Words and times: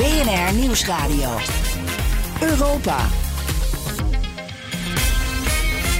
BNR 0.00 0.54
Nieuwsradio. 0.54 1.30
Europa. 2.40 3.06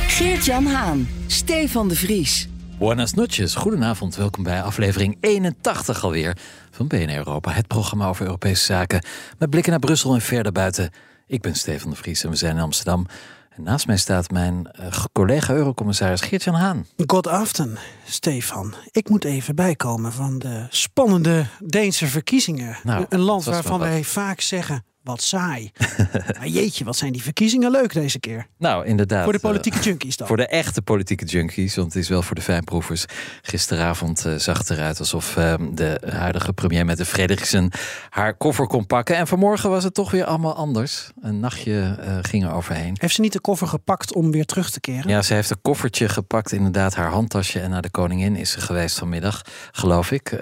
Geert-Jan 0.06 0.66
Haan. 0.66 1.08
Stefan 1.26 1.88
de 1.88 1.94
Vries. 1.94 2.48
Buenas 2.78 3.14
noches, 3.14 3.54
goedenavond. 3.54 4.16
Welkom 4.16 4.42
bij 4.42 4.62
aflevering 4.62 5.16
81 5.20 6.04
alweer 6.04 6.36
van 6.70 6.86
BNR 6.86 7.16
Europa. 7.16 7.50
Het 7.50 7.66
programma 7.66 8.08
over 8.08 8.24
Europese 8.24 8.64
zaken 8.64 9.04
met 9.38 9.50
blikken 9.50 9.70
naar 9.70 9.80
Brussel 9.80 10.14
en 10.14 10.20
verder 10.20 10.52
buiten. 10.52 10.90
Ik 11.26 11.40
ben 11.40 11.54
Stefan 11.54 11.90
de 11.90 11.96
Vries 11.96 12.24
en 12.24 12.30
we 12.30 12.36
zijn 12.36 12.56
in 12.56 12.62
Amsterdam. 12.62 13.06
En 13.50 13.62
naast 13.62 13.86
mij 13.86 13.96
staat 13.96 14.30
mijn 14.30 14.70
uh, 14.80 15.04
collega 15.12 15.52
Eurocommissaris 15.52 16.20
Geert-Jan 16.20 16.54
Haan. 16.54 16.86
Good 17.06 17.26
afternoon, 17.26 17.78
Stefan. 18.04 18.74
Ik 18.90 19.08
moet 19.08 19.24
even 19.24 19.54
bijkomen 19.54 20.12
van 20.12 20.38
de 20.38 20.66
spannende 20.68 21.46
Deense 21.58 22.06
verkiezingen. 22.06 22.76
Nou, 22.82 23.06
een 23.08 23.20
land 23.20 23.44
waarvan 23.44 23.78
wij 23.78 24.04
vaak 24.04 24.40
zeggen, 24.40 24.84
wat 25.02 25.22
saai. 25.22 25.70
maar 26.38 26.48
jeetje, 26.48 26.84
wat 26.84 26.96
zijn 26.96 27.12
die 27.12 27.22
verkiezingen 27.22 27.70
leuk 27.70 27.92
deze 27.92 28.18
keer. 28.18 28.46
Nou, 28.58 28.86
inderdaad. 28.86 29.24
Voor 29.24 29.32
de 29.32 29.38
eh, 29.38 29.44
politieke 29.44 29.80
junkies 29.80 30.16
dan. 30.16 30.26
Voor 30.26 30.36
de 30.36 30.46
echte 30.46 30.82
politieke 30.82 31.24
junkies, 31.24 31.76
want 31.76 31.92
het 31.92 32.02
is 32.02 32.08
wel 32.08 32.22
voor 32.22 32.34
de 32.34 32.42
fijnproevers. 32.42 33.04
Gisteravond 33.42 34.24
eh, 34.24 34.34
zag 34.34 34.58
het 34.58 34.70
eruit 34.70 34.98
alsof 34.98 35.36
eh, 35.36 35.54
de 35.72 36.00
huidige 36.06 36.52
premier 36.52 36.84
met 36.84 36.96
de 36.96 37.04
Frederiksen 37.04 37.70
haar 38.08 38.34
koffer 38.34 38.66
kon 38.66 38.86
pakken. 38.86 39.16
En 39.16 39.26
vanmorgen 39.26 39.70
was 39.70 39.84
het 39.84 39.94
toch 39.94 40.10
weer 40.10 40.24
allemaal 40.24 40.54
anders. 40.54 41.10
Een 41.22 41.40
nachtje 41.40 41.96
eh, 42.00 42.18
ging 42.22 42.44
er 42.44 42.52
overheen. 42.52 42.96
Heeft 43.00 43.14
ze 43.14 43.20
niet 43.20 43.32
de 43.32 43.40
koffer 43.40 43.66
gepakt 43.66 44.14
om 44.14 44.30
weer 44.30 44.44
terug 44.44 44.70
te 44.70 44.80
keren? 44.80 45.10
Ja, 45.10 45.22
ze 45.22 45.34
heeft 45.34 45.50
een 45.50 45.62
koffertje 45.62 46.08
gepakt, 46.08 46.52
inderdaad, 46.52 46.94
haar 46.94 47.10
handtasje. 47.10 47.60
En 47.60 47.70
naar 47.70 47.82
de 47.82 47.90
koningin 47.90 48.36
is 48.36 48.50
ze 48.50 48.60
geweest 48.60 48.98
vanmiddag, 48.98 49.42
geloof 49.72 50.10
ik. 50.10 50.38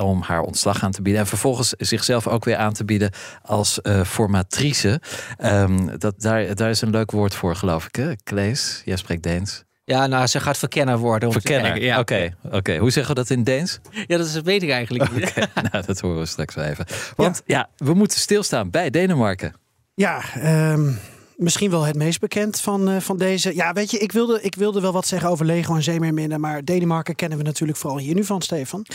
om 0.00 0.22
haar 0.22 0.40
ontslag 0.40 0.82
aan 0.82 0.90
te 0.90 1.02
bieden. 1.02 1.20
En 1.20 1.26
vervolgens 1.26 1.74
zichzelf 1.78 2.26
ook 2.26 2.44
weer 2.44 2.56
aan 2.56 2.72
te 2.72 2.84
bieden 2.84 3.10
als 3.42 3.78
formatrice. 4.06 5.00
Ehm, 5.36 5.98
dat, 5.98 6.14
daar, 6.20 6.54
daar 6.54 6.70
is 6.70 6.80
een 6.80 6.90
leuk 6.90 7.10
woord 7.10 7.34
voor, 7.34 7.56
geloof 7.56 7.86
ik. 7.86 7.94
Hè? 7.94 8.12
Klees, 8.24 8.82
jij 8.84 8.96
spreekt 8.96 9.22
Deens. 9.22 9.64
Ja, 9.84 10.06
nou, 10.06 10.26
ze 10.26 10.40
gaat 10.40 10.58
verkenner 10.58 10.98
worden. 10.98 11.32
Verkenner. 11.32 11.82
Ja. 11.82 11.98
Oké, 11.98 12.34
oké. 12.50 12.76
Hoe 12.76 12.90
zeggen 12.90 13.14
we 13.14 13.20
dat 13.20 13.30
in 13.30 13.44
Deens? 13.44 13.80
ja, 14.06 14.16
dat 14.16 14.26
is, 14.26 14.40
weet 14.40 14.62
ik 14.62 14.70
eigenlijk 14.70 15.12
niet. 15.12 15.34
Nou, 15.70 15.84
dat 15.86 16.00
horen 16.00 16.18
we 16.18 16.26
straks 16.26 16.54
wel 16.54 16.64
even. 16.64 16.86
Want 17.16 17.42
ja. 17.46 17.68
we 17.76 17.94
moeten 17.94 18.18
stilstaan 18.18 18.70
bij 18.70 18.90
Denemarken. 18.90 19.54
Ja, 19.94 20.22
ehm, 20.34 20.92
misschien 21.36 21.70
wel 21.70 21.82
het 21.82 21.96
meest 21.96 22.20
bekend 22.20 22.60
van, 22.60 22.88
eh, 22.88 23.00
van 23.00 23.16
deze. 23.16 23.54
Ja, 23.54 23.72
weet 23.72 23.90
je, 23.90 23.98
ik 23.98 24.12
wilde, 24.12 24.42
ik 24.42 24.54
wilde 24.54 24.80
wel 24.80 24.92
wat 24.92 25.06
zeggen 25.06 25.28
over 25.28 25.46
Lego 25.46 25.74
en 25.74 25.82
Zeemeerminnen. 25.82 26.40
Maar 26.40 26.64
Denemarken 26.64 27.14
kennen 27.14 27.38
we 27.38 27.44
natuurlijk 27.44 27.78
vooral 27.78 27.98
hier 27.98 28.14
nu 28.14 28.24
van, 28.24 28.42
Stefan. 28.42 28.86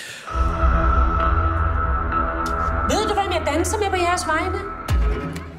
Danser 3.58 3.78
med 3.78 3.90
på 3.90 3.96
jeres 3.96 4.28
vegne? 4.28 4.60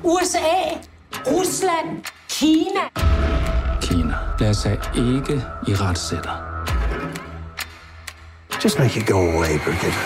USA, 0.05 0.59
Rusland, 1.27 2.05
Kina. 2.28 2.84
Kina 3.81 4.15
lader 4.41 4.53
sig 4.53 4.81
ikke 4.97 5.45
i 5.69 5.75
retsætter. 5.75 6.34
Just 8.65 8.78
make 8.78 9.00
it 9.00 9.06
go 9.06 9.19
away, 9.19 9.59
Birgit. 9.65 9.99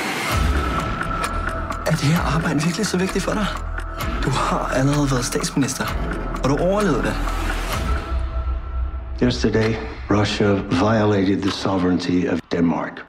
Er 1.86 1.90
det 1.90 2.00
her 2.00 2.20
arbejde 2.36 2.62
virkelig 2.62 2.86
så 2.86 2.96
vigtigt 2.96 3.24
for 3.24 3.32
dig? 3.32 3.46
Du 4.24 4.30
har 4.30 4.70
allerede 4.74 5.10
været 5.10 5.24
statsminister, 5.24 5.86
og 6.44 6.50
du 6.50 6.56
overlevede 6.56 7.02
det. 7.02 7.14
Yesterday, 9.22 9.74
Russia 10.10 10.48
violated 10.70 11.42
the 11.42 11.50
sovereignty 11.50 12.28
of 12.32 12.38
Denmark. 12.52 13.06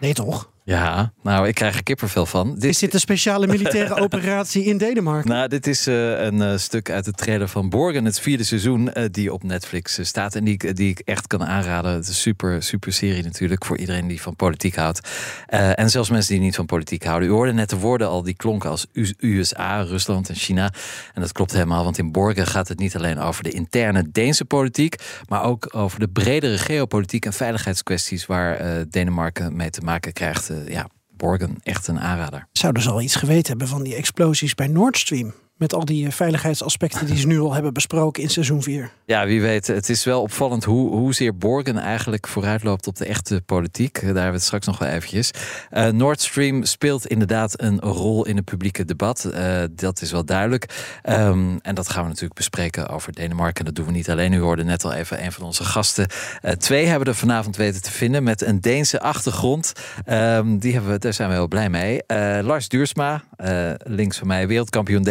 Nee, 0.00 0.14
toch? 0.14 0.51
Ja, 0.64 1.12
nou, 1.22 1.48
ik 1.48 1.54
krijg 1.54 1.76
er 1.76 1.82
kippenvel 1.82 2.26
van. 2.26 2.54
Dit 2.54 2.64
Is 2.64 2.78
dit 2.78 2.94
een 2.94 3.00
speciale 3.00 3.46
militaire 3.46 3.94
operatie 4.04 4.64
in 4.64 4.78
Denemarken? 4.78 5.30
Nou, 5.30 5.48
dit 5.48 5.66
is 5.66 5.86
eh, 5.86 6.22
een 6.24 6.42
eh, 6.42 6.56
stuk 6.56 6.90
uit 6.90 7.04
de 7.04 7.12
trailer 7.12 7.48
van 7.48 7.68
Borgen, 7.68 8.04
het 8.04 8.20
vierde 8.20 8.44
seizoen, 8.44 8.92
eh, 8.92 9.04
die 9.10 9.32
op 9.32 9.42
Netflix 9.42 9.98
staat 10.02 10.34
en 10.34 10.44
die, 10.44 10.54
ik- 10.54 10.76
die 10.76 10.88
ik 10.90 10.98
echt 10.98 11.26
kan 11.26 11.44
aanraden. 11.44 11.92
Het 11.92 12.02
is 12.02 12.08
een 12.08 12.14
super, 12.14 12.62
super 12.62 12.92
serie 12.92 13.22
natuurlijk 13.22 13.64
voor 13.64 13.78
iedereen 13.78 14.06
die 14.06 14.20
van 14.22 14.36
politiek 14.36 14.74
houdt. 14.76 15.08
En 15.46 15.90
zelfs 15.90 16.10
mensen 16.10 16.32
die 16.34 16.42
niet 16.42 16.54
van 16.56 16.66
politiek 16.66 17.04
houden. 17.04 17.28
U 17.28 17.32
hoorde 17.32 17.52
net 17.52 17.70
de 17.70 17.76
woorden 17.78 18.08
al, 18.08 18.22
die 18.22 18.34
klonken 18.36 18.70
als 18.70 18.86
USA, 19.18 19.80
Rusland 19.82 20.28
en 20.28 20.34
China. 20.34 20.72
En 21.14 21.20
dat 21.20 21.32
klopt 21.32 21.52
helemaal, 21.52 21.84
want 21.84 21.98
in 21.98 22.12
Borgen 22.12 22.46
gaat 22.46 22.68
het 22.68 22.78
niet 22.78 22.96
alleen 22.96 23.18
over 23.18 23.42
de 23.42 23.50
interne 23.50 24.04
Deense 24.12 24.44
politiek, 24.44 24.96
maar 25.28 25.42
ook 25.44 25.68
over 25.74 25.98
de 26.00 26.08
bredere 26.08 26.58
geopolitiek 26.58 27.24
en 27.24 27.32
veiligheidskwesties 27.32 28.26
waar 28.26 28.84
Denemarken 28.90 29.56
mee 29.56 29.70
te 29.70 29.80
maken 29.80 30.12
krijgt. 30.12 30.50
Eh, 30.52 30.68
ja, 30.68 30.88
Borgen, 31.16 31.56
echt 31.62 31.86
een 31.86 32.00
aanrader. 32.00 32.46
Zouden 32.52 32.82
ze 32.82 32.90
al 32.90 33.00
iets 33.00 33.16
geweten 33.16 33.48
hebben 33.48 33.68
van 33.68 33.82
die 33.82 33.94
explosies 33.94 34.54
bij 34.54 34.66
Nord 34.66 34.98
Stream? 34.98 35.34
Met 35.56 35.74
al 35.74 35.84
die 35.84 36.06
eh, 36.06 36.12
veiligheidsaspecten 36.12 37.06
die 37.06 37.16
ze 37.16 37.26
nu 37.26 37.40
al 37.40 37.52
hebben 37.52 37.72
besproken 37.72 38.22
in 38.22 38.30
seizoen 38.30 38.62
4. 38.62 38.90
Ja, 39.04 39.26
wie 39.26 39.40
weet. 39.40 39.66
Het 39.66 39.88
is 39.88 40.04
wel 40.04 40.22
opvallend 40.22 40.64
hoe, 40.64 40.90
hoezeer 40.90 41.36
Borgen 41.36 41.78
eigenlijk 41.78 42.28
vooruitloopt 42.28 42.86
op 42.86 42.96
de 42.96 43.04
echte 43.04 43.42
politiek. 43.46 43.94
Daar 43.94 44.04
hebben 44.04 44.26
we 44.26 44.32
het 44.32 44.42
straks 44.42 44.66
nog 44.66 44.78
wel 44.78 44.88
eventjes. 44.88 45.30
Eh, 45.70 45.88
Nord 45.88 46.20
Stream 46.20 46.64
speelt 46.64 47.06
inderdaad 47.06 47.62
een 47.62 47.80
rol 47.80 48.26
in 48.26 48.36
het 48.36 48.44
publieke 48.44 48.84
debat. 48.84 49.24
Eh, 49.24 49.62
dat 49.70 50.00
is 50.02 50.12
wel 50.12 50.24
duidelijk. 50.24 50.98
Ehm, 51.02 51.56
en 51.62 51.74
dat 51.74 51.88
gaan 51.88 52.02
we 52.02 52.08
natuurlijk 52.08 52.34
bespreken 52.34 52.88
over 52.88 53.12
Denemarken. 53.12 53.58
En 53.58 53.64
dat 53.64 53.74
doen 53.74 53.86
we 53.86 53.92
niet 53.92 54.10
alleen. 54.10 54.32
U 54.32 54.40
hoorde 54.40 54.64
net 54.64 54.84
al 54.84 54.92
even 54.92 55.24
een 55.24 55.32
van 55.32 55.44
onze 55.44 55.64
gasten. 55.64 56.06
Eh, 56.40 56.52
twee 56.52 56.86
hebben 56.86 57.08
er 57.08 57.14
vanavond 57.14 57.56
weten 57.56 57.82
te 57.82 57.90
vinden 57.90 58.22
met 58.22 58.42
een 58.42 58.60
Deense 58.60 59.00
achtergrond. 59.00 59.72
Ehm, 60.04 60.58
die 60.58 60.72
hebben 60.72 60.90
we, 60.90 60.98
daar 60.98 61.12
zijn 61.12 61.28
we 61.28 61.34
heel 61.34 61.48
blij 61.48 61.70
mee. 61.70 62.02
Eh, 62.06 62.38
Lars 62.42 62.68
Duursma, 62.68 63.22
eh, 63.36 63.70
links 63.76 64.18
van 64.18 64.26
mij, 64.26 64.46
wereldkampioen 64.46 65.02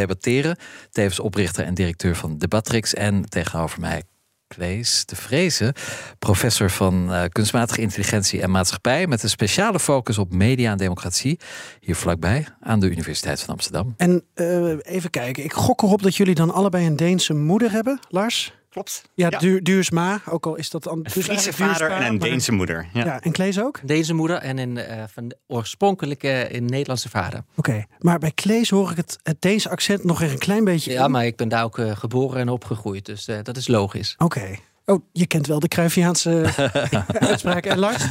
Tevens 0.92 1.20
oprichter 1.20 1.66
en 1.66 1.74
directeur 1.74 2.16
van 2.16 2.38
Debatrix. 2.38 2.94
En 2.94 3.30
tegenover 3.30 3.80
mij 3.80 4.04
Klees 4.48 5.06
de 5.06 5.16
Vrezen, 5.16 5.74
professor 6.20 6.70
van 6.70 7.14
eh, 7.14 7.24
kunstmatige 7.32 7.82
intelligentie 7.82 8.42
en 8.42 8.52
maatschappij. 8.52 9.08
Met 9.08 9.24
een 9.24 9.30
speciale 9.30 9.80
focus 9.80 10.18
op 10.18 10.34
media 10.34 10.72
en 10.72 10.78
democratie. 10.78 11.40
Hier 11.80 11.96
vlakbij 11.96 12.48
aan 12.60 12.80
de 12.80 12.90
Universiteit 12.90 13.42
van 13.42 13.54
Amsterdam. 13.54 13.94
En 13.98 14.24
eh, 14.34 14.74
even 14.82 15.10
kijken, 15.10 15.44
ik 15.44 15.54
gok 15.54 15.82
erop 15.82 16.02
dat 16.02 16.16
jullie 16.16 16.36
dan 16.36 16.52
allebei 16.52 16.86
een 16.86 16.96
Deense 16.96 17.34
moeder 17.34 17.72
hebben, 17.72 18.00
Lars? 18.10 18.54
Klopt. 18.72 19.02
Ja, 19.14 19.28
Ja. 19.30 19.38
Duur, 19.40 19.64
Duursma, 19.64 20.22
ook 20.30 20.46
al 20.46 20.56
is 20.56 20.70
dat... 20.70 20.86
Een 20.86 21.04
dus 21.04 21.12
Friese 21.12 21.54
vader 21.54 21.78
Duursma, 21.78 21.98
en 22.00 22.06
een 22.06 22.18
maar- 22.18 22.28
Deense 22.30 22.52
moeder. 22.52 22.88
Ja. 22.94 23.06
Ja, 23.06 23.22
en 23.22 23.32
Klees 23.32 23.60
ook? 23.60 23.80
Deze 23.84 24.14
moeder 24.14 24.38
en 24.38 24.58
een 24.58 24.78
eh, 24.78 25.04
van 25.14 25.28
de 25.28 25.38
oorspronkelijke 25.48 26.56
een 26.56 26.66
Nederlandse 26.66 27.10
vader. 27.10 27.44
Oké, 27.56 27.86
maar 28.00 28.20
bij 28.20 28.32
Klees 28.32 28.70
hoor 28.70 28.92
ik 28.92 28.98
het, 28.98 29.18
het 29.24 29.42
Deense 29.42 29.70
accent 29.70 30.04
nog 30.04 30.22
een 30.22 30.38
klein 30.38 30.64
beetje 30.64 30.92
Ja, 30.92 31.06
in. 31.06 31.12
maar 31.12 31.26
ik 31.26 31.36
ben 31.36 31.50
daar 31.50 31.64
ook 31.64 31.78
eh, 31.80 31.96
geboren 31.96 32.40
en 32.40 32.50
opgegroeid. 32.50 33.06
Dus 33.06 33.28
eh, 33.28 33.38
dat 33.44 33.58
is 33.58 33.68
logisch. 33.68 34.16
Oké. 34.18 34.56
Oh, 34.86 35.04
je 35.12 35.26
kent 35.26 35.48
wel 35.48 35.60
de 35.60 35.68
Cruyffiaanse 35.68 36.44
uitspraken. 37.30 37.72
En 37.72 37.80
Lars? 37.80 38.04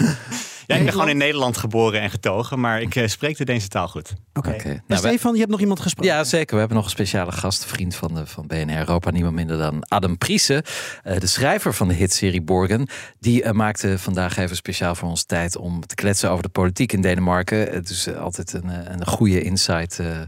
Ja, 0.70 0.76
ik 0.76 0.84
ben 0.84 0.92
gewoon 0.92 1.08
in 1.08 1.16
Nederland 1.16 1.56
geboren 1.56 2.00
en 2.00 2.10
getogen, 2.10 2.60
maar 2.60 2.80
ik 2.80 2.94
eh, 2.94 3.06
spreek 3.08 3.36
de 3.36 3.44
Deense 3.44 3.68
taal 3.68 3.88
goed. 3.88 4.12
Oké. 4.32 4.50
Nou, 4.50 4.80
wij- 4.86 4.96
Stefan, 4.98 5.32
je 5.32 5.38
hebt 5.38 5.50
nog 5.50 5.60
iemand 5.60 5.80
gesproken? 5.80 6.12
Ja, 6.12 6.24
zeker. 6.24 6.52
We 6.54 6.58
hebben 6.58 6.76
nog 6.76 6.84
een 6.84 6.90
speciale 6.92 7.32
gast, 7.32 7.64
vriend 7.64 7.94
van, 7.94 8.14
de, 8.14 8.26
van 8.26 8.46
BNR 8.46 8.78
Europa. 8.78 9.10
Niemand 9.10 9.34
minder 9.34 9.58
dan 9.58 9.84
Adam 9.88 10.18
Priese, 10.18 10.64
eh, 11.02 11.18
de 11.18 11.26
schrijver 11.26 11.74
van 11.74 11.88
de 11.88 11.94
hitserie 11.94 12.42
Borgen. 12.42 12.88
Die 13.18 13.42
eh, 13.42 13.52
maakte 13.52 13.98
vandaag 13.98 14.36
even 14.36 14.56
speciaal 14.56 14.94
voor 14.94 15.08
ons 15.08 15.24
tijd 15.24 15.56
om 15.56 15.86
te 15.86 15.94
kletsen 15.94 16.30
over 16.30 16.42
de 16.42 16.48
politiek 16.48 16.92
in 16.92 17.00
Denemarken. 17.00 17.58
Het 17.58 17.90
is 17.90 18.14
altijd 18.14 18.52
een, 18.52 18.92
een 18.92 19.06
goede 19.06 19.42
insight. 19.42 19.98
eh, 19.98 20.20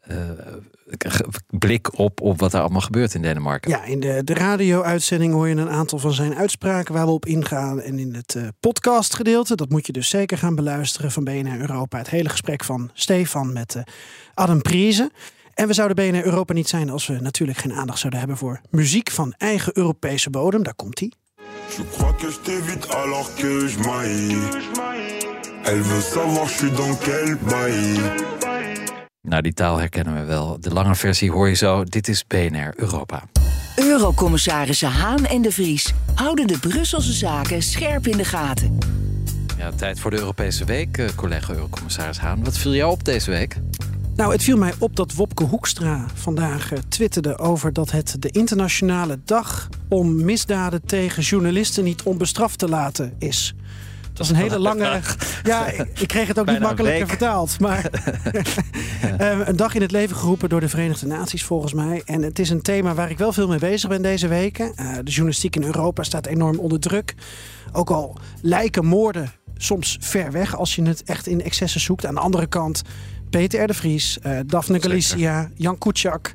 eh, 0.00 0.16
blik 1.58 1.98
op, 1.98 2.20
op 2.20 2.40
wat 2.40 2.52
er 2.52 2.60
allemaal 2.60 2.80
gebeurt 2.80 3.14
in 3.14 3.22
Denemarken. 3.22 3.70
Ja, 3.70 3.84
in 3.84 4.00
de, 4.00 4.24
de 4.24 4.34
radio-uitzending 4.34 5.32
hoor 5.32 5.48
je 5.48 5.54
een 5.54 5.70
aantal 5.70 5.98
van 5.98 6.12
zijn 6.12 6.34
uitspraken 6.34 6.94
waar 6.94 7.06
we 7.06 7.12
op 7.12 7.26
ingaan. 7.26 7.80
En 7.80 7.98
in 7.98 8.14
het 8.14 8.34
eh, 8.34 8.42
podcastgedeelte, 8.60 9.54
dat 9.54 9.68
moet 9.68 9.86
je 9.86 9.92
dus 9.92 10.08
zeker 10.08 10.38
gaan 10.38 10.54
beluisteren 10.54 11.10
van 11.10 11.24
BNR 11.24 11.60
Europa. 11.60 11.98
Het 11.98 12.10
hele 12.10 12.28
gesprek 12.28 12.64
van 12.64 12.90
Stefan 12.92 13.52
met 13.52 13.74
eh, 13.74 13.82
Adam 14.34 14.62
Priese. 14.62 15.10
En 15.54 15.66
we 15.66 15.72
zouden 15.72 15.96
BNR 15.96 16.24
Europa 16.24 16.52
niet 16.52 16.68
zijn 16.68 16.90
als 16.90 17.06
we 17.06 17.20
natuurlijk 17.20 17.58
geen 17.58 17.72
aandacht 17.72 17.98
zouden 17.98 18.18
hebben 18.18 18.38
voor 18.38 18.60
muziek 18.70 19.10
van 19.10 19.34
eigen 19.36 19.76
Europese 19.76 20.30
bodem. 20.30 20.62
Daar 20.62 20.74
komt 20.74 20.98
hij. 20.98 21.12
Je 21.76 21.82
crois 21.96 22.14
que 22.16 22.26
je 22.26 22.40
t'évite 22.42 22.88
alors 22.88 23.34
que 23.34 23.68
je 23.68 23.78
maille. 23.78 24.64
Elle 25.62 25.82
veut 25.82 26.04
savoir 26.04 26.48
je 26.48 26.54
suis 26.54 26.76
dans 26.76 26.98
quel 26.98 27.36
bail. 27.48 28.45
Nou, 29.28 29.42
die 29.42 29.54
taal 29.54 29.78
herkennen 29.78 30.14
we 30.14 30.24
wel. 30.24 30.56
De 30.60 30.72
lange 30.72 30.94
versie 30.94 31.30
hoor 31.30 31.48
je 31.48 31.54
zo. 31.54 31.84
Dit 31.84 32.08
is 32.08 32.26
BNR 32.26 32.72
Europa. 32.76 33.22
Eurocommissarissen 33.76 34.90
Haan 34.90 35.24
en 35.24 35.42
de 35.42 35.52
Vries 35.52 35.92
houden 36.14 36.46
de 36.46 36.58
Brusselse 36.58 37.12
zaken 37.12 37.62
scherp 37.62 38.06
in 38.06 38.16
de 38.16 38.24
gaten. 38.24 38.78
Ja, 39.58 39.70
tijd 39.70 40.00
voor 40.00 40.10
de 40.10 40.18
Europese 40.18 40.64
Week. 40.64 40.98
Eh, 40.98 41.08
collega 41.14 41.52
Eurocommissaris 41.52 42.18
Haan, 42.18 42.44
wat 42.44 42.58
viel 42.58 42.74
jou 42.74 42.92
op 42.92 43.04
deze 43.04 43.30
week? 43.30 43.56
Nou, 44.16 44.32
het 44.32 44.42
viel 44.42 44.56
mij 44.56 44.74
op 44.78 44.96
dat 44.96 45.14
Wopke 45.14 45.44
Hoekstra 45.44 46.06
vandaag 46.14 46.72
uh, 46.72 46.78
twitterde 46.88 47.38
over 47.38 47.72
dat 47.72 47.90
het 47.90 48.16
de 48.18 48.30
internationale 48.30 49.18
dag 49.24 49.68
om 49.88 50.24
misdaden 50.24 50.86
tegen 50.86 51.22
journalisten 51.22 51.84
niet 51.84 52.02
onbestraft 52.02 52.58
te 52.58 52.68
laten 52.68 53.14
is. 53.18 53.54
Dat 54.16 54.26
is 54.26 54.32
een 54.32 54.38
hele 54.38 54.58
lange. 54.58 55.00
Ja, 55.42 55.66
ik 55.94 56.08
kreeg 56.08 56.28
het 56.28 56.38
ook 56.38 56.46
niet 56.46 56.60
makkelijker 56.60 57.08
vertaald. 57.08 57.60
Maar 57.60 57.90
ehm, 59.18 59.40
een 59.44 59.56
dag 59.56 59.74
in 59.74 59.80
het 59.80 59.90
leven 59.90 60.16
geroepen 60.16 60.48
door 60.48 60.60
de 60.60 60.68
Verenigde 60.68 61.06
Naties, 61.06 61.44
volgens 61.44 61.72
mij. 61.72 62.02
En 62.04 62.22
het 62.22 62.38
is 62.38 62.50
een 62.50 62.62
thema 62.62 62.94
waar 62.94 63.10
ik 63.10 63.18
wel 63.18 63.32
veel 63.32 63.48
mee 63.48 63.58
bezig 63.58 63.88
ben 63.88 64.02
deze 64.02 64.28
weken. 64.28 64.72
Uh, 64.80 64.94
de 64.94 65.10
journalistiek 65.10 65.56
in 65.56 65.62
Europa 65.62 66.02
staat 66.02 66.26
enorm 66.26 66.58
onder 66.58 66.80
druk. 66.80 67.14
Ook 67.72 67.90
al 67.90 68.18
lijken 68.40 68.84
moorden 68.84 69.32
soms 69.56 69.96
ver 70.00 70.32
weg 70.32 70.56
als 70.56 70.74
je 70.74 70.82
het 70.82 71.02
echt 71.02 71.26
in 71.26 71.42
excessen 71.42 71.80
zoekt. 71.80 72.06
Aan 72.06 72.14
de 72.14 72.20
andere 72.20 72.46
kant 72.46 72.82
Peter 73.30 73.62
R. 73.62 73.66
de 73.66 73.74
Vries, 73.74 74.18
uh, 74.26 74.38
Daphne 74.46 74.80
Galicia, 74.80 75.50
Jan 75.54 75.78
Kuciak. 75.78 76.34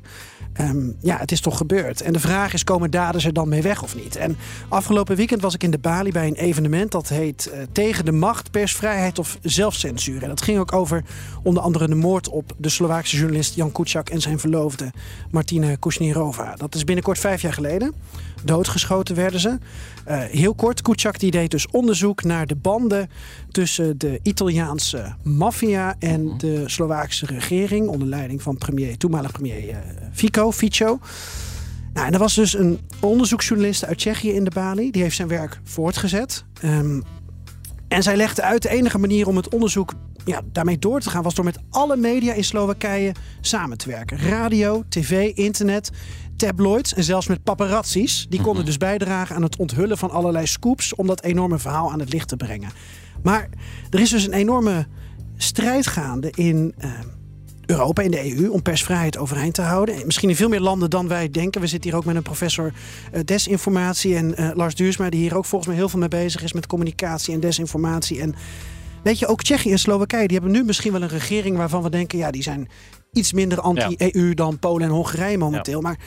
Um, 0.60 0.96
ja, 1.00 1.16
het 1.16 1.32
is 1.32 1.40
toch 1.40 1.56
gebeurd. 1.56 2.00
En 2.00 2.12
de 2.12 2.20
vraag 2.20 2.52
is, 2.52 2.64
komen 2.64 2.90
daders 2.90 3.24
er 3.24 3.32
dan 3.32 3.48
mee 3.48 3.62
weg 3.62 3.82
of 3.82 3.94
niet? 3.96 4.16
En 4.16 4.36
afgelopen 4.68 5.16
weekend 5.16 5.42
was 5.42 5.54
ik 5.54 5.62
in 5.62 5.70
de 5.70 5.78
Bali 5.78 6.12
bij 6.12 6.26
een 6.26 6.34
evenement... 6.34 6.90
dat 6.90 7.08
heet 7.08 7.50
uh, 7.54 7.62
Tegen 7.72 8.04
de 8.04 8.12
macht, 8.12 8.50
persvrijheid 8.50 9.18
of 9.18 9.38
zelfcensuur. 9.42 10.22
En 10.22 10.28
dat 10.28 10.42
ging 10.42 10.58
ook 10.58 10.72
over 10.72 11.04
onder 11.42 11.62
andere 11.62 11.88
de 11.88 11.94
moord 11.94 12.28
op 12.28 12.52
de 12.58 12.68
Slovaakse 12.68 13.16
journalist 13.16 13.54
Jan 13.54 13.72
Kuciak... 13.72 14.08
en 14.08 14.20
zijn 14.20 14.38
verloofde 14.38 14.92
Martina 15.30 15.74
Kusnirova. 15.74 16.54
Dat 16.56 16.74
is 16.74 16.84
binnenkort 16.84 17.18
vijf 17.18 17.42
jaar 17.42 17.52
geleden. 17.52 17.94
Doodgeschoten 18.44 19.14
werden 19.14 19.40
ze. 19.40 19.58
Uh, 20.08 20.20
heel 20.20 20.54
kort, 20.54 20.82
Kuciak 20.82 21.18
die 21.18 21.30
deed 21.30 21.50
dus 21.50 21.66
onderzoek 21.70 22.22
naar 22.24 22.46
de 22.46 22.56
banden... 22.56 23.10
tussen 23.50 23.98
de 23.98 24.20
Italiaanse 24.22 25.14
maffia 25.22 25.94
en 25.98 26.34
de 26.38 26.62
Slovaakse 26.66 27.26
regering... 27.26 27.88
onder 27.88 28.08
leiding 28.08 28.42
van 28.42 28.58
premier, 28.58 28.96
toenmalig 28.96 29.32
premier 29.32 29.68
uh, 29.68 29.76
Fico. 30.12 30.52
Fico. 30.52 30.98
Nou, 31.92 32.06
en 32.06 32.12
er 32.12 32.18
was 32.18 32.34
dus 32.34 32.58
een 32.58 32.78
onderzoeksjournalist 33.00 33.84
uit 33.84 33.98
Tsjechië 33.98 34.32
in 34.32 34.44
de 34.44 34.50
Bali. 34.50 34.90
Die 34.90 35.02
heeft 35.02 35.16
zijn 35.16 35.28
werk 35.28 35.60
voortgezet. 35.64 36.44
Um, 36.64 37.02
en 37.88 38.02
zij 38.02 38.16
legde 38.16 38.42
uit 38.42 38.62
de 38.62 38.68
enige 38.68 38.98
manier 38.98 39.26
om 39.26 39.36
het 39.36 39.48
onderzoek 39.48 39.92
ja, 40.24 40.40
daarmee 40.52 40.78
door 40.78 41.00
te 41.00 41.10
gaan... 41.10 41.22
was 41.22 41.34
door 41.34 41.44
met 41.44 41.58
alle 41.70 41.96
media 41.96 42.32
in 42.32 42.44
Slowakije 42.44 43.14
samen 43.40 43.78
te 43.78 43.88
werken. 43.88 44.18
Radio, 44.18 44.82
tv, 44.88 45.32
internet, 45.34 45.90
tabloids 46.36 46.94
en 46.94 47.04
zelfs 47.04 47.26
met 47.26 47.42
paparazzis. 47.42 48.26
Die 48.28 48.40
konden 48.40 48.64
dus 48.64 48.76
bijdragen 48.76 49.36
aan 49.36 49.42
het 49.42 49.56
onthullen 49.56 49.98
van 49.98 50.10
allerlei 50.10 50.46
scoops... 50.46 50.94
om 50.94 51.06
dat 51.06 51.22
enorme 51.22 51.58
verhaal 51.58 51.92
aan 51.92 52.00
het 52.00 52.12
licht 52.12 52.28
te 52.28 52.36
brengen. 52.36 52.70
Maar 53.22 53.48
er 53.90 54.00
is 54.00 54.10
dus 54.10 54.26
een 54.26 54.32
enorme 54.32 54.86
strijd 55.36 55.86
gaande 55.86 56.30
in... 56.34 56.74
Uh, 56.78 56.90
Europa, 57.66 58.02
in 58.02 58.10
de 58.10 58.36
EU, 58.36 58.48
om 58.48 58.62
persvrijheid 58.62 59.18
overeind 59.18 59.54
te 59.54 59.62
houden. 59.62 60.06
Misschien 60.06 60.28
in 60.28 60.36
veel 60.36 60.48
meer 60.48 60.60
landen 60.60 60.90
dan 60.90 61.08
wij 61.08 61.30
denken. 61.30 61.60
We 61.60 61.66
zitten 61.66 61.90
hier 61.90 61.98
ook 61.98 62.04
met 62.04 62.16
een 62.16 62.22
professor 62.22 62.72
uh, 63.12 63.20
desinformatie 63.24 64.16
en 64.16 64.34
uh, 64.40 64.50
Lars 64.54 64.74
Duursma... 64.74 65.10
die 65.10 65.20
hier 65.20 65.36
ook 65.36 65.44
volgens 65.44 65.70
mij 65.70 65.78
heel 65.78 65.88
veel 65.88 65.98
mee 65.98 66.08
bezig 66.08 66.42
is 66.42 66.52
met 66.52 66.66
communicatie 66.66 67.34
en 67.34 67.40
desinformatie. 67.40 68.20
En 68.20 68.34
weet 69.02 69.18
je, 69.18 69.26
ook 69.26 69.42
Tsjechië 69.42 69.70
en 69.70 69.78
Slowakije... 69.78 70.26
die 70.26 70.38
hebben 70.38 70.56
nu 70.56 70.64
misschien 70.64 70.92
wel 70.92 71.02
een 71.02 71.08
regering 71.08 71.56
waarvan 71.56 71.82
we 71.82 71.90
denken... 71.90 72.18
ja, 72.18 72.30
die 72.30 72.42
zijn 72.42 72.68
iets 73.12 73.32
minder 73.32 73.60
anti-EU 73.60 74.28
ja. 74.28 74.34
dan 74.34 74.58
Polen 74.58 74.86
en 74.86 74.92
Hongarije 74.92 75.38
momenteel. 75.38 75.80
Ja. 75.80 75.88
Maar 75.88 75.98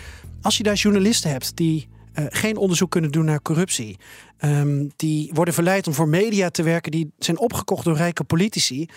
als 0.41 0.57
je 0.57 0.63
daar 0.63 0.75
journalisten 0.75 1.31
hebt 1.31 1.55
die... 1.55 1.87
Uh, 2.19 2.25
geen 2.29 2.57
onderzoek 2.57 2.91
kunnen 2.91 3.11
doen 3.11 3.25
naar 3.25 3.41
corruptie. 3.41 3.97
Um, 4.39 4.91
die 4.95 5.31
worden 5.33 5.53
verleid 5.53 5.87
om 5.87 5.93
voor 5.93 6.07
media 6.07 6.49
te 6.49 6.63
werken 6.63 6.91
die 6.91 7.11
zijn 7.17 7.39
opgekocht 7.39 7.85
door 7.85 7.95
rijke 7.95 8.23
politici. 8.23 8.89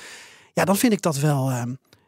Ja, 0.55 0.65
dan 0.65 0.77
vind 0.77 0.93
ik 0.93 1.03
dat 1.03 1.19
wel, 1.19 1.51
uh, 1.51 1.63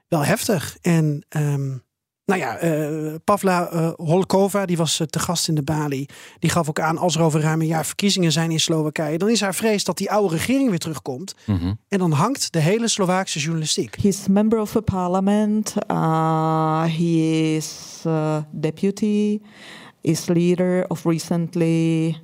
wel 0.09 0.25
heftig. 0.25 0.77
En 0.81 1.25
um, 1.37 1.83
nou 2.31 2.41
ja, 2.41 2.65
uh, 2.65 3.15
Pavla 3.25 3.73
uh, 3.73 3.91
Holkova, 3.97 4.67
die 4.67 4.77
was 4.77 5.01
uh, 5.01 5.07
te 5.07 5.19
gast 5.19 5.49
in 5.49 5.55
de 5.55 5.63
Bali. 5.63 6.07
Die 6.39 6.51
gaf 6.51 6.69
ook 6.69 6.81
aan, 6.81 6.99
als 6.99 7.17
er 7.17 7.23
over 7.23 7.41
ruim 7.41 7.61
een 7.61 7.67
jaar 7.67 7.87
verkiezingen 7.87 8.33
zijn 8.33 8.51
in 8.51 8.61
Slowakije... 8.61 9.19
dan 9.19 9.29
is 9.29 9.41
haar 9.41 9.55
vrees 9.55 9.85
dat 9.85 9.99
die 9.99 10.11
oude 10.11 10.35
regering 10.35 10.69
weer 10.69 10.79
terugkomt. 10.79 11.35
Mm 11.47 11.57
-hmm. 11.57 11.79
En 11.89 11.99
dan 11.99 12.13
hangt 12.13 12.53
de 12.53 12.59
hele 12.59 12.89
Slovaakse 12.89 13.39
journalistiek. 13.39 13.97
He's 14.03 14.29
member 14.29 14.61
of 14.61 14.77
a 14.77 14.81
parliament. 14.81 15.75
Uh, 15.91 16.85
he 16.85 17.55
is 17.57 18.03
deputy. 18.51 19.41
Is 20.01 20.27
leader 20.27 20.85
of 20.89 21.05
recently 21.05 22.17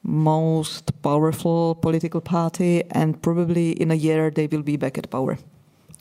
most 0.00 1.00
powerful 1.00 1.74
political 1.74 2.20
party. 2.20 2.82
And 2.88 3.20
probably 3.20 3.70
in 3.70 3.90
a 3.90 3.96
year 3.96 4.32
they 4.32 4.48
will 4.48 4.62
be 4.62 4.76
back 4.76 4.98
at 4.98 5.08
power. 5.08 5.38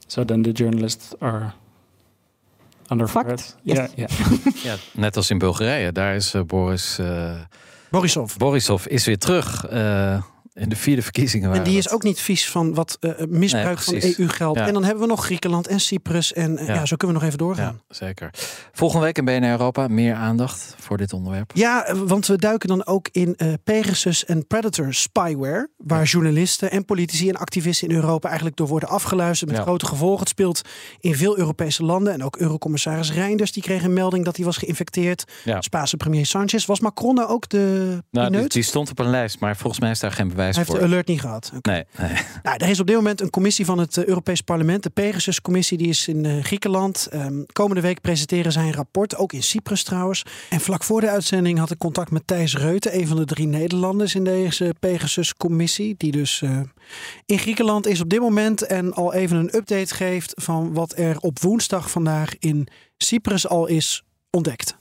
So 0.08 0.26
then 0.26 0.42
the 0.42 0.52
journalists 0.52 1.14
are 1.20 1.54
under 2.88 3.08
Fact? 3.08 3.58
Yes. 3.62 3.90
Yeah. 3.96 4.10
ja, 4.64 4.76
net 4.94 5.16
als 5.16 5.30
in 5.30 5.38
Bulgarije. 5.38 5.92
Daar 5.92 6.16
is 6.16 6.36
uh, 6.36 6.42
Boris... 6.42 7.00
Uh, 7.00 7.32
Borisov. 7.90 8.38
Borisov 8.38 8.86
is 8.86 9.06
weer 9.06 9.18
terug. 9.18 9.72
Uh, 9.72 10.22
in 10.56 10.70
de 10.70 10.76
vierde 10.76 11.02
verkiezingen. 11.02 11.54
En 11.54 11.64
die 11.64 11.78
is 11.78 11.90
ook 11.90 12.04
niet 12.04 12.20
vies 12.20 12.50
van 12.50 12.74
wat 12.74 12.98
uh, 13.00 13.12
misbruik 13.30 13.86
nee, 13.88 14.02
van 14.02 14.14
EU-geld. 14.18 14.58
Ja. 14.58 14.68
En 14.68 14.74
dan 14.74 14.84
hebben 14.84 15.02
we 15.04 15.10
nog 15.10 15.26
Griekenland 15.26 15.68
en 15.68 15.80
Cyprus. 15.80 16.34
En 16.34 16.52
uh, 16.52 16.68
ja. 16.68 16.74
ja. 16.74 16.86
zo 16.86 16.96
kunnen 16.96 17.16
we 17.16 17.22
nog 17.22 17.24
even 17.24 17.46
doorgaan. 17.46 17.82
Ja, 17.88 17.96
zeker. 17.96 18.30
Volgende 18.72 19.06
week 19.06 19.18
in 19.18 19.26
BNR 19.26 19.50
Europa 19.50 19.88
meer 19.88 20.14
aandacht 20.14 20.76
voor 20.78 20.98
dit 20.98 21.14
onderwerp. 21.14 21.52
Ja, 21.54 21.96
want 21.96 22.28
we 22.28 22.38
duiken 22.38 22.70
dan 22.70 22.86
ook 22.86 23.10
in 23.12 23.34
uh, 23.38 23.54
Pegasus 23.64 24.26
en 24.26 24.48
Predator 24.48 24.94
spyware. 24.94 25.70
Waar 25.78 26.04
journalisten 26.04 26.72
en 26.72 26.86
politici 26.86 27.30
en 27.30 27.36
activisten 27.36 27.88
in 27.88 27.96
Europa 27.96 28.28
eigenlijk 28.28 28.58
door 28.58 28.68
worden 28.68 28.90
afgeluisterd. 28.90 29.52
Met 29.52 29.60
grote 29.60 29.86
gevolgen. 29.86 30.20
Het 30.20 30.30
speelt 30.30 30.62
in 31.00 31.16
veel 31.16 31.38
Europese 31.38 31.84
landen. 31.84 32.14
En 32.14 32.24
ook 32.24 32.38
Eurocommissaris 32.38 33.12
Reinders 33.12 33.52
die 33.52 33.64
kreeg 33.64 33.84
een 33.84 33.94
melding 33.94 34.26
dat 34.26 34.36
hij 34.36 34.46
was 34.46 34.58
geïnfecteerd. 34.58 35.24
Spaanse 35.60 35.98
premier 35.98 36.26
Sanchez. 36.26 36.66
Was 36.66 36.80
Macron 36.80 37.16
nou 37.16 37.30
ook 37.30 37.50
de 37.50 38.04
nou, 38.12 38.32
die, 38.32 38.48
die 38.48 38.64
stond 38.64 38.90
op 38.90 39.00
een 39.00 39.10
lijst. 39.10 39.40
Maar 39.40 39.58
volgens 39.58 39.82
mij 39.82 39.92
is 39.92 40.00
daar 40.00 40.12
geen 40.12 40.28
bewijs 40.28 40.45
hij 40.46 40.64
heeft 40.66 40.72
de 40.72 40.82
alert 40.82 41.08
niet 41.08 41.22
gehad. 41.22 41.52
Okay. 41.56 41.86
Nee, 41.98 42.10
nee. 42.10 42.24
Nou, 42.44 42.58
er 42.58 42.70
is 42.70 42.80
op 42.80 42.88
dit 42.88 42.96
moment 42.96 43.22
een 43.22 43.30
commissie 43.30 43.66
van 43.66 43.78
het 43.78 44.06
Europees 44.06 44.42
Parlement. 44.42 44.84
De 44.84 44.90
Pegasus-commissie 44.90 45.78
die 45.78 45.88
is 45.88 46.08
in 46.08 46.24
uh, 46.24 46.44
Griekenland. 46.44 47.08
Um, 47.14 47.46
komende 47.52 47.82
week 47.82 48.02
presenteren 48.02 48.52
zij 48.52 48.64
een 48.64 48.74
rapport. 48.74 49.16
Ook 49.16 49.34
in 49.34 49.44
Cyprus 49.44 49.84
trouwens. 49.84 50.24
En 50.50 50.60
vlak 50.60 50.84
voor 50.84 51.02
de 51.02 51.10
uitzending 51.10 51.60
had 51.60 51.72
ik 51.72 51.78
contact 51.78 52.12
met 52.12 52.28
Thijs 52.28 52.56
Reuten. 52.58 53.00
Een 53.00 53.08
van 53.08 53.18
de 53.18 53.26
drie 53.26 53.48
Nederlanders 53.48 54.16
in 54.16 54.24
deze 54.24 54.76
Pegasus-commissie. 54.80 55.96
Die 55.98 56.12
dus 56.12 56.42
uh, 56.42 56.60
in 57.26 57.40
Griekenland 57.40 57.88
is 57.88 58.02
op 58.02 58.10
dit 58.10 58.20
moment. 58.20 58.62
En 58.62 58.94
al 58.94 59.14
even 59.14 59.38
een 59.38 59.56
update 59.56 59.96
geeft 59.96 60.34
van 60.36 60.74
wat 60.74 60.98
er 60.98 61.20
op 61.20 61.40
woensdag 61.40 61.92
vandaag 61.92 62.36
in 62.40 62.68
Cyprus 62.98 63.48
al 63.48 63.66
is 63.66 64.04
ontdekt. 64.30 64.76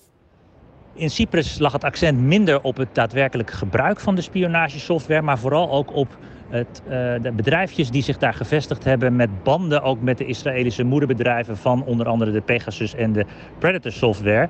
In 0.97 1.11
Cyprus 1.11 1.59
lag 1.59 1.73
het 1.73 1.85
accent 1.85 2.21
minder 2.21 2.63
op 2.63 2.77
het 2.77 2.89
daadwerkelijk 2.93 3.51
gebruik 3.51 4.01
van 4.01 4.15
de 4.15 4.21
spionagesoftware, 4.21 5.23
maar 5.23 5.39
vooral 5.39 5.71
ook 5.71 5.95
op 5.95 6.17
het, 6.49 6.83
uh, 6.85 6.91
de 7.23 7.33
bedrijfjes 7.37 7.91
die 7.91 8.03
zich 8.03 8.19
daar 8.19 8.35
gevestigd 8.35 8.85
hebben 8.85 9.17
met 9.17 9.43
banden 9.43 9.83
ook 9.83 10.01
met 10.01 10.19
de 10.19 10.27
Israëlische 10.27 10.85
moederbedrijven 10.85 11.57
van 11.57 11.85
onder 11.85 12.07
andere 12.07 12.31
de 12.31 12.41
Pegasus 12.41 12.95
en 12.95 13.13
de 13.13 13.27
Predator 13.59 13.93
software. 13.93 14.49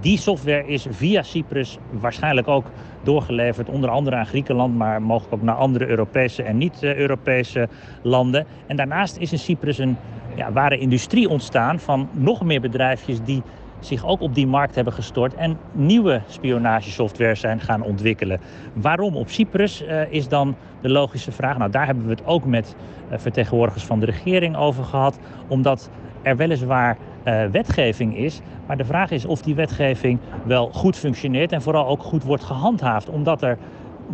Die 0.00 0.18
software 0.18 0.66
is 0.66 0.86
via 0.90 1.22
Cyprus 1.22 1.78
waarschijnlijk 1.90 2.48
ook 2.48 2.66
doorgeleverd, 3.02 3.68
onder 3.68 3.90
andere 3.90 4.16
aan 4.16 4.26
Griekenland, 4.26 4.76
maar 4.76 5.02
mogelijk 5.02 5.34
ook 5.34 5.42
naar 5.42 5.54
andere 5.54 5.86
Europese 5.86 6.42
en 6.42 6.56
niet-Europese 6.56 7.68
landen. 8.02 8.46
En 8.66 8.76
daarnaast 8.76 9.16
is 9.16 9.32
in 9.32 9.38
Cyprus 9.38 9.78
een 9.78 9.96
ja, 10.36 10.52
ware 10.52 10.78
industrie 10.78 11.28
ontstaan 11.28 11.80
van 11.80 12.08
nog 12.12 12.44
meer 12.44 12.60
bedrijfjes 12.60 13.22
die 13.24 13.42
zich 13.84 14.06
ook 14.06 14.20
op 14.20 14.34
die 14.34 14.46
markt 14.46 14.74
hebben 14.74 14.92
gestort 14.92 15.34
en 15.34 15.58
nieuwe 15.72 16.22
spionagesoftware 16.26 17.34
zijn 17.34 17.60
gaan 17.60 17.82
ontwikkelen. 17.82 18.40
Waarom 18.72 19.16
op 19.16 19.28
Cyprus 19.28 19.82
uh, 19.82 20.12
is 20.12 20.28
dan 20.28 20.56
de 20.80 20.88
logische 20.88 21.32
vraag. 21.32 21.58
Nou, 21.58 21.70
daar 21.70 21.86
hebben 21.86 22.04
we 22.04 22.10
het 22.10 22.26
ook 22.26 22.44
met 22.44 22.74
uh, 23.10 23.18
vertegenwoordigers 23.18 23.84
van 23.84 24.00
de 24.00 24.06
regering 24.06 24.56
over 24.56 24.84
gehad, 24.84 25.18
omdat 25.48 25.90
er 26.22 26.36
weliswaar 26.36 26.96
uh, 27.24 27.44
wetgeving 27.44 28.16
is, 28.16 28.40
maar 28.66 28.76
de 28.76 28.84
vraag 28.84 29.10
is 29.10 29.24
of 29.24 29.42
die 29.42 29.54
wetgeving 29.54 30.18
wel 30.44 30.70
goed 30.72 30.96
functioneert 30.96 31.52
en 31.52 31.62
vooral 31.62 31.86
ook 31.86 32.02
goed 32.02 32.22
wordt 32.22 32.44
gehandhaafd, 32.44 33.08
omdat 33.08 33.42
er 33.42 33.58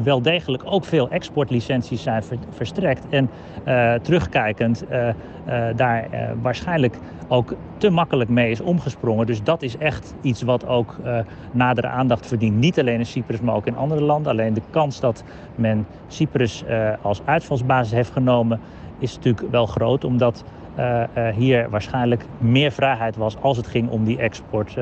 wel 0.03 0.23
degelijk 0.23 0.63
ook 0.67 0.85
veel 0.85 1.09
exportlicenties 1.09 2.03
zijn 2.03 2.23
verstrekt. 2.51 3.07
En 3.11 3.31
uh, 3.67 3.95
terugkijkend 3.95 4.85
uh, 4.91 5.07
uh, 5.07 5.13
daar 5.77 6.09
waarschijnlijk 6.43 6.99
ook 7.29 7.55
te 7.77 7.91
makkelijk 7.91 8.31
mee 8.31 8.51
is 8.51 8.61
omgesprongen. 8.61 9.27
Dus 9.27 9.43
dat 9.43 9.63
is 9.63 9.77
echt 9.77 10.15
iets 10.21 10.43
wat 10.43 10.67
ook 10.67 10.97
nadere 11.51 11.87
aandacht 11.87 12.27
verdient. 12.27 12.57
Niet 12.57 12.79
alleen 12.79 12.99
in 12.99 13.07
Cyprus, 13.07 13.41
maar 13.41 13.55
ook 13.55 13.67
in 13.67 13.77
andere 13.77 14.01
landen. 14.01 14.33
Alleen 14.33 14.55
de 14.55 14.63
kans 14.71 15.01
dat 15.01 15.25
men 15.55 15.87
Cyprus 16.09 16.65
als 17.03 17.21
uitvalsbasis 17.25 17.93
heeft 17.93 18.11
genomen 18.11 18.61
is 18.99 19.15
natuurlijk 19.15 19.51
wel 19.51 19.67
groot, 19.67 20.05
omdat 20.05 20.45
hier 21.35 21.71
waarschijnlijk 21.71 22.25
meer 22.39 22.73
vrijheid 22.73 23.17
was 23.17 23.37
als 23.41 23.57
het 23.57 23.67
ging 23.67 23.89
om 23.89 24.05
die 24.05 24.19
export 24.19 24.77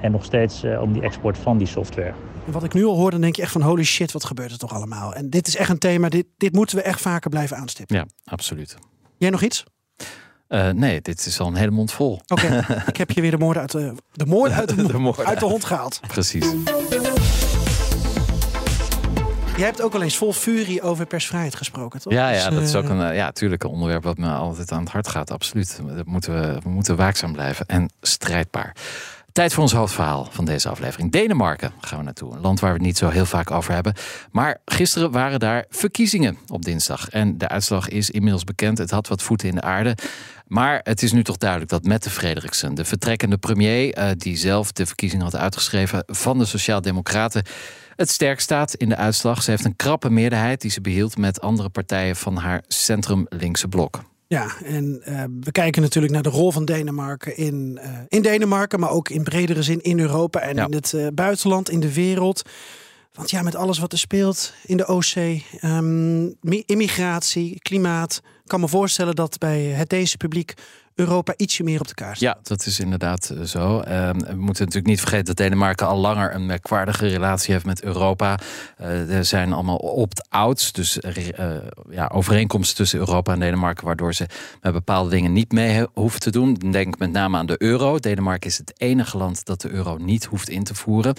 en 0.00 0.10
nog 0.10 0.24
steeds 0.24 0.64
om 0.80 0.92
die 0.92 1.02
export 1.02 1.38
van 1.38 1.58
die 1.58 1.66
software. 1.66 2.12
Wat 2.46 2.64
ik 2.64 2.72
nu 2.72 2.84
al 2.84 2.96
hoor, 2.96 3.10
dan 3.10 3.20
denk 3.20 3.36
je 3.36 3.42
echt 3.42 3.52
van 3.52 3.62
holy 3.62 3.84
shit, 3.84 4.12
wat 4.12 4.24
gebeurt 4.24 4.50
er 4.50 4.58
toch 4.58 4.72
allemaal? 4.72 5.14
En 5.14 5.30
dit 5.30 5.46
is 5.46 5.56
echt 5.56 5.70
een 5.70 5.78
thema, 5.78 6.08
dit, 6.08 6.26
dit 6.36 6.52
moeten 6.52 6.76
we 6.76 6.82
echt 6.82 7.00
vaker 7.00 7.30
blijven 7.30 7.56
aanstippen. 7.56 7.96
Ja, 7.96 8.06
absoluut. 8.24 8.76
Jij 9.18 9.30
nog 9.30 9.42
iets? 9.42 9.64
Uh, 10.48 10.70
nee, 10.70 11.00
dit 11.00 11.26
is 11.26 11.40
al 11.40 11.46
een 11.46 11.54
hele 11.54 11.70
mond 11.70 11.92
vol. 11.92 12.20
Oké, 12.26 12.32
okay, 12.32 12.64
ik 12.86 12.96
heb 12.96 13.10
je 13.10 13.20
weer 13.20 13.30
de 13.30 13.38
moord 13.38 13.56
uit 13.56 13.70
de, 13.70 13.94
de, 14.12 14.26
moord 14.26 14.52
uit 14.52 14.68
de, 14.68 15.24
uit 15.24 15.40
de 15.40 15.46
hond 15.46 15.64
gehaald. 15.64 16.00
Precies. 16.06 16.46
Jij 19.56 19.66
hebt 19.66 19.82
ook 19.82 19.94
al 19.94 20.02
eens 20.02 20.16
vol 20.16 20.32
furie 20.32 20.82
over 20.82 21.06
persvrijheid 21.06 21.54
gesproken, 21.54 22.00
toch? 22.00 22.12
Ja, 22.12 22.30
ja 22.30 22.48
dus, 22.48 22.54
dat 22.54 22.68
is 22.68 22.74
ook 22.74 22.88
een 22.88 23.14
ja, 23.14 23.32
tuurlijk 23.32 23.64
een 23.64 23.70
onderwerp 23.70 24.02
wat 24.02 24.18
me 24.18 24.28
altijd 24.28 24.72
aan 24.72 24.82
het 24.82 24.92
hart 24.92 25.08
gaat. 25.08 25.30
Absoluut. 25.30 25.80
Dat 25.86 26.06
moeten 26.06 26.40
we, 26.40 26.60
we 26.62 26.68
moeten 26.68 26.96
waakzaam 26.96 27.32
blijven 27.32 27.66
en 27.66 27.90
strijdbaar. 28.00 28.76
Tijd 29.36 29.54
voor 29.54 29.62
ons 29.62 29.72
hoofdverhaal 29.72 30.28
van 30.30 30.44
deze 30.44 30.68
aflevering. 30.68 31.12
Denemarken 31.12 31.72
gaan 31.80 31.98
we 31.98 32.04
naartoe. 32.04 32.34
Een 32.34 32.40
land 32.40 32.60
waar 32.60 32.70
we 32.70 32.76
het 32.76 32.86
niet 32.86 32.96
zo 32.96 33.08
heel 33.08 33.26
vaak 33.26 33.50
over 33.50 33.72
hebben. 33.72 33.94
Maar 34.30 34.60
gisteren 34.64 35.10
waren 35.10 35.40
daar 35.40 35.64
verkiezingen 35.68 36.38
op 36.48 36.64
dinsdag. 36.64 37.08
En 37.08 37.38
de 37.38 37.48
uitslag 37.48 37.88
is 37.88 38.10
inmiddels 38.10 38.44
bekend. 38.44 38.78
Het 38.78 38.90
had 38.90 39.08
wat 39.08 39.22
voeten 39.22 39.48
in 39.48 39.54
de 39.54 39.60
aarde. 39.60 39.96
Maar 40.46 40.80
het 40.82 41.02
is 41.02 41.12
nu 41.12 41.22
toch 41.22 41.36
duidelijk 41.36 41.70
dat 41.70 41.84
Mette 41.84 42.10
Frederiksen, 42.10 42.74
de 42.74 42.84
vertrekkende 42.84 43.36
premier, 43.36 44.14
die 44.18 44.36
zelf 44.36 44.72
de 44.72 44.86
verkiezingen 44.86 45.24
had 45.24 45.36
uitgeschreven 45.36 46.02
van 46.06 46.38
de 46.38 46.44
Sociaaldemocraten, 46.44 47.42
het 47.96 48.10
sterk 48.10 48.40
staat 48.40 48.74
in 48.74 48.88
de 48.88 48.96
uitslag. 48.96 49.42
Ze 49.42 49.50
heeft 49.50 49.64
een 49.64 49.76
krappe 49.76 50.10
meerderheid 50.10 50.60
die 50.60 50.70
ze 50.70 50.80
behield 50.80 51.16
met 51.16 51.40
andere 51.40 51.68
partijen 51.68 52.16
van 52.16 52.36
haar 52.36 52.62
centrum-linkse 52.68 53.68
blok. 53.68 54.00
Ja, 54.28 54.48
en 54.64 55.02
uh, 55.08 55.24
we 55.40 55.52
kijken 55.52 55.82
natuurlijk 55.82 56.12
naar 56.12 56.22
de 56.22 56.28
rol 56.28 56.52
van 56.52 56.64
Denemarken 56.64 57.36
in, 57.36 57.78
uh, 57.82 57.98
in 58.08 58.22
Denemarken, 58.22 58.80
maar 58.80 58.90
ook 58.90 59.08
in 59.08 59.22
bredere 59.22 59.62
zin 59.62 59.80
in 59.80 60.00
Europa 60.00 60.40
en 60.40 60.56
ja. 60.56 60.64
in 60.64 60.72
het 60.72 60.92
uh, 60.92 61.06
buitenland, 61.14 61.70
in 61.70 61.80
de 61.80 61.92
wereld. 61.94 62.42
Want 63.12 63.30
ja, 63.30 63.42
met 63.42 63.56
alles 63.56 63.78
wat 63.78 63.92
er 63.92 63.98
speelt 63.98 64.54
in 64.64 64.76
de 64.76 64.86
Oostzee, 64.86 65.44
um, 65.62 66.34
immigratie, 66.66 67.58
klimaat, 67.58 68.20
kan 68.46 68.60
me 68.60 68.68
voorstellen 68.68 69.14
dat 69.14 69.38
bij 69.38 69.62
het 69.62 69.88
deze 69.88 70.16
publiek 70.16 70.54
Europa 70.96 71.34
ietsje 71.36 71.62
meer 71.62 71.80
op 71.80 71.88
de 71.88 71.94
kaart 71.94 72.20
Ja, 72.20 72.38
dat 72.42 72.66
is 72.66 72.80
inderdaad 72.80 73.34
zo. 73.44 73.78
Uh, 73.78 73.84
we 74.10 74.34
moeten 74.34 74.64
natuurlijk 74.64 74.86
niet 74.86 75.00
vergeten 75.00 75.24
dat 75.24 75.36
Denemarken 75.36 75.86
al 75.86 75.98
langer 75.98 76.34
een 76.34 76.46
merkwaardige 76.46 77.06
relatie 77.06 77.52
heeft 77.52 77.64
met 77.64 77.82
Europa. 77.82 78.38
Uh, 78.80 79.16
er 79.16 79.24
zijn 79.24 79.52
allemaal 79.52 79.76
opt-outs, 79.76 80.72
dus 80.72 80.98
uh, 80.98 81.56
ja, 81.90 82.06
overeenkomsten 82.06 82.76
tussen 82.76 82.98
Europa 82.98 83.32
en 83.32 83.40
Denemarken, 83.40 83.86
waardoor 83.86 84.14
ze 84.14 84.26
met 84.60 84.72
bepaalde 84.72 85.10
dingen 85.10 85.32
niet 85.32 85.52
mee 85.52 85.86
hoeven 85.92 86.20
te 86.20 86.30
doen. 86.30 86.54
Denk 86.54 86.98
met 86.98 87.12
name 87.12 87.36
aan 87.36 87.46
de 87.46 87.62
euro. 87.62 87.98
Denemarken 87.98 88.50
is 88.50 88.58
het 88.58 88.72
enige 88.76 89.16
land 89.16 89.44
dat 89.44 89.60
de 89.60 89.70
euro 89.70 89.96
niet 89.96 90.24
hoeft 90.24 90.48
in 90.48 90.64
te 90.64 90.74
voeren. 90.74 91.14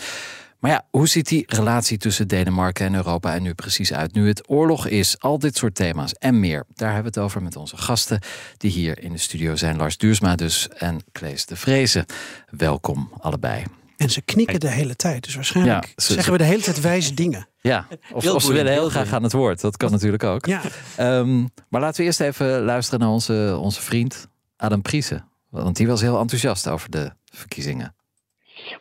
Maar 0.59 0.71
ja, 0.71 0.85
hoe 0.89 1.07
ziet 1.07 1.27
die 1.27 1.43
relatie 1.47 1.97
tussen 1.97 2.27
Denemarken 2.27 2.85
en 2.85 2.95
Europa 2.95 3.33
er 3.33 3.41
nu 3.41 3.53
precies 3.53 3.93
uit? 3.93 4.13
Nu 4.13 4.27
het 4.27 4.49
oorlog 4.49 4.87
is, 4.87 5.19
al 5.19 5.39
dit 5.39 5.57
soort 5.57 5.75
thema's 5.75 6.13
en 6.13 6.39
meer. 6.39 6.65
Daar 6.75 6.93
hebben 6.93 7.13
we 7.13 7.19
het 7.19 7.27
over 7.27 7.43
met 7.43 7.55
onze 7.55 7.77
gasten 7.77 8.19
die 8.57 8.71
hier 8.71 9.03
in 9.03 9.11
de 9.11 9.17
studio 9.17 9.55
zijn. 9.55 9.77
Lars 9.77 9.97
Duursma 9.97 10.35
dus 10.35 10.69
en 10.69 11.01
Klees 11.11 11.45
de 11.45 11.55
Vrezen. 11.55 12.05
Welkom 12.49 13.11
allebei. 13.19 13.63
En 13.97 14.09
ze 14.09 14.21
knikken 14.21 14.59
de 14.59 14.69
hele 14.69 14.95
tijd. 14.95 15.23
Dus 15.23 15.35
waarschijnlijk 15.35 15.85
ja, 15.85 16.03
ze, 16.03 16.13
zeggen 16.13 16.31
we 16.31 16.37
de 16.37 16.43
hele 16.43 16.61
tijd 16.61 16.81
wijze 16.81 17.13
dingen. 17.13 17.47
Ja, 17.61 17.87
of, 18.11 18.29
of 18.29 18.43
ze 18.43 18.53
willen 18.53 18.71
heel 18.71 18.89
graag 18.89 19.13
aan 19.13 19.23
het 19.23 19.31
woord. 19.31 19.61
Dat 19.61 19.77
kan 19.77 19.91
natuurlijk 19.91 20.23
ook. 20.23 20.45
Ja. 20.45 20.61
Um, 20.99 21.49
maar 21.69 21.81
laten 21.81 21.99
we 21.99 22.05
eerst 22.05 22.19
even 22.19 22.61
luisteren 22.61 22.99
naar 22.99 23.09
onze, 23.09 23.57
onze 23.61 23.81
vriend 23.81 24.27
Adam 24.57 24.81
Priese. 24.81 25.23
Want 25.49 25.75
die 25.75 25.87
was 25.87 26.01
heel 26.01 26.19
enthousiast 26.19 26.67
over 26.67 26.91
de 26.91 27.11
verkiezingen. 27.25 27.95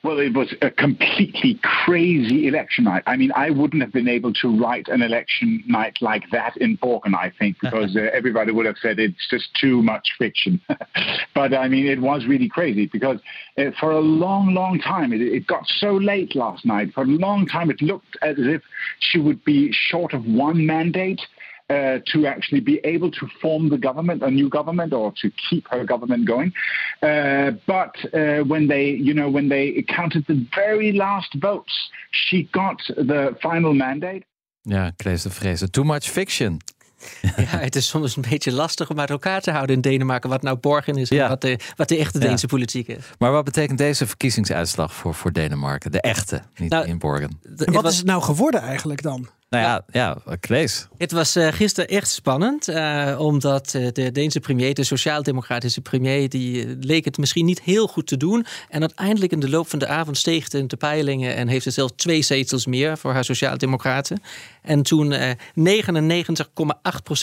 Well, 0.03 0.19
it 0.19 0.35
was 0.35 0.55
a 0.63 0.71
completely 0.71 1.59
crazy 1.63 2.47
election 2.47 2.85
night. 2.85 3.03
I 3.07 3.17
mean, 3.17 3.33
I 3.35 3.51
wouldn't 3.51 3.83
have 3.83 3.93
been 3.93 4.09
able 4.09 4.33
to 4.35 4.61
write 4.61 4.89
an 4.89 5.03
election 5.03 5.63
night 5.67 5.99
like 6.01 6.25
that 6.33 6.57
in 6.57 6.77
Borken, 6.79 7.15
I 7.15 7.33
think, 7.39 7.57
because 7.63 7.97
uh, 7.97 8.01
everybody 8.13 8.53
would 8.53 8.67
have 8.67 8.77
said 8.81 8.99
it's 8.99 9.29
just 9.29 9.49
too 9.61 9.83
much 9.83 10.09
fiction. 10.19 10.61
but 11.35 11.55
I 11.55 11.69
mean, 11.69 11.87
it 11.87 12.01
was 12.01 12.27
really 12.27 12.49
crazy 12.49 12.87
because 12.87 13.21
uh, 13.59 13.71
for 13.79 13.91
a 13.91 14.01
long, 14.01 14.55
long 14.55 14.79
time, 14.79 15.13
it, 15.13 15.21
it, 15.21 15.47
got 15.47 15.67
so 15.67 15.93
late 15.93 16.35
last 16.35 16.65
night. 16.65 16.93
For 16.95 17.03
a 17.03 17.07
long 17.07 17.47
time, 17.47 17.71
it 17.71 17.81
looked 17.81 18.17
as 18.23 18.37
if 18.39 18.63
she 18.99 19.19
would 19.19 19.45
be 19.45 19.73
short 19.73 20.13
of 20.13 20.25
one 20.27 20.67
mandate. 20.67 21.21
Uh, 21.69 21.99
to 22.13 22.27
actually 22.27 22.61
be 22.61 22.79
able 22.85 23.11
to 23.11 23.27
form 23.41 23.69
the 23.69 23.79
government, 23.79 24.23
a 24.23 24.31
new 24.31 24.49
government, 24.49 24.93
or 24.93 25.13
to 25.13 25.31
keep 25.49 25.67
her 25.69 25.85
government 25.85 26.25
going. 26.25 26.55
Uh, 27.03 27.51
but 27.65 27.97
uh, 28.15 28.45
when 28.47 28.69
they, 28.69 28.91
you 28.91 29.13
know, 29.13 29.29
when 29.29 29.49
they 29.49 29.85
counted 29.89 30.25
the 30.27 30.47
very 30.55 30.93
last 30.93 31.35
votes, 31.41 31.91
she 32.11 32.49
got 32.53 32.81
the 32.87 33.37
final 33.41 33.75
mandate. 33.75 34.25
Ja, 34.63 34.91
Klees 34.97 35.23
de 35.23 35.31
Vrezen. 35.31 35.71
Too 35.71 35.85
much 35.85 36.05
fiction. 36.05 36.59
Ja, 37.37 37.59
het 37.59 37.77
is 37.77 37.89
soms 37.89 38.17
een 38.17 38.25
beetje 38.29 38.53
lastig 38.53 38.91
om 38.91 39.01
uit 39.01 39.11
elkaar 39.11 39.41
te 39.41 39.51
houden 39.51 39.77
in 39.77 39.81
Denemarken 39.81 40.31
wat 40.31 40.43
nou 40.43 40.57
borgen 40.57 40.97
is 40.97 41.11
en 41.11 41.17
ja. 41.17 41.29
wat, 41.29 41.41
de, 41.41 41.59
wat 41.77 41.89
de 41.89 41.97
echte 41.97 42.19
Deense 42.19 42.47
ja. 42.49 42.53
politiek 42.53 42.89
is. 42.89 43.05
Maar 43.19 43.33
wat 43.33 43.45
betekent 43.45 43.79
deze 43.79 44.07
verkiezingsuitslag 44.07 44.95
voor, 44.95 45.15
voor 45.15 45.33
Denemarken? 45.33 45.93
De 45.93 46.01
echte, 46.01 46.43
niet 46.57 46.71
nou, 46.71 46.87
in 46.87 46.99
Borgen. 46.99 47.41
En 47.65 47.73
wat 47.73 47.87
is 47.87 47.97
het 47.97 48.07
nou 48.07 48.23
geworden 48.23 48.61
eigenlijk 48.61 49.03
dan? 49.03 49.29
Nou 49.49 49.65
ja, 49.65 49.85
ja, 49.93 50.37
Klees. 50.41 50.87
Het 50.99 51.13
was 51.13 51.37
uh, 51.37 51.49
gisteren 51.53 51.91
echt 51.91 52.09
spannend, 52.09 52.69
uh, 52.69 53.17
omdat 53.19 53.75
uh, 53.77 53.89
de 53.93 54.13
Deense 54.13 54.41
premier, 54.41 54.75
de 54.75 54.85
sociaal-democratische 54.85 55.81
premier, 55.81 56.29
die 56.29 56.77
leek 56.81 57.05
het 57.05 57.19
misschien 57.19 57.45
niet 57.45 57.63
heel 57.63 57.87
goed 57.87 58.07
te 58.07 58.17
doen. 58.17 58.47
En 58.69 58.81
uiteindelijk 58.81 59.33
in 59.33 59.41
de 59.41 59.51
loop 59.51 59.69
van 59.69 59.79
de 59.79 59.87
avond 59.87 60.17
steeg 60.19 60.49
in 60.49 60.67
de 60.67 60.77
peilingen 60.77 61.35
en 61.35 61.49
heeft 61.49 61.63
ze 61.63 61.71
zelfs 61.71 61.93
twee 61.97 62.23
zetels 62.23 62.67
meer 62.67 62.99
voor 62.99 63.13
haar 63.13 63.25
sociaal-democraten. 63.25 64.23
En 64.63 64.83
toen 64.83 65.15
99,8% 65.15 65.19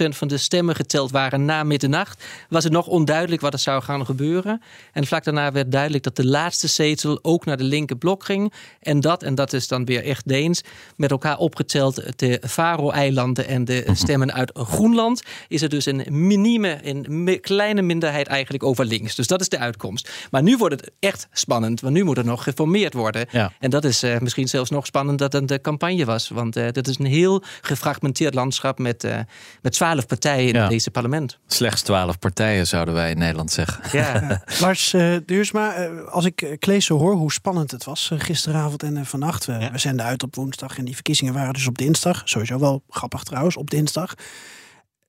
van 0.09 0.27
de 0.27 0.37
stemmen 0.37 0.75
geteld 0.75 1.11
waren 1.11 1.45
na 1.45 1.63
middernacht, 1.63 2.23
was 2.49 2.63
het 2.63 2.73
nog 2.73 2.87
onduidelijk 2.87 3.41
wat 3.41 3.53
er 3.53 3.59
zou 3.59 3.83
gaan 3.83 4.05
gebeuren. 4.05 4.61
En 4.91 5.05
vlak 5.07 5.23
daarna 5.23 5.51
werd 5.51 5.71
duidelijk 5.71 6.03
dat 6.03 6.15
de 6.15 6.25
laatste 6.25 6.67
zetel 6.67 7.19
ook 7.21 7.45
naar 7.45 7.57
de 7.57 7.63
linker 7.63 7.97
blok 7.97 8.23
ging. 8.23 8.53
En 8.79 8.99
dat, 8.99 9.23
en 9.23 9.35
dat 9.35 9.53
is 9.53 9.67
dan 9.67 9.85
weer 9.85 10.03
echt 10.03 10.27
Deens, 10.27 10.61
met 10.95 11.11
elkaar 11.11 11.37
opgeteld 11.37 12.12
de 12.15 12.41
Faro-eilanden 12.47 13.47
en 13.47 13.65
de 13.65 13.85
stemmen 13.93 14.33
uit 14.33 14.51
Groenland, 14.53 15.21
is 15.47 15.61
er 15.61 15.69
dus 15.69 15.85
een 15.85 16.05
minieme, 16.09 16.79
een 16.83 17.37
kleine 17.41 17.81
minderheid 17.81 18.27
eigenlijk 18.27 18.63
over 18.63 18.85
links. 18.85 19.15
Dus 19.15 19.27
dat 19.27 19.41
is 19.41 19.49
de 19.49 19.57
uitkomst. 19.57 20.11
Maar 20.31 20.43
nu 20.43 20.57
wordt 20.57 20.75
het 20.75 20.91
echt 20.99 21.27
spannend, 21.31 21.81
want 21.81 21.93
nu 21.93 22.03
moet 22.03 22.17
er 22.17 22.25
nog 22.25 22.43
geformeerd 22.43 22.93
worden. 22.93 23.25
Ja. 23.31 23.51
En 23.59 23.69
dat 23.69 23.83
is 23.83 24.03
uh, 24.03 24.19
misschien 24.19 24.47
zelfs 24.47 24.69
nog 24.69 24.85
spannender 24.85 25.29
dan 25.29 25.45
de 25.45 25.61
campagne 25.61 26.05
was. 26.05 26.29
Want 26.29 26.57
uh, 26.57 26.67
dat 26.71 26.87
is 26.87 26.99
een 26.99 27.05
heel 27.05 27.43
gefragmenteerd 27.61 28.33
landschap 28.33 28.79
met, 28.79 29.03
uh, 29.03 29.19
met 29.61 29.71
twaalf 29.71 30.07
partijen 30.07 30.47
in 30.47 30.53
ja. 30.53 30.67
deze 30.67 30.91
parlement. 30.91 31.39
Slechts 31.47 31.81
twaalf 31.81 32.19
partijen 32.19 32.67
zouden 32.67 32.93
wij 32.93 33.11
in 33.11 33.17
Nederland 33.17 33.51
zeggen. 33.51 33.99
Ja. 33.99 34.41
Lars 34.61 34.95
Duursma, 35.25 35.87
als 36.09 36.25
ik 36.25 36.55
Klees 36.59 36.85
zo 36.85 36.97
hoor 36.97 37.13
hoe 37.13 37.31
spannend 37.31 37.71
het 37.71 37.83
was 37.83 38.11
gisteravond 38.17 38.83
en 38.83 39.05
vannacht. 39.05 39.45
We, 39.45 39.53
ja. 39.53 39.71
we 39.71 39.77
zenden 39.77 40.05
uit 40.05 40.23
op 40.23 40.35
woensdag 40.35 40.77
en 40.77 40.85
die 40.85 40.93
verkiezingen 40.93 41.33
waren 41.33 41.53
dus 41.53 41.67
op 41.67 41.77
dinsdag. 41.77 42.02
Sowieso 42.23 42.59
wel 42.59 42.83
grappig 42.89 43.23
trouwens, 43.23 43.57
op 43.57 43.69
dinsdag. 43.69 44.13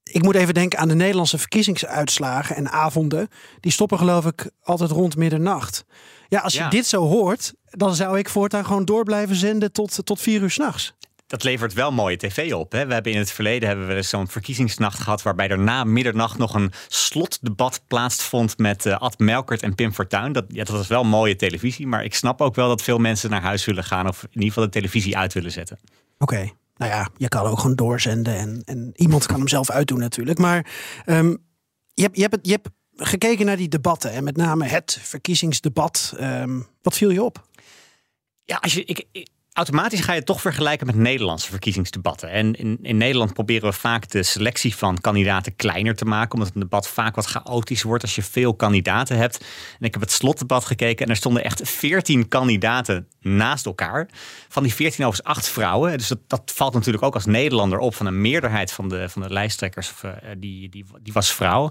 Ik 0.03 0.23
moet 0.23 0.35
even 0.35 0.55
denken 0.55 0.79
aan 0.79 0.89
de 0.89 0.95
Nederlandse 0.95 1.39
verkiezingsuitslagen 1.39 2.57
en 2.57 2.71
avonden. 2.71 3.29
Die 3.61 3.73
stoppen 3.73 3.99
geloof 3.99 4.27
ik 4.27 4.51
altijd 4.63 4.91
rond 4.91 5.17
middernacht. 5.17 5.85
Ja, 6.29 6.41
als 6.41 6.53
je 6.53 6.59
Ja. 6.59 6.69
dit 6.69 6.87
zo 6.87 7.07
hoort, 7.07 7.55
dan 7.65 7.95
zou 7.95 8.19
ik 8.19 8.29
voortaan 8.29 8.65
gewoon 8.65 8.85
door 8.85 9.05
blijven 9.05 9.37
zenden 9.37 9.73
tot, 9.73 10.07
tot 10.07 10.21
vier 10.21 10.41
uur 10.43 10.51
s'nachts. 10.51 10.95
Dat 11.27 11.43
levert 11.45 11.73
wel 11.73 11.93
mooie 11.93 12.17
tv 12.17 12.53
op. 12.53 12.73
Hè? 12.73 12.87
We 12.87 12.93
hebben 12.95 13.13
in 13.13 13.19
het 13.19 13.31
verleden 13.31 13.69
hebben 13.69 13.87
we 13.87 14.03
zo'n 14.03 14.29
verkiezingsnacht 14.29 14.99
gehad... 14.99 15.23
waarbij 15.23 15.49
er 15.49 15.59
na 15.59 15.85
middernacht 15.85 16.39
nog 16.39 16.55
een 16.55 16.73
slotdebat 16.89 17.81
plaatsvond... 17.87 18.59
met 18.59 18.87
eh, 18.87 18.99
Ad 18.99 19.19
Melkert 19.19 19.63
en 19.63 19.75
Pim 19.75 19.93
Fortuyn. 19.93 20.33
Dat, 20.33 20.45
ja, 20.49 20.65
dat 20.65 20.77
was 20.77 20.87
wel 20.87 21.05
mooie 21.05 21.37
televisie. 21.37 21.87
Maar 21.87 22.05
ik 22.05 22.15
snap 22.15 22.41
ook 22.41 22.55
wel 22.55 22.69
dat 22.69 22.83
veel 22.83 22.99
mensen 22.99 23.31
naar 23.31 23.43
huis 23.43 23.65
willen 23.65 23.85
gaan... 23.85 24.09
of 24.09 24.23
in 24.23 24.29
ieder 24.33 24.49
geval 24.49 24.65
de 24.65 24.71
televisie 24.71 25.17
uit 25.17 25.33
willen 25.33 25.53
zetten. 25.53 25.79
Oké, 26.19 26.51
nou 26.75 26.91
ja, 26.91 27.09
je 27.17 27.29
kan 27.29 27.47
ook 27.47 27.59
gewoon 27.59 27.77
doorzenden 27.77 28.37
en, 28.37 28.63
en 28.65 28.91
iemand 28.95 29.27
kan 29.27 29.39
hem 29.39 29.49
zelf 29.49 29.71
uitdoen 29.71 29.99
natuurlijk. 29.99 30.39
Maar 30.39 30.73
ehm, 31.05 31.37
je, 31.95 32.03
hebt, 32.03 32.17
je, 32.17 32.23
hebt, 32.23 32.39
je 32.47 32.53
hebt 32.53 32.69
gekeken 32.97 33.47
naar 33.47 33.57
die 33.57 33.69
debatten 33.69 34.11
en 34.13 34.25
met 34.25 34.37
name 34.37 34.65
het 34.65 34.99
verkiezingsdebat. 35.03 36.15
Ehm, 36.19 36.61
wat 36.83 36.97
viel 36.97 37.11
je 37.11 37.23
op? 37.23 37.49
Ja, 38.45 38.57
als 38.57 38.75
je, 38.75 38.85
ik- 38.85 39.29
automatisch 39.55 40.01
ga 40.01 40.13
je 40.13 40.19
het 40.19 40.27
toch 40.27 40.41
vergelijken 40.41 40.87
met 40.87 40.97
Nederlandse 40.97 41.51
verkiezingsdebatten. 41.51 42.31
En 42.31 42.55
in, 42.55 42.79
in 42.83 42.97
Nederland 42.97 43.33
proberen 43.33 43.69
we 43.69 43.77
vaak 43.77 44.11
de 44.11 44.23
selectie 44.23 44.77
van 44.77 45.01
kandidaten 45.01 45.57
kleiner 45.57 45.95
te 45.95 46.05
maken, 46.05 46.35
omdat 46.35 46.55
een 46.55 46.61
debat 46.61 46.89
vaak 46.89 47.15
wat 47.15 47.27
chaotisch 47.27 47.83
wordt 47.83 48.03
als 48.03 48.15
je 48.15 48.23
veel 48.23 48.55
kandidaten 48.55 49.17
hebt. 49.17 49.39
En 49.79 49.87
ik 49.87 49.93
heb 49.93 50.03
het 50.03 50.11
slotdebat 50.11 50.65
gekeken 50.65 51.05
en 51.05 51.11
er 51.11 51.17
stonden 51.17 51.45
echt 51.45 51.69
14 51.69 52.29
kandidaten 52.29 53.09
naast 53.21 53.67
elkaar. 53.67 54.09
Van 54.49 54.63
die 54.63 54.75
14 54.75 55.05
overigens 55.05 55.37
acht 55.37 55.49
vrouwen. 55.49 55.99
Dus 55.99 56.09
dat, 56.09 56.21
dat 56.27 56.53
valt 56.55 56.75
natuurlijk 56.75 57.05
ook 57.05 57.15
als 57.15 57.27
Nederlander 57.27 57.79
op 57.79 57.95
van 57.95 58.07
een 58.07 58.21
meerderheid 58.21 58.73
van 58.73 58.89
de, 58.89 59.09
van 59.09 59.23
de 59.23 59.31
lijsttrekkers, 59.31 59.91
of, 59.91 60.03
uh, 60.03 60.13
die, 60.39 60.69
die, 60.69 60.85
die 61.03 61.13
was 61.13 61.33
vrouw. 61.33 61.71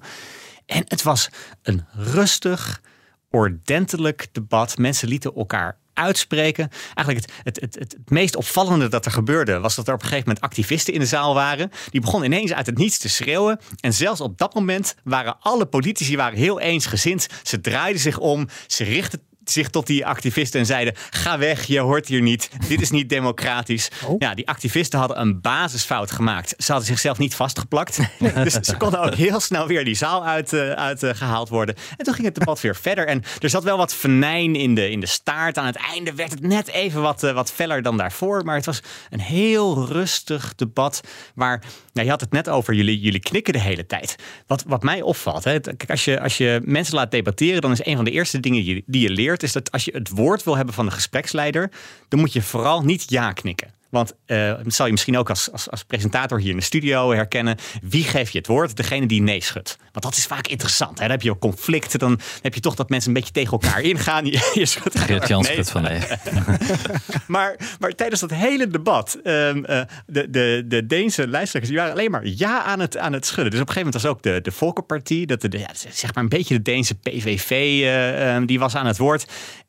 En 0.66 0.84
het 0.88 1.04
was 1.04 1.30
een 1.62 1.86
rustig, 1.94 2.82
ordentelijk 3.30 4.28
debat. 4.32 4.78
Mensen 4.78 5.08
lieten 5.08 5.36
elkaar 5.36 5.82
uitspreken. 5.94 6.70
Eigenlijk 6.94 7.26
het, 7.26 7.36
het, 7.44 7.62
het, 7.62 7.76
het, 7.80 7.98
meest 8.10 8.36
opvallende 8.36 8.88
dat 8.88 9.06
er 9.06 9.12
gebeurde 9.12 9.60
was 9.60 9.76
dat 9.76 9.88
er 9.88 9.94
op 9.94 10.02
een 10.02 10.08
gegeven 10.08 10.28
moment 10.28 10.46
activisten 10.46 10.94
in 10.94 11.00
de 11.00 11.06
zaal 11.06 11.34
waren. 11.34 11.72
Die 11.90 12.02
begonnen 12.02 12.32
ineens 12.32 12.54
uit 12.54 12.66
het 12.66 12.78
niets 12.78 12.98
te 12.98 13.10
schreeuwen. 13.10 13.60
En 13.80 13.94
zelfs 13.94 14.22
op 14.22 14.38
dat 14.38 14.54
moment 14.54 14.96
waren 15.04 15.38
alle 15.40 15.66
politici 15.66 16.16
waren 16.16 16.38
heel 16.38 16.60
eensgezind. 16.60 17.28
Ze 17.44 17.62
draaiden 17.62 18.02
zich 18.02 18.18
om, 18.18 18.48
ze 18.68 18.84
richtten 18.84 19.22
zich 19.46 19.70
tot 19.70 19.88
die 19.88 20.06
activisten 20.06 20.60
en 20.60 20.66
zeiden: 20.66 20.94
Ga 21.10 21.38
weg, 21.38 21.64
je 21.64 21.80
hoort 21.80 22.08
hier 22.08 22.22
niet. 22.22 22.50
Dit 22.68 22.82
is 22.82 22.90
niet 22.90 23.10
democratisch. 23.10 23.90
Oh. 24.04 24.16
Ja, 24.18 24.34
die 24.34 24.48
activisten 24.48 25.00
hadden 25.00 25.20
een 25.20 25.42
basisfout 25.42 26.12
gemaakt. 26.12 26.54
Ze 26.58 26.72
hadden 26.72 26.90
zichzelf 26.90 27.18
niet 27.18 27.36
vastgeplakt. 27.36 28.00
dus 28.44 28.54
ze 28.54 28.78
konden 28.78 29.02
ook 29.02 29.16
heel 29.16 29.40
snel 29.40 29.68
weer 29.68 29.86
die 29.86 29.96
zaal 29.96 30.26
uitgehaald 30.26 30.78
uit, 30.78 31.04
uh, 31.04 31.10
gehaald 31.14 31.50
worden. 31.50 31.76
En 31.98 32.06
toen 32.06 32.14
ging 32.14 32.26
het 32.28 32.36
debat 32.36 32.62
weer 32.62 32.76
verder. 32.76 33.08
En 33.08 33.24
er 33.40 33.50
zat 33.50 33.64
wel 33.64 33.78
wat 33.78 33.94
venijn 33.94 34.56
in 34.56 34.76
de, 34.76 34.90
in 34.90 35.00
de 35.00 35.06
staart. 35.06 35.58
Aan 35.58 35.66
het 35.66 35.76
einde 35.76 36.14
werd 36.14 36.32
het 36.32 36.42
net 36.42 36.68
even 36.68 37.02
wat, 37.02 37.24
uh, 37.24 37.32
wat 37.32 37.52
feller 37.52 37.82
dan 37.82 37.98
daarvoor. 37.98 38.44
Maar 38.46 38.56
het 38.56 38.66
was 38.66 38.82
een 39.10 39.20
heel 39.20 39.88
rustig 39.88 40.56
debat. 40.56 41.02
Waar, 41.36 41.64
nou, 41.94 42.06
je 42.06 42.12
had 42.12 42.22
het 42.22 42.32
net 42.32 42.50
over, 42.50 42.74
jullie, 42.74 43.00
jullie 43.00 43.20
knikken 43.20 43.54
de 43.54 43.60
hele 43.60 43.86
tijd. 43.86 44.16
Wat, 44.48 44.64
wat 44.68 44.84
mij 44.84 45.02
opvalt, 45.02 45.44
hè, 45.44 45.60
kijk, 45.60 45.90
als, 45.90 46.06
je, 46.06 46.20
als 46.20 46.38
je 46.38 46.62
mensen 46.64 46.96
laat 46.96 47.12
debatteren, 47.12 47.62
dan 47.62 47.72
is 47.72 47.86
een 47.86 47.96
van 47.96 48.06
de 48.06 48.12
eerste 48.12 48.40
dingen 48.40 48.64
die, 48.64 48.84
die 48.86 49.02
je 49.02 49.10
leert 49.10 49.33
is 49.42 49.52
dat 49.52 49.72
als 49.72 49.86
je 49.86 49.92
het 49.92 50.10
woord 50.10 50.44
wil 50.44 50.56
hebben 50.56 50.74
van 50.74 50.86
de 50.86 50.92
gespreksleider, 50.92 51.72
dan 52.08 52.20
moet 52.20 52.34
je 52.34 52.42
vooral 52.42 52.84
niet 52.84 53.10
ja 53.10 53.32
knikken. 53.32 53.74
Want 53.94 54.14
uh, 54.28 54.54
dat 54.64 54.74
zal 54.74 54.86
je 54.86 54.92
misschien 54.92 55.18
ook 55.18 55.30
als, 55.30 55.52
als, 55.52 55.70
als, 55.70 55.84
presentator 55.84 56.40
hier 56.40 56.50
in 56.50 56.58
de 56.58 56.64
studio 56.64 57.12
herkennen. 57.12 57.58
Wie 57.82 58.04
geeft 58.04 58.32
je 58.32 58.38
het 58.38 58.48
woord? 58.48 58.76
Degene 58.76 59.06
die 59.06 59.22
nee 59.22 59.42
schudt. 59.42 59.78
Want 59.92 60.06
dat 60.06 60.16
is 60.16 60.26
vaak 60.26 60.48
interessant. 60.48 60.98
Hè? 60.98 61.04
Dan 61.04 61.12
heb 61.12 61.22
je 61.22 61.38
conflicten. 61.38 62.00
Dan 62.00 62.20
heb 62.42 62.54
je 62.54 62.60
toch 62.60 62.76
dat 62.76 62.90
mensen 62.90 63.10
een 63.10 63.16
beetje 63.16 63.32
tegen 63.32 63.52
elkaar 63.52 63.82
ingaan. 63.82 64.26
Je, 64.34 64.52
je 64.54 64.66
schudt 64.66 65.00
Geert 65.00 65.72
van 65.72 65.82
nee. 65.82 66.00
maar, 67.28 67.56
maar 67.80 67.92
tijdens 67.92 68.22
dat 68.22 68.30
hele 68.30 68.68
debat, 68.68 69.20
um, 69.24 69.58
uh, 69.58 69.82
de, 70.06 70.30
de, 70.30 70.64
de 70.68 70.86
Deense 70.86 71.28
lijsttrekkers, 71.28 71.74
die 71.74 71.82
waren 71.82 71.94
alleen 71.94 72.12
maar 72.12 72.26
ja 72.26 72.64
aan 72.64 72.80
het, 72.80 72.98
aan 72.98 73.14
het 73.14 73.26
schudden. 73.26 73.52
Dus 73.52 73.62
op 73.62 73.68
een 73.68 73.74
gegeven 73.74 74.00
moment 74.00 74.22
was 74.24 74.32
ook 74.32 74.36
de, 74.36 74.42
de 74.42 74.52
Volkerpartie, 74.52 75.26
dat 75.26 75.42
de, 75.42 75.60
ja, 75.60 75.70
zeg 75.90 76.14
maar 76.14 76.24
een 76.24 76.30
beetje 76.30 76.56
de 76.56 76.62
Deense 76.62 76.96
PVV, 76.96 77.52
uh, 77.52 78.36
um, 78.36 78.46
die 78.46 78.60
was 78.60 78.76
aan 78.76 78.86
het 78.86 78.98
woord. 78.98 79.26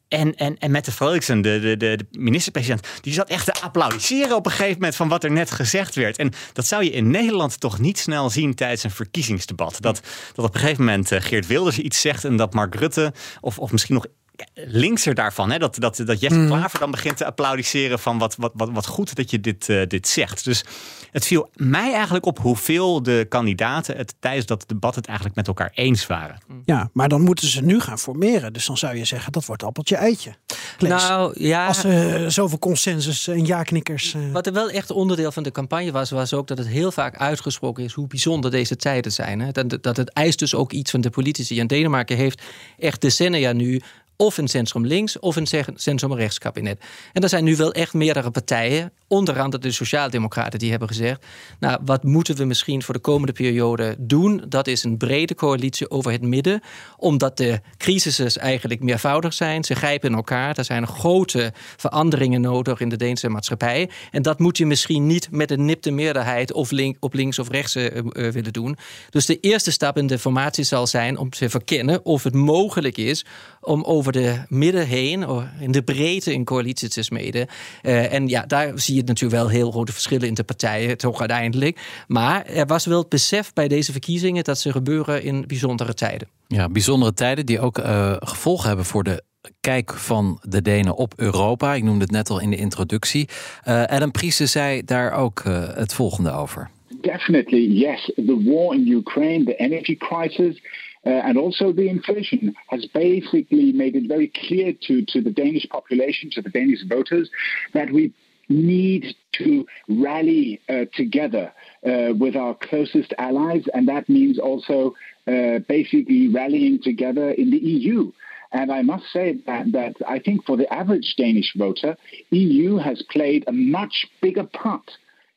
En, 0.09 0.35
en, 0.35 0.59
en 0.59 0.71
Mette 0.71 0.93
Frederiksen, 0.93 1.41
de, 1.41 1.61
de, 1.61 1.77
de 1.77 2.07
minister-president, 2.11 2.87
die 3.01 3.13
zat 3.13 3.29
echt 3.29 3.45
te 3.45 3.61
applaudisseren 3.61 4.37
op 4.37 4.47
een 4.47 4.53
gegeven 4.53 4.75
moment 4.75 4.97
van 4.97 5.09
wat 5.09 5.25
er 5.25 5.31
net 5.31 5.51
gezegd 5.51 5.95
werd. 5.95 6.19
En 6.19 6.33
dat 6.53 6.67
zou 6.67 6.85
je 6.85 6.91
in 6.91 7.11
Nederland 7.11 7.61
toch 7.61 7.79
niet 7.79 7.99
snel 7.99 8.31
zien 8.31 8.55
tijdens 8.55 8.85
een 8.85 8.91
verkiezingsdebat. 8.91 9.77
Dat, 9.81 10.01
dat 10.35 10.45
op 10.45 10.55
een 10.55 10.61
gegeven 10.61 10.85
moment 10.85 11.13
eh, 11.13 11.21
Geert 11.21 11.47
Wilders 11.47 11.79
iets 11.79 12.01
zegt 12.01 12.25
en 12.25 12.37
dat 12.37 12.55
Mark 12.55 12.75
Rutte, 12.75 13.13
of, 13.41 13.59
of 13.59 13.73
misschien 13.73 13.95
nog 13.95 14.07
linkser 14.55 15.15
daarvan. 15.15 15.51
Hè? 15.51 15.59
Dat, 15.59 15.77
dat, 15.79 16.03
dat 16.05 16.21
Jesse 16.21 16.39
mm. 16.39 16.47
Klaver 16.47 16.79
dan 16.79 16.91
begint 16.91 17.17
te 17.17 17.25
applaudisseren 17.25 17.99
van 17.99 18.19
wat, 18.19 18.37
wat, 18.37 18.53
wat, 18.55 18.71
wat 18.73 18.87
goed 18.87 19.15
dat 19.15 19.31
je 19.31 19.41
dit, 19.41 19.69
uh, 19.69 19.83
dit 19.87 20.09
zegt. 20.09 20.45
Dus 20.45 20.65
het 21.11 21.27
viel 21.27 21.49
mij 21.55 21.93
eigenlijk 21.93 22.27
op 22.27 22.39
hoeveel 22.39 23.03
de 23.03 23.27
kandidaten 23.29 23.97
het 23.97 24.15
tijdens 24.21 24.47
dat 24.47 24.65
debat 24.67 24.95
het 24.95 25.07
eigenlijk 25.07 25.37
met 25.37 25.47
elkaar 25.47 25.71
eens 25.75 26.07
waren. 26.07 26.39
Ja, 26.65 26.91
maar 26.93 27.09
dan 27.09 27.21
moeten 27.21 27.49
ze 27.49 27.63
nu 27.63 27.81
gaan 27.81 27.99
formeren. 27.99 28.53
Dus 28.53 28.67
dan 28.67 28.77
zou 28.77 28.97
je 28.97 29.05
zeggen 29.05 29.33
dat 29.33 29.45
wordt 29.45 29.63
appeltje 29.63 29.97
eitje. 29.97 30.35
Nou 30.79 31.35
ja. 31.39 31.67
Als 31.67 31.85
uh, 31.85 32.27
zoveel 32.29 32.59
consensus 32.59 33.29
en 33.29 33.47
ja-knikkers. 33.47 34.15
Uh... 34.15 34.33
Wat 34.33 34.47
er 34.47 34.53
wel 34.53 34.71
echt 34.71 34.91
onderdeel 34.91 35.33
van 35.33 35.43
de 35.43 35.51
campagne 35.51 35.93
was, 35.93 36.11
was 36.11 36.33
ook 36.33 36.47
dat 36.47 36.59
het 36.59 36.67
heel 36.67 36.93
vaak 36.93 37.17
uitgesproken 37.17 37.85
is 37.85 37.93
hoe 37.93 38.07
bijzonder 38.07 38.51
deze 38.51 38.77
tijden 38.77 39.13
zijn. 39.13 39.41
Hè? 39.41 39.53
Dat, 39.53 39.83
dat 39.83 39.97
het 39.97 40.13
eist 40.13 40.39
dus 40.39 40.55
ook 40.55 40.73
iets 40.73 40.91
van 40.91 41.01
de 41.01 41.11
politici. 41.11 41.61
En 41.61 41.67
Denemarken 41.67 42.17
heeft 42.17 42.43
echt 42.79 43.01
decennia 43.01 43.53
nu 43.53 43.81
of 44.17 44.39
een 44.39 44.49
centrum 44.49 44.87
links 44.87 45.19
of 45.19 45.37
een 45.37 45.47
centrum 45.75 46.15
rechts 46.15 46.39
kabinet. 46.39 46.81
En 47.13 47.23
er 47.23 47.29
zijn 47.29 47.45
nu 47.45 47.57
wel 47.57 47.73
echt 47.73 47.95
meerdere 47.95 48.31
partijen, 48.31 48.93
onder 49.09 49.41
andere 49.41 49.63
de 49.63 49.71
Sociaaldemocraten, 49.71 50.59
die 50.59 50.71
hebben 50.71 50.89
gezegd: 50.89 51.27
Nou, 51.61 51.79
wat 51.85 52.05
moeten 52.05 52.37
we 52.37 52.45
misschien 52.45 52.83
voor 52.83 52.95
de 52.95 53.01
komende 53.01 53.33
periode 53.33 53.97
doen? 53.99 54.45
Dat 54.49 54.67
is 54.67 54.85
een 54.85 54.97
brede 54.97 55.35
coalitie 55.35 55.91
over 55.91 56.13
het 56.13 56.23
midden, 56.23 56.61
omdat 56.97 57.37
de 57.37 57.61
crisissen 57.77 58.41
eigenlijk 58.41 58.83
meervoudig 58.83 59.35
zijn. 59.35 59.65
Ze 59.65 59.75
grijpen 59.75 60.11
in 60.11 60.17
elkaar. 60.17 60.59
Er 60.59 60.65
zijn 60.65 60.87
grote 60.87 61.53
veranderingen 61.77 62.41
nodig 62.41 62.81
in 62.81 62.89
de 62.89 62.97
Deense 62.97 63.29
maatschappij. 63.29 63.91
En 64.11 64.23
dat 64.23 64.39
moet 64.39 64.57
je 64.57 64.67
misschien 64.67 65.07
niet 65.07 65.29
met 65.31 65.51
een 65.51 65.65
nipte 65.65 65.91
meerderheid 65.91 66.53
of 66.53 66.73
op 67.01 67.13
links 67.13 67.39
of 67.39 67.49
rechts 67.49 67.77
uh, 67.77 67.89
willen 68.13 68.53
doen. 68.53 68.77
Dus 69.11 69.27
de 69.27 69.41
eerste 69.41 69.73
stap 69.73 69.97
in 69.97 70.07
de 70.07 70.19
formatie 70.19 70.65
zal 70.65 70.87
zijn 70.87 71.19
om 71.19 71.31
te 71.31 71.51
verkennen 71.51 72.05
of 72.05 72.23
het 72.23 72.35
mogelijk 72.35 72.97
is 72.97 73.25
om 73.65 73.83
over 73.83 74.13
de 74.13 74.35
midden 74.49 74.87
heen, 74.87 75.27
in 75.61 75.73
de 75.73 75.83
breedte 75.83 76.33
in 76.33 76.45
coalitie 76.45 76.89
te 76.89 77.03
smeden. 77.03 77.47
Uh, 77.83 78.13
en 78.13 78.29
ja, 78.29 78.43
daar 78.47 78.73
zie 78.75 78.95
je 78.95 79.03
natuurlijk 79.05 79.43
wel 79.43 79.49
heel 79.49 79.71
grote 79.71 79.93
verschillen 79.93 80.29
in 80.29 80.35
de 80.35 80.45
partijen, 80.45 80.99
toch 80.99 81.21
uiteindelijk. 81.21 82.05
Maar 82.07 82.47
er 82.47 82.67
was 82.67 82.87
wel 82.87 82.99
het 82.99 83.09
besef 83.09 83.53
bij 83.53 83.69
deze 83.69 83.93
verkiezingen 83.93 84.45
dat 84.45 84.59
ze 84.59 84.73
gebeuren 84.73 85.23
in 85.23 85.45
bijzondere 85.47 85.95
tijden. 85.95 86.29
Ja, 86.49 86.69
bijzondere 86.69 87.15
tijden 87.15 87.47
die 87.47 87.61
ook 87.61 87.79
uh, 87.79 88.17
gevolgen 88.19 88.67
hebben 88.67 88.85
voor 88.85 89.05
de 89.05 89.23
kijk 89.61 89.95
van 89.95 90.41
de 90.43 90.63
Denen 90.63 90.97
op 90.97 91.13
Europa. 91.17 91.75
Ik 91.75 91.83
noemde 91.83 92.03
het 92.03 92.11
net 92.11 92.31
al 92.31 92.41
in 92.41 92.51
de 92.51 92.57
introductie. 92.57 93.29
Uh, 93.69 93.83
Adam 93.83 94.11
Priester 94.11 94.49
zei 94.49 94.85
daar 94.85 95.13
ook 95.13 95.43
het 95.75 95.95
volgende 95.95 96.31
over. 96.31 96.71
Definitely, 97.01 97.61
yes. 97.61 98.13
The 98.15 98.43
war 98.45 98.75
in 98.75 98.89
Ukraine, 98.89 99.45
the 99.45 99.57
energy 99.57 99.97
crisis. 99.97 100.63
Uh, 101.07 101.11
and 101.11 101.37
also 101.37 101.73
the 101.73 101.89
inflation 101.89 102.55
has 102.69 102.87
basically 102.87 103.73
made 103.73 103.95
it 103.95 104.09
very 104.09 104.33
clear 104.47 104.73
to, 104.81 105.05
to 105.07 105.21
the 105.21 105.31
Danish 105.31 105.67
population, 105.69 106.31
to 106.31 106.41
the 106.41 106.49
Danish 106.49 106.83
voters, 106.89 107.29
that 107.75 107.91
we 107.93 108.13
need 108.49 109.15
to 109.33 109.67
rally 109.89 110.61
uh, 110.69 110.85
together 110.95 111.53
uh, 111.87 112.13
with 112.19 112.37
our 112.37 112.55
closest 112.55 113.13
allies, 113.19 113.65
and 113.73 113.89
that 113.89 114.09
means 114.09 114.39
also 114.39 114.95
uh, 115.27 115.59
basically 115.69 116.29
rallying 116.29 116.81
together 116.83 117.31
in 117.31 117.51
the 117.51 117.59
EU. 117.59 118.13
And 118.53 118.71
I 118.71 118.83
must 118.83 119.05
say 119.13 119.39
that, 119.47 119.73
that 119.73 119.97
I 120.07 120.21
think 120.21 120.45
for 120.45 120.57
the 120.57 120.73
average 120.73 121.15
Danish 121.19 121.53
voter, 121.57 121.97
EU 122.31 122.77
has 122.77 123.03
played 123.11 123.45
a 123.49 123.53
much 123.53 124.07
bigger 124.23 124.45
part 124.45 124.91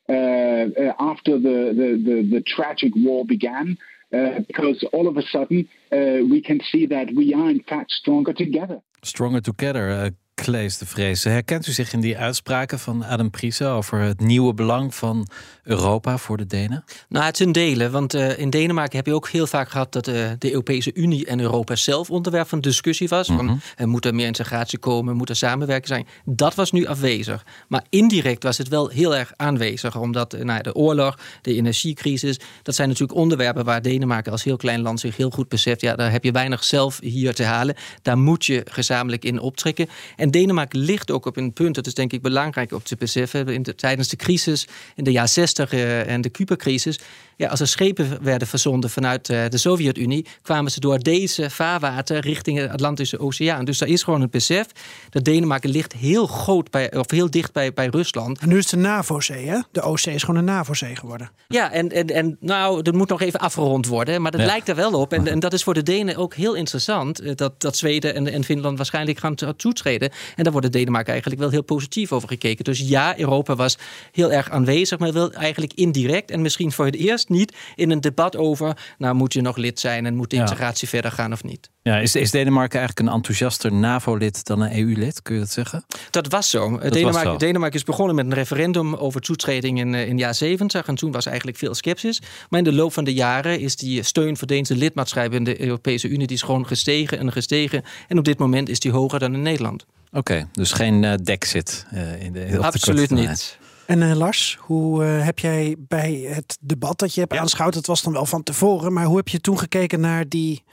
uh, 0.08 0.12
uh, 0.12 0.92
after 1.00 1.32
the, 1.38 1.74
the, 1.74 2.02
the, 2.04 2.28
the 2.36 2.42
tragic 2.46 2.92
war 2.96 3.24
began. 3.24 3.76
Uh, 4.10 4.40
because 4.46 4.82
all 4.94 5.06
of 5.06 5.18
a 5.18 5.22
sudden 5.22 5.68
uh, 5.92 6.24
we 6.30 6.40
can 6.40 6.58
see 6.72 6.86
that 6.86 7.08
we 7.14 7.34
are 7.34 7.50
in 7.50 7.62
fact 7.64 7.90
stronger 7.90 8.32
together. 8.32 8.80
Stronger 9.02 9.42
together. 9.42 10.14
Klees 10.42 10.78
de 10.78 10.86
Vrees. 10.86 11.24
Herkent 11.24 11.66
u 11.66 11.72
zich 11.72 11.92
in 11.92 12.00
die 12.00 12.18
uitspraken 12.18 12.78
van 12.78 13.04
Adam 13.04 13.30
Priese 13.30 13.64
over 13.64 13.98
het 14.00 14.20
nieuwe 14.20 14.54
belang 14.54 14.94
van 14.94 15.28
Europa 15.62 16.18
voor 16.18 16.36
de 16.36 16.46
Denen? 16.46 16.84
Nou, 17.08 17.24
het 17.24 17.36
zijn 17.36 17.52
delen. 17.52 17.90
Want 17.90 18.14
uh, 18.14 18.38
in 18.38 18.50
Denemarken 18.50 18.96
heb 18.96 19.06
je 19.06 19.14
ook 19.14 19.28
heel 19.28 19.46
vaak 19.46 19.70
gehad 19.70 19.92
dat 19.92 20.08
uh, 20.08 20.14
de 20.38 20.50
Europese 20.50 20.94
Unie 20.94 21.26
en 21.26 21.40
Europa 21.40 21.76
zelf 21.76 22.10
onderwerp 22.10 22.48
van 22.48 22.60
discussie 22.60 23.08
was. 23.08 23.28
Mm 23.28 23.38
-hmm. 23.38 23.60
van, 23.76 23.88
moet 23.88 24.04
er 24.04 24.14
meer 24.14 24.26
integratie 24.26 24.78
komen, 24.78 25.16
moet 25.16 25.28
er 25.28 25.36
samenwerken 25.36 25.88
zijn. 25.88 26.06
Dat 26.24 26.54
was 26.54 26.72
nu 26.72 26.86
afwezig. 26.86 27.44
Maar 27.68 27.84
indirect 27.88 28.42
was 28.42 28.58
het 28.58 28.68
wel 28.68 28.88
heel 28.88 29.16
erg 29.16 29.32
aanwezig. 29.36 29.96
Omdat 29.96 30.34
uh, 30.34 30.42
nou, 30.42 30.62
de 30.62 30.74
oorlog, 30.74 31.18
de 31.42 31.54
energiecrisis, 31.54 32.40
dat 32.62 32.74
zijn 32.74 32.88
natuurlijk 32.88 33.18
onderwerpen 33.18 33.64
waar 33.64 33.82
Denemarken 33.82 34.32
als 34.32 34.44
heel 34.44 34.56
klein 34.56 34.80
land 34.80 35.00
zich 35.00 35.16
heel 35.16 35.30
goed 35.30 35.48
beseft. 35.48 35.80
Ja, 35.80 35.96
daar 35.96 36.10
heb 36.10 36.24
je 36.24 36.32
weinig 36.32 36.64
zelf 36.64 36.98
hier 37.00 37.34
te 37.34 37.44
halen. 37.44 37.76
Daar 38.02 38.18
moet 38.18 38.46
je 38.46 38.66
gezamenlijk 38.70 39.24
in 39.24 39.40
optrekken. 39.40 39.88
En 40.16 40.27
en 40.28 40.34
Denemarken 40.34 40.78
ligt 40.78 41.10
ook 41.10 41.26
op 41.26 41.36
een 41.36 41.52
punt, 41.52 41.74
dat 41.74 41.86
is 41.86 41.94
denk 41.94 42.12
ik 42.12 42.22
belangrijk 42.22 42.72
om 42.72 42.82
te 42.82 42.96
beseffen, 42.96 43.48
in 43.48 43.62
de, 43.62 43.74
tijdens 43.74 44.08
de 44.08 44.16
crisis 44.16 44.68
in 44.94 45.04
de 45.04 45.10
jaren 45.10 45.28
60 45.28 45.72
uh, 45.72 46.08
en 46.08 46.20
de 46.20 46.30
Cuba-crisis, 46.30 47.00
Ja, 47.38 47.48
als 47.48 47.60
er 47.60 47.68
schepen 47.68 48.18
werden 48.22 48.48
verzonden 48.48 48.90
vanuit 48.90 49.28
eh, 49.28 49.40
de 49.48 49.58
Sovjet-Unie, 49.58 50.26
kwamen 50.42 50.70
ze 50.70 50.80
door 50.80 50.98
deze 50.98 51.50
vaarwater 51.50 52.20
richting 52.20 52.58
de 52.58 52.70
Atlantische 52.70 53.18
Oceaan. 53.18 53.64
Dus 53.64 53.80
er 53.80 53.86
is 53.88 54.02
gewoon 54.02 54.20
het 54.20 54.30
besef 54.30 54.66
dat 55.10 55.24
Denemarken 55.24 55.70
ligt 55.70 55.92
heel 55.92 56.26
groot 56.26 56.70
bij, 56.70 56.96
of 56.96 57.10
heel 57.10 57.30
dicht 57.30 57.52
bij, 57.52 57.72
bij 57.72 57.86
Rusland. 57.86 58.38
En 58.38 58.48
nu 58.48 58.56
is 58.58 58.70
het 58.70 58.80
de 58.80 58.86
NAVO-zee, 58.88 59.46
hè? 59.46 59.58
De 59.72 59.80
Oostzee 59.80 60.14
is 60.14 60.22
gewoon 60.22 60.40
een 60.40 60.44
NAVO-zee 60.44 60.96
geworden. 60.96 61.30
Ja, 61.48 61.72
en, 61.72 61.88
en, 61.88 62.06
en 62.06 62.36
nou, 62.40 62.82
dat 62.82 62.94
moet 62.94 63.08
nog 63.08 63.20
even 63.20 63.40
afgerond 63.40 63.86
worden, 63.86 64.22
maar 64.22 64.30
dat 64.30 64.40
Ja. 64.40 64.46
lijkt 64.46 64.68
er 64.68 64.74
wel 64.74 64.92
op. 64.92 65.12
En, 65.12 65.26
en 65.26 65.40
dat 65.40 65.52
is 65.52 65.62
voor 65.62 65.74
de 65.74 65.82
Denen 65.82 66.16
ook 66.16 66.34
heel 66.34 66.54
interessant, 66.54 67.20
eh, 67.20 67.34
dat, 67.34 67.60
dat 67.60 67.76
Zweden 67.76 68.14
en, 68.14 68.26
en 68.32 68.44
Finland 68.44 68.76
waarschijnlijk 68.76 69.18
gaan 69.18 69.34
to- 69.34 69.52
toetreden. 69.56 70.10
En 70.36 70.42
daar 70.42 70.52
wordt 70.52 70.72
de 70.72 70.78
Denemarken 70.78 71.10
eigenlijk 71.12 71.40
wel 71.40 71.50
heel 71.50 71.62
positief 71.62 72.12
over 72.12 72.28
gekeken. 72.28 72.64
Dus 72.64 72.78
ja, 72.78 73.18
Europa 73.18 73.54
was 73.56 73.78
heel 74.12 74.32
erg 74.32 74.50
aanwezig, 74.50 74.98
maar 74.98 75.12
wel 75.12 75.32
eigenlijk 75.32 75.72
indirect 75.74 76.30
en 76.30 76.42
misschien 76.42 76.72
voor 76.72 76.84
het 76.84 76.94
eerst 76.96 77.27
niet 77.28 77.56
in 77.74 77.90
een 77.90 78.00
debat 78.00 78.36
over, 78.36 78.76
nou 78.98 79.14
moet 79.14 79.32
je 79.32 79.40
nog 79.40 79.56
lid 79.56 79.80
zijn 79.80 80.06
en 80.06 80.14
moet 80.14 80.30
de 80.30 80.36
Ja. 80.36 80.42
integratie 80.42 80.88
verder 80.88 81.12
gaan 81.12 81.32
of 81.32 81.44
niet. 81.44 81.70
Ja, 81.82 81.98
is, 81.98 82.14
is 82.14 82.30
Denemarken 82.30 82.78
eigenlijk 82.78 83.08
een 83.08 83.14
enthousiaster 83.14 83.72
NAVO-lid 83.72 84.44
dan 84.44 84.60
een 84.60 84.78
EU-lid? 84.78 85.22
Kun 85.22 85.34
je 85.34 85.40
dat 85.40 85.50
zeggen? 85.50 85.84
Dat 86.10 86.28
was 86.28 86.50
zo. 86.50 86.78
Denemarken, 86.78 87.32
zo. 87.32 87.36
Denemarken 87.36 87.78
is 87.78 87.84
begonnen 87.84 88.14
met 88.14 88.24
een 88.26 88.34
referendum 88.34 88.94
over 88.94 89.20
toetreding 89.20 89.78
in, 89.78 89.94
eh, 89.94 90.08
in 90.08 90.18
jaar 90.18 90.34
70. 90.34 90.86
En 90.86 90.94
toen 90.94 91.12
was 91.12 91.26
eigenlijk 91.26 91.56
veel 91.58 91.74
sceptisch. 91.74 92.20
Maar 92.48 92.58
in 92.58 92.64
de 92.64 92.72
loop 92.72 92.92
van 92.92 93.04
de 93.04 93.14
jaren 93.14 93.60
is 93.60 93.76
die 93.76 94.02
steun 94.02 94.36
voor 94.36 94.46
Deense 94.46 94.76
lidmaatschap 94.76 95.32
in 95.32 95.44
de 95.44 95.60
Europese 95.60 96.08
Unie 96.08 96.26
die 96.26 96.36
is 96.36 96.42
gewoon 96.42 96.66
gestegen 96.66 97.18
en 97.18 97.32
gestegen. 97.32 97.82
En 98.08 98.18
op 98.18 98.24
dit 98.24 98.38
moment 98.38 98.68
is 98.68 98.80
die 98.80 98.92
hoger 98.92 99.18
dan 99.18 99.34
in 99.34 99.42
Nederland. 99.42 99.86
Oké, 100.12 100.48
dus 100.52 100.72
geen 100.72 101.04
eh 101.04 101.14
Dexit 101.22 101.86
eh, 101.90 102.22
in 102.22 102.32
de 102.32 102.58
Absoluut 102.60 103.10
niet. 103.10 103.58
En 103.88 104.02
eh, 104.02 104.16
Lars, 104.16 104.56
hoe 104.60 105.04
eh, 105.04 105.24
heb 105.24 105.38
jij 105.38 105.76
bij 105.78 106.12
het 106.12 106.58
debat 106.60 106.98
dat 106.98 107.14
je 107.14 107.20
hebt 107.20 107.32
aanschouwd, 107.32 107.74
het 107.74 107.86
was 107.86 108.02
dan 108.02 108.12
wel 108.12 108.26
van 108.26 108.42
tevoren, 108.42 108.92
maar 108.92 109.04
hoe 109.04 109.16
heb 109.16 109.28
je 109.28 109.40
toen 109.40 109.58
gekeken 109.58 110.00
naar 110.00 110.28
die, 110.28 110.64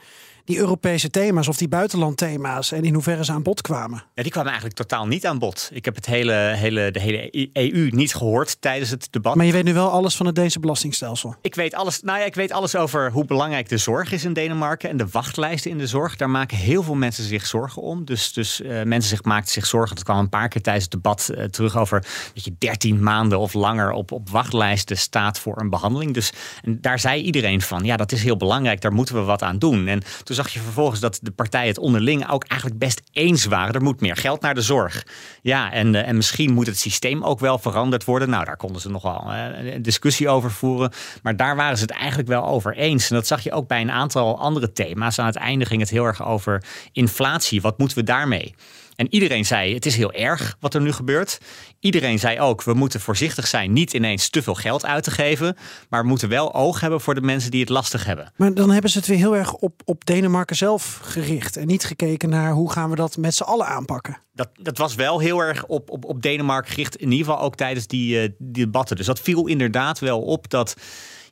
die 0.46 0.58
Europese 0.58 1.10
thema's 1.10 1.48
of 1.48 1.56
die 1.56 1.68
buitenlandthema's 1.68 2.72
en 2.72 2.84
in 2.84 2.94
hoeverre 2.94 3.24
ze 3.24 3.32
aan 3.32 3.42
bod 3.42 3.60
kwamen? 3.60 4.04
Ja, 4.14 4.22
die 4.22 4.32
kwamen 4.32 4.50
eigenlijk 4.50 4.80
totaal 4.80 5.06
niet 5.06 5.26
aan 5.26 5.38
bod. 5.38 5.70
Ik 5.72 5.84
heb 5.84 5.94
het 5.94 6.06
hele, 6.06 6.32
hele, 6.32 6.90
de 6.90 7.00
hele 7.00 7.48
EU 7.52 7.88
niet 7.90 8.14
gehoord 8.14 8.60
tijdens 8.60 8.90
het 8.90 9.08
debat. 9.10 9.34
Maar 9.34 9.46
je 9.46 9.52
weet 9.52 9.64
nu 9.64 9.74
wel 9.74 9.90
alles 9.90 10.16
van 10.16 10.26
het 10.26 10.34
Deense 10.34 10.60
belastingstelsel. 10.60 11.34
Ik 11.40 11.54
weet 11.54 11.74
alles, 11.74 12.02
nou 12.02 12.18
ja, 12.18 12.24
ik 12.24 12.34
weet 12.34 12.52
alles 12.52 12.76
over 12.76 13.10
hoe 13.10 13.24
belangrijk 13.24 13.68
de 13.68 13.76
zorg 13.76 14.12
is 14.12 14.24
in 14.24 14.32
Denemarken 14.32 14.90
en 14.90 14.96
de 14.96 15.06
wachtlijsten 15.10 15.70
in 15.70 15.78
de 15.78 15.86
zorg. 15.86 16.16
Daar 16.16 16.30
maken 16.30 16.56
heel 16.56 16.82
veel 16.82 16.94
mensen 16.94 17.24
zich 17.24 17.46
zorgen 17.46 17.82
om. 17.82 18.04
Dus, 18.04 18.32
dus 18.32 18.62
eh, 18.62 18.82
mensen 18.82 19.10
zich, 19.10 19.24
maakten 19.24 19.52
zich 19.52 19.66
zorgen. 19.66 19.94
Dat 19.94 20.04
kwam 20.04 20.18
een 20.18 20.28
paar 20.28 20.48
keer 20.48 20.62
tijdens 20.62 20.84
het 20.84 20.92
debat 20.92 21.28
eh, 21.28 21.44
terug 21.44 21.76
over 21.76 22.00
dat 22.34 22.44
je 22.44 22.54
13 22.58 23.02
maanden 23.02 23.38
of 23.38 23.52
langer 23.52 23.92
op, 23.92 24.12
op 24.12 24.30
wachtlijsten 24.30 24.98
staat 24.98 25.38
voor 25.38 25.60
een 25.60 25.70
behandeling. 25.70 26.14
Dus 26.14 26.32
en 26.62 26.78
daar 26.80 26.98
zei 26.98 27.22
iedereen 27.22 27.60
van, 27.60 27.84
ja, 27.84 27.96
dat 27.96 28.12
is 28.12 28.22
heel 28.22 28.36
belangrijk. 28.36 28.80
Daar 28.80 28.92
moeten 28.92 29.14
we 29.14 29.20
wat 29.20 29.42
aan 29.42 29.58
doen. 29.58 29.86
En 29.86 30.02
toen 30.22 30.35
zag 30.36 30.48
je 30.48 30.60
vervolgens 30.60 31.00
dat 31.00 31.18
de 31.22 31.30
partijen 31.30 31.68
het 31.68 31.78
onderling 31.78 32.30
ook 32.30 32.44
eigenlijk 32.44 32.80
best 32.80 33.02
eens 33.12 33.44
waren. 33.44 33.74
Er 33.74 33.82
moet 33.82 34.00
meer 34.00 34.16
geld 34.16 34.40
naar 34.40 34.54
de 34.54 34.60
zorg. 34.60 35.06
Ja, 35.42 35.72
en, 35.72 35.94
eh, 35.94 36.08
en 36.08 36.16
misschien 36.16 36.52
moet 36.52 36.66
het 36.66 36.78
systeem 36.78 37.24
ook 37.24 37.40
wel 37.40 37.58
veranderd 37.58 38.04
worden. 38.04 38.30
Nou, 38.30 38.44
daar 38.44 38.56
konden 38.56 38.80
ze 38.80 38.90
nog 38.90 39.02
wel 39.02 39.32
eh, 39.32 39.72
een 39.74 39.82
discussie 39.82 40.28
over 40.28 40.50
voeren. 40.50 40.92
Maar 41.22 41.36
daar 41.36 41.56
waren 41.56 41.76
ze 41.76 41.82
het 41.82 41.92
eigenlijk 41.92 42.28
wel 42.28 42.46
over 42.46 42.76
eens. 42.76 43.10
En 43.10 43.16
dat 43.16 43.26
zag 43.26 43.40
je 43.40 43.52
ook 43.52 43.68
bij 43.68 43.80
een 43.80 43.90
aantal 43.90 44.38
andere 44.38 44.72
thema's. 44.72 45.18
Aan 45.18 45.26
het 45.26 45.36
einde 45.36 45.64
ging 45.64 45.80
het 45.80 45.90
heel 45.90 46.04
erg 46.04 46.26
over 46.26 46.62
inflatie. 46.92 47.60
Wat 47.60 47.78
moeten 47.78 47.98
we 47.98 48.04
daarmee? 48.04 48.54
En 48.96 49.06
iedereen 49.10 49.44
zei: 49.44 49.74
het 49.74 49.86
is 49.86 49.96
heel 49.96 50.12
erg 50.12 50.56
wat 50.60 50.74
er 50.74 50.80
nu 50.80 50.92
gebeurt. 50.92 51.38
Iedereen 51.80 52.18
zei 52.18 52.40
ook: 52.40 52.62
we 52.62 52.74
moeten 52.74 53.00
voorzichtig 53.00 53.46
zijn, 53.46 53.72
niet 53.72 53.92
ineens 53.92 54.28
te 54.28 54.42
veel 54.42 54.54
geld 54.54 54.84
uit 54.84 55.04
te 55.04 55.10
geven. 55.10 55.56
Maar 55.88 56.02
we 56.02 56.08
moeten 56.08 56.28
wel 56.28 56.54
oog 56.54 56.80
hebben 56.80 57.00
voor 57.00 57.14
de 57.14 57.20
mensen 57.20 57.50
die 57.50 57.60
het 57.60 57.68
lastig 57.68 58.04
hebben. 58.04 58.32
Maar 58.36 58.54
dan 58.54 58.70
hebben 58.70 58.90
ze 58.90 58.98
het 58.98 59.06
weer 59.06 59.16
heel 59.16 59.36
erg 59.36 59.54
op, 59.54 59.82
op 59.84 60.04
Denemarken 60.04 60.56
zelf 60.56 61.00
gericht 61.02 61.56
en 61.56 61.66
niet 61.66 61.84
gekeken 61.84 62.28
naar 62.28 62.52
hoe 62.52 62.72
gaan 62.72 62.90
we 62.90 62.96
dat 62.96 63.16
met 63.16 63.34
z'n 63.34 63.42
allen 63.42 63.66
aanpakken. 63.66 64.20
Dat, 64.32 64.48
dat 64.62 64.78
was 64.78 64.94
wel 64.94 65.18
heel 65.18 65.40
erg 65.40 65.66
op, 65.66 65.90
op, 65.90 66.04
op 66.04 66.22
Denemarken 66.22 66.70
gericht, 66.70 66.96
in 66.96 67.10
ieder 67.10 67.26
geval 67.26 67.42
ook 67.42 67.54
tijdens 67.54 67.86
die, 67.86 68.20
eh, 68.20 68.28
die 68.38 68.64
debatten. 68.64 68.96
Dus 68.96 69.06
dat 69.06 69.20
viel 69.20 69.46
inderdaad 69.46 69.98
wel 69.98 70.20
op 70.20 70.50
dat. 70.50 70.76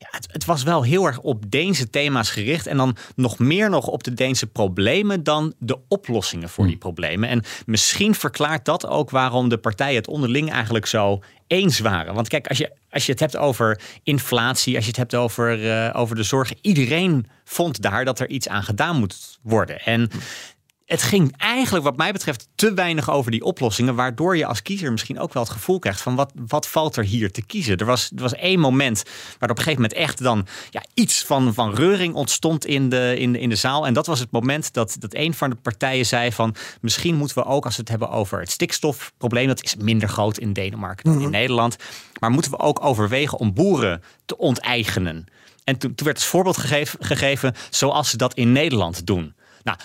Ja, 0.05 0.19
het, 0.19 0.33
het 0.33 0.45
was 0.45 0.63
wel 0.63 0.83
heel 0.83 1.05
erg 1.07 1.19
op 1.19 1.51
Deense 1.51 1.91
thema's 1.91 2.31
gericht. 2.31 2.67
En 2.67 2.77
dan 2.77 2.97
nog 3.17 3.39
meer 3.39 3.71
nog 3.71 3.87
op 3.87 4.05
de 4.05 4.13
Deense 4.13 4.47
problemen 4.47 5.23
dan 5.23 5.55
de 5.59 5.79
oplossingen 5.89 6.49
voor 6.49 6.67
die 6.67 6.77
problemen. 6.77 7.29
En 7.29 7.43
misschien 7.67 8.15
verklaart 8.15 8.65
dat 8.65 8.87
ook 8.87 9.11
waarom 9.11 9.49
de 9.49 9.59
partijen 9.59 9.97
het 9.97 10.09
onderling 10.09 10.51
eigenlijk 10.51 10.87
zo 10.87 11.23
eens 11.47 11.79
waren. 11.79 12.15
Want 12.15 12.29
kijk, 12.29 12.47
als 12.47 12.59
je, 12.59 12.73
als 12.91 13.07
je 13.07 13.13
het 13.13 13.21
hebt 13.21 13.37
over 13.37 13.81
inflatie, 14.03 14.75
als 14.75 14.85
je 14.85 14.91
het 14.91 14.99
hebt 14.99 15.15
over, 15.15 15.71
eh, 15.71 16.01
over 16.01 16.17
de 16.17 16.23
zorg, 16.23 16.53
iedereen 16.61 17.27
vond 17.45 17.83
daar 17.83 18.05
dat 18.05 18.21
er 18.21 18.29
iets 18.29 18.49
aan 18.49 18.63
gedaan 18.63 18.99
moet 18.99 19.39
worden. 19.43 19.81
En 19.81 20.11
het 20.85 21.03
ging 21.03 21.35
eigenlijk, 21.37 21.85
wat 21.85 21.97
mij 21.97 22.13
betreft, 22.13 22.49
te 22.55 22.75
weinig 22.75 23.11
over 23.11 23.31
die 23.31 23.45
oplossingen. 23.45 23.95
Waardoor 23.95 24.37
je 24.37 24.47
als 24.47 24.63
kiezer 24.63 24.93
misschien 24.93 25.19
ook 25.19 25.33
wel 25.33 25.43
het 25.43 25.53
gevoel 25.53 25.79
krijgt 25.79 26.01
van 26.01 26.15
wat, 26.15 26.33
wat 26.47 26.69
valt 26.69 26.97
er 26.97 27.05
hier 27.05 27.31
te 27.31 27.43
kiezen? 27.43 27.77
Er 27.77 27.87
was, 27.87 28.11
er 28.17 28.23
was 28.23 28.35
één 28.35 28.61
moment 28.61 29.03
waar 29.39 29.51
op 29.51 29.57
een 29.57 29.63
gegeven 29.63 29.83
moment 29.83 30.01
echt 30.01 30.23
dan 30.23 30.47
ja, 30.71 30.83
iets 30.95 31.25
van, 31.25 31.55
van 31.55 31.75
reuring 31.75 32.15
ontstond 32.15 32.67
in 32.67 32.89
de, 32.89 33.15
in, 33.19 33.33
de, 33.33 33.41
in 33.41 33.49
de 33.49 33.57
zaal. 33.57 33.87
En 33.87 33.95
dat 33.95 34.07
was 34.07 34.19
het 34.19 34.31
moment 34.31 34.73
dat, 34.73 34.97
dat 34.99 35.15
een 35.15 35.35
van 35.35 35.51
de 35.51 35.57
partijen 35.57 36.07
zei 36.07 36.33
van 36.33 36.55
misschien 36.81 37.15
moeten 37.15 37.37
we 37.37 37.45
ook 37.45 37.65
als 37.65 37.75
we 37.75 37.81
het 37.81 37.91
hebben 37.91 38.11
over 38.11 38.41
het 38.41 38.51
stikstofprobleem. 38.51 39.47
Dat 39.47 39.63
is 39.65 39.77
minder 39.77 40.09
groot 40.09 40.39
in 40.39 40.53
Denemarken 40.53 41.13
dan 41.13 41.23
in 41.23 41.31
Nederland. 41.31 41.77
Maar 42.21 42.31
moeten 42.31 42.51
we 42.51 42.59
ook 42.59 42.85
overwegen 42.85 43.39
om 43.39 43.55
boeren 43.55 44.03
te 44.25 44.39
onteigenen? 44.39 45.27
En 45.65 45.79
toen, 45.79 45.95
toen 45.95 46.07
werd 46.07 46.19
het 46.19 46.27
voorbeeld 46.27 46.57
gegeven, 46.57 47.05
gegeven 47.05 47.55
zoals 47.71 48.11
ze 48.11 48.17
dat 48.17 48.35
in 48.35 48.53
Nederland 48.53 49.07
doen. 49.07 49.35
Nou, 49.63 49.79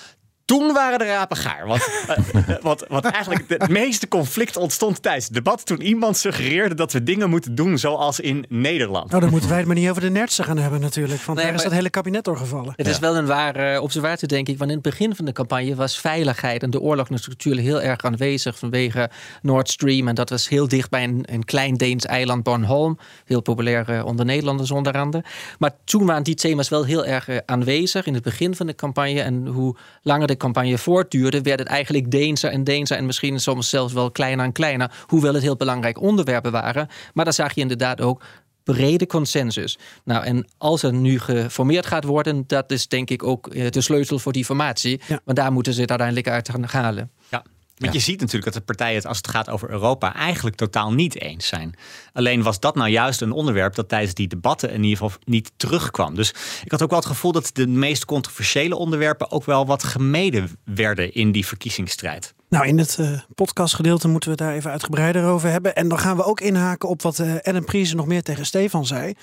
toen 0.49 0.73
waren 0.73 0.99
de 0.99 1.05
rapen 1.05 1.37
gaar. 1.37 1.67
Want, 1.67 1.81
eh, 2.07 2.55
want, 2.61 2.83
want 2.87 3.05
eigenlijk 3.05 3.45
het 3.47 3.67
meeste 3.67 4.07
conflict 4.07 4.57
ontstond 4.57 5.01
tijdens 5.01 5.25
het 5.25 5.33
debat. 5.33 5.65
toen 5.65 5.81
iemand 5.81 6.17
suggereerde 6.17 6.75
dat 6.75 6.91
we 6.91 7.03
dingen 7.03 7.29
moeten 7.29 7.55
doen 7.55 7.77
zoals 7.77 8.19
in 8.19 8.45
Nederland. 8.47 9.09
Nou, 9.09 9.21
dan 9.21 9.29
moeten 9.29 9.49
wij 9.49 9.57
het 9.57 9.67
maar 9.67 9.75
niet 9.75 9.89
over 9.89 10.01
de 10.01 10.09
nertsen 10.09 10.45
gaan 10.45 10.57
hebben 10.57 10.81
natuurlijk. 10.81 11.21
Want 11.21 11.37
Nee, 11.37 11.47
daar 11.47 11.55
is 11.55 11.63
dat 11.63 11.71
hele 11.71 11.89
kabinet 11.89 12.23
doorgevallen. 12.23 12.73
Het 12.75 12.87
is 12.87 12.99
wel 12.99 13.17
een 13.17 13.25
ware 13.25 13.73
eh, 13.73 13.81
observatie, 13.81 14.27
denk 14.27 14.47
ik. 14.47 14.57
Want 14.57 14.69
in 14.69 14.75
het 14.75 14.85
begin 14.85 15.15
van 15.15 15.25
de 15.25 15.31
campagne 15.31 15.75
was 15.75 15.99
veiligheid 15.99 16.63
en 16.63 16.69
de 16.69 16.79
oorlog 16.79 17.09
natuurlijk 17.09 17.67
heel 17.67 17.81
erg 17.81 18.01
aanwezig 18.01 18.59
vanwege 18.59 19.09
Nord 19.41 19.69
Stream. 19.69 20.07
En 20.07 20.15
dat 20.15 20.29
was 20.29 20.49
heel 20.49 20.67
dicht 20.67 20.89
bij 20.89 21.03
een, 21.03 21.23
een 21.25 21.45
klein 21.45 21.73
Deens 21.73 22.05
eiland, 22.05 22.43
Bornholm. 22.43 22.97
Heel 23.25 23.41
populair 23.41 23.89
eh, 23.89 24.05
onder 24.05 24.25
Nederlanders 24.25 24.71
onder 24.71 24.93
andere. 24.93 25.23
Maar 25.59 25.71
toen 25.83 26.05
waren 26.05 26.23
die 26.23 26.35
thema's 26.35 26.69
wel 26.69 26.85
heel 26.85 27.05
erg 27.05 27.27
eh, 27.27 27.37
aanwezig 27.45 28.05
in 28.05 28.13
het 28.13 28.23
begin 28.23 28.55
van 28.55 28.67
de 28.67 28.75
campagne. 28.75 29.21
En 29.21 29.47
hoe 29.47 29.75
langer 30.01 30.27
de 30.27 30.37
campagne 30.39 30.77
voortduurde, 30.77 31.41
werd 31.41 31.59
het 31.59 31.67
eigenlijk 31.67 32.11
Deenser 32.11 32.51
en 32.51 32.63
Deenser. 32.63 32.97
En 32.97 33.05
misschien 33.05 33.39
soms 33.39 33.69
zelfs 33.69 33.93
wel 33.93 34.11
kleiner 34.11 34.45
en 34.45 34.51
kleiner. 34.51 34.91
Hoewel 35.05 35.33
het 35.33 35.43
heel 35.43 35.55
belangrijk 35.55 36.01
onderwerpen 36.01 36.51
waren. 36.51 36.87
Maar 37.13 37.25
dan 37.25 37.33
zag 37.33 37.53
je 37.53 37.61
inderdaad 37.61 38.01
ook 38.01 38.23
brede 38.63 39.07
consensus. 39.07 39.77
Nou, 40.03 40.23
en 40.23 40.47
als 40.57 40.83
er 40.83 40.93
nu 40.93 41.19
geformeerd 41.19 41.85
gaat 41.85 42.03
worden, 42.03 42.43
dat 42.47 42.71
is 42.71 42.87
denk 42.87 43.09
ik 43.09 43.23
ook 43.23 43.47
eh, 43.47 43.69
de 43.69 43.81
sleutel 43.81 44.19
voor 44.19 44.31
die 44.31 44.45
formatie. 44.45 45.01
Want 45.25 45.37
daar 45.37 45.51
moeten 45.51 45.73
ze 45.73 45.81
het 45.81 45.89
uiteindelijk 45.89 46.27
uit 46.29 46.49
gaan 46.49 46.83
halen. 46.83 47.11
Ja. 47.29 47.43
Want 47.79 47.93
je 47.93 47.99
ziet 47.99 48.19
natuurlijk 48.19 48.45
dat 48.45 48.53
de 48.53 48.61
partijen 48.61 48.95
het 48.95 49.05
als 49.05 49.17
het 49.17 49.27
gaat 49.27 49.49
over 49.49 49.69
Europa 49.69 50.15
eigenlijk 50.15 50.55
totaal 50.55 50.93
niet 50.93 51.21
eens 51.21 51.47
zijn. 51.47 51.73
Alleen 52.13 52.43
was 52.43 52.59
dat 52.59 52.75
nou 52.75 52.89
juist 52.89 53.21
een 53.21 53.31
onderwerp 53.31 53.75
dat 53.75 53.89
tijdens 53.89 54.13
die 54.13 54.27
debatten 54.27 54.69
in 54.69 54.83
ieder 54.83 54.97
geval 54.97 55.21
niet 55.25 55.51
terugkwam. 55.57 56.15
Dus 56.15 56.29
ik 56.63 56.71
had 56.71 56.81
ook 56.81 56.89
wel 56.89 56.99
het 56.99 57.07
gevoel 57.07 57.31
dat 57.31 57.49
de 57.53 57.67
meest 57.67 58.05
controversiële 58.05 58.75
onderwerpen 58.75 59.31
ook 59.31 59.45
wel 59.45 59.65
wat 59.65 59.83
gemeden 59.83 60.49
werden 60.63 61.13
in 61.13 61.31
die 61.31 61.45
verkiezingsstrijd. 61.45 62.33
Nou, 62.49 62.67
in 62.67 62.77
het 62.77 62.97
eh, 62.99 63.19
podcastgedeelte 63.35 64.07
moeten 64.07 64.29
we 64.29 64.35
het 64.35 64.45
daar 64.45 64.55
even 64.57 64.71
uitgebreider 64.71 65.25
over 65.25 65.49
hebben. 65.49 65.75
En 65.75 65.87
dan 65.87 65.99
gaan 65.99 66.15
we 66.15 66.23
ook 66.23 66.41
inhaken 66.41 66.89
op 66.89 67.01
wat 67.01 67.19
eh 67.19 67.47
Ellen 67.47 67.65
Pries 67.65 67.93
nog 67.93 68.05
meer 68.05 68.23
tegen 68.23 68.45
Stefan 68.45 68.85
zei. 68.85 69.13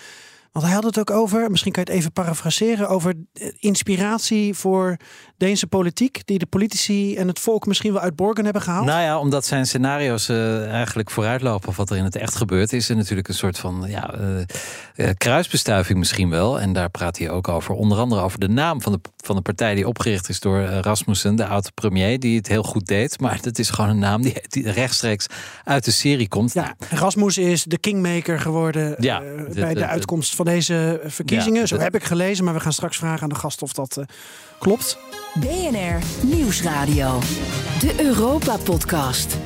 Want 0.56 0.68
hij 0.68 0.74
had 0.74 0.84
het 0.84 0.98
ook 0.98 1.10
over, 1.10 1.50
misschien 1.50 1.72
kan 1.72 1.82
je 1.84 1.90
het 1.90 1.98
even 1.98 2.12
parafraseren, 2.12 2.88
over 2.88 3.14
eh, 3.32 3.48
inspiratie 3.58 4.54
voor 4.54 4.96
Deense 5.38 5.66
politiek, 5.66 6.22
die 6.24 6.38
de 6.38 6.46
politici 6.46 7.16
en 7.16 7.28
het 7.28 7.38
volk 7.38 7.66
misschien 7.66 7.92
wel 7.92 8.02
uit 8.02 8.16
Borgen 8.16 8.44
hebben 8.44 8.62
gehaald. 8.62 8.86
Nou 8.86 9.00
ja, 9.02 9.18
omdat 9.18 9.44
zijn 9.46 9.66
scenario's 9.66 10.28
eh, 10.28 10.70
eigenlijk 10.72 11.10
vooruitlopen 11.10 11.72
wat 11.76 11.90
er 11.90 11.96
in 11.96 12.04
het 12.04 12.16
echt 12.16 12.34
gebeurt, 12.34 12.72
is 12.72 12.88
er 12.88 12.96
natuurlijk 12.96 13.28
een 13.28 13.34
soort 13.34 13.58
van 13.58 13.84
ja, 13.88 14.14
eh, 14.14 14.40
eh, 15.08 15.14
kruisbestuiving 15.16 15.98
misschien 15.98 16.30
wel. 16.30 16.60
En 16.60 16.72
daar 16.72 16.90
praat 16.90 17.18
hij 17.18 17.30
ook 17.30 17.48
over. 17.48 17.74
Onder 17.74 17.98
andere 17.98 18.20
over 18.20 18.38
de 18.38 18.48
naam 18.48 18.82
van 18.82 18.92
de, 18.92 19.00
van 19.16 19.36
de 19.36 19.42
partij 19.42 19.74
die 19.74 19.88
opgericht 19.88 20.28
is 20.28 20.40
door 20.40 20.62
Rasmussen, 20.64 21.36
de 21.36 21.46
oude 21.46 21.70
premier, 21.74 22.18
die 22.20 22.36
het 22.36 22.48
heel 22.48 22.62
goed 22.62 22.86
deed. 22.86 23.20
Maar 23.20 23.38
dat 23.42 23.58
is 23.58 23.70
gewoon 23.70 23.90
een 23.90 23.98
naam 23.98 24.22
die, 24.22 24.34
die 24.48 24.70
rechtstreeks 24.70 25.26
uit 25.64 25.84
de 25.84 25.90
serie 25.90 26.28
komt. 26.28 26.52
Ja, 26.54 26.74
Rasmus 26.90 27.38
is 27.38 27.64
de 27.64 27.78
kingmaker 27.78 28.40
geworden 28.40 28.94
Ja, 28.98 29.20
bij 29.20 29.74
de, 29.74 29.80
de- 29.80 29.86
uitkomst 29.86 30.34
van 30.34 30.44
deze 30.44 31.00
verkiezingen. 31.04 31.60
Ja, 31.60 31.66
Zo 31.66 31.78
heb 31.78 31.94
ik 31.94 32.04
gelezen, 32.04 32.44
maar 32.44 32.54
we 32.54 32.60
gaan 32.60 32.72
straks 32.72 32.96
vragen 32.96 33.22
aan 33.22 33.28
de 33.28 33.34
gast 33.34 33.62
of 33.62 33.72
dat 33.72 34.04
klopt. 34.58 34.98
BNR 35.40 35.98
Nieuwsradio. 36.22 37.18
De 37.80 37.94
Europa-podcast. 37.98 39.36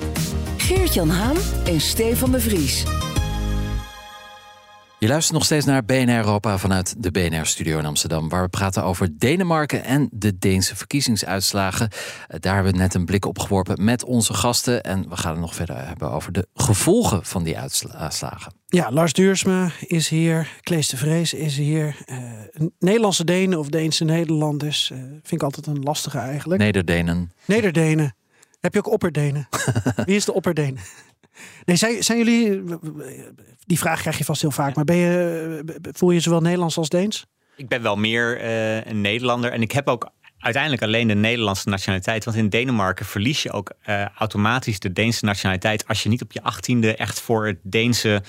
Geert-Jan 0.57 1.11
Haan 1.11 1.37
en 1.65 1.81
Stefan 1.81 2.31
de 2.31 2.41
Vries. 2.41 2.85
Je 5.01 5.09
luistert 5.09 5.35
nog 5.35 5.45
steeds 5.45 5.65
naar 5.65 5.85
BNR 5.85 6.17
Europa 6.17 6.59
vanuit 6.59 7.03
de 7.03 7.11
BNR-studio 7.11 7.79
in 7.79 7.87
Amsterdam, 7.87 8.29
waar 8.29 8.43
we 8.43 8.49
praten 8.49 8.85
over 8.85 9.19
Denemarken 9.19 9.85
en 9.85 10.09
de 10.13 10.39
Deense 10.39 10.77
verkiezingsuitslagen. 10.77 11.89
Eh, 12.29 12.41
Daar 12.41 12.55
hebben 12.55 12.73
we 12.73 12.79
net 12.79 12.95
een 12.95 13.05
blik 13.05 13.25
op 13.25 13.39
geworpen 13.39 13.85
met 13.85 14.05
onze 14.05 14.35
gasten 14.35 14.83
en 14.83 15.09
we 15.09 15.17
gaan 15.17 15.31
het 15.31 15.41
nog 15.41 15.55
verder 15.55 15.87
hebben 15.87 16.11
over 16.11 16.33
de 16.33 16.47
gevolgen 16.55 17.25
van 17.25 17.43
die 17.43 17.59
uitslagen. 17.59 18.53
Ja, 18.67 18.91
Lars 18.93 19.13
Duursma 19.13 19.71
is 19.87 20.09
hier, 20.09 20.49
Klees 20.61 20.89
de 20.89 20.97
Vrees 20.97 21.35
is 21.35 21.57
hier. 21.57 21.97
Eh, 22.07 22.17
Nederlandse 22.79 23.25
Denen 23.25 23.59
of 23.59 23.69
Deense 23.69 24.05
Nederlanders 24.05 24.91
uh, 24.93 24.99
vind 24.99 25.33
ik 25.33 25.43
altijd 25.43 25.67
een 25.67 25.83
lastige 25.83 26.19
eigenlijk. 26.19 26.61
Nederdenen. 26.61 27.33
Nederdenen. 27.45 28.15
Heb 28.61 28.73
je 28.73 28.79
ook 28.79 28.93
opperdenen? 28.93 29.49
Wie 30.07 30.17
is 30.17 30.25
de 30.25 30.33
opperdenen? 30.33 30.81
Nee, 31.65 31.77
zijn, 31.77 32.03
zijn 32.03 32.19
jullie. 32.19 32.63
Die 33.67 33.79
vraag 33.79 34.01
krijg 34.01 34.19
je 34.19 34.25
vast 34.25 34.41
heel 34.41 34.51
vaak. 34.51 34.75
Maar 34.75 34.85
ben 34.85 34.97
je, 34.97 35.81
voel 35.93 36.11
je 36.11 36.21
zowel 36.21 36.41
Nederlands 36.41 36.77
als 36.77 36.89
Deens? 36.89 37.27
Ik 37.57 37.69
ben 37.69 37.83
wel 37.83 37.97
meer 37.97 38.43
uh, 38.45 38.85
een 38.85 39.01
Nederlander. 39.01 39.53
En 39.53 39.63
ik 39.63 39.73
heb 39.73 39.89
ook 39.89 40.11
uiteindelijk 40.41 40.83
alleen 40.83 41.09
de 41.09 41.15
Nederlandse 41.15 41.69
nationaliteit. 41.69 42.25
Want 42.25 42.37
in 42.37 42.49
Denemarken 42.49 43.07
verlies 43.07 43.43
je 43.43 43.53
ook 43.53 43.73
uh, 43.89 44.07
automatisch 44.09 44.79
de 44.79 44.93
Deense 44.93 45.25
nationaliteit. 45.25 45.89
als 45.89 46.03
je 46.03 46.09
niet 46.09 46.23
op 46.23 46.33
je 46.33 46.43
achttiende 46.43 46.97
echt 46.97 47.21
voor 47.21 47.47
het 47.47 47.59
Deense. 47.63 48.23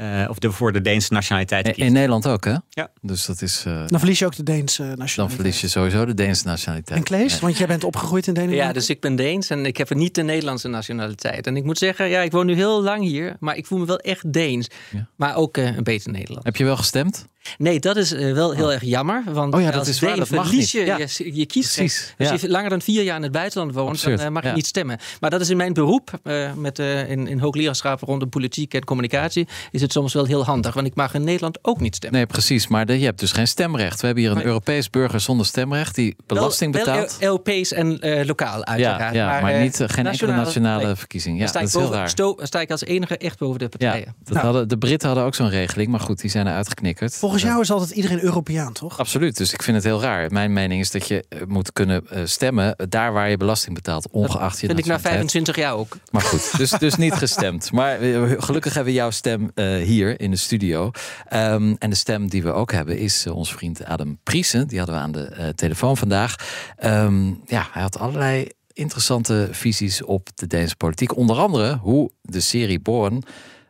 Uh, 0.00 0.26
of 0.28 0.38
de, 0.38 0.52
voor 0.52 0.72
de 0.72 0.80
Deense 0.80 1.12
nationaliteit 1.12 1.66
kiest. 1.66 1.78
In 1.78 1.92
Nederland 1.92 2.26
ook, 2.28 2.44
hè? 2.44 2.54
Ja. 2.68 2.90
Dus 3.00 3.26
dat 3.26 3.42
is. 3.42 3.64
Uh, 3.66 3.86
dan 3.86 3.98
verlies 3.98 4.18
je 4.18 4.26
ook 4.26 4.36
de 4.36 4.42
Deense 4.42 4.82
nationaliteit. 4.82 5.16
Dan 5.16 5.30
verlies 5.30 5.60
je 5.60 5.68
sowieso 5.68 6.04
de 6.04 6.14
Deense 6.14 6.46
nationaliteit. 6.46 6.98
En 6.98 7.04
Klees, 7.04 7.34
ja. 7.34 7.40
want 7.40 7.58
jij 7.58 7.66
bent 7.66 7.84
opgegroeid 7.84 8.26
in 8.26 8.34
Denemarken. 8.34 8.66
Ja, 8.66 8.72
dus 8.72 8.90
ik 8.90 9.00
ben 9.00 9.16
Deens 9.16 9.50
en 9.50 9.66
ik 9.66 9.76
heb 9.76 9.94
niet 9.94 10.14
de 10.14 10.22
Nederlandse 10.22 10.68
nationaliteit. 10.68 11.46
En 11.46 11.56
ik 11.56 11.64
moet 11.64 11.78
zeggen, 11.78 12.08
ja, 12.08 12.20
ik 12.20 12.32
woon 12.32 12.46
nu 12.46 12.54
heel 12.54 12.82
lang 12.82 13.02
hier, 13.02 13.36
maar 13.40 13.56
ik 13.56 13.66
voel 13.66 13.78
me 13.78 13.86
wel 13.86 13.98
echt 13.98 14.32
Deens. 14.32 14.68
Ja. 14.90 15.08
Maar 15.16 15.36
ook 15.36 15.56
uh, 15.56 15.76
een 15.76 15.84
beetje 15.84 16.10
Nederlands. 16.10 16.44
Heb 16.44 16.56
je 16.56 16.64
wel 16.64 16.76
gestemd? 16.76 17.26
Nee, 17.58 17.80
dat 17.80 17.96
is 17.96 18.12
uh, 18.12 18.32
wel 18.32 18.52
heel 18.52 18.66
oh. 18.66 18.72
erg 18.72 18.82
jammer. 18.84 19.22
Want 19.26 19.54
oh 19.54 19.60
ja, 19.60 19.70
dat 19.70 19.78
als 19.78 19.88
is 19.88 19.98
Deen 19.98 20.08
waar, 20.08 20.18
dat 20.18 20.30
mag 20.30 20.46
verlies 20.46 20.72
je, 20.72 20.84
ja. 20.84 20.96
je, 20.96 21.34
je 21.36 21.46
kiest. 21.46 21.74
Precies, 21.74 22.14
Als 22.18 22.40
je 22.40 22.48
langer 22.48 22.70
dan 22.70 22.80
vier 22.82 23.02
jaar 23.02 23.16
in 23.16 23.22
het 23.22 23.32
buitenland 23.32 23.74
woont, 23.74 23.88
Absurd, 23.90 24.18
dan 24.18 24.26
uh, 24.26 24.32
mag 24.32 24.42
ja. 24.42 24.48
je 24.48 24.54
niet 24.54 24.66
stemmen. 24.66 24.98
Maar 25.20 25.30
dat 25.30 25.40
is 25.40 25.50
in 25.50 25.56
mijn 25.56 25.72
beroep, 25.72 26.10
uh, 26.24 26.52
met, 26.52 26.78
in, 26.78 27.26
in 27.26 27.38
hoogleraarschap 27.38 28.00
rondom 28.00 28.28
politiek 28.28 28.74
en 28.74 28.84
communicatie, 28.84 29.48
is 29.70 29.80
het 29.80 29.92
soms 29.92 30.12
wel 30.12 30.24
heel 30.24 30.44
handig. 30.44 30.74
Want 30.74 30.86
ik 30.86 30.94
mag 30.94 31.14
in 31.14 31.24
Nederland 31.24 31.58
ook 31.62 31.80
niet 31.80 31.94
stemmen. 31.94 32.18
Nee, 32.18 32.28
precies. 32.28 32.66
Maar 32.68 32.86
de, 32.86 32.98
je 32.98 33.04
hebt 33.04 33.20
dus 33.20 33.32
geen 33.32 33.48
stemrecht. 33.48 34.00
We 34.00 34.06
hebben 34.06 34.24
hier 34.24 34.32
een. 34.32 34.44
Europees 34.46 34.90
burger 34.90 35.20
zonder 35.20 35.46
stemrecht 35.46 35.94
die 35.94 36.16
belasting 36.26 36.74
wel, 36.74 36.84
betaalt. 36.84 37.16
Wel 37.18 37.28
Europees 37.28 37.72
en 37.72 38.00
eh, 38.00 38.26
lokaal 38.26 38.64
uiteraard. 38.64 39.14
ja, 39.14 39.34
ja, 39.34 39.40
maar, 39.40 39.52
eh, 39.52 39.60
niet, 39.60 39.80
eh, 39.80 39.88
geen 39.88 40.06
enkele 40.06 40.32
nationale 40.32 40.84
nee. 40.84 40.94
verkiezing. 40.94 41.38
Ja, 41.38 41.46
sta 41.46 41.60
dat 41.60 41.68
ik 41.68 41.74
is 41.74 41.82
heel 41.82 41.92
raar. 41.92 42.08
sto- 42.08 42.36
sta 42.42 42.60
ik 42.60 42.70
als 42.70 42.84
enige 42.84 43.16
echt 43.16 43.38
boven 43.38 43.58
de 43.58 43.64
Ja, 43.64 43.68
partijen. 43.90 44.14
dat 44.24 44.32
Nou. 44.32 44.44
hadden, 44.46 44.68
de 44.68 44.78
Britten 44.78 45.08
hadden 45.08 45.26
ook 45.26 45.34
zo'n 45.34 45.48
regeling, 45.48 45.88
maar 45.90 46.00
goed, 46.00 46.20
die 46.20 46.30
zijn 46.30 46.46
er 46.46 46.54
uitgeknikkerd. 46.54 47.14
Volgens 47.14 47.35
jou 47.42 47.60
is 47.60 47.70
altijd 47.70 47.90
iedereen 47.90 48.20
Europeaan, 48.20 48.72
toch? 48.72 48.98
Absoluut, 48.98 49.36
dus 49.36 49.52
ik 49.52 49.62
vind 49.62 49.76
het 49.76 49.84
heel 49.84 50.00
raar. 50.00 50.32
Mijn 50.32 50.52
mening 50.52 50.80
is 50.80 50.90
dat 50.90 51.08
je 51.08 51.24
eh, 51.28 51.40
moet 51.46 51.72
kunnen 51.72 52.08
eh, 52.10 52.20
stemmen 52.24 52.76
daar 52.88 53.12
waar 53.12 53.30
je 53.30 53.36
belasting 53.36 53.74
betaalt, 53.74 54.08
ongeacht 54.10 54.60
je 54.60 54.66
Vind 54.66 54.78
ik 54.78 54.84
na 54.84 54.92
nationaliteit. 54.92 55.30
25 55.30 55.56
jaar 55.56 55.74
ook. 55.74 55.96
Maar 56.10 56.22
goed, 56.22 56.56
dus, 56.56 56.70
dus 56.70 56.96
niet 56.96 57.14
gestemd. 57.24 57.72
Maar 57.72 58.00
eh, 58.00 58.32
gelukkig 58.38 58.74
hebben 58.74 58.92
we 58.92 58.98
jouw 58.98 59.10
stem 59.10 59.50
eh, 59.54 59.76
hier 59.76 60.20
in 60.20 60.30
de 60.30 60.36
studio. 60.36 60.90
Ehm, 61.28 61.74
en 61.78 61.90
de 61.90 61.96
stem 61.96 62.28
die 62.28 62.42
we 62.42 62.52
ook 62.52 62.72
hebben 62.72 62.98
is 62.98 63.26
onze 63.26 63.54
vriend 63.54 63.84
Adam 63.84 64.18
Priesen. 64.22 64.68
Die 64.68 64.78
hadden 64.78 64.96
we 64.96 65.02
aan 65.02 65.12
de 65.12 65.24
eh, 65.24 65.48
telefoon 65.48 65.96
vandaag. 65.96 66.34
Ehm, 66.76 67.26
ja, 67.26 67.68
hij 67.70 67.82
had 67.82 67.98
allerlei 67.98 68.48
interessante 68.72 69.48
visies 69.50 70.02
op 70.02 70.28
de 70.34 70.46
Deense 70.46 70.76
politiek. 70.76 71.16
Onder 71.16 71.36
andere 71.36 71.76
hoe 71.76 72.10
de 72.22 72.40
serie 72.40 72.80
Born 72.80 73.22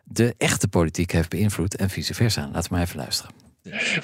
de 0.05 0.35
echte 0.39 0.69
politiek 0.69 1.13
heeft 1.13 1.29
beïnvloed 1.29 1.77
en 1.77 1.91
vice 1.91 2.15
versa. 2.15 2.49
Laten 2.53 2.63
we 2.63 2.77
maar 2.77 2.85
even 2.85 2.97
luisteren. 2.97 3.46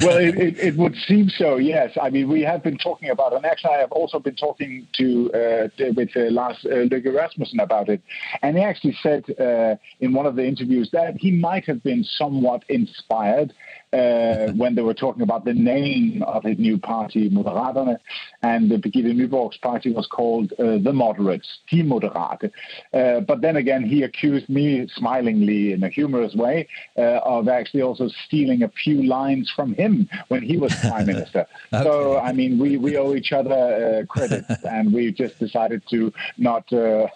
Well, 0.01 0.19
it, 0.19 0.37
it, 0.37 0.59
it 0.59 0.77
would 0.77 0.97
seem 0.97 1.29
so. 1.29 1.57
Yes, 1.57 1.97
I 2.01 2.11
mean 2.11 2.29
we 2.29 2.43
have 2.43 2.63
been 2.63 2.79
talking 2.79 3.11
about, 3.11 3.33
and 3.33 3.45
actually 3.45 3.75
I 3.75 3.79
have 3.79 3.93
also 3.93 4.19
been 4.19 4.35
talking 4.35 4.87
to, 4.99 5.31
uh, 5.33 5.69
with 5.97 6.11
uh, 6.17 6.31
Lars 6.31 6.65
uh, 6.65 6.89
Rasmussen 6.89 7.61
about 7.61 7.89
it, 7.89 8.03
and 8.43 8.57
he 8.57 8.63
actually 8.63 8.97
said 9.03 9.25
uh, 9.39 9.77
in 10.01 10.13
one 10.13 10.27
of 10.27 10.37
the 10.37 10.45
interviews 10.45 10.91
that 10.93 11.17
he 11.17 11.31
might 11.31 11.65
have 11.67 11.83
been 11.83 12.05
somewhat 12.05 12.65
inspired. 12.69 13.53
Uh, 13.93 14.51
when 14.53 14.75
they 14.75 14.81
were 14.81 14.95
talking 14.95 15.23
about 15.23 15.45
the 15.45 15.53
name 15.53 16.23
of 16.23 16.43
his 16.45 16.59
new 16.59 16.79
party, 16.79 17.29
Moderaterne, 17.29 17.99
and 18.43 18.71
the 18.71 18.77
Birgitte 18.77 19.13
Nyborg's 19.15 19.59
party 19.59 19.93
was 19.93 20.07
called 20.07 20.53
uh, 20.59 20.79
the 20.79 20.93
Moderates, 20.95 21.59
Die 21.71 21.83
Moderaten. 21.83 22.51
Uh, 22.95 23.21
but 23.21 23.43
then 23.43 23.57
again, 23.57 23.83
he 23.83 24.03
accused 24.03 24.49
me 24.49 24.89
smilingly 24.97 25.73
in 25.73 25.85
a 25.85 25.91
humorous 25.91 26.35
way 26.35 26.67
uh, 26.97 27.21
of 27.23 27.49
actually 27.49 27.83
also 27.83 28.09
stealing 28.27 28.63
a 28.63 28.69
few 28.83 29.03
lines 29.03 29.53
from 29.55 29.75
him 29.75 30.09
when 30.29 30.43
he 30.43 30.57
was 30.57 30.75
prime 30.81 31.07
minister. 31.13 31.47
So, 31.71 32.19
I 32.19 32.33
mean, 32.33 32.59
we, 32.59 32.79
we 32.79 32.97
owe 32.97 33.15
each 33.15 33.33
other 33.33 33.53
uh, 34.01 34.07
credit, 34.07 34.45
and 34.65 34.93
we 34.93 35.13
just 35.13 35.39
decided 35.39 35.83
to 35.91 36.11
not 36.39 36.73
uh, 36.73 37.09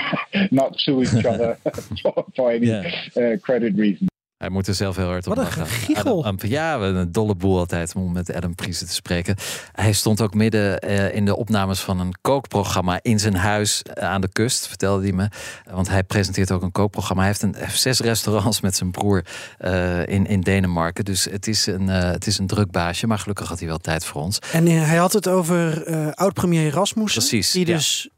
not 0.50 0.78
sue 0.78 1.02
each 1.02 1.24
other 1.24 1.58
for, 2.02 2.26
for 2.34 2.50
any 2.50 2.70
uh, 2.70 3.36
credit 3.42 3.76
reason. 3.76 4.08
Hij 4.38 4.48
moet 4.50 4.66
er 4.66 4.74
zelf 4.74 4.96
heel 4.96 5.06
hard 5.06 5.26
op 5.26 5.34
Wat 5.36 5.46
een. 5.56 5.96
Adam- 5.96 6.36
ja, 6.40 6.78
we- 6.78 6.86
een 6.86 7.12
dolle 7.12 7.34
boel 7.34 7.58
altijd 7.58 7.94
om 7.94 8.12
met 8.12 8.32
Adam 8.34 8.54
Priesen 8.54 8.86
te 8.86 8.92
spreken. 8.92 9.36
Hij 9.72 9.92
stond 9.92 10.20
ook 10.20 10.34
midden 10.34 10.78
eh, 10.80 11.14
in 11.14 11.24
de 11.24 11.36
opnames 11.36 11.80
van 11.80 12.00
een 12.00 12.14
kookprogramma 12.20 12.98
in 13.02 13.18
zijn 13.20 13.34
huis 13.34 13.82
eh, 13.82 14.08
aan 14.08 14.20
de 14.20 14.28
kust, 14.32 14.68
vertelde 14.68 15.02
hij 15.02 15.12
me. 15.12 15.28
Want 15.70 15.88
hij 15.88 16.02
presenteert 16.04 16.50
ook 16.52 16.62
een 16.62 16.72
kookprogramma. 16.72 17.22
Hij 17.22 17.30
heeft, 17.30 17.42
een, 17.42 17.54
zes 17.70 18.00
restaurants 18.00 18.60
met 18.60 18.76
zijn 18.76 18.90
broer 18.90 19.24
eh, 19.58 20.06
in, 20.06 20.26
in 20.26 20.40
Denemarken. 20.40 21.04
Dus 21.04 21.24
het 21.24 21.46
is, 21.46 21.66
een, 21.66 21.88
het 21.88 22.26
is 22.26 22.38
een 22.38 22.46
druk 22.46 22.70
baasje, 22.70 23.06
maar 23.06 23.18
gelukkig 23.18 23.48
had 23.48 23.58
hij 23.58 23.68
wel 23.68 23.78
tijd 23.78 24.04
voor 24.04 24.22
ons. 24.22 24.38
En 24.52 24.66
hij 24.66 24.96
had 24.96 25.12
het 25.12 25.28
over 25.28 25.84
oud-premier 26.14 26.70
Rasmussen. 26.70 27.20
Precies, 27.22 27.50
Die 27.52 27.66
ja. 27.66 27.74
dus, 27.74 28.08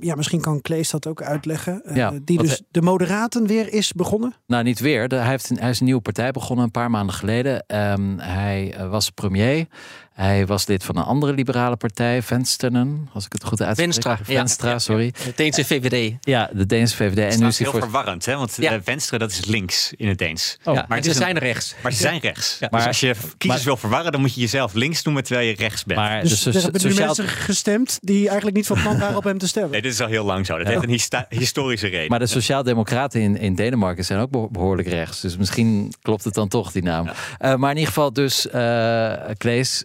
ja, 0.00 0.14
misschien 0.14 0.40
kan 0.40 0.60
Klees 0.60 0.90
dat 0.90 1.06
ook 1.06 1.22
uitleggen. 1.22 1.82
Ja, 1.94 2.12
die 2.22 2.38
dus 2.38 2.48
hij- 2.48 2.60
de 2.70 2.82
moderaten 2.82 3.46
weer 3.46 3.72
is 3.72 3.92
begonnen. 3.92 4.34
Nou, 4.46 4.62
niet 4.62 4.80
weer. 4.80 5.08
De- 5.08 5.16
hij, 5.16 5.28
heeft 5.28 5.50
een, 5.50 5.58
hij 5.58 5.73
is 5.74 5.80
een 5.80 5.86
nieuwe 5.86 6.00
partij 6.00 6.30
begonnen 6.30 6.64
een 6.64 6.70
paar 6.70 6.90
maanden 6.90 7.14
geleden. 7.14 7.66
Ehm, 7.66 8.18
hij 8.18 8.74
eh, 8.76 8.88
was 8.90 9.10
premier. 9.10 9.66
Hij 10.14 10.46
was 10.46 10.66
lid 10.66 10.84
van 10.84 10.96
een 10.96 11.02
andere 11.02 11.32
liberale 11.32 11.76
partij, 11.76 12.22
Vensteren, 12.22 13.08
als 13.12 13.24
ik 13.24 13.32
het 13.32 13.44
goed 13.44 13.62
uitspreek. 13.62 13.86
Venstra, 13.92 14.18
ja. 14.26 14.38
Venstra, 14.38 14.78
sorry. 14.78 15.10
De 15.24 15.32
Deense 15.36 15.64
VVD. 15.64 16.16
Ja, 16.20 16.50
de 16.52 16.66
Deense 16.66 16.96
VVD. 16.96 17.18
En 17.18 17.28
En 17.30 17.38
nu 17.40 17.46
is 17.46 17.58
hij 17.58 17.66
heel 17.68 17.70
voor... 17.70 17.80
verwarrend, 17.80 18.26
hè? 18.26 18.36
want 18.36 18.56
Ja. 18.60 18.72
eh, 18.72 18.78
Venstre 18.84 19.18
dat 19.18 19.30
is 19.30 19.44
links 19.44 19.92
in 19.96 20.08
het 20.08 20.18
Deens. 20.18 20.58
Oh, 20.64 20.74
ja, 20.74 20.84
maar 20.88 20.96
het 20.96 21.06
ze 21.06 21.10
een- 21.12 21.16
zijn 21.16 21.38
rechts. 21.38 21.74
Maar 21.82 21.92
ze 21.92 21.98
zijn 21.98 22.18
rechts. 22.20 22.56
Ja. 22.60 22.68
Dus 22.68 22.78
Maar- 22.78 22.86
als 22.86 23.00
je 23.00 23.14
kiezers 23.38 23.46
maar- 23.46 23.64
wil 23.64 23.76
verwarren, 23.76 24.12
dan 24.12 24.20
moet 24.20 24.34
je 24.34 24.40
jezelf 24.40 24.72
links 24.74 25.02
noemen 25.02 25.24
terwijl 25.24 25.46
je 25.48 25.54
rechts 25.54 25.84
bent. 25.84 25.98
Maar 26.00 26.22
Dus 26.22 26.42
de 26.42 26.50
er 26.52 26.62
hebben 26.62 26.82
nu 26.82 26.88
sociaal... 26.90 27.06
mensen 27.06 27.28
gestemd 27.28 27.98
die 28.02 28.26
eigenlijk 28.26 28.56
niet 28.56 28.66
van 28.66 28.82
plan 28.82 28.98
waren 28.98 29.16
op 29.16 29.24
hem 29.24 29.38
te 29.38 29.48
stemmen. 29.48 29.70
Nee, 29.70 29.82
dit 29.82 29.92
is 29.92 30.00
al 30.00 30.08
heel 30.08 30.24
lang 30.24 30.46
zo. 30.46 30.58
Dat 30.58 30.66
heeft 30.66 30.82
een 30.82 30.88
hista- 30.88 31.26
historische 31.28 31.86
reden. 31.88 32.08
Maar 32.10 32.18
de 32.18 32.26
Sociaaldemocraten 32.26 33.20
in, 33.20 33.36
in 33.36 33.54
Denemarken 33.54 34.04
zijn 34.04 34.20
ook 34.20 34.30
beho- 34.30 34.48
behoorlijk 34.50 34.88
rechts. 34.88 35.20
Dus 35.20 35.36
misschien 35.36 35.94
klopt 36.02 36.24
het 36.24 36.34
dan 36.34 36.48
toch, 36.48 36.72
die 36.72 36.82
naam. 36.82 37.08
Eh, 37.38 37.54
maar 37.54 37.70
in 37.70 37.76
ieder 37.76 37.92
geval 37.92 38.12
dus, 38.12 38.48
eh 38.50 39.12
Klees 39.36 39.84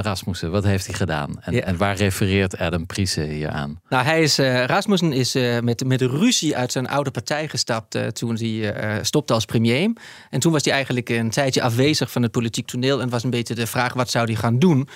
Rasmussen, 0.00 0.50
wat 0.50 0.64
heeft 0.64 0.86
hij 0.86 0.94
gedaan? 0.94 1.36
En, 1.40 1.52
Ja. 1.54 1.60
en 1.60 1.76
waar 1.76 1.96
refereert 1.96 2.58
Adam 2.58 2.86
Priesen 2.86 3.28
hier 3.28 3.48
aan? 3.48 3.80
Nou, 3.88 4.04
hij 4.04 4.22
is, 4.22 4.38
eh, 4.38 4.64
Rasmussen 4.64 5.12
is 5.12 5.34
eh, 5.34 5.58
met, 5.60 5.84
met 5.84 6.00
ruzie 6.00 6.56
uit 6.56 6.72
zijn 6.72 6.88
oude 6.88 7.10
partij 7.10 7.48
gestapt 7.48 7.94
eh, 7.94 8.06
toen 8.06 8.34
hij 8.34 8.72
eh, 8.72 9.02
stopte 9.04 9.32
als 9.32 9.44
premier. 9.44 9.90
En 10.30 10.40
toen 10.40 10.52
was 10.52 10.64
hij 10.64 10.72
eigenlijk 10.72 11.08
een 11.08 11.30
tijdje 11.30 11.62
afwezig 11.62 12.10
van 12.10 12.22
het 12.22 12.30
politiek 12.30 12.66
toneel 12.66 13.00
en 13.00 13.08
was 13.08 13.24
een 13.24 13.30
beetje 13.30 13.54
de 13.54 13.66
vraag 13.66 13.92
wat 13.92 14.10
zou 14.10 14.24
hij 14.26 14.34
gaan 14.34 14.58
doen. 14.58 14.88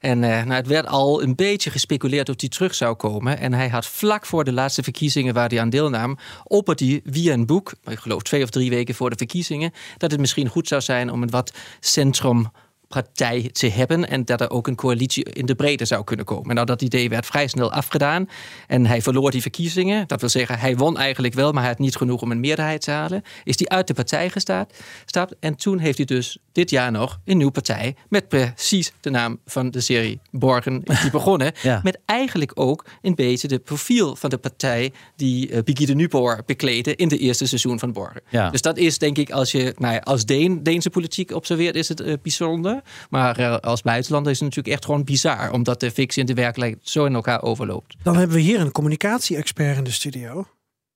En 0.00 0.24
eh, 0.24 0.30
nou, 0.30 0.52
het 0.52 0.66
werd 0.66 0.86
al 0.86 1.22
een 1.22 1.34
beetje 1.34 1.70
gespeculeerd 1.70 2.28
of 2.28 2.34
hij 2.40 2.48
terug 2.48 2.74
zou 2.74 2.94
komen. 2.94 3.38
En 3.38 3.52
hij 3.52 3.68
had 3.68 3.86
vlak 3.86 4.26
voor 4.26 4.44
de 4.44 4.52
laatste 4.52 4.82
verkiezingen 4.82 5.34
waar 5.34 5.48
hij 5.48 5.60
aan 5.60 5.70
deelnam, 5.70 6.18
opperd 6.44 6.80
hij 6.80 7.00
via 7.04 7.32
een 7.32 7.46
boek, 7.46 7.72
ik 7.84 7.98
geloof 7.98 8.22
twee 8.22 8.42
of 8.42 8.50
drie 8.50 8.70
weken 8.70 8.94
voor 8.94 9.10
de 9.10 9.16
verkiezingen, 9.16 9.72
dat 9.98 10.10
het 10.10 10.20
misschien 10.20 10.48
goed 10.48 10.68
zou 10.68 10.80
zijn 10.80 11.10
om 11.10 11.22
een 11.22 11.30
wat 11.30 11.52
centrum 11.80 12.50
partij 12.92 13.48
te 13.52 13.68
hebben 13.68 14.08
en 14.08 14.24
dat 14.24 14.40
er 14.40 14.50
ook 14.50 14.66
een 14.66 14.74
coalitie 14.74 15.24
in 15.24 15.46
de 15.46 15.54
breedte 15.54 15.84
zou 15.84 16.04
kunnen 16.04 16.24
komen. 16.24 16.54
Nou, 16.54 16.66
dat 16.66 16.82
idee 16.82 17.08
werd 17.08 17.26
vrij 17.26 17.46
snel 17.46 17.72
afgedaan 17.72 18.28
en 18.66 18.86
hij 18.86 19.02
verloor 19.02 19.30
die 19.30 19.40
verkiezingen. 19.42 20.06
Dat 20.06 20.20
wil 20.20 20.28
zeggen, 20.28 20.58
hij 20.58 20.76
won 20.76 20.98
eigenlijk 20.98 21.34
wel, 21.34 21.52
maar 21.52 21.62
hij 21.62 21.70
had 21.70 21.80
niet 21.80 21.96
genoeg 21.96 22.22
om 22.22 22.30
een 22.30 22.40
meerderheid 22.40 22.80
te 22.80 22.90
halen. 22.90 23.22
Is 23.44 23.58
hij 23.58 23.68
uit 23.68 23.86
de 23.86 23.94
partij 23.94 24.30
gestapt, 24.30 24.82
stapt 25.06 25.34
en 25.40 25.56
toen 25.56 25.78
heeft 25.78 25.96
hij 25.96 26.06
dus 26.06 26.38
dit 26.52 26.70
jaar 26.70 26.90
nog 26.90 27.20
een 27.24 27.36
nieuwe 27.36 27.52
partij 27.52 27.96
met 28.08 28.28
precies 28.28 28.92
de 29.00 29.10
naam 29.10 29.40
van 29.44 29.70
de 29.70 29.80
serie 29.80 30.20
Borgen 30.32 30.82
is 30.84 31.00
die 31.00 31.10
begonnen. 31.20 31.52
Ja. 31.62 31.80
Met 31.82 31.98
eigenlijk 32.06 32.52
ook 32.54 32.84
een 33.02 33.14
beetje 33.14 33.48
de 33.48 33.58
profiel 33.58 34.16
van 34.16 34.30
de 34.30 34.38
partij 34.38 34.92
die 35.16 35.50
uh, 35.50 35.58
Birgitte 35.62 35.94
Nyborg 35.94 36.44
bekleedde 36.44 36.96
in 36.96 37.08
de 37.08 37.18
eerste 37.18 37.46
seizoen 37.46 37.78
van 37.78 37.92
Borgen. 37.92 38.20
Ja. 38.28 38.50
Dus 38.50 38.62
dat 38.62 38.76
is 38.76 38.98
denk 38.98 39.18
ik, 39.18 39.30
als 39.30 39.52
je 39.52 39.74
nou 39.78 39.94
ja, 39.94 39.98
als 39.98 40.24
Deen 40.24 40.62
Deense 40.62 40.90
politiek 40.90 41.30
observeert, 41.30 41.74
is 41.74 41.88
het 41.88 42.00
uh, 42.00 42.14
bijzonder. 42.22 42.80
Maar 43.10 43.40
uh, 43.40 43.56
als 43.56 43.82
buitenlander 43.82 44.32
is 44.32 44.38
het 44.38 44.48
natuurlijk 44.48 44.74
echt 44.74 44.84
gewoon 44.84 45.04
bizar, 45.04 45.52
omdat 45.52 45.80
de 45.80 45.90
fictie 45.90 46.20
en 46.20 46.26
de 46.26 46.34
werkelijkheid 46.34 46.88
zo 46.88 47.04
in 47.04 47.14
elkaar 47.14 47.42
overloopt. 47.42 47.96
Dan 48.02 48.16
hebben 48.16 48.36
we 48.36 48.42
hier 48.42 48.60
een 48.60 48.72
communicatie-expert 48.72 49.76
in 49.76 49.84
de 49.84 49.90
studio. 49.90 50.46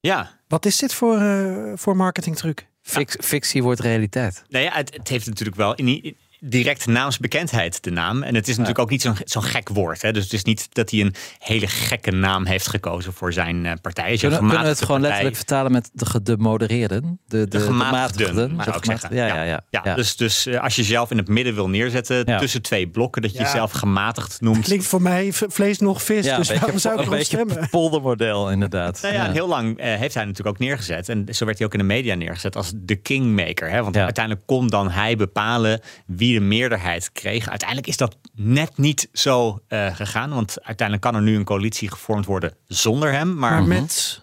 Ja. 0.01 0.41
Wat 0.49 0.67
is 0.67 0.79
dit 0.79 0.95
voor, 0.95 1.21
uh, 1.21 1.73
voor 1.75 1.97
marketingtruc? 1.97 2.67
fictie 3.21 3.63
wordt 3.63 3.81
realiteit. 3.81 4.45
Nou 4.49 4.65
ja, 4.65 4.73
het, 4.73 4.95
het 4.95 5.09
heeft 5.09 5.27
natuurlijk 5.27 5.57
wel 5.57 5.75
in, 5.75 6.17
direct 6.49 6.87
naamsbekendheid, 6.87 7.83
de 7.85 7.91
naam. 7.91 8.23
En 8.23 8.35
het 8.35 8.45
is 8.49 8.53
natuurlijk 8.57 8.79
ook 8.79 8.91
niet 8.91 9.03
zo'n 9.03 9.17
zo'n 9.25 9.43
gek 9.43 9.69
woord. 9.69 10.03
Hè? 10.03 10.13
Dus 10.13 10.25
het 10.25 10.33
is 10.33 10.43
niet 10.43 10.69
dat 10.75 10.91
hij 10.91 11.01
een 11.01 11.15
hele 11.39 11.67
gekke 11.67 12.11
naam 12.11 12.47
heeft 12.47 12.69
gekozen 12.69 13.13
voor 13.13 13.33
zijn 13.33 13.65
uh, 13.65 13.73
partij. 13.83 14.13
Je 14.13 14.19
kunnen, 14.19 14.39
kunnen 14.39 14.61
we 14.61 14.67
het 14.69 14.79
gewoon 14.81 15.01
partij, 15.01 15.09
letterlijk 15.09 15.37
vertalen 15.37 15.73
met 15.73 15.91
de 15.93 16.07
gedemodereerden? 16.07 17.21
De, 17.27 17.39
de, 17.39 17.49
de 17.49 17.61
gematigden, 17.61 18.57
de 18.57 18.63
zou 18.63 18.77
ik 18.77 18.85
zeggen. 18.85 19.15
Ja, 19.17 19.27
ja, 19.27 19.43
ja. 19.43 19.65
ja, 19.71 19.95
Dus, 19.95 20.17
dus 20.17 20.47
uh, 20.47 20.61
als 20.63 20.77
je 20.77 20.83
jezelf 20.83 21.11
in 21.11 21.17
het 21.17 21.29
midden 21.29 21.55
wil 21.55 21.69
neerzetten 21.69 22.23
Ja. 22.27 22.39
tussen 22.39 22.63
twee 22.63 22.89
blokken, 22.89 23.23
dat 23.23 23.33
je 23.33 23.39
Ja. 23.39 23.45
jezelf 23.45 23.71
gematigd 23.71 24.41
noemt. 24.41 24.65
Klinkt 24.65 24.87
voor 24.87 25.03
mij 25.03 25.29
vlees 25.33 25.79
nog 25.79 26.03
vis, 26.03 26.25
Ja, 26.25 26.37
dus 26.37 26.49
waarom 26.49 26.65
beetje, 26.67 26.81
zou 26.81 26.99
ik 26.99 27.05
een 27.05 27.11
beetje 27.11 27.43
stemmen? 27.45 27.69
poldermodel 27.71 28.51
inderdaad. 28.51 29.01
Nou 29.03 29.15
ja, 29.15 29.33
heel 29.33 29.49
lang 29.49 29.79
eh, 29.79 29.95
heeft 29.95 30.15
hij 30.15 30.25
natuurlijk 30.25 30.57
ook 30.57 30.63
neergezet. 30.67 31.09
En 31.09 31.27
zo 31.31 31.45
werd 31.45 31.59
hij 31.59 31.67
ook 31.67 31.73
in 31.73 31.79
de 31.79 31.85
media 31.85 32.15
neergezet 32.15 32.57
als 32.57 32.73
de 32.75 32.97
kingmaker. 32.97 33.71
Hè? 33.71 33.83
Want 33.83 33.97
uiteindelijk 33.97 34.47
kon 34.47 34.69
dan 34.69 34.91
hij 34.91 35.17
bepalen 35.17 35.81
wie 36.07 36.36
de 36.39 36.45
meerderheid 36.45 37.13
kreeg. 37.13 37.49
Uiteindelijk 37.49 37.89
is 37.89 37.97
dat 37.97 38.17
net 38.35 38.79
niet 38.79 39.09
zo 39.13 39.61
eh, 39.69 39.95
gegaan. 39.95 40.31
Want 40.31 40.57
uiteindelijk 40.63 41.07
kan 41.07 41.15
er 41.15 41.23
nu 41.23 41.37
een 41.37 41.45
coalitie 41.45 41.91
gevormd 41.91 42.27
worden 42.27 42.55
zonder 42.67 43.13
hem. 43.13 43.35
Maar, 43.35 43.51
Maar 43.51 43.63
met 43.63 44.23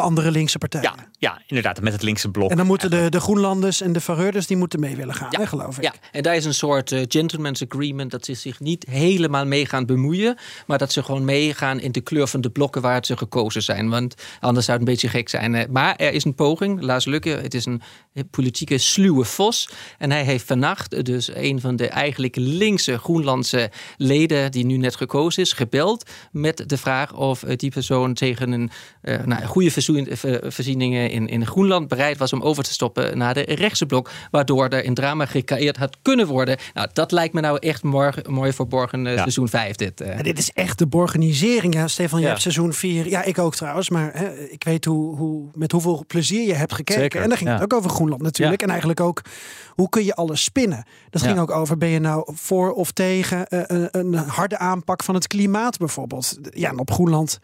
de 0.00 0.04
andere 0.06 0.30
linkse 0.30 0.58
partijen. 0.58 0.92
ja, 0.96 1.06
ja, 1.18 1.42
inderdaad, 1.46 1.80
met 1.80 1.92
het 1.92 2.02
linkse 2.02 2.30
blok. 2.30 2.50
En 2.50 2.56
dan 2.56 2.66
moeten 2.66 2.90
de, 2.90 3.06
de 3.10 3.20
Groenlanders 3.20 3.80
en 3.80 3.92
de 3.92 4.00
Fareurders 4.00 4.46
die 4.46 4.56
moeten 4.56 4.80
mee 4.80 4.96
willen 4.96 5.14
gaan, 5.14 5.28
hè, 5.30 5.46
geloof 5.46 5.76
ik. 5.76 5.82
Ja, 5.84 5.92
en 6.12 6.22
daar 6.22 6.36
is 6.36 6.44
een 6.44 6.54
soort 6.54 6.92
eh, 6.92 7.02
gentleman's 7.08 7.62
agreement 7.68 8.10
dat 8.10 8.24
ze 8.24 8.34
zich 8.34 8.60
niet 8.60 8.86
helemaal 8.90 9.46
mee 9.46 9.66
gaan 9.66 9.86
bemoeien, 9.86 10.36
maar 10.66 10.78
dat 10.78 10.92
ze 10.92 11.02
gewoon 11.02 11.24
meegaan 11.24 11.80
in 11.80 11.92
de 11.92 12.00
kleur 12.00 12.26
van 12.28 12.40
de 12.40 12.50
blokken 12.50 12.82
waar 12.82 13.04
ze 13.04 13.16
gekozen 13.16 13.62
zijn. 13.62 13.88
Want 13.88 14.14
anders 14.40 14.66
zou 14.66 14.78
het 14.78 14.86
een 14.88 14.94
beetje 14.94 15.08
gek 15.08 15.28
zijn. 15.28 15.54
Eh, 15.54 15.68
Maar 15.68 15.96
er 15.96 16.12
is 16.12 16.24
een 16.24 16.34
poging, 16.34 16.82
Lars 16.82 17.04
Lukke, 17.04 17.30
het 17.30 17.54
is 17.54 17.66
een 17.66 17.82
politieke 18.30 18.78
sluwe 18.78 19.24
vos. 19.24 19.68
En 19.98 20.10
hij 20.10 20.22
heeft 20.24 20.46
vannacht 20.46 21.04
dus 21.04 21.30
een 21.34 21.60
van 21.60 21.76
de 21.76 21.88
eigenlijk 21.88 22.36
linkse 22.36 22.98
Groenlandse 22.98 23.70
leden 23.96 24.50
die 24.52 24.64
nu 24.66 24.76
net 24.76 24.96
gekozen 24.96 25.42
is, 25.42 25.52
gebeld 25.52 26.10
met 26.32 26.62
de 26.66 26.76
vraag 26.76 27.12
of 27.14 27.42
eh, 27.42 27.56
die 27.56 27.70
persoon 27.70 28.14
tegen 28.14 28.52
een 28.52 28.70
eh, 29.02 29.24
nou, 29.24 29.44
goede 29.44 29.70
verzoen- 29.70 29.87
ver- 29.96 30.52
voorzieningen 30.52 31.10
in, 31.10 31.28
in 31.28 31.46
Groenland 31.46 31.88
bereid 31.88 32.18
was 32.18 32.32
om 32.32 32.42
over 32.42 32.64
te 32.64 32.72
stoppen 32.72 33.18
naar 33.18 33.34
de 33.34 33.40
rechtse 33.40 33.86
blok, 33.86 34.10
waardoor 34.30 34.68
er 34.68 34.84
in 34.84 34.94
drama 34.94 35.26
gecreëerd 35.26 35.76
had 35.76 35.96
kunnen 36.02 36.26
worden. 36.26 36.56
Nou, 36.74 36.88
dat 36.92 37.12
lijkt 37.12 37.34
me 37.34 37.40
nou 37.40 37.58
echt 37.58 37.82
morgen, 37.82 38.32
mooi 38.32 38.52
verborgen 38.52 39.06
eh, 39.06 39.16
seizoen 39.16 39.48
5 39.48 39.76
dit. 39.76 40.00
eh. 40.00 40.16
Ja, 40.16 40.22
dit 40.22 40.38
is 40.38 40.50
echt 40.52 40.78
de 40.78 40.86
borganisering. 40.86 41.74
Ja, 41.74 41.88
Stefan, 41.88 42.18
je 42.18 42.24
Ja. 42.24 42.30
hebt 42.30 42.42
seizoen 42.42 42.72
4. 42.72 43.08
Ja, 43.08 43.22
ik 43.24 43.38
ook 43.38 43.54
trouwens. 43.54 43.90
Maar 43.90 44.10
hè, 44.14 44.38
ik 44.48 44.64
weet 44.64 44.84
hoe, 44.84 45.16
hoe, 45.16 45.48
met 45.54 45.72
hoeveel 45.72 46.04
plezier 46.06 46.46
je 46.46 46.54
hebt 46.54 46.74
gekeken. 46.74 47.02
Zeker, 47.02 47.22
en 47.22 47.28
daar 47.28 47.36
ging 47.38 47.48
ja. 47.50 47.54
het 47.54 47.64
ook 47.64 47.78
over 47.78 47.90
Groenland 47.90 48.22
natuurlijk. 48.22 48.56
Ja. 48.60 48.66
En 48.66 48.70
eigenlijk 48.72 49.00
ook, 49.00 49.22
hoe 49.68 49.88
kun 49.88 50.04
je 50.04 50.14
alles 50.14 50.42
spinnen? 50.42 50.84
Dat 51.10 51.22
ging 51.22 51.38
ook 51.38 51.50
over, 51.50 51.78
ben 51.78 51.88
je 51.88 51.98
nou 51.98 52.32
voor 52.34 52.72
of 52.72 52.90
tegen 52.92 53.46
eh, 53.48 53.60
een, 53.66 53.88
een 53.90 54.14
harde 54.14 54.58
aanpak 54.58 55.02
van 55.02 55.14
het 55.14 55.26
klimaat 55.26 55.78
bijvoorbeeld? 55.78 56.38
Ja, 56.50 56.68
en 56.70 56.78
op 56.78 56.90
Groenland 56.90 57.38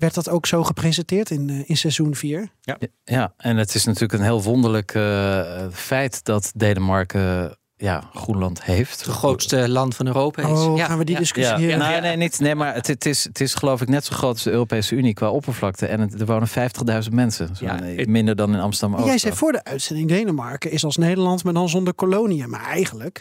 werd 0.00 0.14
dat 0.14 0.28
ook 0.28 0.46
zo 0.46 0.62
gepresenteerd 0.62 1.30
in, 1.30 1.50
eh, 1.50 1.62
in 1.66 1.76
seizoen 1.76 2.14
4. 2.14 2.48
Ja. 2.60 2.78
Ja, 3.04 3.34
en 3.36 3.56
het 3.56 3.74
is 3.74 3.84
natuurlijk 3.84 4.12
een 4.12 4.22
heel 4.22 4.42
wonderlijk 4.42 4.94
eh, 4.94 5.66
feit 5.72 6.24
dat 6.24 6.52
Denemarken 6.54 7.58
ja, 7.80 8.02
Groenland 8.14 8.62
heeft. 8.64 9.04
Het 9.04 9.14
grootste 9.14 9.68
land 9.68 9.94
van 9.96 10.06
Europa 10.06 10.42
is. 10.42 10.48
Oh, 10.48 10.76
ja, 10.76 10.86
gaan 10.86 10.98
we 10.98 11.04
die 11.04 11.14
ja. 11.14 11.20
discussie 11.20 11.54
Ja, 11.54 11.60
hier? 11.60 11.78
nee, 11.78 12.00
nee, 12.00 12.16
niet, 12.16 12.40
nee, 12.40 12.54
maar 12.54 12.74
het, 12.74 12.86
het, 12.86 13.06
is, 13.06 13.24
het 13.24 13.40
is 13.40 13.54
geloof 13.54 13.80
ik 13.80 13.88
net 13.88 14.04
zo 14.04 14.16
groot 14.16 14.32
als 14.32 14.42
de 14.42 14.50
Europese 14.50 14.94
Unie 14.94 15.14
qua 15.14 15.30
oppervlakte. 15.30 15.86
En 15.86 16.00
het, 16.00 16.20
er 16.20 16.26
wonen 16.26 16.48
50.000 16.48 16.54
mensen. 17.12 17.56
Zo, 17.56 17.64
Ja, 17.64 17.80
nee, 17.80 17.98
het- 17.98 18.08
minder 18.08 18.36
dan 18.36 18.54
in 18.54 18.60
Amsterdam 18.60 19.04
Jij 19.04 19.18
zei 19.18 19.34
voor 19.34 19.52
de 19.52 19.64
uitzending, 19.64 20.08
Denemarken 20.08 20.70
is 20.70 20.84
als 20.84 20.96
Nederland, 20.96 21.44
maar 21.44 21.52
dan 21.52 21.68
zonder 21.68 21.94
koloniën. 21.94 22.50
Maar 22.50 22.64
eigenlijk... 22.64 23.20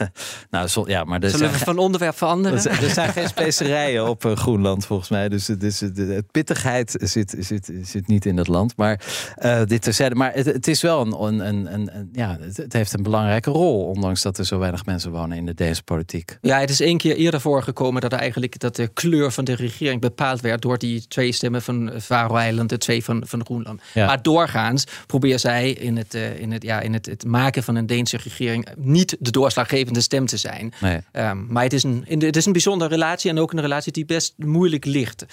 nou, 0.50 0.66
zo, 0.68 0.84
ja, 0.86 1.04
maar 1.04 1.20
er 1.22 1.30
Zullen 1.30 1.46
we 1.50 1.52
zijn, 1.52 1.64
van 1.64 1.78
onderwerp 1.78 2.16
veranderen? 2.16 2.56
er 2.56 2.62
zijn, 2.62 2.82
er 2.82 2.90
zijn 2.90 3.12
geen 3.12 3.28
specerijen 3.28 4.08
op 4.08 4.24
eh, 4.24 4.36
Groenland 4.36 4.86
volgens 4.86 5.08
mij. 5.08 5.28
Dus, 5.28 5.46
het 5.46 5.62
is- 5.62 5.78
de, 5.78 6.02
het 6.02 6.30
pittigheid 6.30 6.94
zit, 7.02 7.34
zit, 7.38 7.70
zit 7.82 8.06
niet 8.06 8.26
in 8.26 8.36
dat 8.36 8.48
land. 8.48 8.76
Maar 8.76 9.00
eh, 9.36 9.60
dit 9.64 9.82
terzijde. 9.82 10.14
Maar 10.14 10.32
het, 10.34 10.46
het 10.46 10.66
is 10.68 10.82
wel 10.82 11.00
een, 11.00 11.22
een, 11.22 11.46
een, 11.46 11.74
een- 11.74 11.96
een- 11.96 12.08
ja, 12.12 12.36
het, 12.40 12.56
het 12.56 12.72
heeft 12.72 12.92
een 12.92 13.02
belangrijke 13.02 13.50
rol. 13.50 13.94
Ondanks 13.96 14.22
dat 14.22 14.38
er 14.38 14.44
zo 14.46 14.58
weinig 14.58 14.84
mensen 14.86 15.10
wonen 15.10 15.36
in 15.36 15.46
de 15.46 15.54
Deense 15.54 15.82
politiek. 15.82 16.38
Ja, 16.42 16.58
het 16.60 16.70
is 16.70 16.80
één 16.80 16.98
keer 16.98 17.16
eerder 17.16 17.40
voorgekomen 17.40 18.00
dat 18.00 18.12
er 18.12 18.18
eigenlijk 18.18 18.58
dat 18.58 18.76
de 18.76 18.88
kleur 18.88 19.32
van 19.32 19.44
de 19.44 19.54
regering 19.54 20.00
bepaald 20.00 20.40
werd 20.40 20.62
door 20.62 20.78
die 20.78 21.06
twee 21.08 21.32
stemmen 21.32 21.62
van 21.62 21.90
Faroe-eiland, 22.00 22.68
de 22.68 22.78
twee 22.78 23.04
van, 23.04 23.22
van 23.26 23.44
Groenland. 23.44 23.80
Ja. 23.94 24.06
Maar 24.06 24.22
doorgaans 24.22 24.84
probeert 25.06 25.40
zij 25.40 25.70
in, 25.70 25.96
het, 25.96 26.14
eh, 26.14 26.40
in, 26.40 26.52
het, 26.52 26.62
ja, 26.62 26.80
in 26.80 26.92
het, 26.92 27.06
het 27.06 27.24
maken 27.24 27.62
van 27.62 27.74
een 27.74 27.86
Deense 27.86 28.16
regering 28.16 28.68
niet 28.76 29.16
de 29.20 29.30
doorslaggevende 29.30 30.00
stem 30.00 30.26
te 30.26 30.36
zijn. 30.36 30.72
Nee. 30.80 31.00
Ehm, 31.12 31.46
maar 31.46 31.62
het 31.62 31.72
is, 31.72 31.82
een, 31.82 32.02
in 32.06 32.18
de- 32.18 32.26
het 32.26 32.36
is 32.36 32.46
een 32.46 32.52
bijzondere 32.52 32.90
relatie 32.90 33.30
en 33.30 33.38
ook 33.38 33.52
een 33.52 33.60
relatie 33.60 33.92
die 33.92 34.04
best 34.04 34.34
moeilijk 34.36 34.84
ligt. 34.84 35.24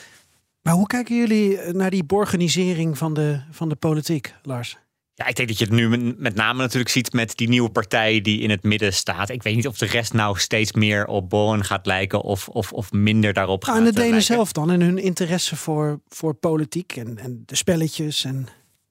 Maar 0.61 0.73
hoe 0.73 0.87
kijken 0.87 1.15
jullie 1.15 1.57
naar 1.71 1.89
die 1.89 2.03
borganisering 2.03 2.97
van 2.97 3.13
de, 3.13 3.39
van 3.51 3.69
de 3.69 3.75
politiek, 3.75 4.33
Lars? 4.43 4.77
Ja, 5.15 5.27
ik 5.27 5.35
denk 5.35 5.47
dat 5.47 5.57
je 5.57 5.65
het 5.65 5.73
nu 5.73 5.97
met- 6.17 6.35
name 6.35 6.61
natuurlijk 6.61 6.89
ziet 6.89 7.13
met 7.13 7.37
die 7.37 7.49
nieuwe 7.49 7.69
partij 7.69 8.21
die 8.21 8.39
in 8.39 8.49
het 8.49 8.63
midden 8.63 8.93
staat. 8.93 9.29
Ik 9.29 9.43
weet 9.43 9.55
niet 9.55 9.67
of 9.67 9.77
de 9.77 9.85
rest 9.85 10.13
nou 10.13 10.39
steeds 10.39 10.71
meer 10.71 11.05
op 11.05 11.29
Bowen 11.29 11.63
gaat 11.65 11.85
lijken 11.85 12.21
of, 12.21 12.47
of, 12.49 12.73
of 12.73 12.91
minder 12.91 13.33
daarop 13.33 13.63
gaat 13.63 13.77
en 13.77 13.83
de 13.83 13.91
Denen 13.91 14.09
lijken. 14.09 14.25
zelf 14.27 14.51
dan 14.51 14.71
en 14.71 14.81
hun 14.81 14.97
interesse 14.97 15.55
voor, 15.55 15.99
voor 16.07 16.33
politiek 16.33 16.95
en, 16.95 17.17
en 17.17 17.43
de 17.45 17.55
spelletjes. 17.55 18.23
En... 18.23 18.47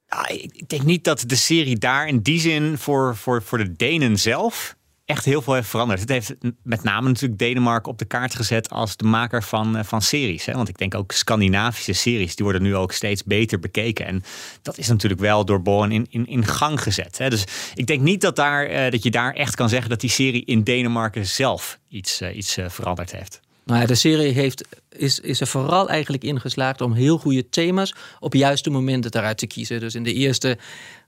Ja, 0.07 0.29
ik 0.29 0.57
ik 0.57 0.69
denk 0.69 0.83
niet 0.83 1.05
dat 1.05 1.25
de 1.27 1.37
serie 1.37 1.79
daar 1.79 2.09
in 2.09 2.21
die 2.21 2.41
zin 2.41 2.79
voor, 2.79 3.17
voor, 3.17 3.43
voor 3.43 3.59
de 3.59 3.73
Denen 3.77 4.19
zelf 4.19 4.77
echt 5.05 5.25
heel 5.25 5.43
veel 5.43 5.55
heeft 5.55 5.69
veranderd. 5.69 6.01
Het 6.01 6.09
heeft 6.09 6.35
met 6.63 6.83
name 6.83 7.09
natuurlijk 7.09 7.39
Denemarken 7.39 7.93
op 7.93 7.99
de 7.99 8.05
kaart 8.05 8.35
gezet 8.35 8.71
als 8.71 8.97
de 8.97 9.05
maker 9.05 9.43
van, 9.43 9.77
eh, 9.77 9.85
van 9.85 10.03
series. 10.03 10.45
Hè? 10.45 10.53
Want 10.53 10.69
ik 10.69 10.79
denk 10.79 10.95
ook 10.95 11.13
Scandinavische 11.13 11.93
series, 11.93 12.37
die 12.37 12.45
worden 12.45 12.63
nu 12.63 12.77
ook 12.77 12.93
steeds 12.93 13.25
beter 13.25 13.59
bekeken. 13.59 14.07
En 14.07 14.23
dat 14.63 14.79
is 14.79 14.89
natuurlijk 14.89 15.21
wel 15.21 15.45
door 15.45 15.63
Bowen 15.63 15.93
in, 15.93 16.07
in, 16.11 16.27
in 16.27 16.47
gang 16.47 16.83
gezet. 16.83 17.19
Hè? 17.19 17.31
Dus 17.31 17.45
ik 17.75 17.87
denk 17.87 18.01
niet 18.01 18.21
dat, 18.21 18.37
daar, 18.37 18.67
eh, 18.67 18.91
dat 18.91 19.03
je 19.03 19.11
daar 19.11 19.35
echt 19.35 19.55
kan 19.55 19.69
zeggen 19.69 19.91
dat 19.91 20.01
die 20.01 20.11
serie 20.11 20.45
in 20.45 20.63
Denemarken 20.63 21.27
zelf 21.27 21.79
iets, 21.89 22.21
eh, 22.21 22.37
iets 22.37 22.57
veranderd 22.69 23.13
heeft. 23.13 23.41
Nou 23.65 23.81
ja, 23.81 23.87
de 23.87 23.95
serie 23.95 24.33
heeft, 24.33 24.65
is, 24.89 25.21
is 25.21 25.41
er 25.41 25.47
vooral 25.47 25.89
eigenlijk 25.89 26.25
in 26.25 26.41
geslaagd 26.41 26.81
om 26.81 26.93
heel 26.93 27.19
goede 27.19 27.49
thema's 27.49 27.95
op 28.21 28.35
juiste 28.35 28.71
momenten 28.71 29.15
eruit 29.15 29.39
te 29.39 29.47
kiezen. 29.47 29.81
Dus 29.81 29.95
in 29.95 30.03
de 30.03 30.13
eerste 30.13 30.59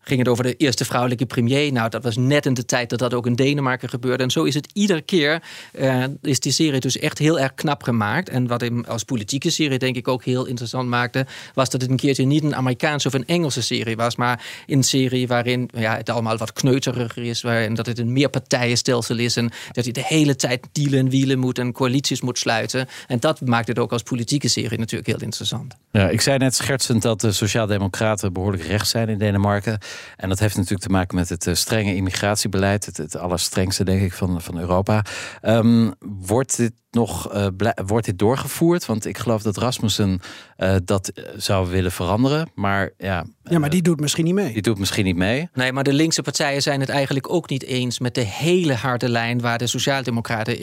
ging 0.05 0.19
het 0.19 0.29
over 0.29 0.45
de 0.45 0.57
eerste 0.57 0.85
vrouwelijke 0.85 1.27
premier. 1.27 1.73
Nou, 1.73 1.90
dat 1.90 2.03
was 2.03 2.17
net 2.17 2.47
in 2.47 2.55
de 2.55 2.64
tijd 2.64 2.90
dat 2.90 2.99
dat 2.99 3.14
ook 3.14 3.27
in 3.27 3.35
Denemarken 3.35 3.88
gebeurde. 3.88 4.23
En 4.23 4.31
zo 4.31 4.45
is 4.45 4.55
het 4.55 4.69
iedere 4.73 5.03
keer, 5.03 5.43
eh, 5.73 6.05
is 6.23 6.40
die 6.40 6.53
serie 6.53 6.81
dus 6.81 6.99
echt 6.99 7.19
heel 7.19 7.40
erg 7.40 7.55
knap 7.55 7.83
gemaakt. 7.83 8.29
En 8.29 8.47
wat 8.47 8.61
hem 8.61 8.85
als 8.85 9.05
politieke 9.05 9.51
serie 9.51 9.79
denk 9.79 9.97
ik 9.97 10.09
ook 10.09 10.25
heel 10.25 10.47
interessant 10.47 10.88
maakte, 10.88 11.27
was 11.55 11.71
dat 11.71 11.81
het 11.81 11.90
een 11.90 11.97
keertje 11.97 12.25
niet 12.25 12.45
een 12.45 12.55
Amerikaanse 12.55 13.09
of 13.09 13.14
een 13.14 13.27
Engelse 13.27 13.62
serie 13.62 13.97
was, 13.97 14.17
maar 14.17 14.45
een 14.67 14.83
serie 14.83 15.27
waarin 15.27 15.71
ja, 15.75 15.97
het 15.97 16.11
allemaal 16.11 16.37
wat 16.37 16.53
kneuteriger 16.53 17.23
is, 17.23 17.43
waarin 17.43 17.75
dat 17.75 17.87
het 17.87 17.99
een 17.99 18.12
meerpartijenstelsel 18.12 19.19
is 19.19 19.37
en 19.37 19.51
dat 19.73 19.85
je 19.85 19.93
de 19.93 20.05
hele 20.05 20.37
tijd 20.37 20.67
dealen 20.73 20.99
en 20.99 21.09
wielen 21.09 21.38
moet 21.38 21.59
en 21.59 21.73
coalities 21.73 22.21
moet 22.21 22.38
sluiten. 22.38 22.88
En 23.07 23.21
dat 23.21 23.40
maakt 23.40 23.69
het 23.69 23.79
ook 23.79 23.93
als 23.93 24.03
politieke 24.03 24.49
serie 24.49 24.79
natuurlijk 24.79 25.11
heel 25.11 25.21
interessant. 25.21 25.75
Ja, 25.90 26.09
ik 26.09 26.21
zei 26.21 26.38
net 26.38 26.55
schertsend 26.55 27.03
dat 27.03 27.21
de 27.21 27.33
Sociaaldemocraten 27.33 28.33
behoorlijk 28.33 28.62
rechts 28.62 28.90
zijn 28.90 29.09
in 29.09 29.19
Denemarken. 29.19 29.79
En 30.16 30.28
dat 30.28 30.38
heeft 30.38 30.57
natuurlijk 30.57 30.83
te 30.83 30.88
maken 30.88 31.16
met 31.16 31.28
het 31.28 31.46
eh, 31.46 31.54
strenge 31.54 31.94
immigratiebeleid. 31.94 32.87
Het, 32.87 32.96
het 32.96 33.16
allerstrengste, 33.16 33.85
denk 33.85 34.02
ik, 34.02 34.12
van, 34.12 34.42
van 34.42 34.59
Europa. 34.59 35.04
Ehm, 35.40 35.90
wordt 36.00 36.57
dit 36.57 36.72
nog 36.94 37.33
eh, 37.33 37.46
blij- 37.57 37.76
wordt 37.87 38.07
dit 38.07 38.18
doorgevoerd? 38.18 38.87
Want 38.87 39.07
ik 39.07 39.18
geloof 39.18 39.42
dat 39.42 39.57
Rasmussen 39.57 40.20
eh, 40.57 40.76
dat 40.85 41.09
eh, 41.09 41.24
zou 41.37 41.68
willen 41.68 41.92
veranderen. 41.92 42.48
Maar 42.54 42.90
ja, 42.98 43.24
Ja, 43.44 43.59
maar 43.59 43.70
die 43.70 43.83
doet 43.83 44.00
misschien 44.00 44.24
niet 44.24 44.35
mee. 44.35 44.52
die 44.52 44.62
doet 44.62 44.78
misschien 44.78 45.04
niet 45.04 45.16
mee. 45.16 45.48
Nee, 45.54 45.72
maar 45.72 45.85
de 45.85 45.92
linkse 45.92 46.22
partijen 46.22 46.62
zijn 46.62 46.80
het 46.80 46.88
eigenlijk 46.88 47.33
ook 47.33 47.48
niet 47.48 47.62
eens 47.64 47.98
met 47.98 48.14
de 48.14 48.20
hele 48.24 48.74
harde 48.74 49.09
lijn 49.09 49.40
waar 49.40 49.59
de 49.59 49.66
Sociaaldemocraten 49.66 50.59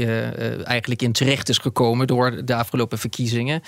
eigenlijk 0.66 1.02
in 1.02 1.12
terecht 1.12 1.50
is 1.50 1.58
gekomen 1.58 2.08
door 2.08 2.46
de 2.46 2.56
afgelopen 2.56 2.98
verkiezingen. 2.98 3.62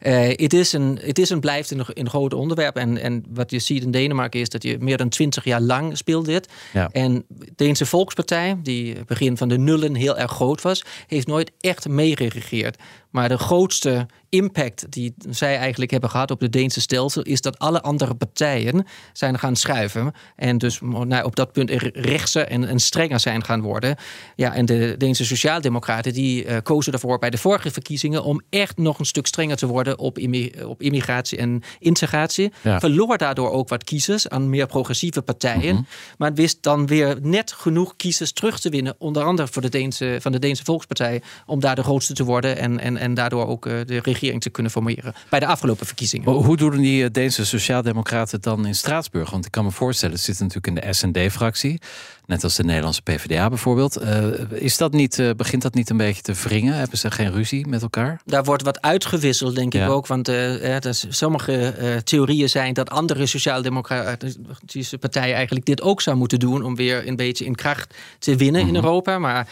Eh, 0.00 0.28
Het 0.28 0.52
is 0.52 0.72
een, 0.72 0.98
het 1.02 1.18
is 1.18 1.30
en 1.30 1.40
blijft 1.40 1.70
een, 1.70 1.84
een 1.86 2.08
groot 2.08 2.34
onderwerp. 2.34 2.76
En, 2.76 2.98
en 2.98 3.24
wat 3.28 3.50
je 3.50 3.58
ziet 3.58 3.82
in 3.82 3.90
Denemarken 3.90 4.40
is 4.40 4.48
dat 4.48 4.62
je 4.62 4.76
meer 4.80 4.96
dan 4.96 5.08
twintig 5.08 5.44
jaar 5.44 5.60
lang 5.60 5.96
speelt 5.96 6.24
dit. 6.26 6.48
Ja. 6.72 6.88
En 6.92 7.24
de 7.28 7.52
Deense 7.56 7.86
Volkspartij, 7.86 8.56
die 8.62 8.96
begin 9.06 9.36
van 9.36 9.48
de 9.48 9.58
nullen 9.58 9.94
heel 9.94 10.18
erg 10.18 10.30
groot 10.32 10.62
was, 10.62 10.84
heeft 11.06 11.26
nooit 11.26 11.50
echt 11.60 11.88
meegeregeerd. 12.04 12.82
Maar 13.10 13.28
de 13.28 13.38
grootste 13.38 14.06
impact 14.34 14.92
die 14.92 15.14
zij 15.30 15.56
eigenlijk 15.56 15.90
hebben 15.90 16.10
gehad 16.10 16.30
op 16.30 16.40
het 16.40 16.52
Deense 16.52 16.80
stelsel 16.80 17.22
is 17.22 17.40
dat 17.40 17.58
alle 17.58 17.82
andere 17.82 18.14
partijen 18.14 18.86
zijn 19.12 19.38
gaan 19.38 19.56
schuiven. 19.56 20.12
En 20.36 20.58
dus 20.58 20.80
nou, 20.80 21.24
op 21.24 21.36
dat 21.36 21.52
punt 21.52 21.70
rechtser 21.92 22.46
en, 22.46 22.68
en, 22.68 22.80
strenger 22.80 23.20
zijn 23.20 23.44
gaan 23.44 23.60
worden. 23.60 23.96
Ja, 24.36 24.54
en 24.54 24.66
de 24.66 24.94
Deense 24.98 25.24
Sociaaldemocraten 25.24 26.12
die 26.12 26.44
uh, 26.44 26.56
kozen 26.62 26.92
ervoor 26.92 27.18
bij 27.18 27.30
de 27.30 27.38
vorige 27.38 27.70
verkiezingen 27.70 28.24
om 28.24 28.40
echt 28.50 28.76
nog 28.76 28.98
een 28.98 29.04
stuk 29.06 29.26
strenger 29.26 29.56
te 29.56 29.66
worden 29.66 29.98
op, 29.98 30.18
op 30.66 30.82
immigratie 30.82 31.38
en 31.38 31.62
integratie. 31.78 32.52
Verloor 32.62 33.18
daardoor 33.18 33.50
ook 33.50 33.68
wat 33.68 33.84
kiezers 33.84 34.28
aan 34.28 34.50
meer 34.50 34.66
progressieve 34.66 35.22
partijen. 35.22 35.74
Mhm. 35.74 35.84
Maar 36.18 36.34
wist 36.34 36.62
dan 36.62 36.86
weer 36.86 37.18
net 37.22 37.52
genoeg 37.52 37.96
kiezers 37.96 38.32
terug 38.32 38.60
te 38.60 38.68
winnen. 38.68 38.94
Onder 38.98 39.22
andere 39.22 39.48
voor 39.48 39.62
de 39.62 39.68
Deense, 39.68 40.16
van 40.20 40.32
de 40.32 40.38
Deense 40.38 40.64
Volkspartij. 40.64 41.22
Om 41.46 41.60
daar 41.60 41.74
de 41.74 41.82
grootste 41.82 42.14
te 42.14 42.24
worden 42.24 42.56
en, 42.56 42.80
en, 42.80 42.96
en 42.96 43.14
daardoor 43.14 43.46
ook 43.46 43.66
uh, 43.66 43.72
de 43.84 43.98
regering 44.02 44.23
te 44.32 44.50
kunnen 44.50 44.72
formeren 44.72 45.14
bij 45.28 45.40
de 45.40 45.46
afgelopen 45.46 45.86
verkiezingen. 45.86 46.32
Hoe 46.32 46.56
doen 46.56 46.76
die 46.76 47.04
eh, 47.04 47.10
Deense 47.12 47.46
Sociaaldemocraten 47.46 48.40
dan 48.40 48.66
in 48.66 48.74
Straatsburg? 48.74 49.30
Want 49.30 49.44
ik 49.44 49.50
kan 49.50 49.64
me 49.64 49.70
voorstellen, 49.70 50.18
ze 50.18 50.24
zitten 50.24 50.46
natuurlijk 50.46 50.84
in 50.84 50.88
de 50.88 50.94
SND-fractie. 50.94 51.80
Net 52.26 52.44
als 52.44 52.56
de 52.56 52.64
Nederlandse 52.64 53.02
PvdA 53.02 53.48
bijvoorbeeld. 53.48 54.02
Uh, 54.02 54.26
is 54.50 54.76
dat 54.76 54.92
niet, 54.92 55.18
uh, 55.18 55.30
begint 55.36 55.62
dat 55.62 55.74
niet 55.74 55.90
een 55.90 55.96
beetje 55.96 56.22
te 56.22 56.32
wringen? 56.32 56.74
Hebben 56.74 56.98
ze 56.98 57.10
geen 57.10 57.32
ruzie 57.32 57.66
met 57.66 57.82
elkaar? 57.82 58.20
Daar 58.24 58.44
wordt 58.44 58.62
wat 58.62 58.80
uitgewisseld, 58.80 59.54
denk 59.54 59.74
ik 59.74 59.88
ook. 59.88 60.06
Want 60.06 60.28
uh, 60.28 60.78
dus 60.78 61.06
sommige 61.08 62.02
theorieën 62.04 62.48
zijn 62.48 62.74
dat 62.74 62.90
andere 62.90 63.26
sociaal-democratische 63.26 64.98
partijen 64.98 65.34
eigenlijk 65.34 65.66
dit 65.66 65.82
ook 65.82 66.00
zou 66.00 66.16
moeten 66.16 66.38
doen. 66.38 66.62
om 66.62 66.76
weer 66.76 67.08
een 67.08 67.16
beetje 67.16 67.44
in 67.44 67.54
kracht 67.54 67.94
te 68.18 68.36
winnen 68.36 68.60
in 68.60 68.66
mhm. 68.66 68.76
Europa. 68.76 69.18
Maar 69.18 69.48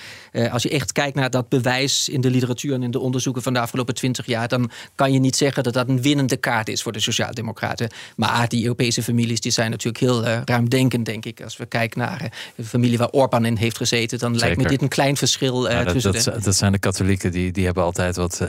als 0.51 0.63
je 0.63 0.71
echt 0.71 0.93
kijkt 0.93 1.17
naar 1.17 1.31
dat 1.31 1.49
bewijs 1.49 2.09
in 2.09 2.21
de 2.21 2.31
literatuur 2.31 2.75
en 2.75 2.83
in 2.83 2.91
de 2.91 2.99
onderzoeken 2.99 3.43
van 3.43 3.53
de 3.53 3.61
afgelopen 3.61 3.95
twintig 3.95 4.27
jaar. 4.27 4.49
dan 4.49 4.71
kan 4.95 5.13
je 5.13 5.19
niet 5.19 5.37
zeggen 5.37 5.63
dat 5.63 5.73
dat 5.73 5.89
een 5.89 6.03
winnende 6.03 6.37
kaart 6.37 6.69
is 6.69 6.83
voor 6.83 6.93
de 6.93 7.01
Sociaaldemocraten. 7.01 7.91
Maar 8.17 8.49
die 8.49 8.63
Europese 8.63 9.03
families 9.03 9.41
die 9.41 9.53
zijn 9.53 9.71
natuurlijk 9.71 10.05
heel 10.05 10.25
ruimdenkend, 10.25 11.07
denk 11.07 11.25
ik. 11.25 11.43
Als 11.43 11.57
we 11.57 11.67
kijken 11.67 11.99
naar 11.99 12.31
de 12.63 12.69
familie 12.69 12.99
waar 12.99 13.11
Orbán 13.11 13.45
in 13.45 13.57
heeft 13.57 13.77
gezeten, 13.77 14.19
dan 14.19 14.37
lijkt 14.37 14.57
me 14.57 14.69
dit 14.69 14.83
een 14.83 14.89
klein 14.89 15.17
verschil 15.17 15.71
uh, 15.71 15.85
dat, 15.85 15.93
tussen. 15.93 16.13
Dat, 16.13 16.25
de... 16.25 16.41
dat, 16.41 16.55
zijn 16.55 16.73
de 16.73 16.79
katholieken, 16.79 17.31
die, 17.31 17.53
die 17.53 17.65
hebben 17.65 17.83
altijd 17.83 18.17
wat. 18.17 18.37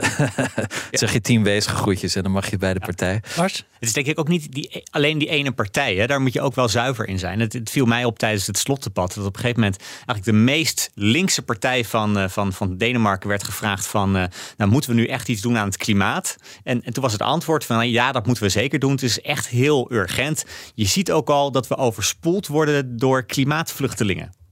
Zeg 0.90 1.12
je 1.12 1.20
tien 1.20 1.60
groetjes 1.60 2.14
en 2.14 2.22
dan 2.22 2.32
mag 2.32 2.50
je 2.50 2.56
bij 2.56 2.74
de 2.74 2.80
partij. 2.80 3.22
Mars? 3.36 3.56
Het 3.56 3.88
is 3.88 3.92
denk 3.92 4.06
ik 4.06 4.18
ook 4.18 4.28
niet 4.28 4.52
die, 4.52 4.82
alleen 4.90 5.18
die 5.18 5.28
ene 5.28 5.52
partij. 5.52 5.94
Hè. 5.94 6.06
Daar 6.06 6.20
moet 6.20 6.32
je 6.32 6.40
ook 6.40 6.54
wel 6.54 6.68
zuiver 6.68 7.08
in 7.08 7.18
zijn. 7.18 7.40
Het, 7.40 7.52
het, 7.52 7.70
viel 7.70 7.86
mij 7.86 8.04
op 8.04 8.18
tijdens 8.18 8.46
het 8.46 8.58
slotdebat 8.58 9.14
dat 9.14 9.26
op 9.26 9.34
een 9.34 9.40
gegeven 9.40 9.60
moment 9.60 9.82
eigenlijk 9.96 10.24
de 10.24 10.32
meest 10.32 10.90
linkse 10.94 11.42
partij 11.42 11.84
van, 11.84 12.18
uh, 12.18 12.28
van, 12.28 12.52
van 12.52 12.76
Denemarken 12.76 13.28
werd 13.28 13.44
gevraagd 13.44 13.86
van, 13.86 14.12
nou 14.56 14.70
moeten 14.70 14.90
we 14.90 14.96
nu 14.96 15.06
echt 15.06 15.28
iets 15.28 15.40
doen 15.40 15.58
aan 15.58 15.66
het 15.66 15.76
klimaat? 15.76 16.36
En, 16.62 16.82
en 16.82 16.92
toen 16.92 17.02
was 17.02 17.12
het 17.12 17.22
antwoord 17.22 17.64
van, 17.64 17.90
ja 17.90 18.12
dat 18.12 18.26
moeten 18.26 18.44
we 18.44 18.50
zeker 18.50 18.78
doen. 18.78 18.92
Het 18.92 19.02
is 19.02 19.20
echt 19.20 19.48
heel 19.48 19.92
urgent. 19.92 20.44
Je 20.74 20.86
ziet 20.86 21.12
ook 21.12 21.30
al 21.30 21.50
dat 21.50 21.68
we 21.68 21.76
overspoeld 21.76 22.46
worden 22.46 22.96
door 22.96 23.24
klimaatvluchtelingen 23.24 24.03
vluchtelingen. 24.04 24.42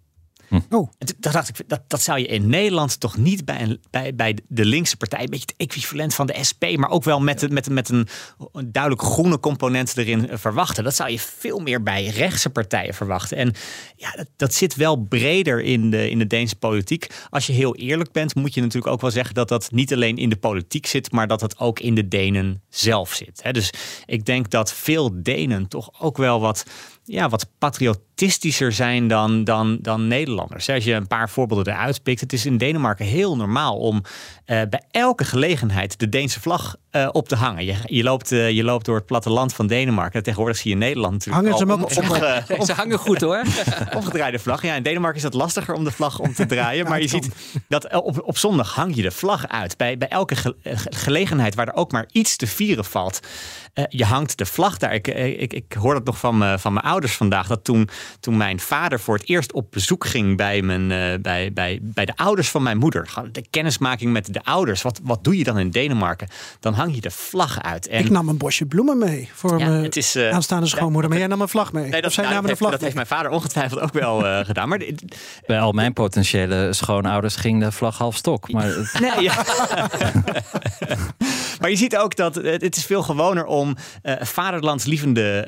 Hm. 0.48 0.74
Oh. 0.74 0.90
Dat 1.18 1.32
dacht 1.32 1.48
ik, 1.48 1.68
dat, 1.68 1.80
dat 1.86 2.03
zou 2.03 2.18
je 2.18 2.26
in 2.26 2.48
Nederland 2.48 3.00
toch 3.00 3.16
niet 3.16 3.44
bij, 3.44 3.62
een, 3.62 3.80
bij, 3.90 4.14
bij 4.14 4.38
de 4.48 4.64
linkse 4.64 4.96
partij, 4.96 5.20
een 5.20 5.30
beetje 5.30 5.46
het 5.46 5.68
equivalent 5.68 6.14
van 6.14 6.26
de 6.26 6.44
SP, 6.48 6.64
maar 6.76 6.90
ook 6.90 7.05
wel 7.05 7.20
met, 7.20 7.50
met, 7.50 7.70
met 7.70 7.88
een, 7.88 8.09
een 8.53 8.72
duidelijk 8.72 9.03
groene 9.03 9.40
component 9.40 9.96
erin 9.96 10.28
eh, 10.28 10.38
verwachten. 10.38 10.84
Dat 10.84 10.94
zou 10.94 11.11
je 11.11 11.18
veel 11.18 11.59
meer 11.59 11.82
bij 11.82 12.07
rechtse 12.07 12.50
partijen 12.50 12.94
verwachten. 12.94 13.36
En 13.36 13.53
ja, 13.96 14.11
dat, 14.11 14.26
dat 14.36 14.55
zit 14.55 14.74
wel 14.74 14.96
breder 14.96 15.61
in 15.61 15.90
de, 15.90 16.11
in 16.11 16.18
de 16.18 16.26
Deense 16.26 16.57
politiek. 16.57 17.07
Als 17.30 17.46
je 17.46 17.53
heel 17.53 17.76
eerlijk 17.76 18.12
bent, 18.12 18.34
moet 18.34 18.55
je 18.55 18.61
natuurlijk 18.61 18.92
ook 18.92 19.00
wel 19.00 19.11
zeggen 19.11 19.34
dat 19.34 19.48
dat 19.48 19.70
niet 19.70 19.92
alleen 19.92 20.16
in 20.16 20.28
de 20.28 20.36
politiek 20.36 20.86
zit, 20.86 21.12
maar 21.12 21.26
dat 21.26 21.40
het 21.40 21.59
ook 21.59 21.80
in 21.80 21.94
de 21.94 22.09
Denen 22.09 22.62
zelf 22.68 23.12
zit. 23.12 23.42
Dus 23.53 23.72
ik 24.07 24.24
denk 24.24 24.50
dat 24.50 24.72
veel 24.72 25.22
Denen 25.22 25.68
toch 25.68 25.90
ook 26.00 26.16
wel 26.16 26.40
wat 26.40 26.64
ja, 27.05 27.28
wat 27.28 27.46
patriotistischer 27.59 28.72
zijn 28.72 29.09
dan, 29.09 29.44
dan, 29.44 29.78
dan 29.80 30.07
Nederlanders. 30.09 30.68
Als 30.68 30.84
je 30.84 30.92
een 30.92 31.07
paar 31.07 31.30
voorbeelden 31.30 31.72
eruit 31.72 32.03
pikt. 32.03 32.20
Het 32.20 32.32
is 32.32 32.46
in 32.46 32.59
Denemarken 32.59 33.07
heel 33.07 33.36
normaal 33.36 33.78
om 33.78 34.03
bij 34.53 34.82
elke 34.90 35.24
gelegenheid 35.24 35.98
de 35.98 36.09
Deense 36.09 36.40
vlag 36.40 36.76
uh, 36.92 37.09
op 37.12 37.28
te 37.28 37.36
hangen. 37.36 37.64
Je, 37.64 37.74
je, 37.84 38.03
loopt, 38.03 38.32
uh, 38.32 38.50
je 38.50 38.64
loopt 38.64 38.84
door 38.84 38.96
het 38.96 39.07
platteland 39.07 39.55
van 39.55 39.66
Denemarken. 39.66 40.22
Tegenwoordig 40.22 40.57
zie 40.57 40.66
je 40.66 40.76
in 40.76 40.82
Nederland 40.82 41.12
natuurlijk 41.12 41.44
hangen 41.44 41.59
ze 41.59 41.64
hem 41.64 41.82
ook 41.82 42.59
op, 42.59 42.66
Ze 42.66 42.72
hangen 42.72 42.98
goed 42.98 43.20
hoor. 43.20 43.42
omgedraaide 43.96 44.38
vlag. 44.38 44.62
Ja, 44.62 44.74
in 44.74 44.82
Denemarken 44.82 45.16
is 45.16 45.22
dat 45.22 45.34
lastiger 45.34 45.74
om 45.74 45.84
de 45.84 45.90
vlag 45.90 46.18
om 46.18 46.34
te 46.34 46.46
draaien. 46.46 46.88
maar 46.88 47.00
je 47.00 47.09
ziet 47.09 47.28
dat 47.68 47.94
op, 47.94 48.22
op 48.24 48.38
zondag 48.38 48.74
hang 48.74 48.96
je 48.96 49.03
de 49.03 49.11
vlag 49.11 49.48
uit. 49.48 49.76
Bij, 49.76 49.98
bij 49.98 50.09
elke 50.09 50.36
ge 50.36 50.57
gelegenheid 50.84 51.55
waar 51.55 51.68
er 51.68 51.74
ook 51.74 51.92
maar 51.92 52.09
iets 52.12 52.36
te 52.36 52.46
vieren 52.46 52.84
valt. 52.84 53.20
Uh, 53.74 53.84
je 53.88 54.05
hangt 54.05 54.38
de 54.38 54.46
vlag 54.46 54.76
daar. 54.76 54.94
Ik, 54.94 55.09
ik, 55.09 55.53
ik 55.53 55.72
hoor 55.72 55.94
dat 55.94 56.05
nog 56.05 56.18
van, 56.18 56.59
van 56.59 56.72
mijn 56.72 56.86
ouders 56.86 57.14
vandaag. 57.14 57.46
Dat 57.46 57.64
toen, 57.64 57.88
toen 58.20 58.36
mijn 58.36 58.61
vader 58.61 59.00
voor 59.00 59.14
het 59.14 59.28
eerst 59.28 59.53
op 59.53 59.70
bezoek 59.70 60.07
ging 60.07 60.36
bij, 60.36 60.62
mijn, 60.62 60.90
uh, 60.90 61.20
bij, 61.20 61.53
bij, 61.53 61.78
bij 61.82 62.05
de 62.05 62.16
ouders 62.16 62.48
van 62.48 62.62
mijn 62.62 62.78
moeder. 62.78 63.09
De 63.32 63.44
kennismaking 63.50 64.12
met 64.12 64.32
de 64.32 64.41
ouders. 64.43 64.82
Wat, 64.82 65.01
wat 65.03 65.24
doe 65.24 65.38
je 65.38 65.45
dan 65.45 65.59
in 65.59 65.70
Denemarken? 65.70 66.28
Dan 66.61 66.74
hang 66.74 66.95
je 66.95 67.01
de 67.01 67.11
vlag 67.11 67.62
uit. 67.62 67.88
En... 67.88 68.05
Ik 68.05 68.11
nam 68.11 68.28
een 68.28 68.36
bosje 68.36 68.66
bloemen 68.66 68.99
mee 68.99 69.30
voor 69.34 69.59
ja, 69.59 69.68
mijn 69.68 69.90
is, 69.90 70.16
uh, 70.16 70.30
aanstaande 70.30 70.66
schoonmoeder. 70.66 71.11
maar 71.11 71.18
jij 71.18 71.26
nam 71.26 71.40
een 71.40 71.49
vlag 71.49 71.72
mee. 71.72 71.88
Nee, 71.88 72.03
dat, 72.03 72.12
zij 72.12 72.24
namen 72.24 72.51
de 72.51 72.57
vlag 72.57 72.70
dat 72.70 72.80
heeft 72.80 72.95
mijn 72.95 73.07
vader 73.07 73.30
ongetwijfeld 73.30 73.80
ook 73.80 73.93
wel 73.93 74.26
uh, 74.26 74.38
gedaan. 74.38 74.68
Maar 74.68 74.82
bij 75.47 75.61
al 75.61 75.72
mijn 75.72 75.93
potentiële 75.93 76.72
schoonouders 76.72 77.36
ging 77.36 77.61
de 77.61 77.72
vlag 77.72 77.99
half 77.99 78.16
stok. 78.16 78.53
Maar... 78.53 78.66
nee, 79.01 79.22
ja. 79.22 79.45
maar 81.61 81.70
je 81.70 81.76
ziet 81.76 81.97
ook 81.97 82.16
dat 82.16 82.34
het 82.34 82.76
is 82.76 82.84
veel 82.84 83.03
gewoner 83.03 83.45
om 83.45 83.76
vaderlandslievende 84.20 85.47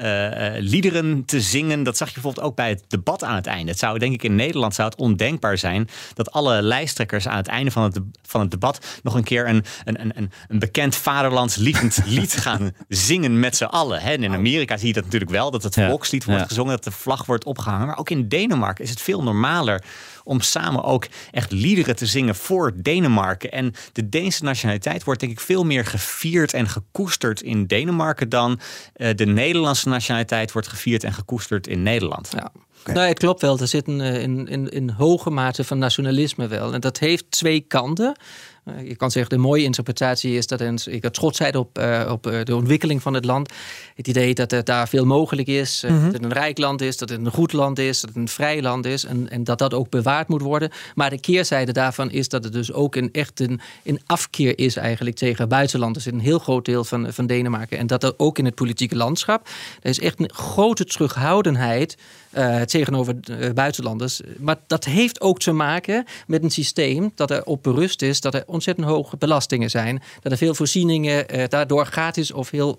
liederen 0.61 1.25
te 1.25 1.41
zingen. 1.41 1.83
Dat 1.83 1.97
zag 1.97 2.09
je 2.09 2.15
bijvoorbeeld 2.15 2.47
ook 2.47 2.57
bij 2.57 2.69
het 2.69 2.85
debat 2.89 3.25
aan 3.25 3.35
het 3.35 3.47
einde. 3.47 3.71
Het 3.71 3.81
zou, 3.81 3.99
denk 3.99 4.13
ik, 4.13 4.23
in 4.23 4.35
Nederland 4.35 4.75
zou 4.75 4.89
het 4.89 4.99
ondenkbaar 4.99 5.59
zijn 5.59 5.89
dat 6.15 6.33
alle 6.33 6.63
lijsttrekkers 6.63 7.29
aan 7.29 7.37
het 7.37 7.49
einde 7.49 7.71
van 7.71 7.83
het, 7.83 8.01
van 8.23 8.41
het 8.41 8.51
debat 8.51 8.74
nog 9.03 9.15
een 9.15 9.25
keer 9.25 9.49
een, 9.49 9.65
een, 9.85 10.13
een, 10.17 10.31
een 10.49 10.59
bekend 10.59 10.97
vaderlandslievend 10.97 11.99
lied 12.07 12.37
gaan 12.37 12.73
zingen 12.89 13.41
met 13.41 13.57
z'n 13.57 13.65
allen. 13.65 14.01
En 14.01 14.23
in 14.23 14.35
Amerika 14.35 14.77
zie 14.77 14.87
je 14.87 14.93
dat 14.93 15.05
natuurlijk 15.05 15.31
wel, 15.31 15.51
dat 15.51 15.63
het 15.63 15.75
volkslied 15.75 16.25
wordt 16.25 16.47
gezongen, 16.47 16.75
dat 16.75 16.85
de 16.85 16.91
vlag 16.91 17.27
wordt 17.27 17.45
opgehangen. 17.45 17.87
Maar 17.87 17.99
ook 17.99 18.11
in 18.11 18.29
Denemarken 18.29 18.85
is 18.85 18.91
het 18.91 19.01
veel 19.01 19.23
normaler 19.23 19.83
om 20.25 20.41
samen 20.41 20.85
ook 20.85 21.07
echt 21.31 21.53
liederen 21.53 21.97
te 21.97 22.07
zingen 22.07 22.35
voor 22.35 22.73
Denemarken. 22.75 23.53
En 23.53 23.75
de 23.93 24.09
Deense 24.09 24.45
nationaliteit 24.45 25.05
wordt 25.05 25.21
denk 25.21 25.33
ik 25.33 25.41
veel 25.41 25.65
meer 25.65 25.87
gevierd 25.87 26.53
en 26.53 26.69
gekoesterd 26.69 27.43
in 27.43 27.67
Denemarken 27.67 28.29
dan 28.29 28.61
uh, 28.97 29.15
de 29.15 29.27
Nederlandse 29.27 29.89
nationaliteit 29.89 30.53
wordt 30.53 30.69
gevierd 30.69 31.05
en 31.05 31.13
gekoesterd 31.13 31.67
in 31.67 31.83
Nederland. 31.83 32.29
Ja. 32.33 32.53
Okay. 32.81 32.95
Nou, 32.95 33.09
het 33.09 33.19
klopt 33.19 33.41
wel. 33.41 33.59
Er 33.59 33.69
zit 33.69 33.89
een, 33.89 34.01
eh, 34.01 34.23
in, 34.23 34.49
in, 34.49 34.69
in 34.69 34.91
hoge 34.91 35.31
mate 35.31 35.65
van 35.65 35.79
nationalisme 35.79 36.47
wel. 36.47 36.73
En 36.73 36.81
dat 36.81 36.99
heeft 36.99 37.31
twee 37.31 37.61
kanten. 37.61 38.17
Eh, 38.65 38.89
je 38.89 38.97
kan 38.97 39.11
zeggen, 39.11 39.37
de 39.37 39.43
mooie 39.43 39.63
interpretatie 39.63 40.37
is 40.37 40.47
dat 40.47 40.61
een, 40.61 40.79
ik 40.85 41.09
trotsheid 41.09 41.57
op, 41.57 41.79
uh, 41.79 42.09
op 42.11 42.27
uh, 42.27 42.43
de 42.45 42.57
ontwikkeling 42.57 43.03
van 43.03 43.15
het 43.15 43.25
land. 43.25 43.53
Het 43.95 44.09
idee 44.09 44.35
dat 44.35 44.53
er 44.53 44.65
daar 44.65 44.89
veel 44.89 45.05
mogelijk 45.05 45.49
is. 45.49 45.85
Mm 45.87 45.91
-hmm. 45.91 46.05
Dat 46.05 46.13
het 46.13 46.23
een 46.23 46.33
rijk 46.33 46.59
land 46.59 46.81
is, 46.81 46.97
dat 46.97 47.09
het 47.09 47.19
een 47.19 47.31
goed 47.31 47.53
land 47.53 47.79
is, 47.79 48.01
dat 48.01 48.11
het 48.11 48.19
een 48.19 48.29
vrij 48.29 48.63
land 48.63 48.87
is. 48.87 49.05
En, 49.05 49.31
en 49.31 49.45
dat 49.45 49.59
dat 49.59 49.75
ook 49.75 49.91
bewaard 49.91 50.29
moet 50.29 50.43
worden. 50.43 50.71
Maar 50.95 51.11
de 51.11 51.21
keerzijde 51.21 51.73
daarvan 51.73 52.11
is 52.11 52.29
dat 52.29 52.45
het 52.45 52.53
dus 52.53 52.73
ook 52.73 52.95
een, 52.97 53.09
echt 53.13 53.41
een, 53.41 53.61
een 53.83 54.01
afkeer 54.07 54.59
is 54.59 54.77
eigenlijk 54.77 55.17
tegen 55.17 55.49
buitenlanders. 55.49 56.07
In 56.07 56.15
een 56.15 56.21
heel 56.21 56.39
groot 56.39 56.65
deel 56.65 56.85
van, 56.85 57.13
van 57.13 57.27
Denemarken. 57.27 57.79
En 57.79 57.87
dat 57.87 58.03
er 58.03 58.15
ook 58.17 58.39
in 58.39 58.45
het 58.45 58.55
politieke 58.55 58.97
landschap. 58.97 59.49
Er 59.83 59.91
is 59.91 60.01
echt 60.01 60.21
een 60.21 60.33
grote 60.33 60.85
terughoudendheid 60.85 61.97
uh, 62.37 62.61
tegenover 62.61 63.15
uh, 63.31 63.51
buitenlanders. 63.51 64.21
Maar 64.39 64.57
dat 64.67 64.85
heeft 64.85 65.21
ook 65.21 65.39
te 65.39 65.53
maken 65.53 66.05
met 66.27 66.43
een 66.43 66.51
systeem 66.51 67.13
dat 67.15 67.31
er 67.31 67.45
op 67.45 67.63
berust 67.63 68.03
is 68.03 68.21
dat 68.21 68.35
er 68.35 68.43
ontzettend 68.47 68.87
hoge 68.87 69.17
belastingen 69.17 69.71
zijn. 69.71 70.03
Dat 70.21 70.33
er 70.33 70.39
veel 70.39 70.55
voorzieningen 70.55 71.37
uh, 71.37 71.45
daardoor 71.49 71.87
gratis 71.87 72.33
of 72.33 72.51
heel 72.51 72.77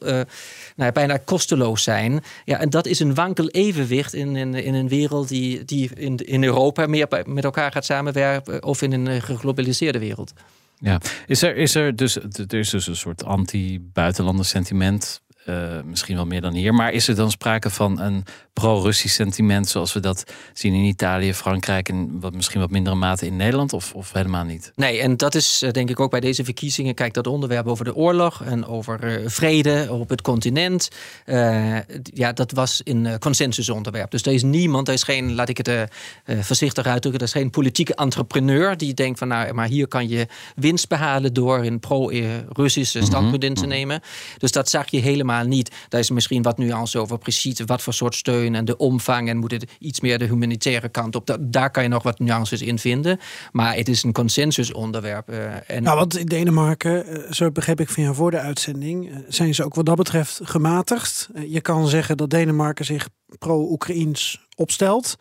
nou, 0.76 0.92
bijna 0.92 1.18
kosteloos 1.18 1.84
zijn. 1.84 2.24
Ja, 2.46 2.60
en 2.60 2.70
dat 2.70 2.86
is 2.86 3.00
een 3.00 3.14
wankel 3.14 3.48
evenwicht 3.48 4.14
in, 4.14 4.36
in, 4.36 4.54
in 4.54 4.74
een 4.74 4.88
wereld 4.88 5.28
die, 5.28 5.66
die 5.66 5.90
in, 5.96 6.18
in 6.18 6.44
Europa 6.44 6.86
meer 6.86 7.08
met 7.26 7.44
elkaar 7.44 7.72
gaat 7.72 7.86
samenwerken 7.86 8.64
of 8.64 8.82
in 8.82 8.92
een 8.92 9.22
geglobaliseerde 9.22 10.00
wereld. 10.00 10.34
Ja, 10.80 11.02
is 11.28 11.42
er, 11.42 11.56
is 11.56 11.76
er 11.76 11.96
dus 11.96 12.16
er 12.48 12.54
is 12.54 12.70
dus 12.70 12.88
een 12.88 12.96
soort 12.96 13.24
anti-buitenlander 13.24 14.46
sentiment 14.46 15.22
eh, 15.46 15.82
misschien 15.86 16.16
wel 16.16 16.26
meer 16.26 16.42
dan 16.42 16.54
hier. 16.54 16.74
Maar 16.74 16.94
is 16.94 17.08
er 17.08 17.16
dan 17.16 17.32
sprake 17.32 17.70
van 17.70 18.00
een 18.00 18.26
pro-Russisch 18.54 19.16
sentiment 19.16 19.68
zoals 19.68 19.94
we 19.94 20.00
dat 20.00 20.24
zien 20.54 20.74
in 20.74 20.84
Italië, 20.84 21.34
Frankrijk 21.34 21.90
en 21.90 22.20
wat 22.20 22.34
misschien 22.34 22.60
wat 22.60 22.70
mindere 22.70 22.96
mate 22.96 23.26
in 23.26 23.36
Nederland 23.36 23.74
of, 23.74 23.94
of 23.94 24.14
helemaal 24.14 24.44
niet? 24.44 24.72
Nee, 24.76 25.02
en 25.02 25.18
dat 25.18 25.36
is 25.36 25.62
eh, 25.62 25.72
denk 25.72 25.90
ik 25.90 26.00
ook 26.00 26.12
bij 26.12 26.20
deze 26.20 26.44
verkiezingen. 26.44 26.94
Kijk, 26.94 27.14
dat 27.14 27.28
onderwerp 27.28 27.68
over 27.68 27.86
de 27.86 27.96
oorlog 27.96 28.44
en 28.44 28.66
over 28.66 29.22
uh, 29.22 29.30
vrede 29.30 29.88
op 29.90 30.10
het 30.10 30.22
continent. 30.22 30.90
Uh, 31.26 31.78
ja, 32.04 32.34
dat 32.34 32.52
was 32.52 32.82
een 32.84 33.20
consensusonderwerp. 33.20 34.12
Dus 34.12 34.22
er 34.22 34.34
is 34.34 34.44
niemand, 34.44 34.88
er 34.88 34.94
is 34.94 35.04
geen, 35.04 35.36
laat 35.36 35.50
ik 35.50 35.58
het 35.58 35.92
voorzichtig 36.26 36.86
uitdrukken, 36.86 37.22
er 37.22 37.28
is 37.28 37.42
geen 37.42 37.50
politieke 37.50 37.96
entrepreneur 37.96 38.78
die 38.78 38.94
denkt 38.94 39.20
van 39.20 39.28
nou, 39.28 39.54
maar 39.54 39.68
hier 39.68 39.88
kan 39.88 40.08
je 40.08 40.28
winst 40.56 40.88
behalen 40.88 41.34
door 41.34 41.64
een 41.64 41.80
pro-Russische 41.80 43.02
standpunt 43.02 43.44
in 43.44 43.54
te 43.54 43.66
nemen. 43.66 44.02
Dus 44.38 44.52
dat 44.52 44.70
zag 44.70 44.92
je 44.92 45.00
helemaal 45.00 45.35
niet. 45.44 45.72
Daar 45.90 46.00
is 46.00 46.10
misschien 46.10 46.42
wat 46.42 46.58
nuance 46.58 47.00
over 47.00 47.18
precies 47.18 47.60
wat 47.66 47.82
voor 47.82 47.94
soort 47.94 48.16
steun 48.16 48.56
en 48.56 48.66
de 48.66 48.78
omvang 48.78 49.30
en 49.30 49.38
moet 49.38 49.52
het 49.52 49.66
iets 49.80 50.00
meer 50.00 50.18
de 50.18 50.26
humanitaire 50.26 50.90
kant 50.90 51.16
op. 51.16 51.38
daar 51.40 51.72
kan 51.72 51.84
je 51.84 51.90
nog 51.90 52.04
wat 52.04 52.20
nuances 52.20 52.62
in 52.62 52.80
vinden. 52.80 53.20
Maar 53.52 53.76
het 53.76 53.90
is 53.90 54.04
een 54.04 54.14
consensusonderwerp. 54.14 55.30
Uh, 55.30 55.70
en... 55.70 55.84
Nou, 55.84 55.98
want 55.98 56.18
in 56.18 56.26
Denemarken, 56.26 57.18
uh, 57.18 57.32
zo 57.32 57.52
begreep 57.52 57.80
ik 57.80 57.90
van 57.90 58.04
jou 58.04 58.16
voor 58.16 58.32
de 58.32 58.40
uitzending, 58.40 59.10
uh, 59.10 59.18
zijn 59.28 59.56
ze 59.56 59.64
ook 59.64 59.76
wat 59.76 59.86
dat 59.86 59.96
betreft 59.96 60.40
gematigd. 60.44 61.30
je 61.48 61.62
kan 61.62 61.88
zeggen 61.88 62.18
dat 62.18 62.30
Denemarken 62.30 62.86
zich 62.86 63.10
pro-Oekraïens 63.40 64.46
opstelt. 64.56 65.16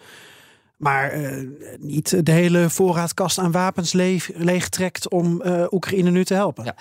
Maar 0.76 1.12
niet 1.78 2.26
de 2.26 2.32
hele 2.32 2.70
voorraadkast 2.70 3.38
aan 3.38 3.52
wapens 3.52 3.92
leeg, 3.92 4.30
leegtrekt 4.34 5.08
om 5.08 5.42
Oekraïne 5.70 6.10
nu 6.10 6.24
te 6.24 6.34
helpen. 6.34 6.64
Ja 6.64 6.74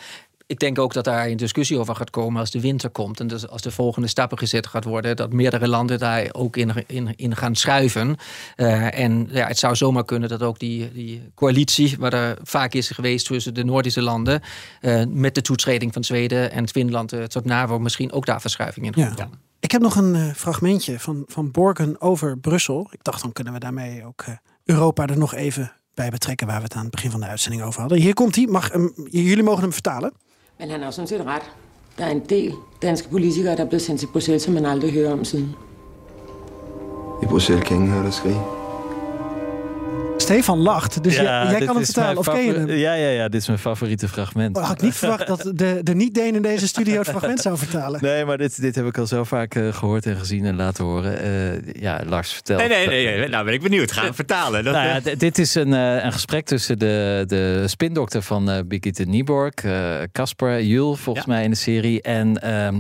ik 0.46 0.60
denk 0.60 0.80
ook 0.80 0.94
dat 0.94 1.04
daar 1.04 1.28
een 1.28 1.38
discussie 1.38 1.80
over 1.80 1.96
gaat 1.96 2.10
komen 2.10 2.39
als 2.39 2.52
de 2.52 2.62
winter 2.62 2.89
komt. 2.89 3.20
En 3.20 3.28
dus 3.28 3.48
als 3.48 3.62
de 3.62 3.72
volgende 3.72 4.08
stappen 4.08 4.38
gezet 4.38 4.68
gaat 4.68 4.84
worden, 4.84 5.16
dat 5.16 5.34
meerdere 5.34 5.68
landen 5.68 6.00
daar 6.00 6.30
ook 6.32 6.58
in, 6.58 6.72
in, 6.88 7.14
in 7.16 7.36
gaan 7.36 7.56
schuiven. 7.56 8.16
Uh, 8.56 9.00
en 9.00 9.28
ja, 9.32 9.48
het 9.48 9.60
zou 9.60 9.76
zomaar 9.76 10.06
kunnen 10.06 10.30
dat 10.30 10.41
ook 10.41 10.60
die, 10.60 10.91
die 10.91 11.32
coalitie, 11.36 11.96
waar 12.00 12.14
er 12.14 12.38
vaak 12.44 12.74
is 12.74 12.89
geweest 12.89 13.26
tussen 13.26 13.54
de 13.54 13.64
Noordische 13.64 14.02
landen, 14.02 14.41
uh, 14.82 15.04
met 15.08 15.36
de 15.36 15.41
toetreding 15.41 15.94
van 15.94 16.04
Zweden 16.04 16.52
en 16.52 16.70
Finland 16.70 17.14
uh, 17.14 17.24
tot 17.24 17.46
NAVO, 17.46 17.80
misschien 17.80 18.12
ook 18.12 18.26
daar 18.26 18.41
verschuiving 18.41 18.86
in 18.86 18.94
ja. 18.96 19.30
Ik 19.60 19.72
heb 19.72 19.82
nog 19.82 19.96
een 19.96 20.36
fragmentje 20.36 21.00
van, 21.00 21.24
van 21.28 21.52
Borgen 21.52 22.02
over 22.02 22.38
Brussel. 22.38 22.88
Ik 22.91 23.04
dacht, 23.04 23.22
dan 23.22 23.32
kunnen 23.32 23.54
we 23.54 23.60
daarmee 23.60 24.06
ook 24.06 24.26
Europa 24.66 25.08
er 25.08 25.18
nog 25.18 25.34
even 25.34 25.74
bij 25.94 26.10
betrekken 26.10 26.48
waar 26.48 26.58
we 26.58 26.64
het 26.64 26.74
aan 26.74 26.82
het 26.82 26.91
begin 26.91 27.12
van 27.12 27.20
de 27.20 27.26
uitzending 27.26 27.64
over 27.64 27.80
hadden. 27.80 28.00
Hier 28.00 28.14
komt 28.14 28.36
hij. 28.36 28.46
Mag, 28.46 28.70
jullie 29.10 29.44
mogen 29.44 29.62
hem 29.62 29.74
vertalen. 29.74 30.14
Men 30.64 30.72
han 30.72 30.84
har 30.84 30.91
sådan 30.91 31.07
set 31.07 31.26
ret. 31.26 31.41
Der 31.97 32.05
er 32.05 32.09
en 32.09 32.20
del 32.20 32.53
danske 32.82 33.09
politikere, 33.09 33.55
der 33.55 33.64
er 33.64 33.68
blevet 33.68 33.82
sendt 33.82 33.99
til 33.99 34.07
Bruxelles, 34.07 34.41
som 34.41 34.53
man 34.53 34.66
aldrig 34.66 34.91
hører 34.93 35.11
om 35.11 35.26
siden. 35.26 35.55
I 37.24 37.26
Bruxelles 37.26 37.68
kan 37.68 37.78
ingen 37.78 37.91
høre 37.91 38.03
dig 38.03 38.14
skrige. 38.14 38.62
Stefan 40.24 40.59
lacht, 40.59 41.03
dus 41.03 41.15
ja, 41.15 41.51
jij 41.51 41.65
kan 41.65 41.76
het 41.76 41.86
vertalen. 41.86 42.17
Of 42.17 42.30
ken 42.30 42.45
je 42.45 42.53
hem? 42.53 42.69
Ja, 42.69 42.93
ja, 42.93 43.09
ja, 43.09 43.30
dit 43.30 43.41
is 43.41 43.47
mijn 43.47 43.59
favoriete 43.59 44.07
fragment. 44.07 44.57
Oh, 44.57 44.63
had 44.63 44.71
ik 44.71 44.82
niet 44.82 44.95
verwacht 44.95 45.28
dat 45.28 45.51
de, 45.55 45.80
de 45.84 45.95
niet-Deen 45.95 46.36
in 46.36 46.41
deze 46.41 46.67
studio 46.67 46.97
het 46.97 47.09
fragment 47.09 47.39
zou 47.39 47.57
vertalen. 47.57 48.01
Nee, 48.03 48.26
maar 48.26 48.38
dit, 48.38 48.61
dit 48.61 48.76
heb 48.76 48.86
ik 48.86 48.97
al 48.97 49.07
zo 49.07 49.24
vaak 49.24 49.55
uh, 49.55 49.74
gehoord 49.74 50.05
en 50.05 50.17
gezien 50.17 50.45
en 50.45 50.55
laten 50.55 50.84
horen. 50.84 51.26
Uh, 51.26 51.82
ja, 51.82 52.01
Lars, 52.05 52.34
vertel. 52.34 52.57
Nee, 52.57 52.67
nee, 52.67 52.88
nee, 52.88 53.17
nee, 53.17 53.28
nou 53.28 53.45
ben 53.45 53.53
ik 53.53 53.61
benieuwd. 53.61 53.91
Ga 53.91 54.03
hem 54.03 54.13
vertalen. 54.13 54.63
Dat, 54.63 54.74
nou 54.74 54.88
ja, 54.88 55.15
dit 55.15 55.38
is 55.38 55.55
een, 55.55 55.71
uh, 55.71 56.03
een 56.03 56.13
gesprek 56.13 56.45
tussen 56.45 56.80
de, 56.80 57.24
de 57.28 57.63
spindokter 57.65 58.21
van 58.21 58.49
uh, 58.49 58.57
Brigitte 58.67 59.03
Nieborg, 59.03 59.53
Casper 60.11 60.63
Jul, 60.63 60.95
volgens 60.95 61.26
ja. 61.26 61.34
mij 61.34 61.43
in 61.43 61.49
de 61.49 61.57
serie. 61.57 62.01
En... 62.01 62.53
Um, 62.53 62.80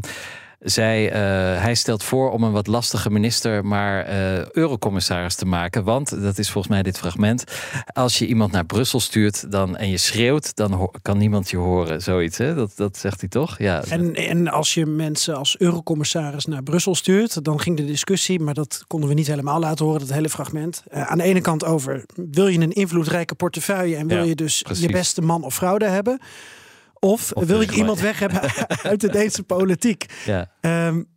zij, 0.63 1.05
uh, 1.05 1.61
hij 1.61 1.75
stelt 1.75 2.03
voor 2.03 2.31
om 2.31 2.43
een 2.43 2.51
wat 2.51 2.67
lastige 2.67 3.09
minister 3.09 3.65
maar 3.65 4.09
uh, 4.09 4.49
eurocommissaris 4.49 5.35
te 5.35 5.45
maken. 5.45 5.83
Want, 5.83 6.21
dat 6.21 6.37
is 6.37 6.49
volgens 6.49 6.73
mij 6.73 6.83
dit 6.83 6.97
fragment, 6.97 7.43
als 7.93 8.19
je 8.19 8.25
iemand 8.25 8.51
naar 8.51 8.65
Brussel 8.65 8.99
stuurt 8.99 9.51
dan, 9.51 9.77
en 9.77 9.89
je 9.89 9.97
schreeuwt, 9.97 10.55
dan 10.55 10.91
kan 11.01 11.17
niemand 11.17 11.49
je 11.49 11.57
horen. 11.57 12.01
Zoiets, 12.01 12.37
hè? 12.37 12.55
Dat, 12.55 12.71
dat 12.75 12.97
zegt 12.97 13.19
hij 13.19 13.29
toch? 13.29 13.57
Ja. 13.57 13.83
En, 13.83 14.15
en 14.15 14.47
als 14.47 14.73
je 14.73 14.85
mensen 14.85 15.35
als 15.35 15.55
eurocommissaris 15.59 16.45
naar 16.45 16.63
Brussel 16.63 16.95
stuurt, 16.95 17.43
dan 17.43 17.59
ging 17.59 17.77
de 17.77 17.85
discussie, 17.85 18.39
maar 18.39 18.53
dat 18.53 18.83
konden 18.87 19.09
we 19.09 19.15
niet 19.15 19.27
helemaal 19.27 19.59
laten 19.59 19.85
horen, 19.85 19.99
dat 19.99 20.13
hele 20.13 20.29
fragment. 20.29 20.83
Uh, 20.93 21.01
aan 21.11 21.17
de 21.17 21.23
ene 21.23 21.41
kant 21.41 21.65
over, 21.65 22.05
wil 22.31 22.47
je 22.47 22.59
een 22.59 22.71
invloedrijke 22.71 23.35
portefeuille 23.35 23.95
en 23.95 24.07
wil 24.07 24.17
ja, 24.17 24.23
je 24.23 24.35
dus 24.35 24.61
precies. 24.61 24.85
je 24.85 24.91
beste 24.91 25.21
man 25.21 25.43
of 25.43 25.53
vrouw 25.53 25.77
daar 25.77 25.91
hebben? 25.91 26.19
Of, 27.03 27.31
wil 27.35 27.61
ik 27.61 27.71
iemand 27.71 27.99
weg 27.99 28.19
hebben 28.19 28.41
uit 28.91 29.01
de 29.01 29.09
Deense 29.09 29.43
politiek? 29.43 30.05
Ja. 30.25 30.51
Um, 30.87 31.11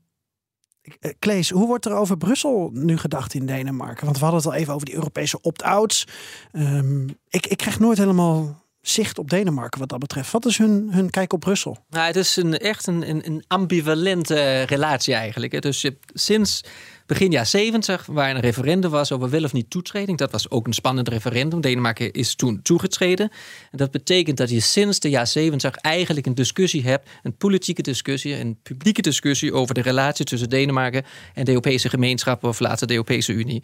Klees, 1.18 1.50
hoe 1.50 1.66
wordt 1.66 1.84
er 1.84 1.92
over 1.92 2.16
Brussel 2.16 2.70
nu 2.72 2.98
gedacht 2.98 3.34
in 3.34 3.46
Denemarken? 3.46 4.04
Want 4.04 4.18
we 4.18 4.24
hadden 4.24 4.42
het 4.42 4.52
al 4.52 4.58
even 4.58 4.74
over 4.74 4.86
die 4.86 4.94
Europese 4.94 5.40
opt-outs. 5.40 6.06
Um, 6.52 7.18
ik, 7.28 7.46
ik 7.46 7.56
krijg 7.56 7.78
nooit 7.78 7.98
helemaal 7.98 8.64
zicht 8.80 9.18
op 9.18 9.30
Denemarken 9.30 9.80
wat 9.80 9.88
dat 9.88 9.98
betreft. 9.98 10.32
Wat 10.32 10.46
is 10.46 10.58
hun, 10.58 10.88
hun 10.90 11.10
kijk 11.10 11.32
op 11.32 11.40
Brussel? 11.40 11.76
Nou, 11.90 12.06
het 12.06 12.16
is 12.16 12.36
een, 12.36 12.58
echt 12.58 12.86
een, 12.86 13.08
een, 13.08 13.26
een 13.26 13.44
ambivalente 13.46 14.62
relatie 14.62 15.14
eigenlijk. 15.14 15.62
Dus 15.62 15.80
je, 15.80 15.96
sinds 16.12 16.64
begin 17.06 17.30
jaar 17.30 17.46
70, 17.46 18.06
waar 18.06 18.30
een 18.30 18.40
referendum 18.40 18.90
was 18.90 19.12
over 19.12 19.30
wel 19.30 19.44
of 19.44 19.52
niet 19.52 19.70
toetreding. 19.70 20.18
Dat 20.18 20.32
was 20.32 20.50
ook 20.50 20.66
een 20.66 20.72
spannend 20.72 21.08
referendum. 21.08 21.60
Denemarken 21.60 22.12
is 22.12 22.34
toen 22.34 22.62
toegetreden. 22.62 23.30
En 23.70 23.78
dat 23.78 23.90
betekent 23.90 24.36
dat 24.36 24.50
je 24.50 24.60
sinds 24.60 25.00
de 25.00 25.10
jaar 25.10 25.26
70 25.26 25.74
eigenlijk 25.74 26.26
een 26.26 26.34
discussie 26.34 26.82
hebt, 26.82 27.08
een 27.22 27.36
politieke 27.36 27.82
discussie, 27.82 28.40
een 28.40 28.58
publieke 28.62 29.02
discussie 29.02 29.52
over 29.52 29.74
de 29.74 29.82
relatie 29.82 30.24
tussen 30.24 30.48
Denemarken 30.48 31.04
en 31.34 31.44
de 31.44 31.50
Europese 31.50 31.88
gemeenschap 31.88 32.44
of 32.44 32.60
later 32.60 32.86
de 32.86 32.92
Europese 32.92 33.32
Unie. 33.32 33.62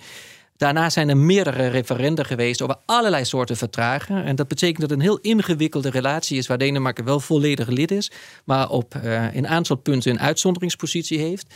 Daarna 0.56 0.90
zijn 0.90 1.08
er 1.08 1.16
meerdere 1.16 1.66
referenda 1.66 2.22
geweest 2.22 2.62
over 2.62 2.76
allerlei 2.86 3.24
soorten 3.24 3.56
vertragen. 3.56 4.24
En 4.24 4.36
dat 4.36 4.48
betekent 4.48 4.80
dat 4.80 4.90
het 4.90 4.98
een 4.98 5.04
heel 5.04 5.18
ingewikkelde 5.18 5.90
relatie 5.90 6.38
is, 6.38 6.46
waar 6.46 6.58
Denemarken 6.58 7.04
wel 7.04 7.20
volledig 7.20 7.68
lid 7.68 7.90
is, 7.90 8.10
maar 8.44 8.68
op 8.68 8.94
uh, 8.94 9.34
een 9.34 9.48
aantal 9.48 9.76
punten 9.76 10.10
een 10.10 10.20
uitzonderingspositie 10.20 11.18
heeft. 11.18 11.54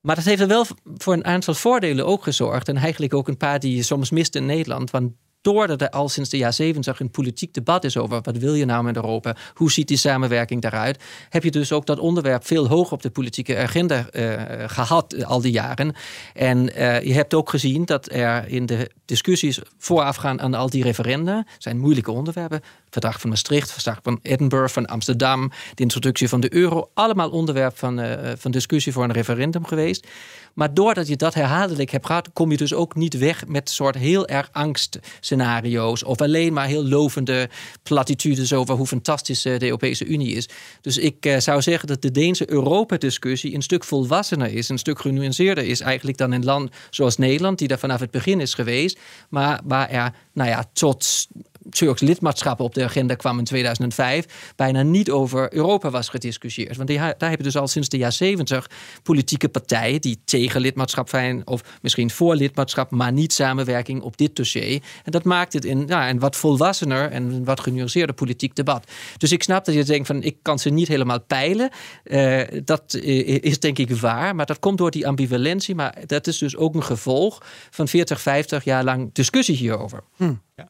Maar 0.00 0.14
dat 0.14 0.24
heeft 0.24 0.40
er 0.40 0.48
wel 0.48 0.66
voor 0.84 1.12
een 1.12 1.24
aantal 1.24 1.54
voordelen 1.54 2.06
ook 2.06 2.22
gezorgd. 2.22 2.68
En 2.68 2.76
eigenlijk 2.76 3.14
ook 3.14 3.28
een 3.28 3.36
paar 3.36 3.60
die 3.60 3.76
je 3.76 3.82
soms 3.82 4.10
mist 4.10 4.34
in 4.34 4.46
Nederland. 4.46 4.90
Want 4.90 5.12
doordat 5.40 5.80
er 5.80 5.90
al 5.90 6.08
sinds 6.08 6.30
de 6.30 6.36
jaren 6.36 6.54
70 6.54 7.00
een 7.00 7.10
politiek 7.10 7.54
debat 7.54 7.84
is 7.84 7.96
over 7.96 8.20
wat 8.22 8.36
wil 8.36 8.54
je 8.54 8.64
nou 8.64 8.84
met 8.84 8.96
Europa, 8.96 9.36
hoe 9.54 9.72
ziet 9.72 9.88
die 9.88 9.96
samenwerking 9.96 10.62
daaruit, 10.62 11.02
heb 11.28 11.42
je 11.42 11.50
dus 11.50 11.72
ook 11.72 11.86
dat 11.86 11.98
onderwerp 11.98 12.46
veel 12.46 12.68
hoger 12.68 12.92
op 12.92 13.02
de 13.02 13.10
politieke 13.10 13.58
agenda 13.58 14.06
uh, 14.12 14.32
gehad 14.66 15.14
uh, 15.14 15.24
al 15.24 15.40
die 15.40 15.52
jaren. 15.52 15.94
En 16.34 16.58
uh, 16.58 17.02
je 17.02 17.12
hebt 17.12 17.34
ook 17.34 17.50
gezien 17.50 17.84
dat 17.84 18.12
er 18.12 18.48
in 18.48 18.66
de 18.66 18.90
discussies 19.04 19.60
voorafgaan 19.78 20.40
aan 20.40 20.54
al 20.54 20.70
die 20.70 20.82
referenda, 20.82 21.46
zijn 21.58 21.78
moeilijke 21.78 22.10
onderwerpen, 22.10 22.60
verdrag 22.90 23.20
van 23.20 23.30
Maastricht, 23.30 23.72
verdrag 23.72 23.98
van 24.02 24.18
Edinburgh, 24.22 24.72
van 24.72 24.86
Amsterdam, 24.86 25.50
de 25.74 25.82
introductie 25.82 26.28
van 26.28 26.40
de 26.40 26.54
euro, 26.54 26.90
allemaal 26.94 27.30
onderwerp 27.30 27.78
van, 27.78 28.00
van 28.38 28.50
discussie 28.50 28.92
voor 28.92 29.04
een 29.04 29.12
referendum 29.12 29.64
geweest. 29.66 30.06
Maar 30.54 30.74
doordat 30.74 31.08
je 31.08 31.16
dat 31.16 31.34
herhaaldelijk 31.34 31.90
hebt 31.90 32.06
gehad, 32.06 32.32
kom 32.32 32.50
je 32.50 32.56
dus 32.56 32.74
ook 32.74 32.94
niet 32.94 33.18
weg 33.18 33.46
met 33.46 33.70
soort 33.70 33.94
heel 33.94 34.26
erg 34.26 34.48
angstscenario's. 34.52 36.04
Of 36.04 36.20
alleen 36.20 36.52
maar 36.52 36.66
heel 36.66 36.84
lovende 36.84 37.48
platitudes 37.82 38.52
over 38.52 38.74
hoe 38.74 38.86
fantastisch 38.86 39.42
de 39.42 39.64
Europese 39.64 40.04
Unie 40.04 40.34
is. 40.34 40.48
Dus 40.80 40.98
ik 40.98 41.26
uh, 41.26 41.38
zou 41.38 41.62
zeggen 41.62 41.88
dat 41.88 42.02
de 42.02 42.10
Deense 42.10 42.50
Europa-discussie 42.50 43.54
een 43.54 43.62
stuk 43.62 43.84
volwassener 43.84 44.54
is, 44.54 44.68
een 44.68 44.78
stuk 44.78 45.00
genuanceerder 45.00 45.64
is 45.64 45.80
eigenlijk 45.80 46.16
dan 46.16 46.32
een 46.32 46.44
land 46.44 46.70
zoals 46.90 47.16
Nederland, 47.16 47.58
die 47.58 47.68
daar 47.68 47.78
vanaf 47.78 48.00
het 48.00 48.10
begin 48.10 48.40
is 48.40 48.54
geweest. 48.54 48.98
Maar 49.28 49.60
waar 49.64 49.90
er, 49.90 50.12
nou 50.32 50.48
ja, 50.48 50.64
tot 50.72 51.28
Turks 51.70 52.00
lidmaatschap 52.00 52.60
op 52.60 52.74
de 52.74 52.84
agenda 52.84 53.14
kwam 53.14 53.38
in 53.38 53.44
2005, 53.44 54.52
bijna 54.56 54.82
niet 54.82 55.10
over 55.10 55.54
Europa 55.54 55.90
was 55.90 56.08
gediscussieerd. 56.08 56.76
Want 56.76 56.88
die, 56.88 56.98
daar 56.98 57.14
hebben 57.18 57.42
dus 57.42 57.56
al 57.56 57.68
sinds 57.68 57.88
de 57.88 57.96
jaren 57.96 58.14
70 58.14 58.70
politieke 59.02 59.48
partijen 59.48 60.00
die 60.00 60.20
tegen 60.24 60.60
lidmaatschap 60.60 61.08
zijn, 61.08 61.46
of 61.46 61.62
misschien 61.82 62.10
voor 62.10 62.34
lidmaatschap, 62.34 62.90
maar 62.90 63.12
niet 63.12 63.32
samenwerking 63.32 64.02
op 64.02 64.16
dit 64.16 64.36
dossier. 64.36 64.82
En 65.04 65.12
dat 65.12 65.24
maakt 65.24 65.52
het 65.52 65.64
in 65.64 65.84
nou, 65.84 66.10
een 66.10 66.18
wat 66.18 66.36
volwassener 66.36 67.10
en 67.10 67.22
een 67.32 67.44
wat 67.44 67.60
genuanceerder 67.60 68.14
politiek 68.14 68.56
debat. 68.56 68.90
Dus 69.16 69.32
ik 69.32 69.42
snap 69.42 69.64
dat 69.64 69.74
je 69.74 69.84
denkt 69.84 70.06
van 70.06 70.22
ik 70.22 70.36
kan 70.42 70.58
ze 70.58 70.70
niet 70.70 70.88
helemaal 70.88 71.20
peilen. 71.20 71.70
Uh, 72.04 72.42
dat 72.64 72.94
is 72.94 73.60
denk 73.60 73.78
ik 73.78 73.90
waar, 73.90 74.34
maar 74.34 74.46
dat 74.46 74.58
komt 74.58 74.78
door 74.78 74.90
die 74.90 75.06
ambivalentie. 75.06 75.74
Maar 75.74 75.94
dat 76.06 76.26
is 76.26 76.38
dus 76.38 76.56
ook 76.56 76.74
een 76.74 76.82
gevolg 76.82 77.42
van 77.70 77.88
40, 77.88 78.20
50 78.20 78.64
jaar 78.64 78.84
lang 78.84 79.12
discussie 79.12 79.56
hierover. 79.56 80.02
Hm. 80.16 80.34
Ja. 80.56 80.68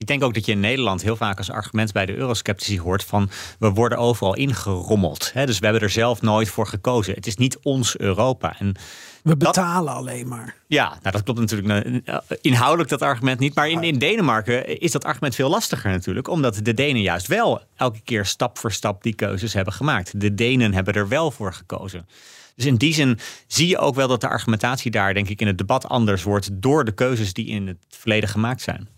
Ik 0.00 0.06
denk 0.06 0.22
ook 0.22 0.34
dat 0.34 0.46
je 0.46 0.52
in 0.52 0.60
Nederland 0.60 1.02
heel 1.02 1.16
vaak 1.16 1.38
als 1.38 1.50
argument 1.50 1.92
bij 1.92 2.06
de 2.06 2.16
eurosceptici 2.16 2.80
hoort 2.80 3.04
van 3.04 3.30
we 3.58 3.70
worden 3.70 3.98
overal 3.98 4.34
ingerommeld. 4.34 5.30
Hè? 5.32 5.46
Dus 5.46 5.58
we 5.58 5.64
hebben 5.64 5.82
er 5.82 5.90
zelf 5.90 6.22
nooit 6.22 6.48
voor 6.48 6.66
gekozen. 6.66 7.14
Het 7.14 7.26
is 7.26 7.36
niet 7.36 7.58
ons 7.62 7.98
Europa. 7.98 8.58
En 8.58 8.74
we 9.22 9.36
betalen 9.36 9.92
alleen 9.92 10.28
maar. 10.28 10.54
Ja, 10.66 10.88
nou 10.88 11.10
dat 11.10 11.22
klopt 11.22 11.38
natuurlijk 11.38 11.86
uh, 12.08 12.16
inhoudelijk 12.40 12.88
dat 12.88 13.02
argument 13.02 13.38
niet. 13.38 13.54
Maar 13.54 13.68
in, 13.68 13.82
in 13.82 13.98
Denemarken 13.98 14.80
is 14.80 14.90
dat 14.90 15.04
argument 15.04 15.34
veel 15.34 15.50
lastiger 15.50 15.90
natuurlijk. 15.90 16.28
Omdat 16.28 16.60
de 16.62 16.74
Denen 16.74 17.02
juist 17.02 17.26
wel 17.26 17.62
elke 17.76 18.00
keer 18.04 18.26
stap 18.26 18.58
voor 18.58 18.72
stap 18.72 19.02
die 19.02 19.14
keuzes 19.14 19.52
hebben 19.52 19.72
gemaakt. 19.72 20.20
De 20.20 20.34
Denen 20.34 20.74
hebben 20.74 20.94
er 20.94 21.08
wel 21.08 21.30
voor 21.30 21.52
gekozen. 21.52 22.08
Dus 22.56 22.64
in 22.64 22.76
die 22.76 22.94
zin 22.94 23.18
zie 23.46 23.68
je 23.68 23.78
ook 23.78 23.94
wel 23.94 24.08
dat 24.08 24.20
de 24.20 24.28
argumentatie 24.28 24.90
daar, 24.90 25.14
denk 25.14 25.28
ik, 25.28 25.40
in 25.40 25.46
het 25.46 25.58
debat 25.58 25.88
anders 25.88 26.22
wordt 26.22 26.48
door 26.52 26.84
de 26.84 26.92
keuzes 26.92 27.32
die 27.32 27.46
in 27.46 27.66
het 27.66 27.78
verleden 27.88 28.28
gemaakt 28.28 28.62
zijn. 28.62 28.88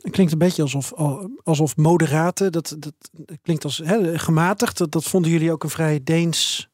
Het 0.00 0.12
klinkt 0.12 0.32
een 0.32 0.38
beetje 0.38 0.62
alsof, 0.62 0.92
alsof 1.42 1.76
moderate, 1.76 2.50
dat, 2.50 2.76
dat, 2.78 2.94
klinkt 3.42 3.64
als 3.64 3.78
hè, 3.84 4.18
gematigd. 4.18 4.78
Dat, 4.78 4.92
dat 4.92 5.04
vonden 5.04 5.30
jullie 5.30 5.52
ook 5.52 5.62
een 5.62 5.70
vrij 5.70 6.00
Deens, 6.02 6.68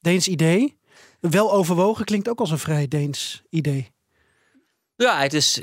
Deens 0.00 0.28
idee. 0.28 0.78
Wel 1.20 1.52
overwogen 1.52 2.04
klinkt 2.04 2.28
ook 2.28 2.40
als 2.40 2.50
een 2.50 2.58
vrij 2.58 2.88
Deens 2.88 3.42
idee. 3.50 3.90
Ja, 5.02 5.20
het 5.20 5.34
is, 5.34 5.62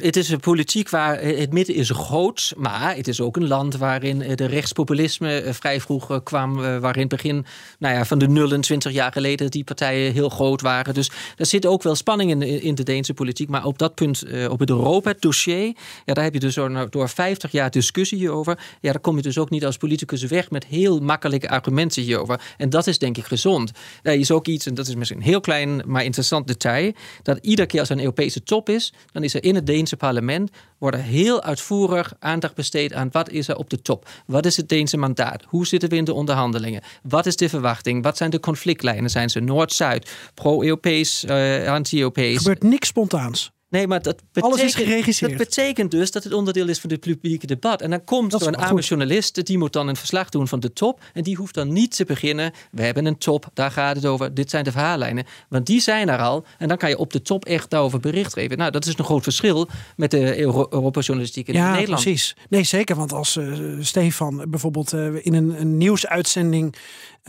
het 0.00 0.16
is 0.16 0.28
een 0.28 0.40
politiek 0.40 0.90
waar 0.90 1.20
het 1.20 1.52
midden 1.52 1.74
is 1.74 1.90
groot, 1.90 2.52
maar 2.56 2.96
het 2.96 3.08
is 3.08 3.20
ook 3.20 3.36
een 3.36 3.46
land 3.46 3.76
waarin 3.76 4.18
de 4.18 4.46
rechtspopulisme 4.46 5.40
eh, 5.40 5.52
vrij 5.52 5.80
vroeg 5.80 6.10
eh, 6.10 6.18
kwam, 6.24 6.64
eh, 6.64 6.78
waarin 6.78 7.08
begin 7.08 7.46
nou 7.78 7.94
ja, 7.94 8.04
van 8.04 8.18
de 8.18 8.28
nullen, 8.28 8.60
20 8.60 8.92
jaar 8.92 9.12
geleden, 9.12 9.50
die 9.50 9.64
partijen 9.64 10.12
heel 10.12 10.28
groot 10.28 10.60
waren. 10.60 10.94
Dus 10.94 11.10
er 11.36 11.46
zit 11.46 11.66
ook 11.66 11.82
wel 11.82 11.94
spanning 11.94 12.30
in, 12.30 12.42
in 12.42 12.74
de 12.74 12.82
Deense 12.82 13.14
politiek, 13.14 13.48
maar 13.48 13.64
op 13.64 13.78
dat 13.78 13.94
punt, 13.94 14.24
op 14.48 14.58
het 14.58 14.70
Europa-dossier, 14.70 15.74
ja, 16.04 16.14
daar 16.14 16.24
heb 16.24 16.34
je 16.34 16.40
dus 16.40 16.54
door, 16.54 16.90
door 16.90 17.08
50 17.08 17.52
jaar 17.52 17.70
discussie 17.70 18.18
hierover. 18.18 18.58
Ja, 18.80 18.92
daar 18.92 19.00
kom 19.00 19.16
je 19.16 19.22
dus 19.22 19.38
ook 19.38 19.50
niet 19.50 19.64
als 19.64 19.76
politicus 19.76 20.22
weg 20.22 20.50
met 20.50 20.64
heel 20.66 21.00
makkelijke 21.00 21.48
argumenten 21.48 22.02
hierover. 22.02 22.40
En 22.56 22.70
dat 22.70 22.86
is 22.86 22.98
denk 22.98 23.16
ik 23.16 23.24
gezond. 23.24 23.70
Er 24.02 24.14
is 24.14 24.30
ook 24.30 24.46
iets, 24.46 24.66
en 24.66 24.74
dat 24.74 24.86
is 24.86 24.94
misschien 24.94 25.18
een 25.18 25.24
heel 25.24 25.40
klein, 25.40 25.82
maar 25.86 26.04
interessant 26.04 26.46
detail, 26.46 26.92
dat 27.22 27.38
iedere 27.42 27.68
keer 27.68 27.80
als 27.80 27.88
een 27.88 28.00
Europese 28.00 28.42
top 28.42 28.55
is, 28.64 28.92
dan 29.12 29.22
is 29.22 29.34
er 29.34 29.44
in 29.44 29.54
het 29.54 29.66
Deense 29.66 29.96
parlement 29.96 30.50
worden 30.78 31.00
heel 31.02 31.42
uitvoerig 31.42 32.12
aandacht 32.18 32.54
besteed 32.54 32.92
aan 32.92 33.08
wat 33.12 33.30
is 33.30 33.48
er 33.48 33.56
op 33.56 33.70
de 33.70 33.82
top. 33.82 34.08
Wat 34.26 34.46
is 34.46 34.56
het 34.56 34.68
Deense 34.68 34.96
mandaat? 34.96 35.44
Hoe 35.46 35.66
zitten 35.66 35.88
we 35.88 35.96
in 35.96 36.04
de 36.04 36.12
onderhandelingen? 36.12 36.82
Wat 37.02 37.26
is 37.26 37.36
de 37.36 37.48
verwachting? 37.48 38.02
Wat 38.02 38.16
zijn 38.16 38.30
de 38.30 38.40
conflictlijnen? 38.40 39.10
Zijn 39.10 39.30
ze 39.30 39.40
Noord-Zuid, 39.40 40.10
pro-Europees, 40.34 41.24
uh, 41.24 41.68
anti-Europees? 41.68 42.34
Er 42.34 42.40
gebeurt 42.40 42.62
niks 42.62 42.88
spontaans. 42.88 43.54
Nee, 43.68 43.86
maar 43.86 44.02
dat 44.02 44.16
betekent, 44.16 44.44
Alles 44.44 44.64
is 44.64 44.74
geregisseerd. 44.74 45.30
Dat 45.30 45.40
betekent 45.48 45.90
dus 45.90 46.10
dat 46.10 46.24
het 46.24 46.32
onderdeel 46.32 46.68
is 46.68 46.80
van 46.80 46.90
het 46.90 47.00
publieke 47.00 47.46
debat. 47.46 47.82
En 47.82 47.90
dan 47.90 48.04
komt 48.04 48.32
er 48.32 48.46
een 48.46 48.56
arme 48.56 48.80
journalist, 48.80 49.46
die 49.46 49.58
moet 49.58 49.72
dan 49.72 49.88
een 49.88 49.96
verslag 49.96 50.28
doen 50.28 50.48
van 50.48 50.60
de 50.60 50.72
top. 50.72 51.00
En 51.12 51.22
die 51.22 51.36
hoeft 51.36 51.54
dan 51.54 51.72
niet 51.72 51.96
te 51.96 52.04
beginnen. 52.04 52.52
We 52.70 52.82
hebben 52.82 53.06
een 53.06 53.18
top, 53.18 53.48
daar 53.54 53.70
gaat 53.70 53.96
het 53.96 54.06
over. 54.06 54.34
Dit 54.34 54.50
zijn 54.50 54.64
de 54.64 54.72
verhaallijnen. 54.72 55.24
Want 55.48 55.66
die 55.66 55.80
zijn 55.80 56.08
er 56.08 56.18
al. 56.18 56.44
En 56.58 56.68
dan 56.68 56.76
kan 56.76 56.88
je 56.88 56.98
op 56.98 57.12
de 57.12 57.22
top 57.22 57.44
echt 57.44 57.70
daarover 57.70 58.00
bericht 58.00 58.32
geven. 58.32 58.58
Nou, 58.58 58.70
dat 58.70 58.86
is 58.86 58.98
een 58.98 59.04
groot 59.04 59.22
verschil 59.22 59.68
met 59.96 60.10
de 60.10 60.38
Euro 60.38 60.66
Europa-journalistiek 60.70 61.48
in 61.48 61.54
ja, 61.54 61.72
Nederland. 61.72 62.02
precies. 62.02 62.36
Nee, 62.48 62.62
zeker. 62.62 62.96
Want 62.96 63.12
als 63.12 63.36
uh, 63.36 63.76
Stefan 63.80 64.44
bijvoorbeeld 64.48 64.92
uh, 64.92 65.24
in 65.26 65.34
een, 65.34 65.60
een 65.60 65.76
nieuwsuitzending 65.76 66.76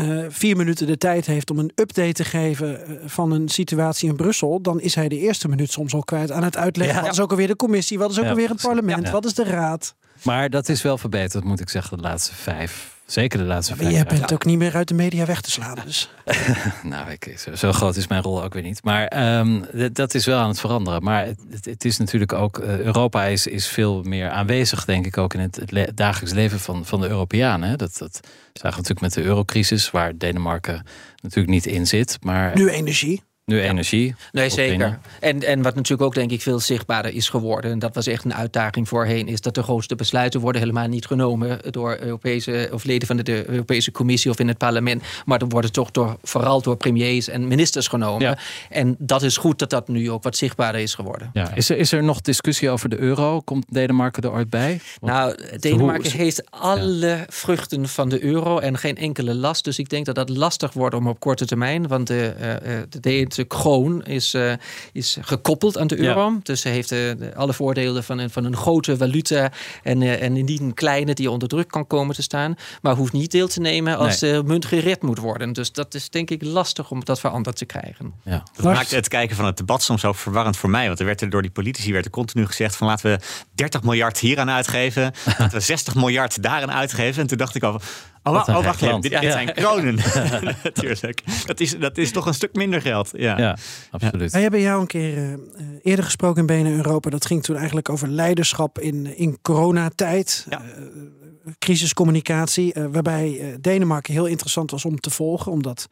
uh, 0.01 0.25
vier 0.29 0.57
minuten 0.57 0.87
de 0.87 0.97
tijd 0.97 1.25
heeft 1.25 1.49
om 1.49 1.59
een 1.59 1.71
update 1.75 2.11
te 2.11 2.23
geven 2.23 2.79
uh, 2.79 2.97
van 3.05 3.31
een 3.31 3.49
situatie 3.49 4.09
in 4.09 4.15
Brussel, 4.15 4.61
dan 4.61 4.81
is 4.81 4.95
hij 4.95 5.07
de 5.07 5.17
eerste 5.17 5.47
minuut 5.47 5.71
soms 5.71 5.93
al 5.93 6.03
kwijt 6.03 6.31
aan 6.31 6.43
het 6.43 6.57
uitleggen. 6.57 6.95
Ja. 6.95 7.01
Wat 7.01 7.11
is 7.11 7.19
ook 7.19 7.31
alweer 7.31 7.47
de 7.47 7.55
commissie? 7.55 7.97
Wat 7.97 8.11
is 8.11 8.17
ook 8.17 8.23
ja, 8.23 8.29
alweer 8.29 8.49
het 8.49 8.61
parlement? 8.61 9.09
Wat 9.09 9.25
is 9.25 9.33
de 9.33 9.43
raad? 9.43 9.95
Maar 10.21 10.49
dat 10.49 10.69
is 10.69 10.81
wel 10.81 10.97
verbeterd, 10.97 11.43
moet 11.43 11.59
ik 11.59 11.69
zeggen, 11.69 11.97
de 11.97 12.03
laatste 12.03 12.35
vijf. 12.35 12.96
Zeker 13.07 13.39
de 13.39 13.45
laatste 13.45 13.75
vijf. 13.75 13.97
Je 13.97 14.05
bent 14.05 14.33
ook 14.33 14.45
niet 14.45 14.57
meer 14.57 14.75
uit 14.75 14.87
de 14.87 14.93
media 14.93 15.25
weg 15.25 15.41
te 15.41 15.51
slaan. 15.51 15.77
Dus. 15.85 16.09
nou, 16.83 17.11
ik, 17.11 17.33
zo, 17.39 17.55
zo, 17.55 17.71
groot 17.71 17.95
is 17.95 18.07
mijn 18.07 18.21
rol 18.21 18.43
ook 18.43 18.53
weer 18.53 18.63
niet. 18.63 18.83
Maar 18.83 19.37
um, 19.39 19.65
dat 19.93 20.13
is 20.13 20.25
wel 20.25 20.39
aan 20.39 20.47
het 20.47 20.59
veranderen. 20.59 21.03
Maar 21.03 21.25
het, 21.25 21.65
het 21.65 21.85
is 21.85 21.97
natuurlijk 21.97 22.33
ook. 22.33 22.59
Uh, 22.59 22.79
Europa 22.79 23.23
is, 23.23 23.47
is 23.47 23.67
veel 23.67 24.03
meer 24.03 24.29
aanwezig, 24.29 24.85
denk 24.85 25.05
ik, 25.05 25.17
ook 25.17 25.33
in 25.33 25.39
het, 25.39 25.55
het 25.55 25.71
le 25.71 25.91
dagelijks 25.93 26.33
leven 26.33 26.59
van, 26.59 26.85
van 26.85 27.01
de 27.01 27.07
Europeanen. 27.07 27.77
Dat, 27.77 27.97
dat 27.97 28.19
zagen 28.53 28.81
we 28.81 28.87
natuurlijk 28.87 29.01
met 29.01 29.13
de 29.13 29.23
eurocrisis, 29.23 29.91
waar 29.91 30.17
Denemarken 30.17 30.85
natuurlijk 31.21 31.53
niet 31.53 31.65
in 31.65 31.87
zit. 31.87 32.17
Maar 32.21 32.55
nu 32.55 32.69
energie. 32.69 33.23
Nu 33.51 33.61
energie. 33.61 34.15
Nee, 34.31 34.49
zeker. 34.49 34.99
En, 35.19 35.43
en 35.43 35.61
wat 35.61 35.75
natuurlijk 35.75 36.01
ook 36.01 36.13
denk 36.13 36.31
ik 36.31 36.41
veel 36.41 36.59
zichtbaarder 36.59 37.13
is 37.13 37.29
geworden, 37.29 37.71
en 37.71 37.79
dat 37.79 37.95
was 37.95 38.07
echt 38.07 38.25
een 38.25 38.33
uitdaging 38.33 38.87
voorheen, 38.87 39.27
is 39.27 39.41
dat 39.41 39.55
de 39.55 39.63
grootste 39.63 39.95
besluiten 39.95 40.39
worden 40.39 40.61
helemaal 40.61 40.87
niet 40.87 41.05
genomen 41.05 41.59
door 41.71 41.97
Europese 41.99 42.69
of 42.71 42.83
leden 42.83 43.07
van 43.07 43.17
de 43.17 43.49
Europese 43.49 43.91
Commissie 43.91 44.31
of 44.31 44.39
in 44.39 44.47
het 44.47 44.57
parlement, 44.57 45.03
maar 45.25 45.41
er 45.41 45.47
worden 45.47 45.71
toch 45.71 45.91
door, 45.91 46.17
vooral 46.23 46.61
door 46.61 46.77
premiers 46.77 47.27
en 47.27 47.47
ministers 47.47 47.87
genomen. 47.87 48.21
Ja. 48.21 48.37
En 48.69 48.95
dat 48.99 49.23
is 49.23 49.37
goed 49.37 49.59
dat 49.59 49.69
dat 49.69 49.87
nu 49.87 50.11
ook 50.11 50.23
wat 50.23 50.37
zichtbaarder 50.37 50.81
is 50.81 50.93
geworden. 50.93 51.29
Ja. 51.33 51.53
Is, 51.55 51.69
er, 51.69 51.77
is 51.77 51.91
er 51.91 52.03
nog 52.03 52.21
discussie 52.21 52.69
over 52.69 52.89
de 52.89 52.97
euro? 52.97 53.41
Komt 53.41 53.65
Denemarken 53.69 54.23
er 54.23 54.31
ooit 54.31 54.49
bij? 54.49 54.79
Want 54.99 55.13
nou, 55.13 55.57
Denemarken 55.59 56.11
hoe... 56.11 56.21
heeft 56.21 56.51
alle 56.51 57.07
ja. 57.07 57.25
vruchten 57.27 57.87
van 57.87 58.09
de 58.09 58.23
euro 58.23 58.59
en 58.59 58.77
geen 58.77 58.97
enkele 58.97 59.35
last. 59.35 59.63
Dus 59.63 59.79
ik 59.79 59.89
denk 59.89 60.05
dat 60.05 60.15
dat 60.15 60.29
lastig 60.29 60.73
wordt 60.73 60.95
om 60.95 61.07
op 61.07 61.19
korte 61.19 61.45
termijn, 61.45 61.87
want 61.87 62.07
de, 62.07 62.33
uh, 62.65 62.77
de 62.89 62.99
de 63.37 63.43
kroon 63.43 64.05
is, 64.05 64.33
uh, 64.33 64.53
is 64.91 65.17
gekoppeld 65.21 65.77
aan 65.77 65.87
de 65.87 65.99
euro. 65.99 66.29
Ja. 66.29 66.39
Dus 66.43 66.61
ze 66.61 66.69
heeft 66.69 66.91
uh, 66.91 67.11
alle 67.35 67.53
voordelen 67.53 68.03
van 68.03 68.17
een, 68.17 68.29
van 68.29 68.43
een 68.43 68.55
grote 68.55 68.97
valuta 68.97 69.51
en, 69.83 70.01
uh, 70.01 70.21
en 70.21 70.33
niet 70.33 70.59
een 70.59 70.73
kleine 70.73 71.13
die 71.13 71.31
onder 71.31 71.47
druk 71.47 71.67
kan 71.67 71.87
komen 71.87 72.15
te 72.15 72.21
staan. 72.21 72.55
Maar 72.81 72.95
hoeft 72.95 73.13
niet 73.13 73.31
deel 73.31 73.47
te 73.47 73.59
nemen 73.59 73.97
als 73.97 74.19
nee. 74.19 74.31
de 74.31 74.43
munt 74.43 74.65
gered 74.65 75.01
moet 75.01 75.19
worden. 75.19 75.53
Dus 75.53 75.71
dat 75.71 75.93
is 75.93 76.09
denk 76.09 76.29
ik 76.29 76.43
lastig 76.43 76.91
om 76.91 77.05
dat 77.05 77.19
veranderd 77.19 77.55
te 77.55 77.65
krijgen. 77.65 78.13
Ja. 78.23 78.43
Dat 78.55 78.65
maakt 78.65 78.91
het 78.91 79.07
kijken 79.07 79.35
van 79.35 79.45
het 79.45 79.57
debat 79.57 79.83
soms 79.83 80.05
ook 80.05 80.15
verwarrend 80.15 80.57
voor 80.57 80.69
mij. 80.69 80.87
Want 80.87 80.99
er 80.99 81.05
werd 81.05 81.21
er 81.21 81.29
door 81.29 81.41
die 81.41 81.51
politici 81.51 81.91
werd 81.91 82.05
er 82.05 82.11
continu 82.11 82.45
gezegd 82.45 82.75
van 82.75 82.87
laten 82.87 83.11
we 83.11 83.19
30 83.55 83.83
miljard 83.83 84.19
hier 84.19 84.39
aan 84.39 84.49
uitgeven. 84.49 85.03
laten 85.25 85.57
we 85.57 85.59
60 85.59 85.95
miljard 85.95 86.43
daaraan 86.43 86.71
uitgeven. 86.71 87.21
En 87.21 87.27
toen 87.27 87.37
dacht 87.37 87.55
ik 87.55 87.63
al 87.63 87.81
Oh, 88.27 88.47
oh 88.47 88.63
wacht 88.63 88.81
even. 88.81 89.01
Dit 89.01 89.11
ja. 89.11 89.31
zijn 89.31 89.53
kronen. 89.53 89.95
Natuurlijk. 90.63 91.23
Dat 91.45 91.59
is, 91.59 91.79
dat 91.79 91.97
is 91.97 92.11
toch 92.11 92.25
een 92.25 92.33
stuk 92.33 92.55
minder 92.55 92.81
geld. 92.81 93.09
Ja, 93.13 93.37
ja 93.37 93.57
absoluut. 93.91 94.31
Wij 94.31 94.41
hebben 94.41 94.61
jou 94.61 94.81
een 94.81 94.87
keer 94.87 95.17
uh, 95.17 95.35
eerder 95.81 96.05
gesproken 96.05 96.47
in 96.47 96.63
BNN 96.63 96.77
Europa. 96.77 97.09
Dat 97.09 97.25
ging 97.25 97.43
toen 97.43 97.55
eigenlijk 97.55 97.89
over 97.89 98.07
leiderschap 98.07 98.79
in, 98.79 99.17
in 99.17 99.37
coronatijd. 99.41 100.45
Ja. 100.49 100.61
Uh, 100.61 101.53
crisiscommunicatie. 101.59 102.73
Uh, 102.77 102.85
waarbij 102.91 103.57
Denemarken 103.61 104.13
heel 104.13 104.25
interessant 104.25 104.71
was 104.71 104.85
om 104.85 104.99
te 104.99 105.09
volgen. 105.09 105.51
Omdat 105.51 105.87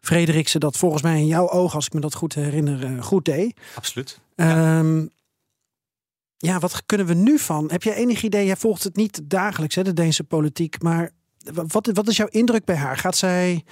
Frederiksen 0.00 0.60
dat 0.60 0.76
volgens 0.76 1.02
mij 1.02 1.18
in 1.18 1.26
jouw 1.26 1.50
ogen, 1.50 1.74
als 1.74 1.86
ik 1.86 1.92
me 1.92 2.00
dat 2.00 2.14
goed 2.14 2.34
herinner, 2.34 3.02
goed 3.02 3.24
deed. 3.24 3.60
Absoluut. 3.74 4.20
Um, 4.36 5.10
ja, 6.42 6.58
wat 6.58 6.82
kunnen 6.86 7.06
we 7.06 7.14
nu 7.14 7.38
van? 7.38 7.70
Heb 7.70 7.82
jij 7.82 7.94
enig 7.94 8.22
idee? 8.22 8.46
Jij 8.46 8.56
volgt 8.56 8.84
het 8.84 8.96
niet 8.96 9.20
dagelijks, 9.24 9.74
hè, 9.74 9.82
de 9.82 9.92
Deense 9.92 10.24
politiek. 10.24 10.82
Maar 10.82 11.10
wat, 11.52 11.90
wat 11.92 12.08
is 12.08 12.16
jouw 12.16 12.28
indruk 12.30 12.64
bij 12.64 12.76
haar? 12.76 12.96
Gaat 12.96 13.16
zij 13.16 13.64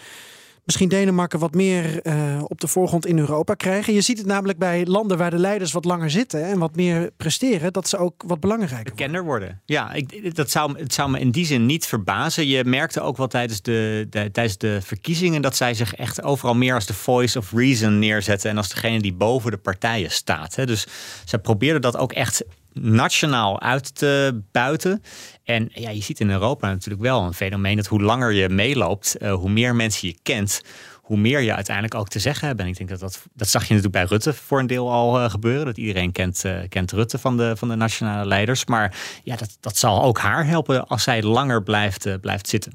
misschien 0.64 0.88
Denemarken 0.88 1.38
wat 1.38 1.54
meer 1.54 2.06
uh, 2.06 2.42
op 2.44 2.60
de 2.60 2.66
voorgrond 2.66 3.06
in 3.06 3.18
Europa 3.18 3.54
krijgen? 3.54 3.92
Je 3.92 4.00
ziet 4.00 4.18
het 4.18 4.26
namelijk 4.26 4.58
bij 4.58 4.86
landen 4.86 5.18
waar 5.18 5.30
de 5.30 5.38
leiders 5.38 5.72
wat 5.72 5.84
langer 5.84 6.10
zitten 6.10 6.44
en 6.44 6.58
wat 6.58 6.76
meer 6.76 7.10
presteren, 7.16 7.72
dat 7.72 7.88
ze 7.88 7.96
ook 7.96 8.22
wat 8.26 8.40
belangrijker 8.40 8.94
Bekender 8.94 9.24
worden. 9.24 9.60
Ja, 9.64 9.92
ik, 9.92 10.34
dat 10.34 10.50
zou, 10.50 10.78
het 10.78 10.94
zou 10.94 11.10
me 11.10 11.20
in 11.20 11.30
die 11.30 11.46
zin 11.46 11.66
niet 11.66 11.86
verbazen. 11.86 12.46
Je 12.46 12.64
merkte 12.64 13.00
ook 13.00 13.16
wel 13.16 13.26
tijdens 13.26 13.62
de, 13.62 14.06
de, 14.10 14.30
tijdens 14.30 14.58
de 14.58 14.78
verkiezingen 14.82 15.42
dat 15.42 15.56
zij 15.56 15.74
zich 15.74 15.94
echt 15.94 16.22
overal 16.22 16.54
meer 16.54 16.74
als 16.74 16.86
de 16.86 16.94
voice 16.94 17.38
of 17.38 17.52
reason 17.52 17.98
neerzetten 17.98 18.50
en 18.50 18.56
als 18.56 18.68
degene 18.68 19.00
die 19.00 19.14
boven 19.14 19.50
de 19.50 19.56
partijen 19.56 20.10
staat. 20.10 20.54
Hè. 20.54 20.66
Dus 20.66 20.86
zij 21.24 21.38
probeerden 21.38 21.82
dat 21.82 21.96
ook 21.96 22.12
echt 22.12 22.44
nationaal 22.72 23.60
uit 23.60 23.94
te 23.94 24.40
buiten. 24.52 25.02
En 25.50 25.68
ja, 25.72 25.90
je 25.90 26.02
ziet 26.02 26.20
in 26.20 26.30
Europa 26.30 26.68
natuurlijk 26.68 27.02
wel 27.02 27.22
een 27.22 27.34
fenomeen 27.34 27.76
dat 27.76 27.86
hoe 27.86 28.02
langer 28.02 28.32
je 28.32 28.48
meeloopt, 28.48 29.16
uh, 29.18 29.32
hoe 29.32 29.50
meer 29.50 29.74
mensen 29.74 30.08
je 30.08 30.16
kent, 30.22 30.62
hoe 31.02 31.18
meer 31.18 31.40
je 31.40 31.54
uiteindelijk 31.54 31.94
ook 31.94 32.08
te 32.08 32.18
zeggen 32.18 32.48
hebt. 32.48 32.60
En 32.60 32.66
ik 32.66 32.76
denk 32.76 32.88
dat 32.88 33.00
dat, 33.00 33.22
dat 33.34 33.48
zag 33.48 33.62
je 33.62 33.74
natuurlijk 33.74 33.94
bij 33.94 34.04
Rutte 34.04 34.32
voor 34.32 34.58
een 34.58 34.66
deel 34.66 34.92
al 34.92 35.20
uh, 35.20 35.30
gebeuren. 35.30 35.64
Dat 35.64 35.76
iedereen 35.76 36.12
kent, 36.12 36.44
uh, 36.44 36.58
kent 36.68 36.92
Rutte 36.92 37.18
van 37.18 37.36
de, 37.36 37.56
van 37.56 37.68
de 37.68 37.74
nationale 37.74 38.26
leiders. 38.26 38.64
Maar 38.64 38.96
ja, 39.24 39.36
dat, 39.36 39.56
dat 39.60 39.76
zal 39.76 40.02
ook 40.02 40.18
haar 40.18 40.46
helpen 40.46 40.86
als 40.86 41.02
zij 41.02 41.22
langer 41.22 41.62
blijft, 41.62 42.20
blijft 42.20 42.48
zitten. 42.48 42.72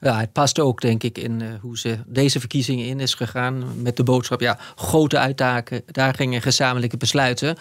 Ja, 0.00 0.18
het 0.18 0.32
past 0.32 0.58
ook, 0.60 0.80
denk 0.80 1.02
ik, 1.02 1.18
in 1.18 1.42
hoe 1.60 1.78
ze 1.78 1.98
deze 2.06 2.40
verkiezingen 2.40 2.86
in 2.86 3.00
is 3.00 3.14
gegaan. 3.14 3.82
Met 3.82 3.96
de 3.96 4.02
boodschap, 4.02 4.40
ja, 4.40 4.58
grote 4.74 5.18
uitdagingen, 5.18 6.42
gezamenlijke 6.42 6.96
besluiten. 6.96 7.56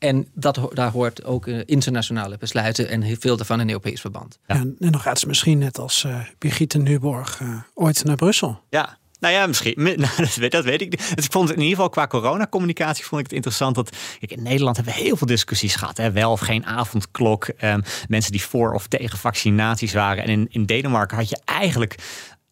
En 0.00 0.28
dat, 0.34 0.60
daar 0.72 0.90
hoort 0.90 1.24
ook 1.24 1.46
uh, 1.46 1.60
internationale 1.64 2.36
besluiten 2.38 2.88
en 2.88 3.16
veel 3.20 3.36
daarvan 3.36 3.60
in 3.60 3.68
Europees 3.68 4.00
verband. 4.00 4.38
Ja. 4.46 4.54
En, 4.54 4.76
en, 4.78 4.92
dan 4.92 5.00
gaat 5.00 5.18
ze 5.18 5.26
misschien 5.26 5.58
net 5.58 5.78
als 5.78 6.04
uh, 6.06 6.20
Brigitte 6.38 6.78
Nuborg 6.78 7.40
uh, 7.40 7.56
ooit 7.74 8.04
naar 8.04 8.16
Brussel. 8.16 8.60
Ja, 8.70 8.98
Nou 9.18 9.34
ja, 9.34 9.46
misschien. 9.46 9.74
Nou, 9.82 10.16
dat, 10.16 10.34
weet, 10.34 10.52
dat 10.52 10.64
weet 10.64 10.80
ik 10.80 10.90
niet. 10.90 11.16
Dus 11.16 11.24
ik 11.24 11.32
vond 11.32 11.48
het 11.48 11.56
in 11.56 11.62
ieder 11.62 11.76
geval 11.76 11.90
qua 11.90 12.06
coronacommunicatie 12.06 13.04
vond 13.04 13.20
ik 13.20 13.26
het 13.26 13.36
interessant 13.36 13.74
dat 13.74 13.96
kijk, 14.18 14.32
in 14.32 14.42
Nederland 14.42 14.76
hebben 14.76 14.94
we 14.94 15.00
heel 15.00 15.16
veel 15.16 15.26
discussies 15.26 15.74
gehad. 15.74 15.96
Hè? 15.96 16.12
Wel 16.12 16.30
of 16.30 16.40
geen 16.40 16.66
avondklok. 16.66 17.48
Ehm, 17.48 17.80
mensen 18.08 18.32
die 18.32 18.42
voor 18.42 18.74
of 18.74 18.86
tegen 18.86 19.18
vaccinaties 19.18 19.92
waren. 19.92 20.24
En 20.24 20.30
in, 20.30 20.46
in 20.50 20.66
Denemarken 20.66 21.16
had 21.16 21.28
je 21.28 21.40
eigenlijk 21.44 21.94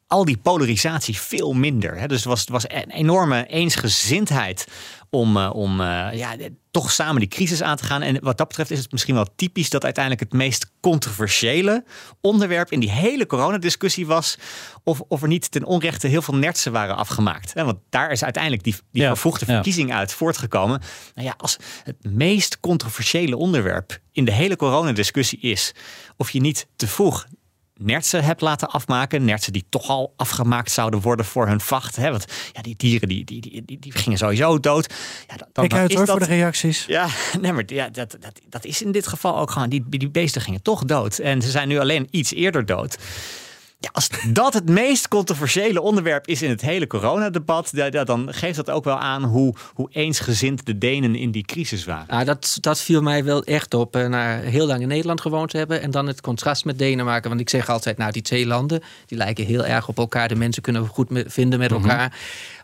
al 0.08 0.24
die 0.24 0.36
polarisatie 0.36 1.18
veel 1.18 1.52
minder. 1.52 1.98
Hè? 1.98 2.06
Dus 2.06 2.16
het 2.16 2.26
was, 2.26 2.40
het 2.40 2.48
was 2.48 2.64
een 2.68 2.90
enorme 2.90 3.46
eensgezindheid 3.46 4.66
om, 5.10 5.36
uh, 5.36 5.50
om 5.54 5.80
uh, 5.80 6.08
ja, 6.12 6.36
toch 6.70 6.92
samen 6.92 7.20
die 7.20 7.28
crisis 7.28 7.62
aan 7.62 7.76
te 7.76 7.84
gaan. 7.84 8.02
En 8.02 8.18
wat 8.20 8.38
dat 8.38 8.48
betreft 8.48 8.70
is 8.70 8.78
het 8.78 8.92
misschien 8.92 9.14
wel 9.14 9.26
typisch 9.36 9.70
dat 9.70 9.84
uiteindelijk 9.84 10.24
het 10.24 10.32
meest 10.32 10.70
controversiële 10.80 11.84
onderwerp 12.20 12.72
in 12.72 12.80
die 12.80 12.90
hele 12.90 13.26
coronadiscussie 13.26 14.06
was. 14.06 14.38
Of, 14.84 15.00
of 15.00 15.22
er 15.22 15.28
niet 15.28 15.50
ten 15.50 15.64
onrechte 15.64 16.06
heel 16.06 16.22
veel 16.22 16.36
nertsen 16.36 16.72
waren 16.72 16.96
afgemaakt. 16.96 17.52
Want 17.52 17.78
daar 17.88 18.10
is 18.10 18.24
uiteindelijk 18.24 18.64
die, 18.64 18.74
die 18.92 19.02
ja, 19.02 19.08
vervoegde 19.08 19.44
verkiezing 19.44 19.92
uit 19.92 20.12
voortgekomen. 20.12 20.80
Nou 21.14 21.26
ja, 21.26 21.34
als 21.36 21.56
het 21.84 21.96
meest 22.02 22.60
controversiële 22.60 23.36
onderwerp 23.36 23.98
in 24.12 24.24
de 24.24 24.32
hele 24.32 24.56
coronadiscussie 24.56 25.38
is 25.40 25.74
of 26.16 26.30
je 26.30 26.40
niet 26.40 26.66
te 26.76 26.86
vroeg 26.86 27.26
nertsen 27.78 28.24
hebt 28.24 28.40
laten 28.40 28.68
afmaken. 28.68 29.24
Nertsen 29.24 29.52
die 29.52 29.64
toch 29.68 29.88
al 29.88 30.12
afgemaakt 30.16 30.70
zouden 30.70 31.00
worden 31.00 31.24
voor 31.24 31.46
hun 31.46 31.60
vacht. 31.60 31.96
Hè? 31.96 32.10
Want 32.10 32.24
ja, 32.52 32.62
die 32.62 32.74
dieren 32.76 33.08
die, 33.08 33.24
die, 33.24 33.40
die, 33.40 33.78
die, 33.78 33.92
gingen 33.92 34.18
sowieso 34.18 34.60
dood. 34.60 34.94
Ja, 35.28 35.36
dan, 35.36 35.48
dan, 35.52 35.78
uit 35.78 35.94
hoor 35.94 36.06
dat, 36.06 36.16
voor 36.16 36.26
de 36.26 36.34
reacties. 36.34 36.84
Ja, 36.86 37.08
nee, 37.40 37.52
maar 37.52 37.64
ja, 37.66 37.88
dat, 37.88 38.16
dat, 38.20 38.40
dat 38.48 38.64
is 38.64 38.82
in 38.82 38.92
dit 38.92 39.06
geval 39.06 39.38
ook 39.38 39.50
gewoon. 39.50 39.68
Die, 39.68 39.84
die 39.88 40.10
beesten 40.10 40.40
gingen 40.40 40.62
toch 40.62 40.84
dood. 40.84 41.18
En 41.18 41.42
ze 41.42 41.50
zijn 41.50 41.68
nu 41.68 41.78
alleen 41.78 42.08
iets 42.10 42.32
eerder 42.32 42.66
dood. 42.66 42.98
Ja, 43.80 43.88
als 43.92 44.08
dat 44.32 44.54
het 44.54 44.68
meest 44.68 45.08
controversiële 45.08 45.80
onderwerp 45.80 46.26
is 46.26 46.42
in 46.42 46.50
het 46.50 46.60
hele 46.60 46.86
coronadebat, 46.86 47.70
dan 48.04 48.28
geeft 48.34 48.56
dat 48.56 48.70
ook 48.70 48.84
wel 48.84 48.98
aan 48.98 49.24
hoe, 49.24 49.54
hoe 49.74 49.88
eensgezind 49.92 50.66
de 50.66 50.78
Denen 50.78 51.14
in 51.14 51.30
die 51.30 51.44
crisis 51.44 51.84
waren. 51.84 52.18
Ja, 52.18 52.24
dat, 52.24 52.58
dat 52.60 52.80
viel 52.80 53.02
mij 53.02 53.24
wel 53.24 53.44
echt 53.44 53.74
op. 53.74 53.96
Eh, 53.96 54.06
na 54.06 54.38
heel 54.38 54.66
lang 54.66 54.80
in 54.80 54.88
Nederland 54.88 55.20
gewoond 55.20 55.50
te 55.50 55.56
hebben 55.56 55.82
en 55.82 55.90
dan 55.90 56.06
het 56.06 56.20
contrast 56.20 56.64
met 56.64 56.78
Denemarken. 56.78 57.28
Want 57.28 57.40
ik 57.40 57.48
zeg 57.48 57.68
altijd, 57.68 57.96
nou, 57.96 58.12
die 58.12 58.22
twee 58.22 58.46
landen 58.46 58.82
die 59.06 59.18
lijken 59.18 59.44
heel 59.44 59.64
erg 59.64 59.88
op 59.88 59.98
elkaar. 59.98 60.28
De 60.28 60.34
mensen 60.34 60.62
kunnen 60.62 60.82
we 60.82 60.88
goed 60.88 61.08
vinden 61.26 61.58
met 61.58 61.70
mhm. 61.70 61.80
elkaar. 61.82 62.18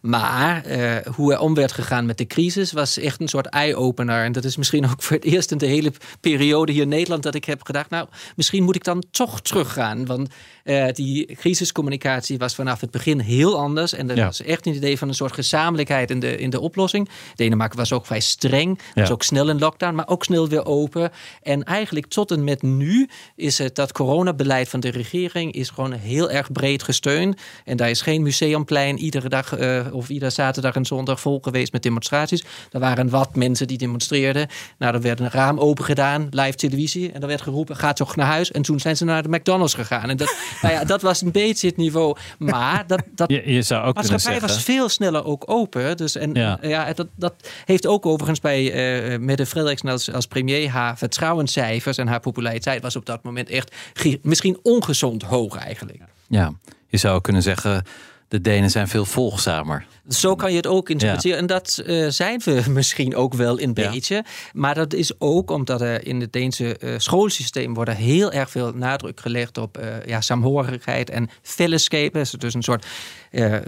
Maar 0.05 0.67
uh, 0.67 0.97
hoe 1.15 1.33
er 1.33 1.39
om 1.39 1.55
werd 1.55 1.73
gegaan 1.73 2.07
met 2.07 2.19
de 2.19 2.27
crisis 2.27 2.73
was 2.73 2.99
echt 2.99 3.21
een 3.21 3.29
soort 3.29 3.47
eye-opener. 3.47 4.25
En 4.25 4.33
dat 4.33 4.45
is 4.45 4.57
misschien 4.57 4.85
ook 4.91 5.03
voor 5.03 5.17
het 5.17 5.25
eerst 5.25 5.51
in 5.51 5.59
de 5.59 5.67
hele 5.67 5.93
periode 6.21 6.73
hier 6.73 6.83
in 6.83 6.89
Nederland 6.89 7.23
dat 7.23 7.35
ik 7.35 7.45
heb 7.45 7.63
gedacht, 7.63 7.91
nou, 7.91 8.09
misschien 8.37 8.63
moet 8.63 8.77
ik 8.77 8.85
dan 8.85 9.05
toch 9.11 9.41
teruggaan. 9.41 10.07
Want 10.07 10.29
uh, 10.65 10.89
die 10.93 11.35
crisiscommunicatie 11.35 12.39
was 12.39 12.55
vanaf 12.55 12.81
het 12.81 12.91
begin 12.91 13.19
heel 13.19 13.59
anders. 13.59 13.93
En 13.93 14.11
er 14.11 14.25
was 14.25 14.43
echt 14.43 14.67
een 14.67 14.75
idee 14.75 14.99
van 14.99 15.09
een 15.09 15.15
soort 15.15 15.33
gezamenlijkheid 15.33 16.11
in 16.11 16.21
de, 16.21 16.37
in 16.37 16.51
de 16.51 16.61
oplossing. 16.61 17.09
Denemarken 17.35 17.79
was 17.79 17.93
ook 17.93 18.07
vrij 18.07 18.21
streng. 18.21 18.79
Ja. 18.95 19.01
Was 19.01 19.11
ook 19.11 19.23
snel 19.23 19.49
in 19.49 19.59
lockdown, 19.59 19.95
maar 19.95 20.09
ook 20.09 20.25
snel 20.25 20.49
weer 20.49 20.65
open. 20.65 21.11
En 21.43 21.63
eigenlijk 21.63 22.07
tot 22.07 22.31
en 22.31 22.45
met 22.45 22.63
nu 22.63 23.09
is 23.37 23.59
het 23.59 23.75
dat 23.75 23.93
coronabeleid 23.93 24.69
van 24.69 24.81
de 24.81 24.91
regering 24.91 25.53
is 25.53 25.71
gewoon 25.71 25.93
heel 25.93 26.31
erg 26.31 26.53
breed 26.53 26.83
gesteund. 26.83 27.41
En 27.65 27.77
daar 27.77 27.91
is 27.91 28.01
geen 28.01 28.23
museumplein 28.23 28.99
iedere 28.99 29.29
dag 29.29 29.59
uh, 29.59 29.94
of 29.95 30.09
iedere 30.09 30.31
zaterdag 30.31 30.75
en 30.75 30.85
zondag 30.85 31.21
vol 31.21 31.39
geweest 31.43 31.73
met 31.73 31.83
demonstraties. 31.83 32.45
Er 32.71 32.81
waren 32.81 33.09
wat 33.09 33.37
mensen 33.37 33.67
die 33.67 33.79
demonstreerden. 33.79 34.49
Nou, 34.79 34.95
er 34.95 35.01
werd 35.01 35.21
een 35.21 35.31
raam 35.31 35.59
open 35.59 35.85
gedaan, 35.85 36.27
live 36.31 36.57
televisie. 36.57 37.13
En 37.13 37.21
er 37.21 37.27
werd 37.29 37.43
geroepen, 37.43 37.77
ga 37.77 37.93
toch 37.93 38.17
naar 38.17 38.27
huis. 38.27 38.51
En 38.51 38.63
toen 38.63 38.81
zijn 38.81 38.97
ze 38.97 39.05
naar 39.05 39.23
de 39.23 39.29
McDonald's 39.29 39.75
gegaan. 39.75 40.11
En 40.11 40.17
dat, 40.17 40.37
nou 40.63 40.75
ja, 40.75 40.85
dat 40.85 41.03
was 41.03 41.21
een 41.21 41.33
beetje 41.33 41.67
het 41.67 41.77
niveau. 41.77 42.17
Maar 42.39 42.87
dat, 42.87 43.03
dat 43.15 43.31
je, 43.31 43.53
je 43.53 43.63
zou 43.63 43.87
ook 43.87 43.95
maatschappij 43.95 44.41
was 44.41 44.63
veel 44.63 44.89
sneller 44.89 45.25
ook 45.25 45.45
open. 45.47 45.97
Dus 45.97 46.17
en 46.17 46.35
ja, 46.35 46.59
ja 46.63 46.93
dat, 46.93 47.07
dat 47.15 47.35
heeft 47.65 47.87
ook 47.87 48.07
overigens 48.07 48.41
bij 48.41 48.63
uh, 49.13 49.19
Mette 49.19 49.47
Frederiksen 49.47 49.89
als, 49.89 50.13
als 50.13 50.27
premier 50.27 50.71
haar 50.71 50.99
vertrouwenscijfers 50.99 51.97
en 51.97 52.07
haar 52.07 52.21
populariteit 52.21 52.83
was 52.83 52.97
op 52.97 53.07
dat 53.07 53.23
moment 53.23 53.49
echt 53.49 53.75
misschien 54.23 54.59
ongezond 54.63 55.23
hoog 55.23 55.57
eigenlijk. 55.57 55.99
Ja, 56.29 56.53
je 56.89 56.97
zou 56.97 57.21
kunnen 57.21 57.43
zeggen 57.43 57.85
de 58.35 58.41
Denen 58.41 58.71
zijn 58.71 58.89
veel 58.89 59.05
volgzamer. 59.05 59.87
Zo 60.09 60.35
kan 60.35 60.51
je 60.51 60.57
het 60.57 60.67
ook 60.67 60.89
interpreteren. 60.91 61.39
En 61.39 61.47
dat 61.47 61.83
uh, 61.87 62.09
zijn 62.09 62.41
we 62.45 62.63
misschien 62.71 63.17
ook 63.17 63.35
wel 63.35 63.61
een 63.61 63.75
beetje. 63.75 64.25
Maar 64.53 64.75
dat 64.75 64.93
is 64.93 65.21
ook 65.21 65.51
omdat 65.51 65.81
er 65.81 66.07
in 66.07 66.21
het 66.21 66.33
Deense 66.33 66.77
uh, 66.81 66.95
schoolsysteem 66.99 67.75
wordt 67.75 67.91
heel 67.91 68.33
erg 68.33 68.51
veel 68.51 68.73
nadruk 68.73 69.21
gelegd 69.21 69.59
op 69.59 69.79
uh, 69.79 70.07
ja, 70.07 70.21
saamhorigheid 70.21 71.11
en 71.11 71.29
fellowship. 71.43 72.13
Dus 72.39 72.55
een 72.55 72.63
soort 72.63 72.87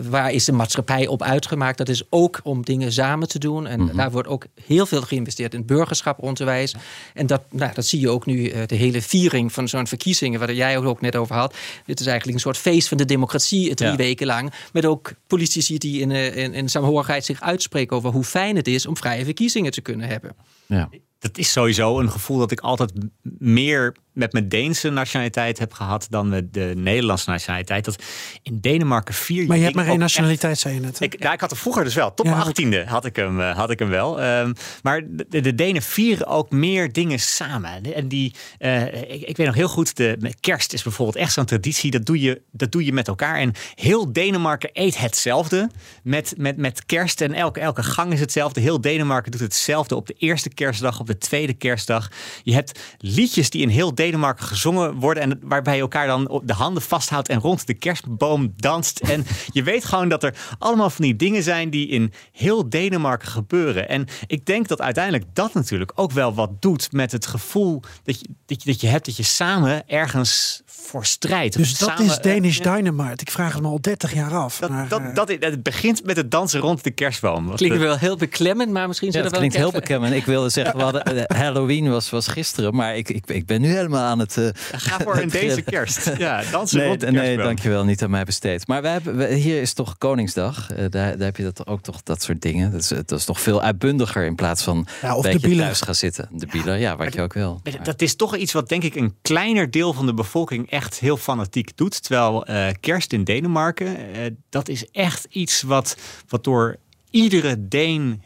waar 0.09 0.33
is 0.33 0.45
de 0.45 0.53
maatschappij 0.53 1.07
op 1.07 1.23
uitgemaakt? 1.23 1.79
Dat 1.79 1.89
is 1.89 2.03
ook 2.11 2.41
om 2.43 2.64
dingen 2.64 2.93
samen 2.93 3.29
te 3.29 3.39
doen. 3.39 3.67
En 3.67 3.81
mhm. 3.81 3.97
daar 3.97 4.11
wordt 4.11 4.29
ook 4.29 4.47
heel 4.64 4.87
veel 4.87 5.03
geïnvesteerd 5.03 5.55
in 5.55 5.67
burgerschap 5.67 6.23
onderwijs. 6.23 6.75
En 7.14 7.27
dat, 7.27 7.43
nou, 7.51 7.75
dat 7.75 7.87
zie 7.87 8.01
je 8.01 8.09
ook 8.09 8.27
nu, 8.27 8.67
de 8.67 8.75
hele 8.75 9.03
viering 9.03 9.53
van 9.53 9.69
zo'n 9.69 9.87
verkiezingen, 9.87 10.39
waar 10.41 10.53
jij 10.53 10.79
ook 10.79 11.01
net 11.01 11.17
over 11.17 11.37
had. 11.37 11.55
Dit 11.85 12.01
is 12.01 12.07
eigenlijk 12.07 12.37
een 12.37 12.43
soort 12.43 12.59
feest 12.59 12.89
van 12.89 12.97
de 12.97 13.05
democratie 13.05 13.75
drie 13.75 13.97
weken 13.97 14.27
lang. 14.27 14.53
Met 14.73 14.85
ook 14.85 15.12
politici 15.27 15.79
die 15.79 16.01
in 16.01 16.11
in, 16.11 16.55
in 16.55 16.69
saamhorigheid 16.69 17.25
zich 17.25 17.41
uitspreken 17.41 17.97
over 17.97 18.11
hoe 18.11 18.25
fijn 18.25 18.57
het 18.57 18.69
is 18.69 18.87
om 18.87 18.97
vrije 18.97 19.25
verkiezingen 19.25 19.73
te 19.73 19.81
kunnen 19.81 20.09
hebben. 20.09 20.37
Ja. 20.67 20.89
Dat 21.19 21.39
is 21.39 21.53
sowieso 21.53 21.99
een 22.01 22.11
gevoel 22.11 22.39
dat 22.39 22.51
ik 22.51 22.61
altijd 22.61 22.93
meer 23.39 23.95
met 24.17 24.33
mijn 24.33 24.49
Deense 24.49 24.91
nationaliteit 24.91 25.59
heb 25.59 25.73
gehad 25.73 26.07
dan 26.11 26.29
met 26.29 26.55
de 26.55 26.73
Nederlandse 26.77 27.31
nationaliteit. 27.31 27.85
Dat 27.85 28.03
in 28.43 28.59
Denemarken 28.61 29.14
vier 29.14 29.47
Maar 29.47 29.57
je 29.57 29.62
hebt 29.62 29.75
maar 29.75 29.87
één 29.87 29.99
nationaliteit, 29.99 30.59
zei 30.59 30.75
je 30.75 30.81
net. 30.81 31.01
Ik, 31.01 31.23
ja, 31.23 31.33
ik 31.33 31.41
had 31.41 31.51
er 31.51 31.57
vroeger 31.57 31.85
dus 31.85 31.95
wel. 31.95 32.14
Top 32.14 32.27
ja, 32.27 32.47
18e 32.47 32.85
had 32.87 33.05
ik 33.05 33.17
hem, 33.17 33.41
eh, 33.41 33.57
had 33.57 33.71
ik 33.71 33.79
hem 33.79 33.89
wel. 33.89 34.23
Um, 34.23 34.55
maar 34.83 35.03
de, 35.09 35.41
de, 35.41 35.55
Denen 35.55 35.83
vieren 35.83 36.27
ook 36.27 36.51
meer 36.51 36.93
dingen 36.93 37.19
samen. 37.19 37.95
En 37.95 38.09
die, 38.09 38.35
uh, 38.59 38.87
ik, 38.87 39.23
ik, 39.23 39.37
weet 39.37 39.47
nog 39.47 39.55
heel 39.55 39.69
goed, 39.69 39.97
de 39.97 40.35
kerst 40.41 40.73
is 40.73 40.83
bijvoorbeeld 40.83 41.17
echt 41.17 41.33
zo'n 41.33 41.45
traditie. 41.45 41.91
Dat 41.91 42.07
doe, 42.07 42.21
je, 42.21 42.43
dat 42.53 42.73
doe 42.73 42.85
je 42.85 42.93
met 42.93 43.09
elkaar. 43.09 43.37
En 43.37 43.53
heel 43.75 44.12
Denemarken 44.12 44.71
eet 44.73 44.99
hetzelfde 44.99 45.71
met, 46.03 46.35
met, 46.37 46.57
met 46.57 46.87
kerst. 46.87 47.21
En 47.21 47.33
elke, 47.33 47.61
elke 47.61 47.83
gang 47.83 48.12
is 48.12 48.21
hetzelfde. 48.21 48.61
Heel 48.61 48.81
Denemarken 48.81 49.31
doet 49.31 49.41
hetzelfde 49.41 49.97
op 49.97 50.07
de 50.07 50.14
eerste 50.19 50.49
kerstdag, 50.49 51.01
op 51.01 51.07
de 51.07 51.19
tweede 51.19 51.55
kerstdag. 51.55 52.11
Je 52.43 52.55
hebt 52.55 52.81
liedjes 52.99 53.51
die 53.51 53.62
in 53.62 53.69
heel 53.69 53.95
Denemarken 53.95 54.06
Denemarken 54.07 54.47
gezongen 54.47 54.95
worden. 54.95 55.23
En 55.23 55.41
waarbij 55.43 55.75
je 55.75 55.81
elkaar 55.81 56.07
dan 56.07 56.43
de 56.45 56.53
handen 56.53 56.83
vasthoudt 56.83 57.29
en 57.29 57.41
rond 57.41 57.67
de 57.67 57.75
kerstboom 57.75 58.53
danst. 58.57 58.99
En 58.99 59.27
je 59.53 59.63
weet 59.63 59.85
gewoon 59.85 60.09
dat 60.09 60.23
er 60.23 60.35
allemaal 60.59 60.91
van 60.91 61.05
die 61.05 61.17
dingen 61.17 61.43
zijn 61.43 61.71
die 61.71 61.89
in 61.89 62.13
heel 62.33 62.69
Denemarken 62.69 63.29
gebeuren. 63.29 63.89
En 63.89 64.07
ik 64.27 64.47
denk 64.47 64.69
dat 64.69 64.81
uiteindelijk 64.81 65.25
dat 65.33 65.55
natuurlijk 65.55 65.93
ook 65.95 66.13
wel 66.13 66.35
wat 66.35 66.63
doet 66.63 66.93
met 66.93 67.13
het 67.13 67.27
gevoel 67.27 67.83
dat 68.03 68.21
je, 68.21 68.27
dat 68.47 68.63
je, 68.63 68.71
dat 68.71 68.81
je 68.81 68.87
hebt 68.87 69.07
dat 69.07 69.17
je 69.17 69.23
samen 69.23 69.89
ergens 69.89 70.63
voor 70.83 71.07
strijdt. 71.07 71.57
Dus 71.57 71.79
dat 71.79 71.89
samen, 71.89 72.05
is 72.05 72.18
Danish 72.18 72.59
uh, 72.59 72.74
Dynamite. 72.74 73.22
Ik 73.22 73.31
vraag 73.31 73.53
het 73.53 73.62
me 73.62 73.68
al 73.68 73.81
30 73.81 74.14
jaar 74.14 74.35
af. 74.35 74.59
Dat, 74.59 74.70
maar, 74.70 74.89
dat, 74.89 75.01
uh, 75.01 75.14
dat, 75.14 75.29
het 75.29 75.62
begint 75.62 76.05
met 76.05 76.16
het 76.16 76.31
dansen 76.31 76.61
rond 76.61 76.85
de 76.85 76.91
kerstboom. 76.91 77.55
Klinkt 77.55 77.79
wel 77.79 77.99
heel 77.99 78.16
beklemmend, 78.16 78.70
maar 78.70 78.87
misschien 78.87 79.11
ja, 79.12 79.22
dat 79.22 79.33
klinkt 79.33 79.57
heel 79.57 79.70
beklemmend. 79.70 80.14
Ik 80.14 80.24
wilde 80.24 80.49
zeggen, 80.49 80.77
we 80.77 80.83
hadden, 80.83 81.16
uh, 81.16 81.22
Halloween 81.27 81.91
was, 81.91 82.11
was 82.11 82.27
gisteren, 82.27 82.74
maar 82.74 82.97
ik, 82.97 83.09
ik, 83.09 83.27
ik 83.27 83.47
ben 83.47 83.61
nu 83.61 83.68
helemaal 83.68 84.05
aan 84.05 84.18
het. 84.18 84.37
Uh, 84.37 84.49
Ga 84.72 84.99
voor 84.99 85.16
een 85.16 85.29
deze 85.29 85.62
kerst. 85.62 86.11
Ja, 86.18 86.43
dansen 86.51 86.79
nee, 86.79 86.89
rond 86.89 87.01
de 87.01 87.11
Nee, 87.11 87.37
dankjewel, 87.37 87.85
niet 87.85 88.03
aan 88.03 88.11
mij 88.11 88.24
besteed. 88.24 88.66
Maar 88.66 88.83
we 88.83 88.89
hebben, 88.89 89.16
we, 89.16 89.35
hier 89.35 89.61
is 89.61 89.72
toch 89.72 89.99
Koningsdag. 89.99 90.70
Uh, 90.70 90.77
daar, 90.79 90.91
daar 90.91 91.27
heb 91.27 91.37
je 91.37 91.43
dat 91.43 91.66
ook 91.66 91.83
toch 91.83 92.03
dat 92.03 92.22
soort 92.22 92.43
dingen. 92.43 92.72
Dat 92.72 92.81
is, 92.81 92.89
dat 92.89 93.12
is 93.12 93.27
nog 93.27 93.41
veel 93.41 93.62
uitbundiger 93.62 94.24
in 94.24 94.35
plaats 94.35 94.62
van 94.62 94.87
ja, 95.03 95.16
of 95.16 95.24
een 95.24 95.39
de 95.39 95.57
thuis 95.57 95.81
gaan 95.81 95.95
zitten. 95.95 96.29
De 96.33 96.47
bielen, 96.47 96.79
ja, 96.79 96.97
wat 96.97 97.14
je 97.14 97.22
ook 97.22 97.33
wil. 97.33 97.61
Dat 97.83 98.03
is 98.03 98.16
toch 98.16 98.37
iets 98.37 98.53
wat 98.53 98.68
denk 98.68 98.83
ik 98.83 98.95
een 98.95 99.14
kleiner 99.22 99.70
deel 99.70 99.93
van 99.93 100.07
de 100.07 100.14
bevolking 100.14 100.66
echt 100.69 100.99
heel 100.99 101.17
fanatiek 101.17 101.77
doet. 101.77 102.03
Terwijl 102.03 102.51
uh, 102.51 102.69
kerst 102.81 103.12
in 103.12 103.25
Denemarken, 103.25 104.17
uh, 104.17 104.27
dat 104.49 104.69
is 104.69 104.91
echt 104.91 105.27
iets 105.31 105.62
wat, 105.62 105.97
wat 106.29 106.45
door 106.45 106.77
iedere 107.11 107.69
Deen 107.69 108.23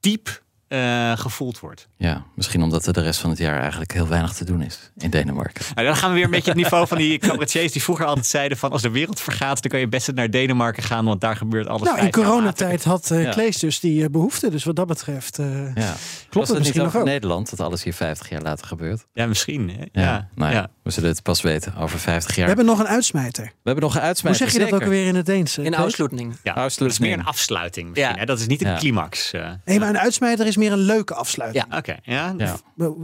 diep 0.00 0.44
uh, 0.68 1.12
gevoeld 1.16 1.60
wordt. 1.60 1.88
Ja, 1.96 2.24
misschien 2.34 2.62
omdat 2.62 2.86
er 2.86 2.92
de 2.92 3.00
rest 3.00 3.20
van 3.20 3.30
het 3.30 3.38
jaar 3.38 3.60
eigenlijk 3.60 3.92
heel 3.92 4.08
weinig 4.08 4.32
te 4.32 4.44
doen 4.44 4.62
is 4.62 4.90
in 4.96 5.10
Denemarken. 5.10 5.64
Nou, 5.74 5.86
dan 5.86 5.96
gaan 5.96 6.08
we 6.08 6.14
weer 6.14 6.24
een 6.24 6.30
beetje 6.30 6.50
het 6.50 6.58
niveau 6.58 6.86
van 6.86 6.98
die 6.98 7.18
cabaretiers 7.18 7.72
die 7.72 7.82
vroeger 7.82 8.06
altijd 8.06 8.26
zeiden 8.26 8.58
van 8.58 8.70
als 8.70 8.82
de 8.82 8.90
wereld 8.90 9.20
vergaat, 9.20 9.62
dan 9.62 9.70
kan 9.70 9.80
je 9.80 9.88
best 9.88 10.12
naar 10.12 10.30
Denemarken 10.30 10.82
gaan, 10.82 11.04
want 11.04 11.20
daar 11.20 11.36
gebeurt 11.36 11.66
alles. 11.66 11.88
Nou, 11.88 11.98
in 12.00 12.10
coronatijd 12.10 12.84
had 12.84 13.10
uh, 13.10 13.22
ja. 13.22 13.30
Klees 13.30 13.58
dus 13.58 13.80
die 13.80 14.02
uh, 14.02 14.08
behoefte, 14.08 14.50
dus 14.50 14.64
wat 14.64 14.76
dat 14.76 14.86
betreft 14.86 15.38
uh, 15.38 15.74
ja. 15.74 15.94
klopt 16.28 16.48
het, 16.48 16.58
misschien 16.58 16.82
nog 16.82 16.96
ook. 16.96 17.04
Nederland 17.04 17.50
dat 17.50 17.60
alles 17.60 17.82
hier 17.82 17.94
50 17.94 18.28
jaar 18.28 18.42
later 18.42 18.66
gebeurt. 18.66 19.06
Ja, 19.12 19.26
misschien. 19.26 19.70
Hè? 19.70 20.02
Ja, 20.02 20.02
ja. 20.02 20.28
Nou 20.34 20.52
ja, 20.52 20.68
we 20.82 20.90
zullen 20.90 21.10
het 21.10 21.22
pas 21.22 21.42
weten 21.42 21.76
over 21.76 21.98
50 21.98 22.36
jaar. 22.36 22.48
We 22.48 22.54
hebben 22.54 22.74
nog 22.76 22.78
een 22.78 22.88
uitsmijter. 22.88 23.44
We 23.44 23.50
hebben 23.62 23.84
nog 23.84 23.94
een 23.94 24.00
uitsmijter. 24.00 24.42
Hoe 24.42 24.50
zeg 24.50 24.60
je 24.60 24.64
zeker. 24.64 24.78
dat 24.78 24.88
ook 24.88 24.94
weer 24.94 25.06
in 25.06 25.14
het 25.14 25.26
Deens? 25.26 25.58
In 25.58 25.74
afsluiting. 25.74 26.36
Ja, 26.42 26.54
dat 26.54 26.80
is 26.80 26.98
meer 26.98 27.12
een 27.12 27.24
afsluiting. 27.24 27.88
Misschien, 27.88 28.18
hè? 28.18 28.24
Dat 28.24 28.38
is 28.38 28.46
niet 28.46 28.64
een 28.64 28.76
climax. 28.76 29.30
Nee, 29.64 29.78
maar 29.78 29.88
een 29.88 29.98
uitsmijter 29.98 30.46
is 30.46 30.55
is 30.56 30.62
meer 30.62 30.72
een 30.72 30.78
leuke 30.78 31.14
afsluiting. 31.14 31.64
Ja, 31.70 31.78
oké. 31.78 31.96
Ja. 32.02 32.34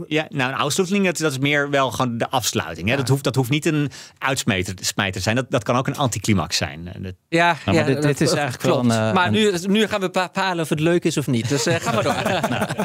Ja. 0.07 0.27
nou, 0.29 0.51
een 0.51 0.57
afsluiting, 0.57 1.05
dat, 1.05 1.17
dat 1.17 1.31
is 1.31 1.37
meer 1.37 1.69
wel 1.69 1.91
gewoon 1.91 2.17
de 2.17 2.29
afsluiting. 2.29 2.89
Hè? 2.89 2.95
Dat, 2.95 3.07
hoeft, 3.07 3.23
dat 3.23 3.35
hoeft 3.35 3.49
niet 3.49 3.65
een 3.65 3.91
uitsmijter 4.17 4.75
te 5.11 5.19
zijn. 5.19 5.35
Dat, 5.35 5.45
dat 5.51 5.63
kan 5.63 5.75
ook 5.75 5.87
een 5.87 5.97
anticlimax 5.97 6.57
zijn. 6.57 6.89
Dat... 6.99 7.13
Ja, 7.29 7.55
Nou, 7.65 7.77
ja 7.77 7.83
maar 7.83 7.93
dit, 7.93 8.01
dit 8.03 8.21
is 8.21 8.27
klopt, 8.27 8.33
eigenlijk 8.41 8.63
wel 8.63 8.73
klopt. 8.79 8.95
een... 8.95 9.07
eh, 9.07 9.13
maar 9.13 9.27
een- 9.27 9.31
nu, 9.33 9.51
nu 9.79 9.87
gaan 9.87 9.99
we 10.01 10.09
bepalen 10.09 10.63
of 10.63 10.69
het 10.69 10.79
leuk 10.79 11.03
is 11.03 11.17
of 11.17 11.27
niet. 11.27 11.49
Dus 11.49 11.65
eh, 11.65 11.75
ga 11.75 11.91
maar 11.91 12.03
door. 12.03 12.11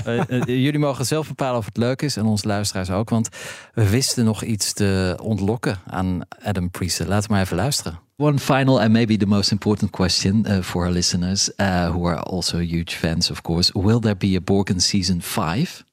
Eh, 0.05 0.19
eh, 0.31 0.43
jullie 0.47 0.79
mogen 0.79 1.07
zelf 1.07 1.29
bepalen 1.29 1.59
of 1.59 1.65
het 1.65 1.77
leuk 1.77 2.03
is 2.03 2.17
en 2.17 2.25
onze 2.25 2.47
luisteraars 2.47 2.91
ook. 2.91 3.11
Want 3.11 3.29
we 3.75 3.89
wisten 3.89 4.25
nog 4.25 4.43
iets 4.43 4.73
te 4.73 5.19
ontlokken 5.23 5.79
aan 5.87 6.21
Adam 6.45 6.71
Priest. 6.71 6.99
Laten 7.07 7.29
we 7.29 7.35
maar 7.35 7.43
even 7.45 7.57
luisteren. 7.57 7.99
One 8.19 8.39
final 8.39 8.79
and 8.79 8.93
maybe 8.93 9.17
the 9.17 9.27
most 9.27 9.53
important 9.53 9.93
question 9.93 10.45
uh, 10.45 10.63
for 10.63 10.87
our 10.87 10.91
listeners, 10.91 11.51
uh, 11.61 11.93
who 11.93 12.05
are 12.05 12.19
also 12.19 12.59
huge 12.59 12.97
fans, 12.97 13.31
of 13.31 13.45
course. 13.45 13.73
Will 13.77 14.01
there 14.01 14.17
be 14.17 14.35
a 14.35 14.41
Borgen 14.41 14.81
season 14.81 15.21
five? 15.21 15.85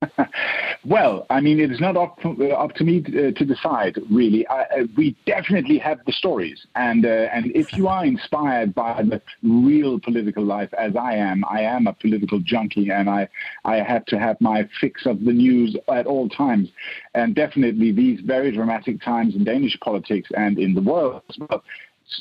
Well, 0.86 1.26
I 1.30 1.40
mean, 1.40 1.60
it 1.60 1.72
is 1.72 1.80
not 1.80 1.96
up 1.96 2.20
to, 2.20 2.36
uh, 2.50 2.54
up 2.56 2.74
to 2.74 2.84
me 2.84 3.02
uh, 3.06 3.32
to 3.32 3.44
decide. 3.44 3.98
Really, 4.10 4.46
I, 4.48 4.62
uh, 4.62 4.66
we 4.96 5.16
definitely 5.24 5.78
have 5.78 5.98
the 6.06 6.12
stories, 6.12 6.66
and 6.74 7.06
uh, 7.06 7.28
and 7.32 7.46
if 7.54 7.74
you 7.74 7.88
are 7.88 8.04
inspired 8.04 8.74
by 8.74 9.02
the 9.02 9.22
real 9.42 9.98
political 9.98 10.44
life, 10.44 10.72
as 10.74 10.94
I 10.94 11.14
am, 11.14 11.42
I 11.48 11.62
am 11.62 11.86
a 11.86 11.94
political 11.94 12.38
junkie, 12.38 12.90
and 12.90 13.08
I 13.08 13.28
I 13.64 13.76
have 13.76 14.04
to 14.06 14.18
have 14.18 14.38
my 14.40 14.68
fix 14.78 15.06
of 15.06 15.24
the 15.24 15.32
news 15.32 15.74
at 15.88 16.06
all 16.06 16.28
times, 16.28 16.68
and 17.14 17.34
definitely 17.34 17.90
these 17.90 18.20
very 18.20 18.52
dramatic 18.52 19.00
times 19.02 19.34
in 19.34 19.44
Danish 19.44 19.78
politics 19.80 20.30
and 20.36 20.58
in 20.58 20.74
the 20.74 20.82
world 20.82 21.22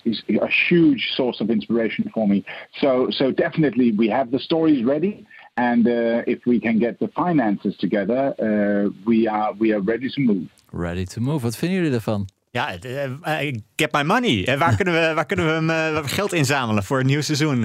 is 0.05 0.23
a 0.29 0.47
huge 0.69 1.11
source 1.15 1.41
of 1.41 1.49
inspiration 1.49 2.09
for 2.13 2.27
me. 2.27 2.45
So 2.79 3.09
so 3.11 3.31
definitely 3.31 3.91
we 3.91 4.07
have 4.09 4.31
the 4.31 4.39
stories 4.39 4.83
ready. 4.85 5.25
And 5.53 5.87
uh, 5.87 6.21
if 6.25 6.45
we 6.45 6.59
can 6.59 6.79
get 6.79 6.97
the 6.99 7.07
finances 7.07 7.77
together, 7.77 8.33
uh, 8.39 8.89
we 9.05 9.27
are 9.27 9.53
we 9.57 9.73
are 9.73 9.81
ready 9.81 10.09
to 10.09 10.21
move. 10.21 10.47
Ready 10.71 11.05
to 11.05 11.21
move. 11.21 11.43
Wat 11.43 11.55
vinden 11.55 11.77
jullie 11.77 11.93
ervan? 11.93 12.27
Ja, 12.53 12.69
het, 12.69 12.85
eh, 12.85 13.03
eh, 13.47 13.55
get 13.75 13.91
my 13.91 14.01
money. 14.01 14.45
Eh, 14.47 14.57
waar, 14.59 14.75
kunnen 14.75 14.93
we, 14.93 15.13
waar 15.13 15.25
kunnen 15.25 15.45
we 15.67 15.73
hem, 15.73 16.05
geld 16.05 16.33
inzamelen 16.33 16.83
voor 16.83 16.99
een 16.99 17.05
nieuw 17.05 17.21
seizoen? 17.21 17.63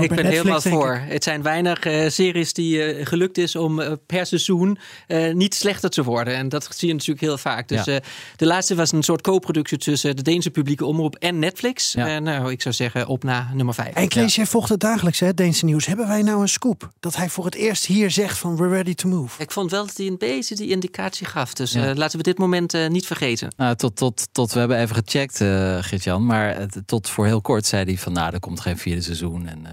ik 0.00 0.14
ben 0.14 0.26
helemaal 0.26 0.60
voor. 0.60 1.00
Het 1.04 1.24
zijn 1.24 1.42
weinig 1.42 1.78
series 2.12 2.52
die 2.52 3.06
gelukt 3.06 3.38
is 3.38 3.56
om 3.56 3.98
per 4.06 4.26
seizoen 4.26 4.78
eh, 5.06 5.32
niet 5.34 5.54
slechter 5.54 5.90
te 5.90 6.02
worden. 6.04 6.34
En 6.34 6.48
dat 6.48 6.68
zie 6.76 6.88
je 6.88 6.94
natuurlijk 6.94 7.20
heel 7.20 7.38
vaak. 7.38 7.68
Dus 7.68 7.84
Ja. 7.84 7.94
eh, 7.94 8.00
de 8.36 8.46
laatste 8.46 8.74
was 8.74 8.92
een 8.92 9.02
soort 9.02 9.20
co-productie 9.20 9.78
tussen 9.78 10.16
de 10.16 10.22
Deense 10.22 10.50
publieke 10.50 10.84
omroep 10.84 11.16
en 11.16 11.38
Netflix. 11.38 11.92
Ja. 11.92 12.06
En 12.08 12.22
nou, 12.22 12.50
ik 12.50 12.62
zou 12.62 12.74
zeggen 12.74 13.06
op 13.06 13.24
na 13.24 13.50
nummer 13.54 13.74
5. 13.74 13.94
En 13.94 14.08
Klees, 14.08 14.34
jij 14.34 14.46
volgt 14.46 14.68
het 14.68 14.80
dagelijks, 14.80 15.20
hè, 15.20 15.26
het 15.26 15.36
Deense 15.36 15.64
nieuws. 15.64 15.86
Hebben 15.86 16.06
wij 16.08 16.22
nou 16.22 16.40
een 16.40 16.48
scoop? 16.48 16.90
Dat 17.00 17.16
hij 17.16 17.28
voor 17.28 17.44
het 17.44 17.54
eerst 17.54 17.86
hier 17.86 18.10
zegt 18.10 18.38
van 18.38 18.56
we're 18.56 18.70
ready 18.74 18.94
to 18.94 19.08
move. 19.08 19.42
Ik 19.42 19.50
vond 19.50 19.70
wel 19.70 19.86
dat 19.86 19.96
hij 19.96 20.06
een 20.06 20.18
beetje 20.18 20.54
die 20.54 20.68
indicatie 20.70 21.26
gaf. 21.26 21.54
Dus 21.54 21.72
Ja. 21.72 21.88
eh, 21.90 21.96
laten 21.96 22.16
we 22.18 22.22
dit 22.22 22.38
moment 22.38 22.74
eh, 22.74 22.88
niet 22.88 23.06
vergeten. 23.06 23.52
Nou, 23.56 23.76
tot, 23.76 24.27
tot, 24.32 24.46
tot, 24.46 24.52
we 24.52 24.58
hebben 24.58 24.78
even 24.78 24.96
gecheckt, 24.96 25.40
eh 25.40 25.78
Gert-Jan. 25.80 26.26
Maar 26.26 26.56
het- 26.56 26.82
tot 26.86 27.08
voor 27.08 27.26
heel 27.26 27.40
kort 27.40 27.66
zei 27.66 27.84
hij 27.84 27.98
van, 27.98 28.12
nou, 28.12 28.32
er 28.32 28.40
komt 28.40 28.60
geen 28.60 28.78
vierde 28.78 29.02
seizoen. 29.02 29.46
En, 29.46 29.66
eh, 29.66 29.72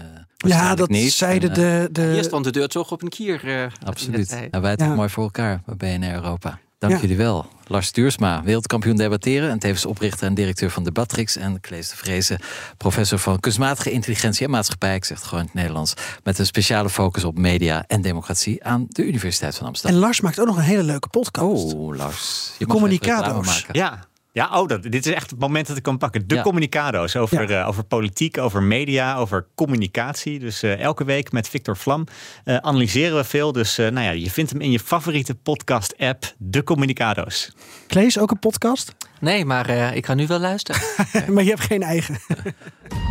Ja, 0.50 0.74
dat 0.74 0.88
niet. 0.88 1.12
zeiden 1.12 1.50
En, 1.54 1.56
eh, 1.56 1.80
de... 1.82 1.88
de... 1.92 2.12
Hier 2.12 2.24
stond 2.24 2.44
de 2.44 2.50
deur 2.52 2.68
toch 2.68 2.90
op 2.92 3.02
een 3.02 3.08
kier. 3.08 3.44
eh, 3.44 3.66
Absoluut. 3.84 4.28
zei. 4.28 4.48
Nou, 4.50 4.62
wij 4.62 4.70
het 4.70 4.80
Ja. 4.80 4.88
ook 4.90 4.96
mooi 4.96 5.08
voor 5.08 5.22
elkaar 5.22 5.62
bij 5.66 5.98
BNR 5.98 6.14
Europa. 6.14 6.58
Dank 6.78 6.92
Ja. 6.92 7.00
jullie 7.00 7.16
wel. 7.16 7.46
Lars 7.66 7.92
Duursma, 7.92 8.42
wereldkampioen 8.42 8.96
debatteren... 8.96 9.50
en 9.50 9.58
tevens 9.58 9.86
oprichter 9.86 10.26
en 10.26 10.34
directeur 10.34 10.70
van 10.70 10.84
Debatrix... 10.84 11.36
en 11.36 11.60
Klees 11.60 11.88
de 11.88 11.96
Vrezen, 11.96 12.38
professor 12.76 13.18
van 13.18 13.40
kunstmatige 13.40 13.90
intelligentie 13.90 14.44
en 14.44 14.50
maatschappij... 14.50 14.94
ik 14.94 15.04
zeg 15.04 15.16
het 15.18 15.26
gewoon 15.26 15.40
in 15.40 15.46
het 15.50 15.56
Nederlands... 15.56 15.94
met 16.22 16.38
een 16.38 16.46
speciale 16.46 16.90
focus 16.90 17.24
op 17.24 17.38
media 17.38 17.84
en 17.86 18.00
democratie... 18.02 18.64
aan 18.64 18.86
de 18.88 19.04
Universiteit 19.06 19.56
van 19.56 19.66
Amsterdam. 19.66 19.96
En 19.96 20.04
Lars 20.04 20.20
maakt 20.20 20.40
ook 20.40 20.46
nog 20.46 20.56
een 20.56 20.62
hele 20.62 20.82
leuke 20.82 21.08
podcast. 21.08 21.74
Oh, 21.74 21.96
Lars. 21.96 22.52
Je 22.58 22.66
mag 22.66 22.76
even 22.76 22.80
communicado's. 22.80 23.26
reclame 23.26 23.46
maken. 23.46 23.74
Ja. 23.74 24.04
Ja, 24.36 24.60
oh, 24.60 24.68
dat, 24.68 24.82
dit 24.82 25.06
is 25.06 25.12
echt 25.12 25.30
het 25.30 25.38
moment 25.38 25.66
dat 25.66 25.76
ik 25.76 25.82
kan 25.82 25.98
pakken. 25.98 26.26
De 26.28 26.34
Ja. 26.34 26.42
communicado's 26.42 27.16
over, 27.16 27.50
eh, 27.50 27.68
over 27.68 27.84
politiek, 27.84 28.38
over 28.38 28.62
media, 28.62 29.16
over 29.16 29.46
communicatie. 29.54 30.38
Dus 30.38 30.62
eh, 30.62 30.80
elke 30.80 31.04
week 31.04 31.32
met 31.32 31.48
Victor 31.48 31.76
Vlam 31.76 32.06
eh, 32.44 32.56
analyseren 32.56 33.16
we 33.16 33.24
veel. 33.24 33.52
Dus 33.52 33.78
eh, 33.78 33.88
nou 33.90 34.06
ja, 34.06 34.10
je 34.10 34.30
vindt 34.30 34.50
hem 34.50 34.60
in 34.60 34.70
je 34.70 34.78
favoriete 34.80 35.34
podcast-app, 35.34 36.34
De 36.38 36.62
Communicado's. 36.62 37.52
Klees, 37.86 38.18
ook 38.18 38.30
een 38.30 38.38
podcast? 38.38 38.94
Nee, 39.20 39.44
maar 39.44 39.68
eh, 39.68 39.96
ik 39.96 40.06
ga 40.06 40.14
nu 40.14 40.26
wel 40.26 40.38
luisteren. 40.38 40.80
maar 41.34 41.42
je 41.42 41.50
hebt 41.50 41.62
geen 41.62 41.82
eigen. 41.82 42.18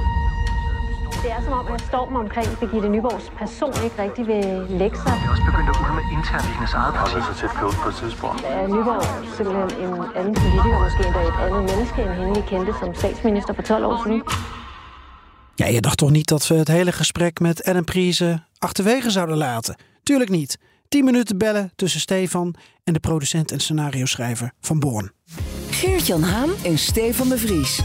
Det 1.25 1.33
er 1.33 1.43
som 1.47 1.53
om, 1.61 1.67
at 1.75 1.81
stormen 1.91 2.17
omkring 2.25 2.47
Birgitte 2.59 2.89
Nyborgs 2.95 3.27
person 3.41 3.73
ikke 3.85 3.97
rigtig 4.05 4.23
vil 4.31 4.45
lægge 4.81 4.97
sig. 5.03 5.13
Det 5.19 5.25
er 5.27 5.31
også 5.35 5.45
begyndt 5.49 5.69
at 5.73 5.77
ulme 5.83 6.03
internt 6.17 6.45
i 6.51 6.53
hendes 6.57 6.73
eget 6.81 6.93
parti. 6.99 7.17
så 7.29 7.33
tæt 7.41 7.53
på 7.61 7.67
på 7.83 7.89
et 7.91 7.95
tidspunkt. 8.01 8.39
Er 8.45 8.67
Nyborg 8.75 9.03
simpelthen 9.37 9.69
en 9.83 9.93
anden 10.19 10.33
politiker, 10.41 10.77
måske 10.85 11.01
endda 11.09 11.21
et 11.31 11.37
andet 11.45 11.63
menneske, 11.71 11.99
end 12.05 12.13
hende 12.19 12.31
vi 12.39 12.43
kendte 12.51 12.71
som 12.79 12.89
statsminister 13.01 13.53
for 13.57 13.61
12 13.61 13.85
år 13.89 13.97
siden? 14.03 14.21
Ja, 15.61 15.67
je 15.75 15.81
dacht 15.81 15.97
toch 15.97 16.11
niet 16.11 16.27
dat 16.27 16.47
we 16.47 16.55
het 16.55 16.67
hele 16.67 16.91
gesprek 16.91 17.39
met 17.39 17.63
Adam 17.63 17.83
Priese 17.83 18.43
achterwege 18.59 19.09
zouden 19.09 19.37
laten? 19.37 19.75
Tuurlijk 20.03 20.29
niet. 20.29 20.57
10 20.89 21.05
minuten 21.05 21.37
bellen 21.37 21.71
tussen 21.75 21.99
Stefan 21.99 22.55
en 22.83 22.93
de 22.93 22.99
producent 22.99 23.51
en 23.51 23.59
scenario 23.59 24.05
schrijver 24.05 24.51
van 24.61 24.79
Born. 24.79 25.11
Geert-Jan 25.69 26.23
Haan 26.23 26.49
en 26.63 26.77
Stefan 26.77 27.29
de 27.29 27.37
Vries. 27.37 27.81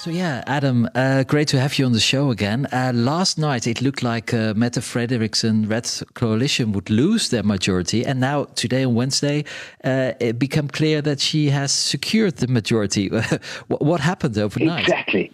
So 0.00 0.08
yeah, 0.08 0.42
Adam, 0.46 0.88
uh, 0.94 1.24
great 1.24 1.48
to 1.48 1.60
have 1.60 1.78
you 1.78 1.84
on 1.84 1.92
the 1.92 2.00
show 2.00 2.30
again. 2.30 2.66
Uh, 2.72 2.90
last 2.94 3.36
night 3.36 3.66
it 3.66 3.82
looked 3.82 4.02
like 4.02 4.32
uh, 4.32 4.54
Frederiksen 4.54 5.68
Red 5.68 5.86
Coalition 6.14 6.72
would 6.72 6.88
lose 6.88 7.28
their 7.28 7.42
majority, 7.42 8.06
and 8.06 8.18
now 8.18 8.44
today 8.54 8.84
on 8.84 8.94
Wednesday 8.94 9.44
uh, 9.84 10.12
it 10.18 10.38
became 10.38 10.68
clear 10.68 11.02
that 11.02 11.20
she 11.20 11.50
has 11.50 11.70
secured 11.70 12.38
the 12.38 12.48
majority. 12.48 13.08
what 13.68 14.00
happened 14.00 14.38
overnight? 14.38 14.84
Exactly. 14.84 15.30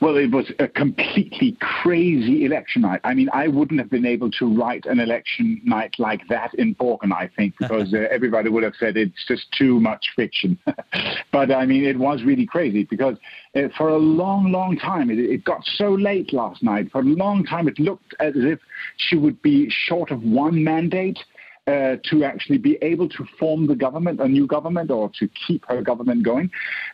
Well, 0.00 0.16
it 0.16 0.30
was 0.30 0.50
a 0.58 0.68
completely 0.68 1.56
crazy 1.60 2.44
election 2.44 2.82
night. 2.82 3.00
I 3.04 3.14
mean, 3.14 3.28
I 3.32 3.48
wouldn't 3.48 3.80
have 3.80 3.90
been 3.90 4.06
able 4.06 4.30
to 4.32 4.46
write 4.46 4.86
an 4.86 5.00
election 5.00 5.60
night 5.64 5.94
like 5.98 6.26
that 6.28 6.54
in 6.54 6.74
Borken, 6.74 7.12
I 7.12 7.30
think, 7.36 7.54
because 7.60 7.94
uh, 7.94 8.06
everybody 8.10 8.50
would 8.50 8.62
have 8.62 8.74
said 8.78 8.96
it's 8.96 9.26
just 9.26 9.50
too 9.52 9.80
much 9.80 10.06
fiction. 10.16 10.58
but 11.32 11.50
I 11.50 11.66
mean, 11.66 11.84
it 11.84 11.98
was 11.98 12.22
really 12.24 12.46
crazy 12.46 12.84
because 12.84 13.16
uh, 13.54 13.68
for 13.76 13.88
a 13.88 13.98
long, 13.98 14.52
long 14.52 14.76
time, 14.76 15.10
it, 15.10 15.18
it 15.18 15.44
got 15.44 15.64
so 15.64 15.90
late 15.90 16.32
last 16.32 16.62
night. 16.62 16.90
For 16.90 17.00
a 17.00 17.04
long 17.04 17.44
time, 17.44 17.68
it 17.68 17.78
looked 17.78 18.14
as 18.20 18.34
if 18.36 18.58
she 18.96 19.16
would 19.16 19.40
be 19.42 19.70
short 19.70 20.10
of 20.10 20.22
one 20.22 20.62
mandate. 20.62 21.18
Uh, 21.66 21.96
to 22.04 22.24
actually 22.24 22.58
be 22.58 22.76
able 22.82 23.08
to 23.08 23.24
form 23.38 23.66
the 23.66 23.74
government, 23.74 24.20
a 24.20 24.28
new 24.28 24.46
government, 24.46 24.90
or 24.90 25.10
to 25.18 25.26
keep 25.46 25.64
her 25.66 25.80
government 25.80 26.22
going. 26.22 26.50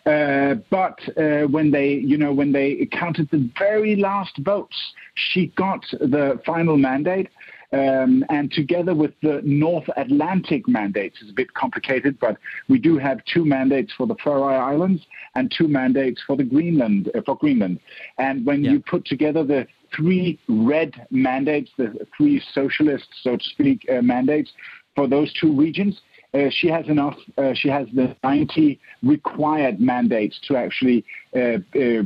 Uh, 0.06 0.54
but 0.70 0.96
uh, 1.18 1.40
when 1.48 1.72
they, 1.72 1.94
you 1.94 2.16
know, 2.16 2.32
when 2.32 2.52
they 2.52 2.86
counted 2.92 3.28
the 3.32 3.50
very 3.58 3.96
last 3.96 4.30
votes, 4.38 4.76
she 5.14 5.48
got 5.56 5.84
the 5.90 6.40
final 6.46 6.76
mandate. 6.76 7.28
Um, 7.72 8.24
and 8.28 8.52
together 8.52 8.94
with 8.94 9.12
the 9.22 9.40
North 9.44 9.88
Atlantic 9.96 10.68
mandates, 10.68 11.18
it's 11.20 11.30
a 11.30 11.34
bit 11.34 11.52
complicated, 11.54 12.18
but 12.20 12.36
we 12.68 12.78
do 12.78 12.96
have 12.96 13.24
two 13.24 13.44
mandates 13.44 13.92
for 13.96 14.06
the 14.06 14.16
Faroe 14.22 14.54
Islands 14.54 15.02
and 15.34 15.52
two 15.56 15.66
mandates 15.66 16.22
for 16.24 16.36
the 16.36 16.44
Greenland 16.44 17.10
uh, 17.14 17.22
for 17.26 17.36
Greenland. 17.36 17.80
And 18.18 18.46
when 18.46 18.62
you 18.62 18.80
put 18.80 19.04
together 19.04 19.42
the 19.42 19.66
three 19.94 20.38
red 20.48 21.06
mandates, 21.10 21.70
the 21.76 22.06
three 22.16 22.42
socialist, 22.52 23.08
so 23.22 23.36
to 23.36 23.44
speak, 23.44 23.86
uh, 23.90 24.02
mandates 24.02 24.52
for 24.94 25.06
those 25.06 25.32
two 25.32 25.52
regions, 25.52 26.00
uh, 26.32 26.48
she 26.50 26.68
has 26.68 26.88
enough. 26.88 27.16
Uh, 27.36 27.54
she 27.54 27.68
has 27.68 27.88
the 27.92 28.14
90 28.22 28.78
required 29.02 29.80
mandates 29.80 30.38
to 30.46 30.56
actually 30.56 31.04
uh, 31.34 31.58
uh, 31.74 32.02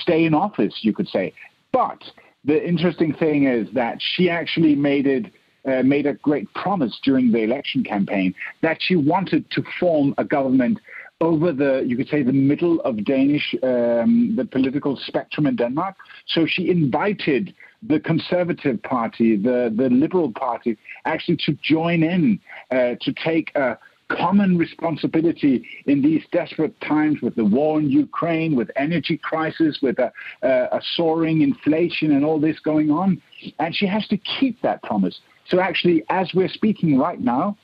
stay 0.00 0.24
in 0.24 0.34
office, 0.34 0.78
you 0.82 0.92
could 0.92 1.08
say. 1.08 1.32
But 1.72 2.02
the 2.44 2.66
interesting 2.66 3.14
thing 3.14 3.46
is 3.46 3.68
that 3.74 3.98
she 4.00 4.30
actually 4.30 4.74
made 4.74 5.06
it. 5.06 5.26
Uh, 5.68 5.82
made 5.82 6.06
a 6.06 6.12
great 6.12 6.46
promise 6.54 6.96
during 7.02 7.32
the 7.32 7.42
election 7.42 7.82
campaign 7.82 8.32
that 8.62 8.78
she 8.80 8.94
wanted 8.94 9.50
to 9.50 9.64
form 9.80 10.14
a 10.16 10.24
government 10.24 10.78
over 11.20 11.52
the, 11.52 11.82
you 11.86 11.96
could 11.96 12.08
say, 12.08 12.22
the 12.22 12.32
middle 12.32 12.80
of 12.82 13.04
Danish, 13.04 13.54
um, 13.62 14.34
the 14.36 14.44
political 14.44 14.96
spectrum 14.96 15.46
in 15.46 15.56
Denmark. 15.56 15.96
So 16.26 16.46
she 16.46 16.68
invited 16.70 17.54
the 17.82 18.00
Conservative 18.00 18.82
Party, 18.82 19.36
the, 19.36 19.72
the 19.74 19.88
Liberal 19.88 20.32
Party, 20.32 20.76
actually 21.04 21.38
to 21.46 21.56
join 21.62 22.02
in, 22.02 22.38
uh, 22.70 22.96
to 23.00 23.12
take 23.24 23.54
a 23.54 23.78
common 24.08 24.56
responsibility 24.56 25.66
in 25.86 26.02
these 26.02 26.22
desperate 26.32 26.78
times 26.80 27.20
with 27.22 27.34
the 27.34 27.44
war 27.44 27.80
in 27.80 27.90
Ukraine, 27.90 28.54
with 28.54 28.70
energy 28.76 29.16
crisis, 29.16 29.78
with 29.82 29.98
a, 29.98 30.12
a, 30.42 30.48
a 30.72 30.80
soaring 30.94 31.40
inflation 31.40 32.12
and 32.12 32.24
all 32.24 32.38
this 32.38 32.58
going 32.60 32.90
on. 32.90 33.20
And 33.58 33.74
she 33.74 33.86
has 33.86 34.06
to 34.08 34.16
keep 34.18 34.60
that 34.62 34.82
promise. 34.82 35.18
So 35.48 35.60
actually, 35.60 36.04
as 36.10 36.30
we're 36.34 36.48
speaking 36.48 36.98
right 36.98 37.20
now, 37.20 37.56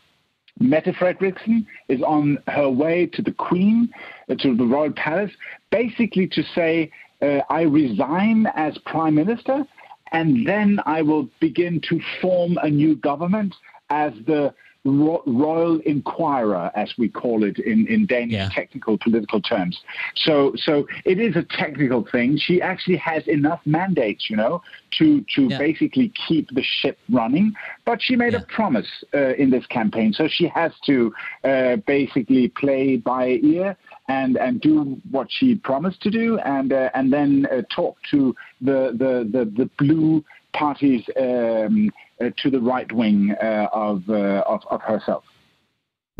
Mette 0.63 0.95
Frederiksen 0.95 1.67
is 1.89 2.03
on 2.03 2.39
her 2.49 2.71
way 2.71 3.07
to 3.07 3.23
the 3.23 3.33
Queen, 3.33 3.89
uh, 4.29 4.35
to 4.37 4.57
the 4.57 4.65
Royal 4.65 4.93
Palace, 4.93 5.33
basically 5.71 6.27
to 6.29 6.43
say, 6.55 6.91
uh, 7.21 7.41
I 7.51 7.63
resign 7.63 8.47
as 8.55 8.77
Prime 8.87 9.15
Minister 9.15 9.65
and 10.13 10.47
then 10.47 10.79
I 10.85 11.03
will 11.03 11.29
begin 11.41 11.81
to 11.89 12.01
form 12.21 12.59
a 12.63 12.69
new 12.69 12.97
government 12.97 13.55
as 13.91 14.13
the 14.27 14.55
ro- 14.85 15.23
royal 15.27 15.81
inquirer, 15.81 16.71
as 16.75 16.93
we 16.99 17.09
call 17.09 17.45
it 17.45 17.59
in, 17.59 17.87
in 17.87 18.07
Danish 18.07 18.33
technical 18.53 18.99
political 18.99 19.41
terms. 19.41 19.81
So, 20.17 20.53
so 20.57 20.87
it 21.05 21.19
is 21.19 21.37
a 21.37 21.43
technical 21.43 22.07
thing. 22.11 22.37
She 22.39 22.61
actually 22.61 22.97
has 22.97 23.27
enough 23.29 23.61
mandates, 23.65 24.29
you 24.29 24.37
know, 24.37 24.63
to 24.99 25.25
to 25.35 25.49
basically 25.59 26.13
keep 26.29 26.51
the 26.51 26.63
ship 26.63 26.99
running. 27.11 27.55
But 27.85 28.03
she 28.03 28.17
made 28.17 28.35
a 28.35 28.41
promise 28.41 28.89
uh, 29.15 29.35
in 29.35 29.51
this 29.51 29.67
campaign, 29.67 30.13
so 30.13 30.29
she 30.29 30.49
has 30.49 30.73
to 30.87 31.13
uh, 31.45 31.77
basically 31.87 32.49
play 32.49 32.97
by 32.97 33.41
ear 33.43 33.77
and 34.09 34.37
and 34.37 34.61
do 34.61 35.01
what 35.11 35.29
she 35.31 35.55
promised 35.55 36.03
to 36.03 36.11
do, 36.11 36.39
and 36.41 36.73
uh, 36.73 36.91
and 36.95 37.13
then 37.13 37.47
uh, 37.51 37.63
talk 37.75 37.97
to 38.11 38.35
the 38.61 38.93
the 38.99 39.29
the, 39.31 39.45
the 39.57 39.71
blue 39.79 40.25
parties 40.53 41.03
um, 41.19 41.91
to 42.31 42.51
the 42.51 42.61
right 42.61 42.91
wing 42.93 43.35
uh, 43.43 43.67
of, 43.73 44.03
uh, 44.09 44.45
of 44.47 44.61
of 44.71 44.81
herself. 44.83 45.25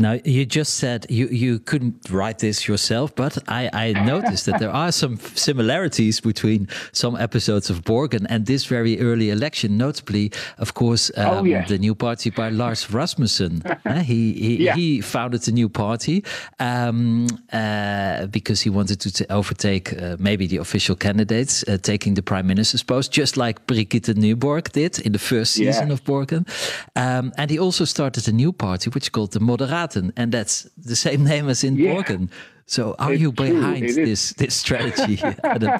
Now, 0.03 0.19
you 0.25 0.45
just 0.45 0.73
said 0.73 1.05
you, 1.09 1.27
you 1.27 1.59
couldn't 1.59 1.95
write 2.11 2.39
this 2.39 2.67
yourself, 2.67 3.15
but 3.15 3.37
I, 3.47 3.69
I 3.73 3.93
noticed 4.05 4.45
that 4.47 4.59
there 4.59 4.69
are 4.83 4.91
some 4.91 5.15
similarities 5.35 6.19
between 6.19 6.67
some 6.91 7.15
episodes 7.15 7.69
of 7.69 7.83
Borgen 7.83 8.25
and 8.29 8.45
this 8.45 8.65
very 8.65 8.99
early 8.99 9.29
election, 9.29 9.77
notably, 9.77 10.31
of 10.57 10.73
course, 10.73 11.09
um, 11.15 11.47
Oh, 11.47 11.63
the 11.69 11.77
new 11.77 11.95
party 11.95 12.29
by 12.31 12.49
Lars 12.49 12.91
Rasmussen. 12.91 13.61
Uh, 13.85 14.01
he 14.11 14.33
he, 14.33 14.65
Yeah. 14.65 14.75
he 14.75 15.01
founded 15.01 15.41
the 15.43 15.51
new 15.53 15.69
party 15.69 16.23
um, 16.59 17.27
uh, 17.53 18.25
because 18.27 18.59
he 18.65 18.69
wanted 18.69 18.99
to 18.99 19.09
t- 19.11 19.25
overtake 19.29 19.93
uh, 19.93 20.17
maybe 20.19 20.47
the 20.47 20.57
official 20.57 20.95
candidates, 20.97 21.63
uh, 21.67 21.77
taking 21.81 22.15
the 22.15 22.21
prime 22.23 22.45
minister's 22.47 22.83
post, 22.83 23.11
just 23.13 23.37
like 23.37 23.65
Brigitte 23.67 24.15
Nyborg 24.17 24.71
did 24.73 24.99
in 24.99 25.11
the 25.13 25.19
first 25.19 25.57
Yeah. 25.57 25.71
season 25.71 25.91
of 25.91 26.03
Borgen. 26.03 26.43
Um, 26.97 27.31
and 27.37 27.49
he 27.51 27.57
also 27.59 27.85
started 27.85 28.27
a 28.27 28.31
new 28.33 28.51
party, 28.51 28.89
which 28.89 29.11
called 29.11 29.31
the 29.31 29.39
And 29.95 30.31
that's 30.31 30.63
the 30.77 30.95
same 30.95 31.23
name 31.33 31.49
as 31.49 31.63
in 31.63 31.77
Borgen. 31.77 32.29
So, 32.65 32.95
are 32.97 33.11
It's 33.11 33.21
you 33.21 33.31
behind 33.31 33.83
this 33.83 34.33
this 34.33 34.55
strategy, 34.55 35.21
Adam 35.43 35.79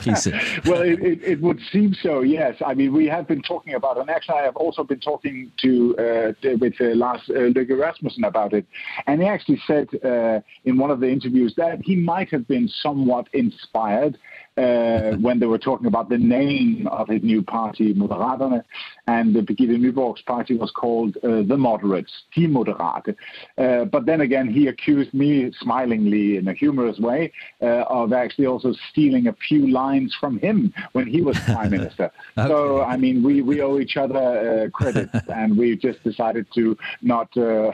well, 0.66 0.82
it, 0.82 1.00
it, 1.02 1.24
it 1.24 1.42
would 1.42 1.60
seem 1.72 1.94
so. 1.94 2.22
Yes, 2.22 2.56
I 2.64 2.74
mean 2.74 2.92
we 2.92 3.08
have 3.08 3.26
been 3.26 3.42
talking 3.42 3.74
about, 3.74 3.98
and 3.98 4.10
actually 4.10 4.40
I 4.40 4.44
have 4.44 4.58
also 4.58 4.84
been 4.84 5.00
talking 5.00 5.52
to 5.62 5.96
uh, 5.98 6.34
with 6.60 6.74
uh, 6.82 6.94
Lars 6.96 7.22
uh, 7.30 7.52
Løkke 7.56 7.80
Rasmussen 7.80 8.26
about 8.26 8.54
it, 8.54 8.66
and 9.08 9.22
he 9.22 9.28
actually 9.28 9.62
said 9.66 9.88
uh, 10.04 10.42
in 10.66 10.78
one 10.78 10.92
of 10.92 11.00
the 11.00 11.10
interviews 11.10 11.54
that 11.56 11.82
he 11.82 11.96
might 11.96 12.30
have 12.30 12.48
been 12.48 12.68
somewhat 12.68 13.28
inspired. 13.34 14.18
Uh, 14.56 15.14
when 15.20 15.40
they 15.40 15.48
were 15.48 15.58
talking 15.58 15.88
about 15.88 16.10
the 16.10 16.18
name 16.18 16.88
of 16.92 17.08
his 17.08 17.24
new 17.24 17.42
party, 17.42 17.92
Moderaterne, 17.96 18.64
and 19.08 19.34
the 19.34 19.42
Birgitte 19.42 19.78
Nyborg's 19.78 20.22
party 20.22 20.56
was 20.56 20.72
called 20.72 21.18
uh, 21.18 21.44
the 21.44 21.58
Moderates, 21.58 22.12
Die 22.36 22.48
Moderate. 22.48 23.16
Uh, 23.58 23.86
but 23.86 24.06
then 24.06 24.22
again, 24.22 24.48
he 24.48 24.68
accused 24.68 25.14
me 25.14 25.52
smilingly 25.60 26.38
in 26.38 26.48
a 26.48 26.54
humorous 26.54 27.00
way 27.00 27.32
uh, 27.62 27.84
of 27.90 28.14
actually 28.14 28.46
also 28.46 28.74
stealing 28.92 29.28
a 29.28 29.34
few 29.48 29.68
lines 29.68 30.16
from 30.20 30.40
him 30.40 30.74
when 30.94 31.08
he 31.08 31.22
was 31.22 31.38
prime 31.40 31.72
minister. 31.78 32.12
So 32.36 32.82
I 32.82 32.98
mean, 32.98 33.24
we, 33.24 33.42
we 33.42 33.62
owe 33.62 33.80
each 33.80 33.98
other 33.98 34.66
uh, 34.66 34.70
credit, 34.70 35.10
and 35.28 35.58
we 35.58 35.76
just 35.76 36.04
decided 36.04 36.48
to 36.56 36.78
not 37.02 37.36
uh, 37.38 37.72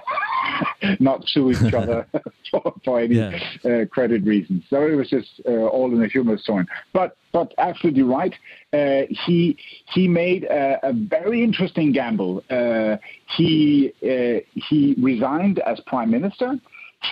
not 0.99 1.27
sue 1.27 1.51
each 1.51 1.73
other 1.73 2.07
for, 2.51 2.73
for 2.83 2.99
any 2.99 3.19
uh, 3.21 3.85
credit 3.91 4.23
reasons. 4.23 4.63
So 4.69 4.87
it 4.87 4.95
was 4.95 5.09
just 5.09 5.41
uh, 5.47 5.51
all 5.51 5.93
in 5.93 6.03
a 6.03 6.07
humorous 6.07 6.43
tone. 6.45 6.67
But 6.93 7.15
but 7.31 7.53
absolutely 7.57 8.03
right. 8.03 8.33
Uh, 8.73 9.01
he 9.09 9.57
he 9.93 10.07
made 10.07 10.43
a, 10.45 10.79
a 10.83 10.93
very 10.93 11.43
interesting 11.43 11.91
gamble. 11.91 12.43
Uh, 12.49 12.97
he 13.37 13.93
uh, 14.03 14.39
he 14.53 14.95
resigned 14.99 15.59
as 15.59 15.79
prime 15.81 16.11
minister. 16.11 16.59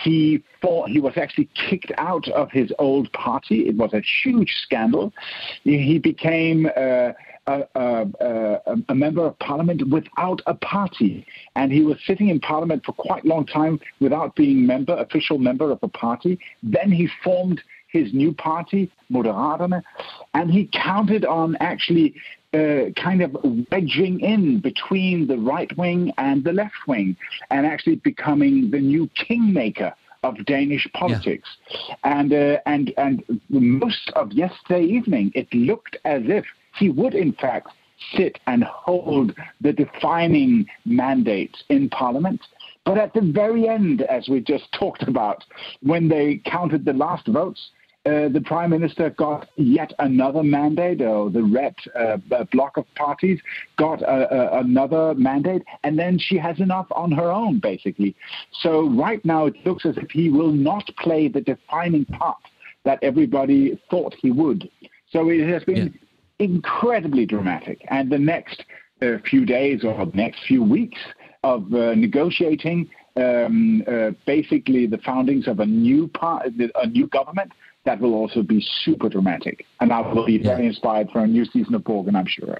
He 0.04 0.42
fought, 0.60 0.90
he 0.90 1.00
was 1.00 1.14
actually 1.16 1.48
kicked 1.54 1.92
out 1.96 2.28
of 2.28 2.50
his 2.50 2.70
old 2.78 3.10
party. 3.14 3.68
It 3.68 3.76
was 3.76 3.94
a 3.94 4.02
huge 4.22 4.52
scandal. 4.62 5.14
He 5.64 5.98
became 5.98 6.66
uh, 6.76 7.12
a, 7.46 7.62
a, 7.74 8.06
a, 8.20 8.76
a 8.90 8.94
member 8.94 9.24
of 9.24 9.38
parliament 9.38 9.88
without 9.88 10.42
a 10.46 10.54
party, 10.54 11.26
and 11.56 11.72
he 11.72 11.82
was 11.82 11.96
sitting 12.06 12.28
in 12.28 12.38
parliament 12.40 12.84
for 12.84 12.92
quite 12.92 13.24
a 13.24 13.28
long 13.28 13.46
time 13.46 13.80
without 14.00 14.36
being 14.36 14.66
member, 14.66 14.94
official 14.96 15.38
member 15.38 15.70
of 15.70 15.78
a 15.82 15.88
party. 15.88 16.38
Then 16.62 16.90
he 16.92 17.08
formed 17.24 17.62
his 17.88 18.12
new 18.12 18.32
party, 18.32 18.90
Moderaterne, 19.10 19.82
and 20.34 20.50
he 20.50 20.68
counted 20.72 21.24
on 21.24 21.56
actually 21.60 22.14
uh, 22.54 22.90
kind 22.96 23.22
of 23.22 23.36
wedging 23.70 24.20
in 24.20 24.60
between 24.60 25.26
the 25.26 25.36
right 25.36 25.76
wing 25.76 26.12
and 26.18 26.44
the 26.44 26.52
left 26.52 26.86
wing, 26.86 27.16
and 27.50 27.66
actually 27.66 27.96
becoming 27.96 28.70
the 28.70 28.80
new 28.80 29.08
kingmaker 29.08 29.94
of 30.22 30.44
Danish 30.46 30.86
politics. 30.94 31.48
And 32.04 32.32
uh, 32.32 32.58
and 32.66 32.92
and 32.96 33.40
most 33.48 34.10
of 34.16 34.32
yesterday 34.32 34.84
evening, 34.84 35.32
it 35.34 35.52
looked 35.52 35.96
as 36.04 36.22
if 36.26 36.44
he 36.78 36.90
would 36.90 37.14
in 37.14 37.32
fact 37.32 37.68
sit 38.14 38.38
and 38.46 38.64
hold 38.64 39.34
the 39.60 39.72
defining 39.72 40.66
mandates 40.84 41.64
in 41.68 41.88
Parliament. 41.90 42.40
But 42.84 42.96
at 42.96 43.12
the 43.12 43.20
very 43.20 43.68
end, 43.68 44.02
as 44.02 44.28
we 44.28 44.40
just 44.40 44.72
talked 44.78 45.02
about, 45.02 45.44
when 45.82 46.08
they 46.08 46.40
counted 46.44 46.84
the 46.84 46.92
last 46.92 47.26
votes, 47.26 47.70
uh, 48.06 48.28
the 48.28 48.40
prime 48.40 48.70
minister 48.70 49.10
got 49.10 49.48
yet 49.56 49.92
another 49.98 50.42
mandate, 50.42 51.02
or 51.02 51.30
the 51.30 51.42
red 51.42 51.74
uh, 51.94 52.16
b- 52.16 52.36
bloc 52.52 52.76
of 52.76 52.86
parties 52.94 53.40
got 53.76 54.00
a, 54.02 54.56
a, 54.56 54.60
another 54.60 55.14
mandate, 55.14 55.62
and 55.82 55.98
then 55.98 56.18
she 56.18 56.38
has 56.38 56.58
enough 56.60 56.86
on 56.92 57.10
her 57.10 57.30
own, 57.30 57.58
basically. 57.58 58.14
So 58.52 58.88
right 58.90 59.22
now, 59.24 59.46
it 59.46 59.54
looks 59.66 59.84
as 59.84 59.96
if 59.96 60.10
he 60.10 60.30
will 60.30 60.52
not 60.52 60.88
play 60.98 61.28
the 61.28 61.40
defining 61.40 62.04
part 62.06 62.38
that 62.84 62.98
everybody 63.02 63.78
thought 63.90 64.14
he 64.14 64.30
would. 64.30 64.70
So 65.10 65.28
it 65.28 65.46
has 65.48 65.64
been 65.64 65.98
incredibly 66.38 67.26
dramatic, 67.26 67.84
and 67.88 68.10
the 68.10 68.18
next 68.18 68.64
uh, 69.02 69.18
few 69.28 69.44
days 69.44 69.84
or 69.84 70.06
the 70.06 70.16
next 70.16 70.44
few 70.46 70.62
weeks 70.62 71.00
of 71.42 71.74
uh, 71.74 71.94
negotiating. 71.94 72.88
Um, 73.16 73.82
uh, 73.88 74.10
basically, 74.26 74.86
the 74.86 74.98
foundings 74.98 75.48
of 75.48 75.58
a 75.58 75.66
new 75.66 76.06
part, 76.06 76.46
a 76.76 76.86
new 76.86 77.08
government 77.08 77.50
that 77.88 78.00
will 78.00 78.14
also 78.14 78.42
be 78.42 78.62
super 78.84 79.08
dramatic, 79.08 79.64
and 79.80 79.92
I 79.92 80.00
will 80.00 80.26
be 80.26 80.36
very 80.36 80.66
inspired 80.66 81.10
for 81.10 81.20
a 81.20 81.26
new 81.26 81.46
season 81.46 81.74
of 81.74 81.84
Borg, 81.84 82.06
and 82.06 82.18
I'm 82.18 82.26
sure. 82.26 82.58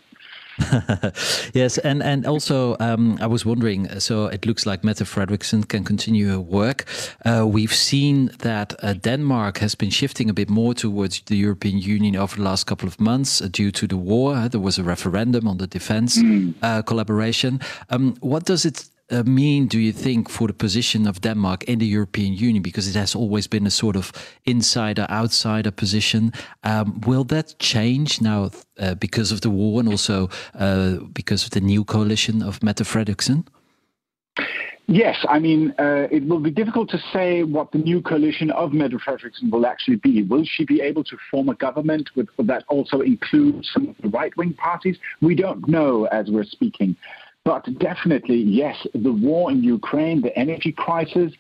yes, 1.53 1.77
and 1.79 2.03
and 2.03 2.27
also 2.27 2.77
um, 2.81 3.19
I 3.21 3.27
was 3.27 3.45
wondering. 3.45 4.01
So 4.01 4.27
it 4.27 4.47
looks 4.47 4.65
like 4.65 4.83
Mette 4.83 5.05
Frederiksen 5.05 5.69
can 5.69 5.85
continue 5.85 6.29
her 6.31 6.41
work. 6.41 6.87
Uh, 7.27 7.47
we've 7.47 7.75
seen 7.75 8.31
that 8.39 8.75
uh, 8.83 8.95
Denmark 8.95 9.59
has 9.59 9.75
been 9.75 9.91
shifting 9.91 10.31
a 10.31 10.35
bit 10.35 10.49
more 10.49 10.75
towards 10.75 11.21
the 11.27 11.37
European 11.37 11.79
Union 11.79 12.17
over 12.17 12.37
the 12.37 12.43
last 12.43 12.65
couple 12.65 12.89
of 12.89 12.99
months 12.99 13.43
uh, 13.43 13.49
due 13.51 13.71
to 13.71 13.87
the 13.87 13.99
war. 13.99 14.35
Uh, 14.35 14.49
there 14.49 14.63
was 14.63 14.79
a 14.79 14.83
referendum 14.83 15.47
on 15.47 15.59
the 15.59 15.67
defense 15.67 16.19
uh, 16.63 16.83
collaboration. 16.83 17.61
Um, 17.91 18.17
what 18.21 18.45
does 18.47 18.65
it 18.65 18.89
uh, 19.11 19.23
mean, 19.23 19.67
do 19.67 19.79
you 19.79 19.93
think, 19.93 20.29
for 20.29 20.49
the 20.49 20.55
position 20.55 21.07
of 21.07 21.21
Denmark 21.21 21.65
in 21.65 21.79
the 21.79 21.87
European 21.87 22.35
Union? 22.35 22.63
Because 22.63 22.89
it 22.89 22.99
has 22.99 23.15
always 23.15 23.47
been 23.47 23.67
a 23.67 23.71
sort 23.71 23.97
of 23.97 24.13
insider 24.45 25.07
outsider 25.09 25.71
position. 25.71 26.33
Um, 26.63 27.01
will 27.07 27.25
that 27.25 27.59
change 27.59 28.21
now 28.21 28.51
uh, 28.79 28.95
because 28.95 29.33
of 29.33 29.41
the 29.41 29.51
war 29.51 29.81
and 29.81 29.89
also 29.89 30.29
uh, 30.55 30.99
because 31.13 31.45
of 31.45 31.51
the 31.51 31.61
new 31.61 31.85
coalition 31.85 32.43
of 32.43 32.63
Mette 32.63 32.85
Frederiksen? 32.85 33.47
Yes, 34.91 35.17
I 35.29 35.39
mean, 35.39 35.75
uh, 35.79 36.09
it 36.11 36.27
will 36.27 36.41
be 36.41 36.51
difficult 36.51 36.89
to 36.91 36.99
say 37.13 37.43
what 37.43 37.73
the 37.73 37.79
new 37.79 38.01
coalition 38.01 38.51
of 38.51 38.73
Mette 38.73 38.93
Frederiksen 38.93 39.51
will 39.51 39.67
actually 39.67 39.97
be. 39.97 40.23
Will 40.23 40.45
she 40.45 40.65
be 40.65 40.81
able 40.81 41.05
to 41.05 41.17
form 41.31 41.51
a 41.51 41.55
government 41.55 42.09
with, 42.17 42.29
that 42.39 42.65
also 42.69 43.03
includes 43.03 43.71
some 43.73 43.89
of 43.89 43.97
the 44.01 44.09
right 44.09 44.35
wing 44.39 44.55
parties? 44.55 44.97
We 45.21 45.35
don't 45.35 45.69
know 45.69 46.07
as 46.07 46.31
we're 46.31 46.45
speaking. 46.45 46.97
But 47.49 47.79
definitely, 47.79 48.43
yes, 48.43 48.77
the 48.93 49.11
war 49.11 49.51
in 49.51 49.65
Ukraine, 49.65 50.21
the 50.21 50.39
energy 50.39 50.71
crisis, 50.71 51.33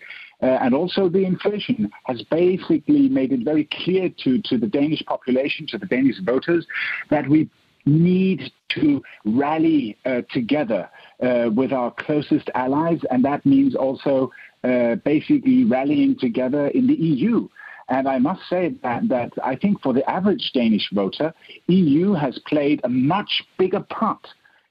uh, 0.43 0.47
and 0.47 0.73
also 0.75 1.11
the 1.11 1.27
inflation 1.27 1.91
has 2.05 2.23
basically 2.31 3.11
made 3.11 3.31
it 3.31 3.45
very 3.45 3.69
clear 3.71 4.09
to, 4.25 4.41
to 4.41 4.57
the 4.57 4.69
Danish 4.69 5.03
population, 5.05 5.67
to 5.67 5.77
the 5.77 5.85
Danish 5.85 6.19
voters, 6.23 6.67
that 7.11 7.29
we 7.29 7.51
need 7.85 8.51
to 8.71 9.03
rally 9.27 9.99
uh, 10.07 10.23
together 10.33 10.89
uh, 11.23 11.51
with 11.55 11.75
our 11.75 11.91
closest 11.91 12.49
allies, 12.55 13.01
and 13.11 13.23
that 13.27 13.45
means 13.45 13.77
also 13.77 14.33
uh, 14.65 14.95
basically 15.05 15.65
rallying 15.65 16.17
together 16.19 16.69
in 16.69 16.87
the 16.87 16.95
EU. 16.95 17.47
And 17.91 18.09
I 18.09 18.19
must 18.19 18.49
say 18.49 18.75
that, 18.83 19.09
that 19.11 19.33
I 19.45 19.57
think 19.57 19.83
for 19.83 19.93
the 19.93 20.09
average 20.09 20.53
Danish 20.55 20.89
voter, 20.91 21.35
EU 21.67 22.15
has 22.15 22.39
played 22.47 22.81
a 22.83 22.89
much 22.89 23.45
bigger 23.59 23.81
part 23.81 24.27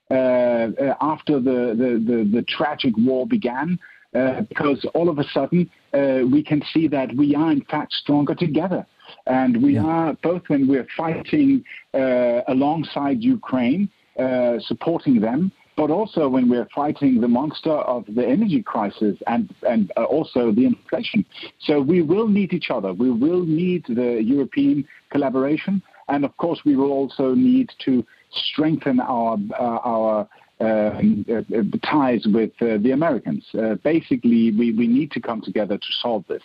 after 0.10 1.40
the, 1.40 1.76
the, 1.78 2.04
the, 2.06 2.30
the 2.36 2.46
tragic 2.48 2.94
war 2.98 3.28
began, 3.28 3.80
uh, 4.16 4.42
because 4.42 4.86
all 4.94 5.10
of 5.10 5.20
a 5.20 5.24
sudden 5.26 5.70
uh, 5.94 6.20
we 6.32 6.42
can 6.42 6.64
see 6.74 6.88
that 6.88 7.14
we 7.16 7.36
are 7.36 7.52
in 7.52 7.62
fact 7.66 7.92
stronger 7.92 8.34
together. 8.34 8.86
And 9.26 9.62
we 9.62 9.78
are 9.78 10.14
both 10.24 10.44
when 10.48 10.68
we're 10.68 10.88
fighting 10.96 11.64
uh, 11.94 12.42
alongside 12.48 13.22
Ukraine, 13.22 13.90
uh, 14.18 14.60
supporting 14.60 15.20
them, 15.22 15.52
but 15.76 15.92
also 15.92 16.28
when 16.28 16.50
we're 16.50 16.68
fighting 16.74 17.22
the 17.22 17.28
monster 17.28 17.72
of 17.72 18.06
the 18.08 18.26
energy 18.26 18.64
crisis 18.64 19.18
and 19.28 19.54
and 19.68 19.92
uh, 19.96 20.04
also 20.06 20.52
the 20.52 20.66
inflation. 20.66 21.24
So 21.60 21.80
we 21.80 22.02
will 22.02 22.28
need 22.28 22.54
each 22.54 22.70
other. 22.72 22.94
We 22.94 23.12
will 23.12 23.46
need 23.46 23.86
the 23.88 24.22
European 24.24 24.88
collaboration, 25.12 25.84
and 26.08 26.26
of 26.26 26.36
course 26.38 26.62
we 26.66 26.76
will 26.76 26.92
also 26.92 27.34
need 27.34 27.70
to 27.86 28.06
strengthen 28.32 29.00
our 29.00 29.38
uh, 29.60 29.64
our. 29.64 30.28
Um, 30.60 31.24
uh, 31.32 31.62
ties 31.84 32.26
with 32.26 32.50
uh, 32.62 32.80
the 32.82 32.90
Americans. 32.90 33.46
Basically, 33.84 34.50
we, 34.50 34.72
we 34.72 34.88
need 34.88 35.12
to 35.12 35.20
come 35.20 35.40
together 35.40 35.78
to 35.78 35.88
solve 36.02 36.26
this. 36.28 36.42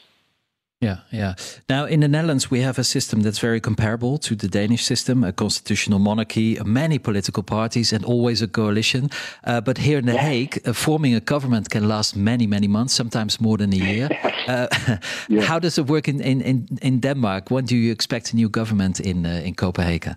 Yeah, 0.83 0.97
yeah. 1.12 1.35
Now, 1.68 1.85
in 1.85 2.01
the 2.01 2.09
Netherlands, 2.09 2.51
we 2.51 2.62
have 2.62 2.76
a 2.80 2.83
system 2.85 3.22
that's 3.22 3.39
very 3.39 3.61
comparable 3.61 4.18
to 4.18 4.35
the 4.35 4.49
Danish 4.49 4.85
system 4.85 5.22
a 5.24 5.33
constitutional 5.33 6.01
monarchy, 6.01 6.59
many 6.64 6.99
political 6.99 7.45
parties, 7.45 7.93
and 7.93 8.05
always 8.05 8.43
a 8.43 8.49
coalition. 8.49 9.09
Uh, 9.45 9.61
but 9.61 9.78
here 9.78 9.99
in 9.99 10.07
The 10.07 10.18
Hague, 10.18 10.61
uh, 10.66 10.72
forming 10.72 11.14
a 11.14 11.20
government 11.20 11.70
can 11.70 11.87
last 11.87 12.16
many, 12.16 12.47
many 12.49 12.66
months, 12.66 12.95
sometimes 12.95 13.41
more 13.41 13.59
than 13.59 13.72
a 13.72 13.76
year. 13.76 14.09
Uh, 14.49 14.66
Yeah. 15.28 15.43
How 15.43 15.61
does 15.61 15.78
it 15.78 15.87
work 15.87 16.09
in, 16.09 16.20
in, 16.20 16.41
in, 16.41 16.66
in 16.83 17.01
Denmark? 17.01 17.51
When 17.51 17.64
do 17.64 17.76
you 17.76 17.93
expect 17.93 18.33
a 18.33 18.37
new 18.37 18.49
government 18.49 18.99
in, 18.99 19.24
uh, 19.24 19.41
in 19.45 19.55
Copenhagen? 19.55 20.16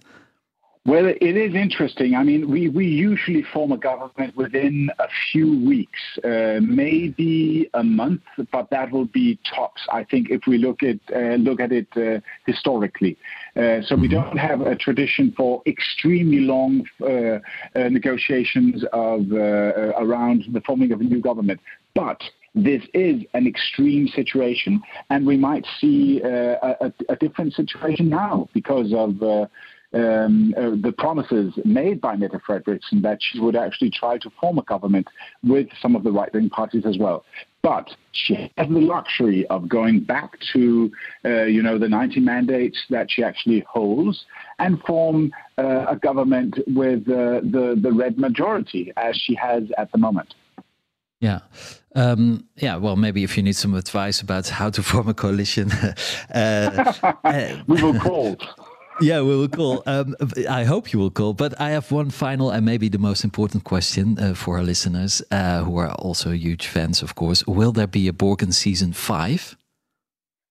Well, 0.88 1.08
it 1.08 1.36
is 1.36 1.56
interesting. 1.56 2.14
I 2.14 2.22
mean, 2.22 2.48
we, 2.48 2.70
we 2.70 2.86
usually 2.86 3.42
form 3.42 3.72
a 3.72 3.78
government 3.78 4.38
within 4.38 4.92
a 5.00 5.08
few 5.32 5.66
weeks, 5.66 6.00
uh, 6.24 6.60
maybe 6.62 7.68
a 7.74 7.84
month, 7.84 8.22
but 8.52 8.70
that 8.70 8.92
will 8.92 9.06
be 9.06 9.40
tops. 9.52 9.82
I 9.92 10.04
think 10.04 10.30
if 10.30 10.42
we 10.46 10.60
look 10.60 10.84
at 10.84 11.00
uh, 11.12 11.38
look 11.38 11.60
at 11.60 11.72
it 11.72 11.88
uh, 11.98 12.20
historically, 12.46 13.18
uh, 13.56 13.82
so 13.82 13.96
we 13.96 14.08
don't 14.08 14.38
have 14.38 14.62
a 14.62 14.76
tradition 14.76 15.34
for 15.36 15.64
extremely 15.66 16.42
long 16.42 16.86
uh, 17.02 17.08
uh, 17.08 17.40
negotiations 17.90 18.86
of 18.94 19.32
around 19.32 20.44
the 20.54 20.62
forming 20.62 20.92
of 20.92 21.02
a 21.02 21.04
new 21.04 21.20
government, 21.20 21.60
but 21.96 22.22
this 22.56 22.84
is 22.94 23.22
an 23.34 23.48
extreme 23.48 24.08
situation, 24.08 24.82
and 25.10 25.26
we 25.26 25.36
might 25.36 25.66
see 25.80 26.22
uh, 26.24 26.74
a, 26.80 26.94
a 27.10 27.16
different 27.18 27.54
situation 27.54 28.08
now 28.08 28.48
because 28.54 28.94
of 28.94 29.22
uh, 29.22 29.46
um, 29.96 30.54
uh, 30.58 30.72
the 30.82 30.94
promises 30.98 31.54
made 31.64 32.02
by 32.02 32.16
Mette 32.16 32.40
Frederiksen 32.48 33.02
that 33.02 33.20
she 33.22 33.40
would 33.40 33.56
actually 33.56 33.90
try 33.90 34.18
to 34.18 34.30
form 34.42 34.58
a 34.58 34.64
government 34.64 35.08
with 35.44 35.68
some 35.82 35.96
of 35.96 36.04
the 36.04 36.12
right 36.12 36.32
wing 36.34 36.50
parties 36.50 36.86
as 36.86 36.98
well. 36.98 37.24
But 37.62 37.90
she 38.12 38.52
has 38.58 38.68
the 38.68 38.80
luxury 38.80 39.48
of 39.48 39.68
going 39.70 40.02
back 40.02 40.38
to, 40.54 40.92
uh, 41.24 41.44
you 41.44 41.64
know, 41.64 41.80
the 41.80 41.90
90 41.90 42.20
mandates 42.20 42.78
that 42.90 43.10
she 43.10 43.24
actually 43.24 43.62
holds 43.68 44.26
and 44.60 44.80
form 44.82 45.32
uh, 45.58 45.86
a 45.88 45.96
government 45.96 46.60
with 46.68 47.08
uh, 47.10 47.40
the, 47.42 47.80
the 47.82 47.92
red 47.92 48.20
majority 48.20 48.92
as 48.98 49.16
she 49.16 49.34
has 49.36 49.64
at 49.78 49.92
the 49.92 49.98
moment. 49.98 50.34
Yeah. 51.22 51.40
Um, 51.96 52.46
yeah, 52.58 52.76
well, 52.76 52.98
maybe 52.98 53.24
if 53.24 53.38
you 53.38 53.44
need 53.44 53.56
some 53.56 53.74
advice 53.74 54.20
about 54.22 54.50
how 54.50 54.70
to 54.70 54.84
form 54.84 55.08
a 55.08 55.14
coalition, 55.14 55.72
uh, 56.34 56.94
uh, 57.24 57.64
we 57.68 57.82
will 57.82 57.98
call. 58.00 58.38
Yeah, 59.02 59.22
we 59.22 59.36
will 59.36 59.50
call. 59.50 59.84
Um, 59.86 60.16
I 60.50 60.64
hope 60.64 60.94
you 60.94 61.00
will 61.00 61.12
call. 61.12 61.34
But 61.34 61.60
I 61.60 61.72
have 61.72 61.92
one 61.92 62.10
final 62.10 62.50
and 62.52 62.66
maybe 62.66 62.90
the 62.90 62.98
most 62.98 63.24
important 63.24 63.64
question 63.64 64.18
uh, 64.18 64.34
for 64.34 64.58
our 64.58 64.64
listeners, 64.64 65.22
uh, 65.32 65.64
who 65.64 65.78
are 65.78 65.92
also 65.96 66.32
huge 66.32 66.68
fans, 66.68 67.02
of 67.02 67.16
course. 67.16 67.46
Will 67.46 67.72
there 67.72 67.88
be 67.88 68.08
a 68.08 68.14
Borgen 68.14 68.54
season 68.54 68.94
five? 68.94 69.58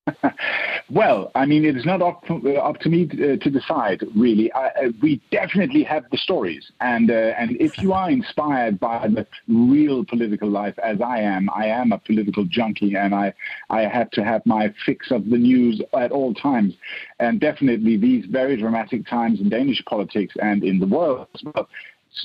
Well, 0.90 1.30
I 1.34 1.46
mean, 1.46 1.64
it 1.64 1.76
is 1.76 1.86
not 1.86 2.02
up, 2.02 2.24
uh, 2.28 2.50
up 2.54 2.78
to 2.80 2.90
me 2.90 3.08
uh, 3.12 3.42
to 3.42 3.50
decide, 3.50 4.04
really. 4.14 4.52
I, 4.52 4.66
uh, 4.66 4.88
we 5.00 5.20
definitely 5.30 5.82
have 5.84 6.04
the 6.10 6.18
stories, 6.18 6.70
and 6.80 7.10
uh, 7.10 7.32
and 7.38 7.56
if 7.58 7.78
you 7.78 7.94
are 7.94 8.10
inspired 8.10 8.78
by 8.78 9.08
the 9.08 9.26
real 9.48 10.04
political 10.04 10.50
life, 10.50 10.78
as 10.78 11.00
I 11.00 11.20
am, 11.20 11.48
I 11.54 11.66
am 11.68 11.92
a 11.92 11.98
political 11.98 12.44
junkie, 12.44 12.96
and 12.96 13.14
I 13.14 13.32
I 13.70 13.82
have 13.82 14.10
to 14.10 14.24
have 14.24 14.44
my 14.44 14.74
fix 14.84 15.10
of 15.10 15.30
the 15.30 15.38
news 15.38 15.80
at 15.98 16.12
all 16.12 16.34
times, 16.34 16.74
and 17.18 17.40
definitely 17.40 17.96
these 17.96 18.26
very 18.26 18.58
dramatic 18.58 19.06
times 19.06 19.40
in 19.40 19.48
Danish 19.48 19.82
politics 19.86 20.34
and 20.42 20.62
in 20.62 20.80
the 20.80 20.86
world 20.86 21.28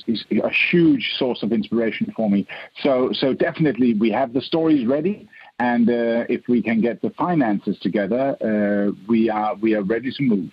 is 0.06 0.24
a 0.30 0.50
huge 0.70 1.12
source 1.18 1.42
of 1.42 1.52
inspiration 1.52 2.12
for 2.14 2.30
me. 2.30 2.46
So 2.82 3.10
so 3.12 3.32
definitely 3.34 3.94
we 3.94 4.10
have 4.10 4.32
the 4.32 4.40
stories 4.40 4.86
ready. 4.86 5.28
And 5.60 5.90
uh, 5.90 6.24
if 6.30 6.48
we 6.48 6.62
can 6.62 6.80
get 6.80 7.02
the 7.02 7.10
finances 7.10 7.78
together, 7.80 8.34
uh, 8.40 8.92
we 9.06 9.28
are 9.28 9.54
we 9.56 9.74
are 9.74 9.82
ready 9.82 10.10
to 10.10 10.22
move. 10.22 10.50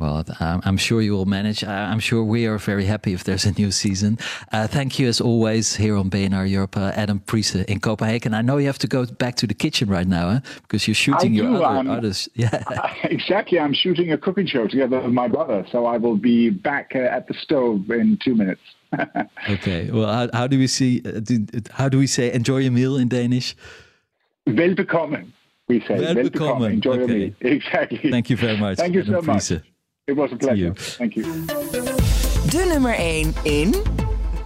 Well, 0.00 0.24
I'm 0.40 0.78
sure 0.78 1.02
you 1.02 1.12
will 1.12 1.26
manage. 1.26 1.62
I'm 1.62 2.00
sure 2.00 2.24
we 2.24 2.46
are 2.46 2.56
very 2.56 2.86
happy 2.86 3.12
if 3.12 3.24
there's 3.24 3.44
a 3.44 3.52
new 3.52 3.70
season. 3.70 4.18
Uh, 4.50 4.66
thank 4.66 4.98
you, 4.98 5.08
as 5.08 5.20
always, 5.20 5.76
here 5.76 5.94
on 5.94 6.08
BNR 6.08 6.48
Europe, 6.48 6.78
uh, 6.78 6.92
Adam 6.94 7.20
Priese 7.20 7.66
in 7.66 7.80
Copenhagen. 7.80 8.32
I 8.32 8.40
know 8.40 8.56
you 8.56 8.66
have 8.66 8.78
to 8.78 8.86
go 8.86 9.04
back 9.04 9.36
to 9.36 9.46
the 9.46 9.52
kitchen 9.52 9.90
right 9.90 10.06
now, 10.06 10.30
huh? 10.30 10.40
because 10.62 10.88
you're 10.88 10.94
shooting 10.94 11.32
I 11.32 11.36
your 11.36 11.46
do, 11.48 11.56
other, 11.56 11.80
um, 11.80 11.90
others. 11.90 12.30
Yeah. 12.34 12.62
exactly. 13.04 13.58
I'm 13.60 13.74
shooting 13.74 14.12
a 14.12 14.16
cooking 14.16 14.46
show 14.46 14.66
together 14.66 15.02
with 15.02 15.12
my 15.12 15.28
brother, 15.28 15.66
so 15.70 15.84
I 15.84 15.98
will 15.98 16.16
be 16.16 16.48
back 16.48 16.92
uh, 16.94 17.00
at 17.00 17.28
the 17.28 17.34
stove 17.34 17.90
in 17.90 18.18
two 18.24 18.34
minutes. 18.34 18.62
Okay. 19.48 19.90
Well, 19.90 20.12
how, 20.12 20.28
how 20.32 20.46
do 20.46 20.58
we 20.58 20.66
see? 20.66 21.02
Uh, 21.04 21.20
do, 21.20 21.46
how 21.70 21.88
do 21.88 21.98
we 21.98 22.06
say 22.06 22.32
enjoy 22.32 22.58
your 22.58 22.72
meal 22.72 22.96
in 22.96 23.08
Danish? 23.08 23.54
Velbekomme, 24.44 25.24
we 25.66 25.80
say. 25.80 25.98
Velbekomme. 25.98 26.68
Enjoy 26.68 26.94
your 26.94 27.02
Okay. 27.02 27.16
meal. 27.18 27.32
Exactly. 27.56 28.10
Thank 28.10 28.26
you 28.26 28.38
very 28.38 28.58
much. 28.58 28.76
Thank 28.76 28.94
you 28.94 29.02
Adam 29.06 29.24
so 29.24 29.32
much. 29.32 29.50
It 30.04 30.14
was 30.16 30.30
a 30.32 30.36
pleasure. 30.36 30.72
Thank 30.74 31.12
you. 31.14 31.26
De 32.50 32.68
nummer 32.72 32.94
1 32.98 33.34
in. 33.42 33.74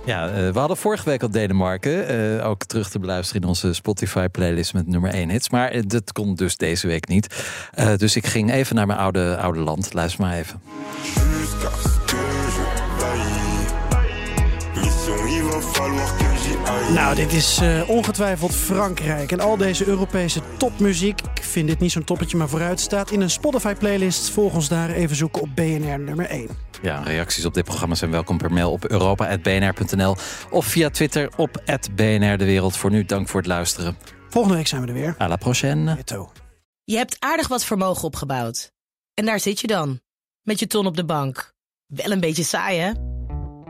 Ja, 0.06 0.28
eh, 0.28 0.50
we 0.52 0.58
hadden 0.58 0.76
vorige 0.76 1.04
week 1.04 1.22
al 1.22 1.30
Denemarken. 1.30 2.08
eh, 2.38 2.48
ook 2.48 2.64
terug 2.64 2.88
te 2.90 2.98
beluisteren 2.98 3.42
in 3.42 3.48
onze 3.48 3.72
Spotify-playlist 3.72 4.74
met 4.74 4.86
nummer 4.86 5.14
1 5.14 5.30
hits. 5.30 5.50
Maar 5.50 5.68
eh, 5.70 5.82
dat 5.86 6.12
kon 6.12 6.34
dus 6.34 6.56
deze 6.56 6.86
week 6.86 7.08
niet. 7.08 7.44
Eh, 7.74 7.96
dus 7.96 8.16
ik 8.16 8.26
ging 8.26 8.52
even 8.52 8.76
naar 8.76 8.86
mijn 8.86 8.98
oude, 8.98 9.36
oude 9.36 9.58
land. 9.60 9.92
Luister 9.94 10.20
maar 10.20 10.36
even. 10.36 10.60
Jusqu'à 11.04 11.70
ce 11.82 12.00
que 12.06 12.16
je 12.16 12.64
veille. 12.98 14.84
Mission, 14.84 15.26
il 15.28 15.42
va 15.50 15.60
falloir 15.60 16.16
que 16.16 16.24
j'y 16.24 16.28
aille. 16.28 16.33
Nou, 16.94 17.14
dit 17.14 17.32
is 17.32 17.58
eh, 17.58 17.88
ongetwijfeld 17.88 18.54
Frankrijk. 18.54 19.32
En 19.32 19.40
al 19.40 19.56
deze 19.56 19.86
Europese 19.86 20.40
topmuziek, 20.58 21.20
ik 21.20 21.42
vind 21.42 21.68
dit 21.68 21.80
niet 21.80 21.92
zo'n 21.92 22.04
toppetje, 22.04 22.36
maar 22.36 22.48
vooruit 22.48 22.80
staat 22.80 23.10
in 23.10 23.20
een 23.20 23.30
Spotify-playlist. 23.30 24.30
Volg 24.30 24.54
ons 24.54 24.68
daar 24.68 24.90
even 24.90 25.16
zoeken 25.16 25.42
op 25.42 25.48
BNR 25.54 25.98
nummer 25.98 26.26
1. 26.26 26.48
Ja, 26.82 27.00
reacties 27.02 27.44
op 27.44 27.54
dit 27.54 27.64
programma 27.64 27.94
zijn 27.94 28.10
welkom 28.10 28.38
per 28.38 28.52
mail 28.52 28.70
op 28.70 28.84
europa.bnr.nl 28.84 30.16
of 30.50 30.66
via 30.66 30.90
Twitter 30.90 31.30
op 31.36 31.62
@bnr 31.94 32.36
de 32.38 32.44
wereld. 32.44 32.76
Voor 32.76 32.90
nu 32.90 33.04
dank 33.04 33.28
voor 33.28 33.40
het 33.40 33.48
luisteren. 33.48 33.96
Volgende 34.28 34.56
week 34.56 34.66
zijn 34.66 34.80
we 34.80 34.86
er 34.86 34.94
weer. 34.94 35.14
À 35.18 35.28
la 35.28 35.36
prochaine. 35.36 35.98
Je 36.84 36.96
hebt 36.96 37.16
aardig 37.18 37.48
wat 37.48 37.64
vermogen 37.64 38.04
opgebouwd. 38.04 38.72
En 39.14 39.24
daar 39.24 39.40
zit 39.40 39.60
je 39.60 39.66
dan, 39.66 40.00
met 40.42 40.58
je 40.58 40.66
ton 40.66 40.86
op 40.86 40.96
de 40.96 41.04
bank. 41.04 41.54
Wel 41.86 42.10
een 42.10 42.20
beetje 42.20 42.44
saai, 42.44 42.78
hè? 42.78 42.92